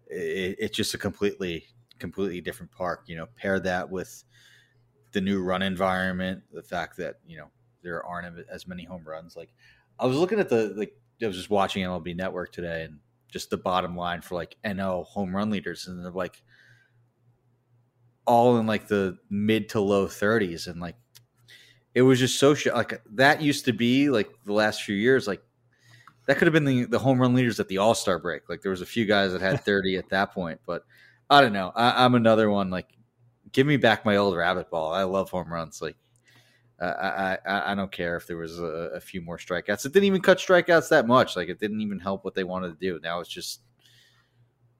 it, 0.08 0.56
it's 0.60 0.76
just 0.76 0.94
a 0.94 0.98
completely 0.98 1.66
completely 2.00 2.42
different 2.42 2.72
park. 2.72 3.04
You 3.06 3.18
know, 3.18 3.28
pair 3.38 3.60
that 3.60 3.90
with 3.90 4.24
the 5.12 5.22
new 5.22 5.42
run 5.44 5.62
environment, 5.62 6.44
the 6.52 6.64
fact 6.64 6.98
that 6.98 7.20
you 7.28 7.38
know 7.38 7.48
there 7.84 8.04
aren't 8.04 8.46
as 8.52 8.68
many 8.68 8.84
home 8.84 9.04
runs. 9.06 9.36
Like 9.36 9.54
I 10.00 10.08
was 10.08 10.18
looking 10.18 10.40
at 10.40 10.50
the 10.50 10.74
like 10.76 10.94
I 11.22 11.28
was 11.28 11.38
just 11.38 11.52
watching 11.52 11.84
MLB 11.84 12.16
Network 12.16 12.52
today, 12.52 12.84
and 12.84 13.00
just 13.30 13.50
the 13.50 13.58
bottom 13.58 13.96
line 13.96 14.22
for 14.22 14.36
like 14.36 14.56
NL 14.66 15.06
home 15.06 15.36
run 15.36 15.52
leaders, 15.52 15.88
and 15.88 16.04
they're 16.04 16.12
like 16.12 16.42
all 18.26 18.58
in 18.58 18.66
like 18.66 18.88
the 18.88 19.18
mid 19.30 19.70
to 19.70 19.80
low 19.80 20.08
30s 20.08 20.68
and 20.68 20.80
like 20.82 20.96
it 21.94 22.02
was 22.02 22.20
just 22.20 22.40
so 22.40 22.54
sh- 22.54 22.68
like 22.68 23.02
that 23.12 23.42
used 23.42 23.66
to 23.66 23.74
be 23.74 24.10
like 24.10 24.30
the 24.46 24.54
last 24.54 24.84
few 24.84 24.96
years 24.96 25.28
like 25.28 25.42
that 26.26 26.38
could 26.38 26.48
have 26.48 26.54
been 26.54 26.66
the, 26.66 26.86
the 26.86 27.00
home 27.00 27.22
run 27.22 27.34
leaders 27.36 27.60
at 27.60 27.68
the 27.68 27.78
all-star 27.78 28.20
break 28.20 28.50
like 28.50 28.62
there 28.62 28.72
was 28.72 28.82
a 28.82 28.86
few 28.86 29.06
guys 29.06 29.32
that 29.32 29.42
had 29.42 29.62
30 29.66 29.98
at 29.98 30.10
that 30.10 30.34
point 30.34 30.60
but 30.66 30.84
i 31.30 31.42
don't 31.42 31.54
know 31.54 31.72
I, 31.76 32.06
am 32.06 32.16
another 32.16 32.50
one 32.50 32.70
like 32.70 32.88
give 33.52 33.68
me 33.68 33.78
back 33.78 34.06
my 34.06 34.18
old 34.18 34.36
rabbit 34.36 34.70
ball 34.70 34.94
i 34.94 35.04
love 35.04 35.30
home 35.30 35.52
runs 35.52 35.82
like 35.82 35.96
I, 36.80 37.38
I 37.46 37.72
I 37.72 37.76
don't 37.76 37.92
care 37.92 38.18
if 38.18 38.28
there 38.28 38.38
was 38.38 38.60
a, 38.60 38.92
a 38.96 39.00
few 39.00 39.22
more 39.22 39.38
strikeouts. 39.38 39.86
It 39.86 39.94
didn't 39.94 40.08
even 40.08 40.22
cut 40.22 40.40
strikeouts 40.40 40.90
that 40.90 41.08
much. 41.08 41.38
Like 41.38 41.48
it 41.48 41.58
didn't 41.58 41.80
even 41.80 42.00
help 42.00 42.26
what 42.26 42.36
they 42.36 42.44
wanted 42.44 42.78
to 42.78 42.86
do. 42.86 43.00
Now 43.02 43.22
it's 43.22 43.30
just 43.30 43.62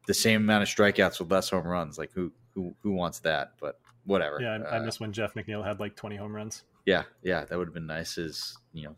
the 0.06 0.14
same 0.14 0.42
amount 0.42 0.64
of 0.64 0.70
strikeouts 0.70 1.20
with 1.20 1.32
less 1.32 1.50
home 1.50 1.66
runs. 1.66 1.98
Like 1.98 2.12
who 2.12 2.34
who 2.56 2.76
who 2.82 2.94
wants 2.94 3.20
that? 3.20 3.52
But 3.60 3.80
whatever. 4.06 4.40
Yeah, 4.42 4.60
I, 4.70 4.78
uh, 4.78 4.80
I 4.80 4.80
miss 4.80 5.00
when 5.00 5.14
Jeff 5.14 5.36
McNeil 5.36 5.64
had 5.64 5.80
like 5.80 5.96
20 5.96 6.16
home 6.16 6.36
runs. 6.36 6.64
Yeah, 6.86 7.04
yeah, 7.22 7.46
that 7.46 7.58
would 7.58 7.68
have 7.68 7.74
been 7.74 7.88
nice. 7.88 8.18
Is 8.18 8.58
you 8.74 8.86
know 8.86 8.96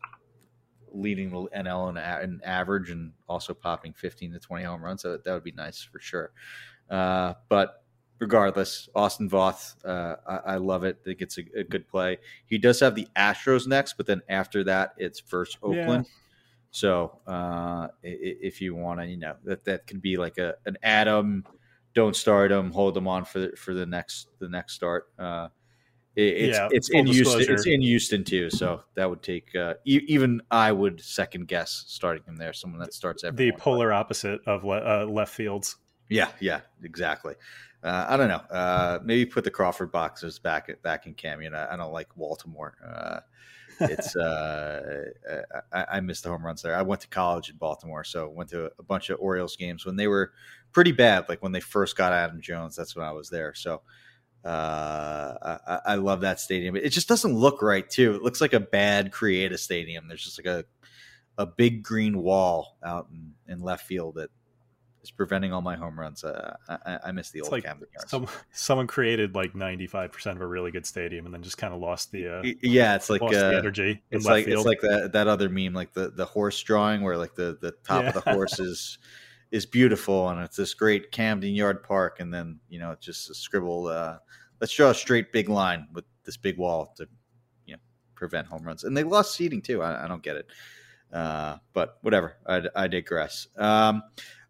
leading 0.92 1.30
the 1.30 1.48
NL 1.54 1.90
in, 1.90 2.24
in 2.24 2.40
average 2.44 2.90
and 2.90 3.12
also 3.28 3.52
popping 3.54 3.92
15 3.92 4.32
to 4.32 4.38
20 4.38 4.64
home 4.64 4.82
runs. 4.82 5.02
So 5.02 5.16
that 5.16 5.32
would 5.32 5.44
be 5.44 5.52
nice 5.52 5.82
for 5.82 6.00
sure. 6.00 6.30
Uh, 6.88 7.34
but 7.48 7.82
regardless, 8.18 8.88
Austin 8.94 9.28
Voth, 9.28 9.74
uh, 9.84 10.16
I, 10.26 10.54
I, 10.54 10.56
love 10.56 10.84
it. 10.84 10.98
I 11.02 11.04
think 11.04 11.20
it's 11.20 11.38
a, 11.38 11.42
a, 11.58 11.64
good 11.64 11.86
play. 11.86 12.18
He 12.46 12.58
does 12.58 12.80
have 12.80 12.94
the 12.94 13.06
Astros 13.16 13.66
next, 13.66 13.98
but 13.98 14.06
then 14.06 14.22
after 14.28 14.64
that, 14.64 14.94
it's 14.96 15.20
first 15.20 15.58
Oakland. 15.62 16.06
Yeah. 16.06 16.12
So 16.70 17.20
uh, 17.26 17.88
if 18.02 18.60
you 18.60 18.74
want 18.74 19.00
to, 19.00 19.06
you 19.06 19.16
know, 19.16 19.36
that 19.44 19.64
that 19.64 19.86
can 19.86 20.00
be 20.00 20.16
like 20.16 20.38
a 20.38 20.54
an 20.66 20.76
Adam 20.82 21.44
don't 21.98 22.16
start 22.16 22.50
them, 22.50 22.70
hold 22.70 22.94
them 22.94 23.08
on 23.08 23.24
for 23.24 23.40
the, 23.40 23.56
for 23.56 23.74
the 23.74 23.84
next 23.84 24.28
the 24.38 24.48
next 24.48 24.74
start. 24.74 25.08
Uh, 25.18 25.48
it, 26.14 26.22
it's 26.22 26.56
yeah, 26.56 26.68
it's 26.70 26.90
in 26.90 27.06
Houston. 27.06 27.54
It's 27.54 27.66
in 27.66 27.82
Houston 27.82 28.24
too, 28.24 28.50
so 28.50 28.82
that 28.94 29.10
would 29.10 29.22
take 29.22 29.54
uh, 29.54 29.74
e- 29.84 30.04
even 30.06 30.40
I 30.50 30.70
would 30.72 31.00
second 31.00 31.48
guess 31.48 31.84
starting 31.88 32.22
him 32.24 32.36
there. 32.36 32.52
Someone 32.52 32.80
that 32.80 32.94
starts 32.94 33.24
every 33.24 33.50
the 33.50 33.56
polar 33.56 33.92
opposite 33.92 34.40
of 34.46 34.64
le- 34.64 35.02
uh, 35.02 35.06
left 35.06 35.34
fields. 35.34 35.76
Yeah, 36.08 36.28
yeah, 36.40 36.60
exactly. 36.82 37.34
Uh, 37.82 38.06
I 38.08 38.16
don't 38.16 38.28
know. 38.28 38.56
Uh, 38.56 38.98
maybe 39.04 39.26
put 39.26 39.44
the 39.44 39.50
Crawford 39.50 39.92
boxes 39.92 40.38
back 40.38 40.68
at, 40.68 40.82
back 40.82 41.06
in 41.06 41.14
Cameo. 41.14 41.52
I, 41.52 41.74
I 41.74 41.76
don't 41.76 41.92
like 41.92 42.08
Baltimore. 42.16 42.74
Uh, 42.84 43.20
it's 43.80 44.16
uh, 44.16 45.04
I, 45.72 45.84
I 45.92 46.00
miss 46.00 46.20
the 46.20 46.30
home 46.30 46.44
runs 46.44 46.62
there. 46.62 46.74
I 46.74 46.82
went 46.82 47.00
to 47.02 47.08
college 47.08 47.50
in 47.50 47.56
Baltimore, 47.56 48.02
so 48.02 48.28
went 48.28 48.50
to 48.50 48.72
a 48.78 48.82
bunch 48.82 49.10
of 49.10 49.20
Orioles 49.20 49.56
games 49.56 49.86
when 49.86 49.94
they 49.94 50.08
were 50.08 50.32
pretty 50.72 50.92
bad. 50.92 51.28
Like 51.28 51.42
when 51.42 51.52
they 51.52 51.60
first 51.60 51.96
got 51.96 52.12
Adam 52.12 52.40
Jones, 52.40 52.76
that's 52.76 52.96
when 52.96 53.04
I 53.04 53.12
was 53.12 53.30
there. 53.30 53.54
So 53.54 53.82
uh, 54.44 55.58
I, 55.66 55.80
I, 55.84 55.94
love 55.96 56.20
that 56.20 56.40
stadium. 56.40 56.76
It 56.76 56.90
just 56.90 57.08
doesn't 57.08 57.34
look 57.34 57.60
right 57.60 57.88
too. 57.88 58.14
It 58.14 58.22
looks 58.22 58.40
like 58.40 58.52
a 58.52 58.60
bad 58.60 59.12
creative 59.12 59.58
stadium. 59.58 60.06
There's 60.08 60.24
just 60.24 60.38
like 60.38 60.46
a 60.46 60.64
a 61.38 61.46
big 61.46 61.82
green 61.82 62.18
wall 62.18 62.76
out 62.84 63.08
in, 63.12 63.32
in 63.46 63.60
left 63.60 63.86
field 63.86 64.16
that 64.16 64.30
is 65.02 65.10
preventing 65.10 65.52
all 65.52 65.60
my 65.60 65.76
home 65.76 65.98
runs. 65.98 66.24
Uh, 66.24 66.56
I, 66.68 66.98
I, 67.06 67.12
miss 67.12 67.30
the 67.30 67.40
it's 67.40 67.48
old 67.48 67.52
like 67.52 67.64
Camden 67.64 67.88
Yards. 67.94 68.10
Some, 68.10 68.26
someone 68.52 68.86
created 68.86 69.34
like 69.34 69.54
ninety 69.54 69.86
five 69.86 70.12
percent 70.12 70.36
of 70.36 70.42
a 70.42 70.46
really 70.46 70.70
good 70.70 70.86
stadium, 70.86 71.24
and 71.24 71.34
then 71.34 71.42
just 71.42 71.58
kind 71.58 71.72
of 71.72 71.80
lost 71.80 72.12
the 72.12 72.38
uh, 72.38 72.42
yeah. 72.62 72.94
It's 72.94 73.08
like 73.08 73.20
lost 73.20 73.34
uh, 73.34 73.50
the 73.50 73.56
energy. 73.56 74.02
It's 74.10 74.26
like 74.26 74.46
field. 74.46 74.58
it's 74.58 74.66
like 74.66 74.80
that 74.82 75.12
that 75.12 75.28
other 75.28 75.48
meme, 75.48 75.74
like 75.74 75.92
the 75.92 76.10
the 76.10 76.24
horse 76.24 76.60
drawing, 76.62 77.02
where 77.02 77.16
like 77.16 77.34
the 77.34 77.58
the 77.60 77.72
top 77.84 78.02
yeah. 78.02 78.08
of 78.08 78.14
the 78.14 78.20
horse 78.32 78.58
is 78.60 78.98
is 79.50 79.66
beautiful, 79.66 80.28
and 80.28 80.40
it's 80.40 80.56
this 80.56 80.74
great 80.74 81.10
Camden 81.10 81.54
Yard 81.54 81.82
Park, 81.82 82.20
and 82.20 82.32
then 82.32 82.58
you 82.68 82.78
know 82.78 82.96
just 83.00 83.30
a 83.30 83.34
scribble. 83.34 83.86
Uh, 83.86 84.18
let's 84.60 84.72
draw 84.74 84.90
a 84.90 84.94
straight 84.94 85.32
big 85.32 85.48
line 85.48 85.86
with 85.92 86.04
this 86.24 86.36
big 86.36 86.58
wall 86.58 86.92
to 86.96 87.08
you 87.66 87.74
know 87.74 87.80
prevent 88.14 88.46
home 88.46 88.62
runs, 88.62 88.84
and 88.84 88.96
they 88.96 89.04
lost 89.04 89.34
seating 89.34 89.62
too. 89.62 89.82
I, 89.82 90.04
I 90.04 90.08
don't 90.08 90.22
get 90.22 90.36
it. 90.36 90.46
Uh, 91.12 91.56
but 91.72 91.98
whatever. 92.02 92.36
I, 92.46 92.62
I 92.76 92.86
digress. 92.88 93.48
Um, 93.56 94.02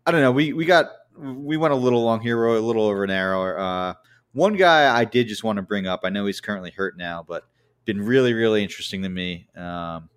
I 0.05 0.11
don't 0.11 0.23
know. 0.23 0.33
We 0.33 0.53
we 0.53 0.65
got 0.65 0.87
we 1.17 1.57
went 1.57 1.73
a 1.73 1.77
little 1.77 2.03
long 2.03 2.21
here, 2.21 2.45
a 2.47 2.61
little 2.61 2.85
over 2.85 3.05
an 3.05 3.11
hour. 3.11 3.59
Uh, 3.59 3.95
one 4.33 4.57
guy 4.57 4.97
I 4.97 5.05
did 5.05 5.29
just 5.29 5.45
want 5.45 5.57
to 5.57 5.63
bring 5.63 5.87
up. 5.87 6.01
I 6.05 6.11
know 6.11 6.27
he's 6.27 6.41
currently 6.41 6.71
hurt 6.71 6.97
now, 6.97 7.25
but 7.27 7.45
been 7.85 8.01
really 8.01 8.35
really 8.35 8.63
interesting 8.63 9.03
to 9.03 9.09
me. 9.09 9.47
Um, 9.57 10.11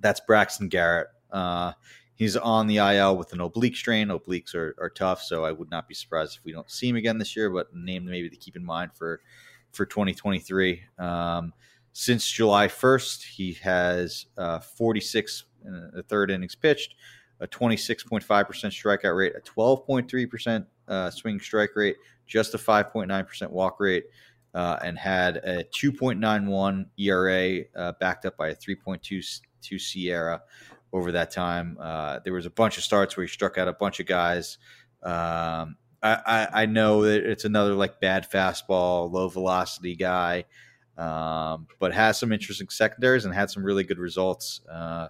that's 0.00 0.20
Braxton 0.20 0.68
Garrett. 0.68 1.08
Uh, 1.30 1.72
he's 2.16 2.36
on 2.36 2.66
the 2.66 2.78
IL 2.78 3.16
with 3.16 3.32
an 3.32 3.40
oblique 3.40 3.76
strain. 3.76 4.08
Obliques 4.08 4.54
are, 4.54 4.74
are 4.78 4.90
tough, 4.90 5.22
so 5.22 5.44
I 5.44 5.52
would 5.52 5.70
not 5.70 5.88
be 5.88 5.94
surprised 5.94 6.38
if 6.38 6.44
we 6.44 6.52
don't 6.52 6.70
see 6.70 6.88
him 6.88 6.96
again 6.96 7.18
this 7.18 7.36
year. 7.36 7.50
But 7.50 7.74
name 7.74 8.04
maybe 8.04 8.30
to 8.30 8.36
keep 8.36 8.56
in 8.56 8.64
mind 8.64 8.92
for 8.94 9.20
for 9.72 9.86
2023. 9.86 10.82
Um, 10.98 11.52
since 11.92 12.28
July 12.28 12.66
1st, 12.66 13.22
he 13.22 13.52
has 13.54 14.26
uh, 14.36 14.58
46 14.58 15.44
and 15.64 15.94
a 15.98 16.02
third 16.02 16.30
innings 16.30 16.54
pitched, 16.54 16.96
a 17.40 17.46
26.5% 17.46 18.24
strikeout 18.24 19.16
rate, 19.16 19.32
a 19.36 19.40
12.3% 19.40 20.66
uh, 20.88 21.10
swing 21.10 21.40
strike 21.40 21.70
rate, 21.76 21.96
just 22.26 22.54
a 22.54 22.58
5.9% 22.58 23.50
walk 23.50 23.80
rate, 23.80 24.04
uh, 24.54 24.78
and 24.84 24.98
had 24.98 25.36
a 25.38 25.64
2.91 25.64 26.86
ERA 26.98 27.64
uh, 27.76 27.92
backed 28.00 28.26
up 28.26 28.36
by 28.36 28.48
a 28.48 28.54
3.22 28.54 29.40
SIERA 29.62 30.40
over 30.94 31.10
that 31.12 31.32
time. 31.32 31.76
Uh, 31.80 32.20
there 32.24 32.32
was 32.32 32.46
a 32.46 32.50
bunch 32.50 32.78
of 32.78 32.84
starts 32.84 33.16
where 33.16 33.26
he 33.26 33.28
struck 33.28 33.58
out 33.58 33.66
a 33.66 33.72
bunch 33.72 33.98
of 33.98 34.06
guys. 34.06 34.58
Um, 35.02 35.76
I, 36.00 36.20
I, 36.24 36.48
I, 36.62 36.66
know 36.66 37.02
that 37.02 37.28
it's 37.28 37.44
another 37.44 37.74
like 37.74 38.00
bad 38.00 38.30
fastball, 38.30 39.10
low 39.10 39.28
velocity 39.28 39.96
guy, 39.96 40.44
um, 40.96 41.66
but 41.80 41.92
has 41.92 42.18
some 42.18 42.32
interesting 42.32 42.68
secondaries 42.68 43.24
and 43.24 43.34
had 43.34 43.50
some 43.50 43.64
really 43.64 43.82
good 43.82 43.98
results. 43.98 44.60
Uh, 44.70 45.08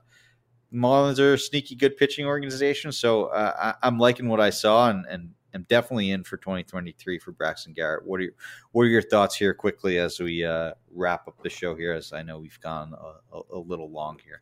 Marlins 0.72 1.18
are 1.18 1.34
a 1.34 1.38
sneaky 1.38 1.76
good 1.76 1.98
pitching 1.98 2.26
organization, 2.26 2.90
so 2.90 3.26
uh, 3.26 3.74
I, 3.82 3.86
am 3.86 3.98
liking 3.98 4.28
what 4.28 4.40
I 4.40 4.50
saw, 4.50 4.88
and, 4.88 5.04
and 5.06 5.30
am 5.52 5.66
definitely 5.68 6.10
in 6.10 6.24
for 6.24 6.38
2023 6.38 7.18
for 7.18 7.30
Braxton 7.32 7.74
Garrett. 7.74 8.06
What 8.06 8.20
are 8.20 8.24
your, 8.24 8.32
what 8.72 8.82
are 8.82 8.88
your 8.88 9.02
thoughts 9.02 9.36
here 9.36 9.52
quickly 9.52 9.98
as 9.98 10.18
we 10.18 10.44
uh, 10.44 10.72
wrap 10.92 11.28
up 11.28 11.42
the 11.42 11.50
show 11.50 11.76
here? 11.76 11.92
As 11.92 12.12
I 12.12 12.22
know 12.22 12.38
we've 12.38 12.60
gone 12.60 12.94
a, 13.32 13.40
a 13.52 13.58
little 13.58 13.90
long 13.90 14.18
here. 14.24 14.40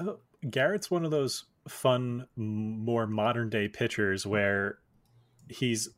Oh, 0.00 0.18
Garrett's 0.48 0.90
one 0.90 1.04
of 1.04 1.10
those 1.10 1.44
fun, 1.68 2.26
more 2.36 3.06
modern 3.06 3.50
day 3.50 3.68
pitchers 3.68 4.26
where 4.26 4.78
he's 5.48 5.88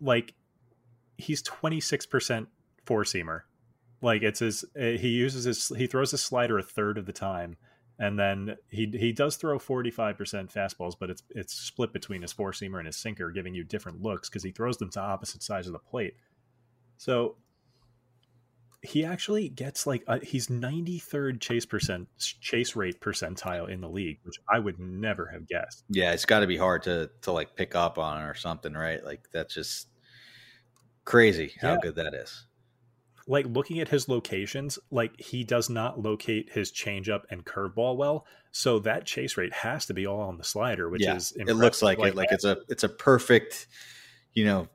like 0.00 0.34
he's 1.16 1.42
26% 1.42 2.46
four 2.86 3.04
seamer. 3.04 3.42
Like 4.00 4.22
it's 4.22 4.40
his 4.40 4.64
eh, 4.76 4.96
he 4.96 5.08
uses 5.08 5.44
his 5.44 5.68
he 5.76 5.86
throws 5.86 6.12
his 6.12 6.22
slider 6.22 6.58
a 6.58 6.62
third 6.62 6.96
of 6.96 7.06
the 7.06 7.12
time 7.12 7.56
and 8.00 8.18
then 8.18 8.56
he 8.70 8.86
he 8.98 9.12
does 9.12 9.36
throw 9.36 9.58
45% 9.58 10.16
fastballs 10.50 10.94
but 10.98 11.10
it's 11.10 11.22
it's 11.30 11.52
split 11.52 11.92
between 11.92 12.22
his 12.22 12.32
four 12.32 12.52
seamer 12.52 12.78
and 12.78 12.86
his 12.86 12.96
sinker 12.96 13.30
giving 13.30 13.54
you 13.54 13.62
different 13.62 14.00
looks 14.02 14.28
because 14.28 14.42
he 14.42 14.50
throws 14.50 14.78
them 14.78 14.90
to 14.90 15.00
opposite 15.00 15.42
sides 15.42 15.66
of 15.66 15.74
the 15.74 15.78
plate 15.78 16.14
so 16.96 17.36
he 18.82 19.04
actually 19.04 19.48
gets 19.48 19.86
like 19.86 20.02
a, 20.06 20.24
he's 20.24 20.46
93rd 20.46 21.40
chase 21.40 21.66
percent 21.66 22.08
chase 22.18 22.74
rate 22.74 23.00
percentile 23.00 23.68
in 23.68 23.80
the 23.80 23.88
league 23.88 24.18
which 24.22 24.36
i 24.48 24.58
would 24.58 24.78
never 24.78 25.26
have 25.26 25.46
guessed 25.46 25.84
yeah 25.90 26.12
it's 26.12 26.24
got 26.24 26.40
to 26.40 26.46
be 26.46 26.56
hard 26.56 26.82
to 26.82 27.10
to 27.22 27.32
like 27.32 27.54
pick 27.56 27.74
up 27.74 27.98
on 27.98 28.22
or 28.22 28.34
something 28.34 28.72
right 28.72 29.04
like 29.04 29.20
that's 29.32 29.54
just 29.54 29.88
crazy 31.04 31.52
how 31.60 31.72
yeah. 31.72 31.78
good 31.82 31.96
that 31.96 32.14
is 32.14 32.46
like 33.30 33.46
looking 33.46 33.78
at 33.78 33.88
his 33.88 34.08
locations, 34.08 34.76
like 34.90 35.18
he 35.20 35.44
does 35.44 35.70
not 35.70 36.00
locate 36.00 36.50
his 36.50 36.72
changeup 36.72 37.22
and 37.30 37.44
curveball 37.44 37.96
well. 37.96 38.26
So 38.50 38.80
that 38.80 39.06
chase 39.06 39.36
rate 39.36 39.52
has 39.52 39.86
to 39.86 39.94
be 39.94 40.04
all 40.04 40.20
on 40.20 40.36
the 40.36 40.42
slider, 40.42 40.90
which 40.90 41.02
yeah, 41.02 41.14
is 41.14 41.32
it 41.36 41.54
looks 41.54 41.80
like, 41.80 41.98
like 41.98 42.14
it. 42.14 42.16
Like 42.16 42.32
it's 42.32 42.44
a 42.44 42.58
it's 42.68 42.82
a 42.82 42.88
perfect, 42.88 43.68
you 44.34 44.44
know, 44.44 44.68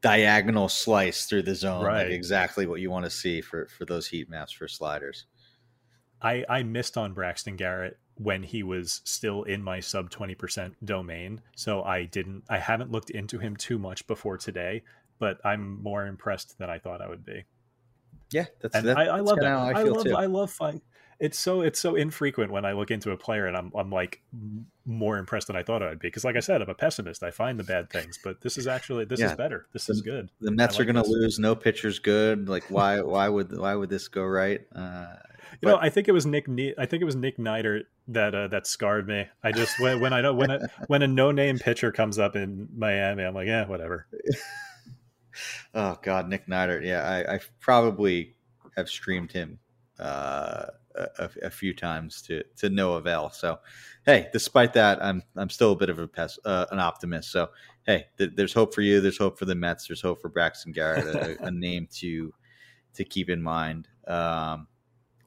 diagonal 0.00 0.68
slice 0.68 1.26
through 1.26 1.42
the 1.42 1.54
zone. 1.54 1.84
Right. 1.84 2.04
Like 2.04 2.12
exactly 2.12 2.66
what 2.66 2.80
you 2.80 2.90
want 2.90 3.04
to 3.04 3.10
see 3.10 3.40
for 3.40 3.66
for 3.66 3.84
those 3.84 4.06
heat 4.06 4.28
maps 4.28 4.52
for 4.52 4.68
sliders. 4.68 5.26
I 6.22 6.44
I 6.48 6.62
missed 6.62 6.96
on 6.96 7.12
Braxton 7.12 7.56
Garrett 7.56 7.98
when 8.16 8.42
he 8.42 8.62
was 8.62 9.00
still 9.04 9.44
in 9.44 9.62
my 9.62 9.80
sub 9.80 10.10
20% 10.10 10.74
domain. 10.84 11.40
So 11.56 11.82
I 11.82 12.04
didn't 12.04 12.44
I 12.48 12.58
haven't 12.58 12.90
looked 12.90 13.10
into 13.10 13.38
him 13.38 13.56
too 13.56 13.78
much 13.78 14.06
before 14.06 14.36
today, 14.36 14.82
but 15.18 15.38
I'm 15.44 15.82
more 15.82 16.06
impressed 16.06 16.58
than 16.58 16.68
I 16.68 16.78
thought 16.78 17.00
I 17.00 17.08
would 17.08 17.24
be. 17.24 17.44
Yeah, 18.32 18.44
that's, 18.60 18.74
and 18.76 18.86
that, 18.86 18.98
I, 18.98 19.06
I 19.06 19.20
love 19.20 19.38
that. 19.40 19.52
I, 19.52 19.80
I, 19.80 19.82
love 19.82 20.04
too. 20.04 20.14
I 20.14 20.26
love 20.26 20.50
fun. 20.50 20.80
It's 21.20 21.38
so 21.38 21.60
it's 21.60 21.78
so 21.78 21.96
infrequent 21.96 22.50
when 22.50 22.64
I 22.64 22.72
look 22.72 22.90
into 22.90 23.10
a 23.10 23.16
player 23.16 23.46
and 23.46 23.56
I'm 23.56 23.70
I'm 23.74 23.90
like 23.90 24.22
more 24.86 25.18
impressed 25.18 25.48
than 25.48 25.56
I 25.56 25.62
thought 25.62 25.82
I'd 25.82 25.98
be 25.98 26.08
because 26.08 26.24
like 26.24 26.36
I 26.36 26.40
said 26.40 26.62
I'm 26.62 26.68
a 26.68 26.74
pessimist. 26.74 27.22
I 27.22 27.30
find 27.30 27.58
the 27.58 27.64
bad 27.64 27.90
things, 27.90 28.18
but 28.22 28.40
this 28.40 28.56
is 28.56 28.66
actually 28.66 29.04
this 29.04 29.20
yeah. 29.20 29.26
is 29.26 29.36
better. 29.36 29.66
This 29.72 29.86
the, 29.86 29.92
is 29.92 30.00
good. 30.00 30.30
The 30.40 30.50
Mets 30.50 30.74
like 30.74 30.88
are 30.88 30.92
going 30.92 31.04
to 31.04 31.10
lose. 31.10 31.38
No 31.38 31.54
pitcher's 31.54 31.98
good. 31.98 32.48
Like 32.48 32.64
why 32.70 33.00
why 33.02 33.28
would 33.28 33.56
why 33.56 33.74
would 33.74 33.90
this 33.90 34.08
go 34.08 34.24
right? 34.24 34.62
Uh, 34.74 35.14
you 35.60 35.68
know, 35.68 35.78
I 35.78 35.90
think 35.90 36.08
it 36.08 36.12
was 36.12 36.26
Nick. 36.26 36.48
I 36.78 36.86
think 36.86 37.02
it 37.02 37.04
was 37.04 37.16
Nick 37.16 37.38
Neidert 37.38 37.82
that 38.08 38.34
uh, 38.34 38.48
that 38.48 38.66
scarred 38.66 39.06
me. 39.06 39.26
I 39.42 39.52
just 39.52 39.78
when, 39.78 40.00
when 40.00 40.12
I 40.12 40.20
know 40.20 40.32
when 40.32 40.50
a, 40.50 40.68
when 40.86 41.02
a 41.02 41.08
no 41.08 41.32
name 41.32 41.58
pitcher 41.58 41.92
comes 41.92 42.18
up 42.18 42.36
in 42.36 42.68
Miami, 42.74 43.24
I'm 43.24 43.34
like, 43.34 43.46
yeah, 43.46 43.66
whatever. 43.66 44.06
oh 45.74 45.98
God, 46.02 46.28
Nick 46.28 46.46
Neidert. 46.46 46.84
Yeah, 46.84 47.02
I, 47.02 47.34
I 47.34 47.40
probably 47.60 48.36
have 48.76 48.88
streamed 48.88 49.32
him 49.32 49.58
uh, 49.98 50.66
a, 50.94 51.30
a, 51.42 51.50
few 51.50 51.74
times 51.74 52.22
to 52.22 52.42
to 52.56 52.68
no 52.68 52.94
avail. 52.94 53.30
So, 53.30 53.58
hey, 54.04 54.28
despite 54.32 54.72
that, 54.74 55.02
I'm 55.02 55.22
I'm 55.36 55.50
still 55.50 55.72
a 55.72 55.76
bit 55.76 55.90
of 55.90 55.98
a 55.98 56.08
pest, 56.08 56.38
uh, 56.44 56.66
an 56.70 56.78
optimist. 56.78 57.30
So, 57.30 57.50
hey, 57.86 58.06
th- 58.18 58.32
there's 58.34 58.52
hope 58.52 58.74
for 58.74 58.82
you. 58.82 59.00
There's 59.00 59.18
hope 59.18 59.38
for 59.38 59.44
the 59.44 59.54
Mets. 59.54 59.86
There's 59.86 60.00
hope 60.00 60.20
for 60.20 60.28
Braxton 60.28 60.72
Garrett, 60.72 61.06
a, 61.06 61.44
a 61.46 61.50
name 61.50 61.88
to 61.98 62.32
to 62.94 63.04
keep 63.04 63.30
in 63.30 63.42
mind. 63.42 63.88
Um, 64.06 64.66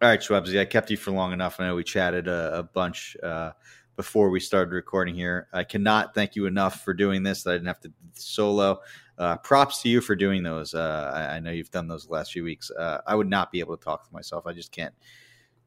all 0.02 0.10
right, 0.10 0.19
Shwebsi, 0.19 0.60
I 0.60 0.65
kept 0.65 0.91
you 0.91 0.98
for 0.98 1.11
long 1.11 1.31
enough. 1.31 1.60
I 1.60 1.68
know 1.68 1.76
we 1.76 1.84
chatted 1.84 2.27
a, 2.27 2.60
a 2.60 2.64
bunch. 2.64 3.15
Uh, 3.23 3.52
before 3.95 4.30
we 4.30 4.40
started 4.40 4.73
recording 4.73 5.14
here. 5.14 5.48
I 5.53 5.64
cannot 5.64 6.15
thank 6.15 6.35
you 6.35 6.45
enough 6.45 6.84
for 6.84 6.94
doing 6.94 7.23
this. 7.23 7.44
That 7.44 7.52
I 7.52 7.53
didn't 7.53 7.68
have 7.68 7.80
to 7.81 7.94
solo. 8.14 8.80
Uh, 9.18 9.38
props 9.38 9.81
to 9.84 9.90
you 9.90 10.02
for 10.02 10.15
doing 10.15 10.41
those. 10.41 10.73
Uh, 10.73 11.11
I, 11.14 11.35
I, 11.35 11.40
know 11.40 11.52
you've 11.52 11.69
done 11.69 11.88
those 11.88 12.07
the 12.07 12.14
last 12.14 12.31
few 12.31 12.44
weeks. 12.44 12.72
Uh, 12.72 12.99
I 13.06 13.14
would 13.14 13.30
not 13.30 13.52
be 13.52 13.60
able 13.60 13.77
to 13.77 13.84
talk 13.84 14.07
to 14.07 14.14
myself. 14.14 14.48
I 14.48 14.53
just 14.53 14.72
can't. 14.72 14.94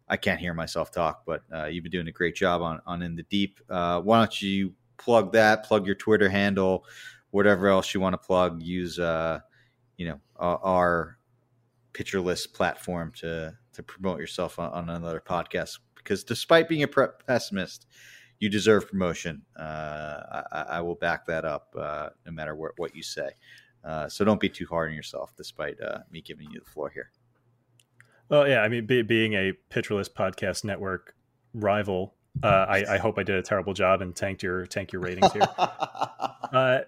I 0.09 0.17
can't 0.17 0.41
hear 0.41 0.55
myself 0.55 0.91
talk. 0.91 1.23
But 1.27 1.43
uh, 1.53 1.67
you've 1.67 1.83
been 1.83 1.93
doing 1.93 2.09
a 2.09 2.13
great 2.13 2.35
job 2.35 2.63
on 2.63 2.81
on 2.87 3.03
in 3.03 3.17
the 3.17 3.25
deep. 3.25 3.61
Uh, 3.69 4.01
why 4.01 4.19
don't 4.19 4.43
you 4.43 4.73
plug 4.97 5.33
that? 5.33 5.65
Plug 5.65 5.87
your 5.87 5.95
Twitter 5.95 6.29
handle, 6.29 6.85
whatever 7.31 7.69
else 7.69 7.93
you 7.95 8.01
want 8.01 8.15
to 8.15 8.19
plug. 8.19 8.63
Use 8.63 8.99
uh, 8.99 9.41
you 9.97 10.07
know 10.07 10.21
our 10.39 11.19
list 12.15 12.53
platform 12.53 13.13
to 13.17 13.57
to 13.73 13.83
promote 13.83 14.19
yourself 14.19 14.59
on, 14.59 14.71
on 14.73 14.91
another 14.91 15.23
podcast. 15.25 15.79
Because 15.97 16.25
despite 16.25 16.69
being 16.69 16.83
a 16.83 16.89
pessimist, 16.89 17.87
you 18.39 18.49
deserve 18.49 18.89
promotion. 18.89 19.43
Uh, 19.59 20.43
I, 20.53 20.65
I, 20.69 20.81
will 20.81 20.95
back 20.95 21.27
that 21.27 21.45
up 21.45 21.75
uh, 21.79 22.11
no 22.25 22.33
matter 22.33 22.55
what, 22.55 22.73
what 22.77 22.95
you 22.95 23.03
say. 23.03 23.31
Uh, 23.85 24.09
so 24.09 24.25
don't 24.25 24.41
be 24.41 24.49
too 24.49 24.67
hard 24.69 24.91
on 24.91 24.95
yourself, 24.97 25.33
despite 25.37 25.81
uh, 25.81 25.99
me 26.11 26.21
giving 26.21 26.51
you 26.51 26.61
the 26.61 26.71
floor 26.71 26.91
here. 26.91 27.11
Well, 28.29 28.49
yeah, 28.49 28.61
I 28.61 28.69
mean, 28.69 28.87
be, 28.87 29.03
being 29.03 29.35
a 29.35 29.53
Pitcher 29.71 29.95
List 29.95 30.15
Podcast 30.15 30.65
Network 30.65 31.15
rival, 31.55 32.15
uh, 32.43 32.67
I, 32.69 32.95
I, 32.95 32.99
hope 32.99 33.19
I 33.19 33.23
did 33.23 33.37
a 33.37 33.43
terrible 33.43 33.73
job 33.73 34.03
and 34.03 34.15
tanked 34.15 34.43
your 34.43 34.67
tank 34.67 34.93
your 34.93 35.03
ratings 35.03 35.33
here. 35.33 35.49
Uh, 36.53 36.83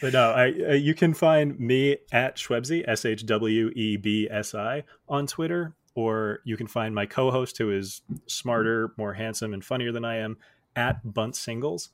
but 0.00 0.12
no, 0.12 0.30
I, 0.30 0.46
you 0.74 0.94
can 0.94 1.14
find 1.14 1.58
me 1.58 1.96
at 2.12 2.36
Shwebsi 2.36 2.84
S 2.86 3.04
H 3.04 3.26
W 3.26 3.70
E 3.74 3.96
B 3.96 4.28
S 4.30 4.54
I 4.54 4.84
on 5.08 5.26
Twitter, 5.26 5.74
or 5.96 6.40
you 6.44 6.56
can 6.56 6.68
find 6.68 6.94
my 6.94 7.06
co-host 7.06 7.58
who 7.58 7.72
is 7.72 8.02
smarter, 8.28 8.92
more 8.96 9.14
handsome, 9.14 9.52
and 9.52 9.64
funnier 9.64 9.90
than 9.90 10.04
I 10.04 10.18
am 10.18 10.38
at 10.76 11.02
Bunt 11.12 11.34
Singles. 11.34 11.90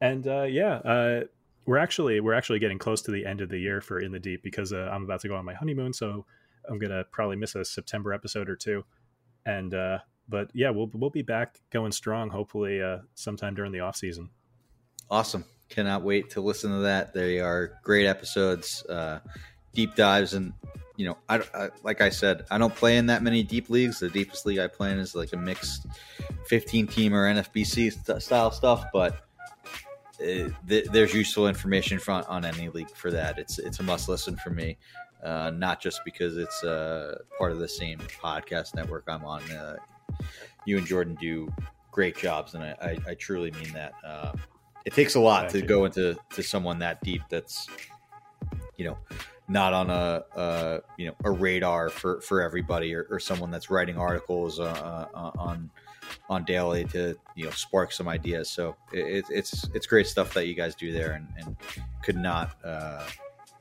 And 0.00 0.26
uh, 0.26 0.42
yeah, 0.42 0.74
uh, 0.78 1.20
we're 1.64 1.78
actually 1.78 2.18
we're 2.18 2.34
actually 2.34 2.58
getting 2.58 2.78
close 2.78 3.02
to 3.02 3.12
the 3.12 3.24
end 3.24 3.40
of 3.40 3.48
the 3.48 3.58
year 3.58 3.80
for 3.80 4.00
In 4.00 4.10
the 4.10 4.18
Deep 4.18 4.42
because 4.42 4.72
uh, 4.72 4.90
I'm 4.92 5.04
about 5.04 5.20
to 5.20 5.28
go 5.28 5.36
on 5.36 5.44
my 5.44 5.54
honeymoon, 5.54 5.92
so 5.92 6.26
I'm 6.68 6.78
gonna 6.78 7.04
probably 7.10 7.36
miss 7.36 7.54
a 7.54 7.64
September 7.64 8.12
episode 8.12 8.48
or 8.48 8.56
two. 8.56 8.84
And 9.44 9.74
uh, 9.74 9.98
but 10.28 10.50
yeah, 10.54 10.70
we'll 10.70 10.90
we'll 10.94 11.10
be 11.10 11.22
back 11.22 11.60
going 11.70 11.92
strong. 11.92 12.30
Hopefully, 12.30 12.82
uh, 12.82 12.98
sometime 13.14 13.54
during 13.54 13.72
the 13.72 13.80
off 13.80 13.96
season. 13.96 14.30
Awesome. 15.10 15.44
Cannot 15.68 16.02
wait 16.02 16.30
to 16.30 16.40
listen 16.40 16.70
to 16.70 16.78
that. 16.78 17.12
They 17.14 17.40
are 17.40 17.78
great 17.82 18.06
episodes, 18.06 18.84
uh, 18.86 19.20
deep 19.74 19.94
dives, 19.94 20.34
and 20.34 20.52
you 20.96 21.06
know, 21.06 21.18
I, 21.28 21.42
I, 21.54 21.68
like 21.82 22.00
I 22.00 22.10
said, 22.10 22.44
I 22.50 22.58
don't 22.58 22.74
play 22.74 22.96
in 22.96 23.06
that 23.06 23.22
many 23.22 23.42
deep 23.42 23.70
leagues. 23.70 23.98
The 23.98 24.10
deepest 24.10 24.46
league 24.46 24.58
I 24.58 24.68
play 24.68 24.92
in 24.92 24.98
is 24.98 25.14
like 25.14 25.32
a 25.32 25.36
mixed 25.36 25.86
15 26.46 26.86
team 26.86 27.14
or 27.14 27.32
NFBC 27.32 27.92
st- 27.92 28.22
style 28.22 28.50
stuff, 28.50 28.84
but 28.92 29.26
it, 30.18 30.52
th- 30.68 30.86
there's 30.92 31.14
useful 31.14 31.48
information 31.48 31.98
for, 31.98 32.12
on 32.12 32.44
any 32.44 32.68
league 32.68 32.90
for 32.90 33.10
that. 33.10 33.38
It's 33.38 33.58
it's 33.58 33.80
a 33.80 33.82
must 33.82 34.08
listen 34.08 34.36
for 34.36 34.50
me, 34.50 34.76
uh, 35.22 35.50
not 35.50 35.80
just 35.80 36.00
because 36.04 36.36
it's 36.36 36.64
uh, 36.64 37.18
part 37.38 37.52
of 37.52 37.58
the 37.58 37.68
same 37.68 37.98
podcast 38.22 38.74
network 38.74 39.04
I'm 39.08 39.24
on. 39.24 39.42
Uh, 39.50 39.76
you 40.66 40.78
and 40.78 40.86
Jordan 40.86 41.16
do 41.20 41.52
great 41.90 42.16
jobs, 42.16 42.54
and 42.54 42.62
I, 42.62 42.76
I, 42.80 43.10
I 43.10 43.14
truly 43.14 43.50
mean 43.52 43.72
that. 43.72 43.92
Uh, 44.04 44.32
it 44.84 44.92
takes 44.94 45.14
a 45.14 45.20
lot 45.20 45.42
Thank 45.42 45.52
to 45.52 45.58
you. 45.60 45.66
go 45.66 45.84
into 45.84 46.16
to 46.30 46.42
someone 46.42 46.78
that 46.80 47.02
deep. 47.02 47.22
That's 47.28 47.68
you 48.76 48.84
know 48.84 48.98
not 49.48 49.72
on 49.72 49.90
a, 49.90 50.24
a 50.34 50.80
you 50.96 51.06
know 51.06 51.14
a 51.24 51.30
radar 51.30 51.88
for 51.88 52.20
for 52.20 52.40
everybody, 52.40 52.94
or, 52.94 53.06
or 53.10 53.20
someone 53.20 53.50
that's 53.50 53.70
writing 53.70 53.96
articles 53.96 54.58
uh, 54.58 55.08
uh, 55.14 55.30
on 55.38 55.70
on 56.28 56.44
daily 56.44 56.84
to 56.86 57.14
you 57.36 57.44
know 57.44 57.50
spark 57.50 57.92
some 57.92 58.08
ideas. 58.08 58.50
So 58.50 58.76
it, 58.92 59.24
it's 59.30 59.68
it's 59.74 59.86
great 59.86 60.06
stuff 60.06 60.34
that 60.34 60.46
you 60.46 60.54
guys 60.54 60.74
do 60.74 60.92
there, 60.92 61.12
and, 61.12 61.28
and 61.38 61.56
could 62.02 62.16
not 62.16 62.56
uh, 62.64 63.06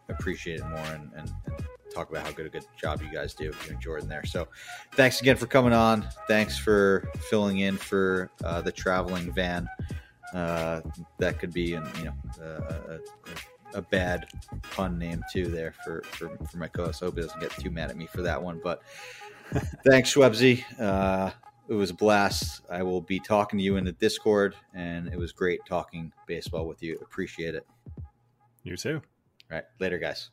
appreciate 0.09 0.59
it 0.59 0.65
more 0.65 0.79
and, 0.79 1.11
and, 1.15 1.31
and 1.45 1.65
talk 1.93 2.09
about 2.09 2.25
how 2.25 2.31
good 2.31 2.45
a 2.45 2.49
good 2.49 2.65
job 2.79 3.01
you 3.01 3.11
guys 3.11 3.33
do, 3.33 3.45
you 3.45 3.53
and 3.69 3.79
Jordan 3.81 4.07
there. 4.07 4.25
So 4.25 4.47
thanks 4.93 5.21
again 5.21 5.35
for 5.35 5.47
coming 5.47 5.73
on. 5.73 6.07
Thanks 6.27 6.57
for 6.57 7.09
filling 7.29 7.59
in 7.59 7.77
for 7.77 8.31
uh, 8.43 8.61
the 8.61 8.71
traveling 8.71 9.31
van. 9.33 9.67
Uh, 10.33 10.81
that 11.19 11.39
could 11.39 11.53
be, 11.53 11.73
an, 11.73 11.87
you 11.97 12.05
know, 12.05 12.13
uh, 12.41 12.97
a, 13.75 13.77
a 13.77 13.81
bad 13.81 14.27
pun 14.71 14.97
name 14.97 15.23
too 15.31 15.47
there 15.47 15.73
for 15.83 16.01
for, 16.03 16.37
for 16.49 16.57
my 16.57 16.67
co-host. 16.67 17.03
I 17.03 17.05
hope 17.05 17.15
he 17.15 17.21
doesn't 17.21 17.39
get 17.39 17.51
too 17.51 17.71
mad 17.71 17.89
at 17.89 17.97
me 17.97 18.07
for 18.07 18.21
that 18.21 18.41
one. 18.41 18.59
But 18.63 18.81
thanks, 19.85 20.13
Shwebsi. 20.13 20.63
Uh, 20.79 21.31
it 21.67 21.73
was 21.73 21.89
a 21.89 21.93
blast. 21.93 22.61
I 22.69 22.83
will 22.83 23.01
be 23.01 23.19
talking 23.19 23.59
to 23.59 23.63
you 23.63 23.77
in 23.77 23.85
the 23.85 23.91
Discord, 23.93 24.55
and 24.73 25.07
it 25.07 25.17
was 25.17 25.31
great 25.31 25.61
talking 25.67 26.11
baseball 26.25 26.67
with 26.67 26.81
you. 26.81 26.97
Appreciate 27.01 27.55
it. 27.55 27.65
You 28.63 28.77
too. 28.77 29.01
All 29.51 29.57
right, 29.57 29.65
later, 29.79 29.97
guys. 29.99 30.29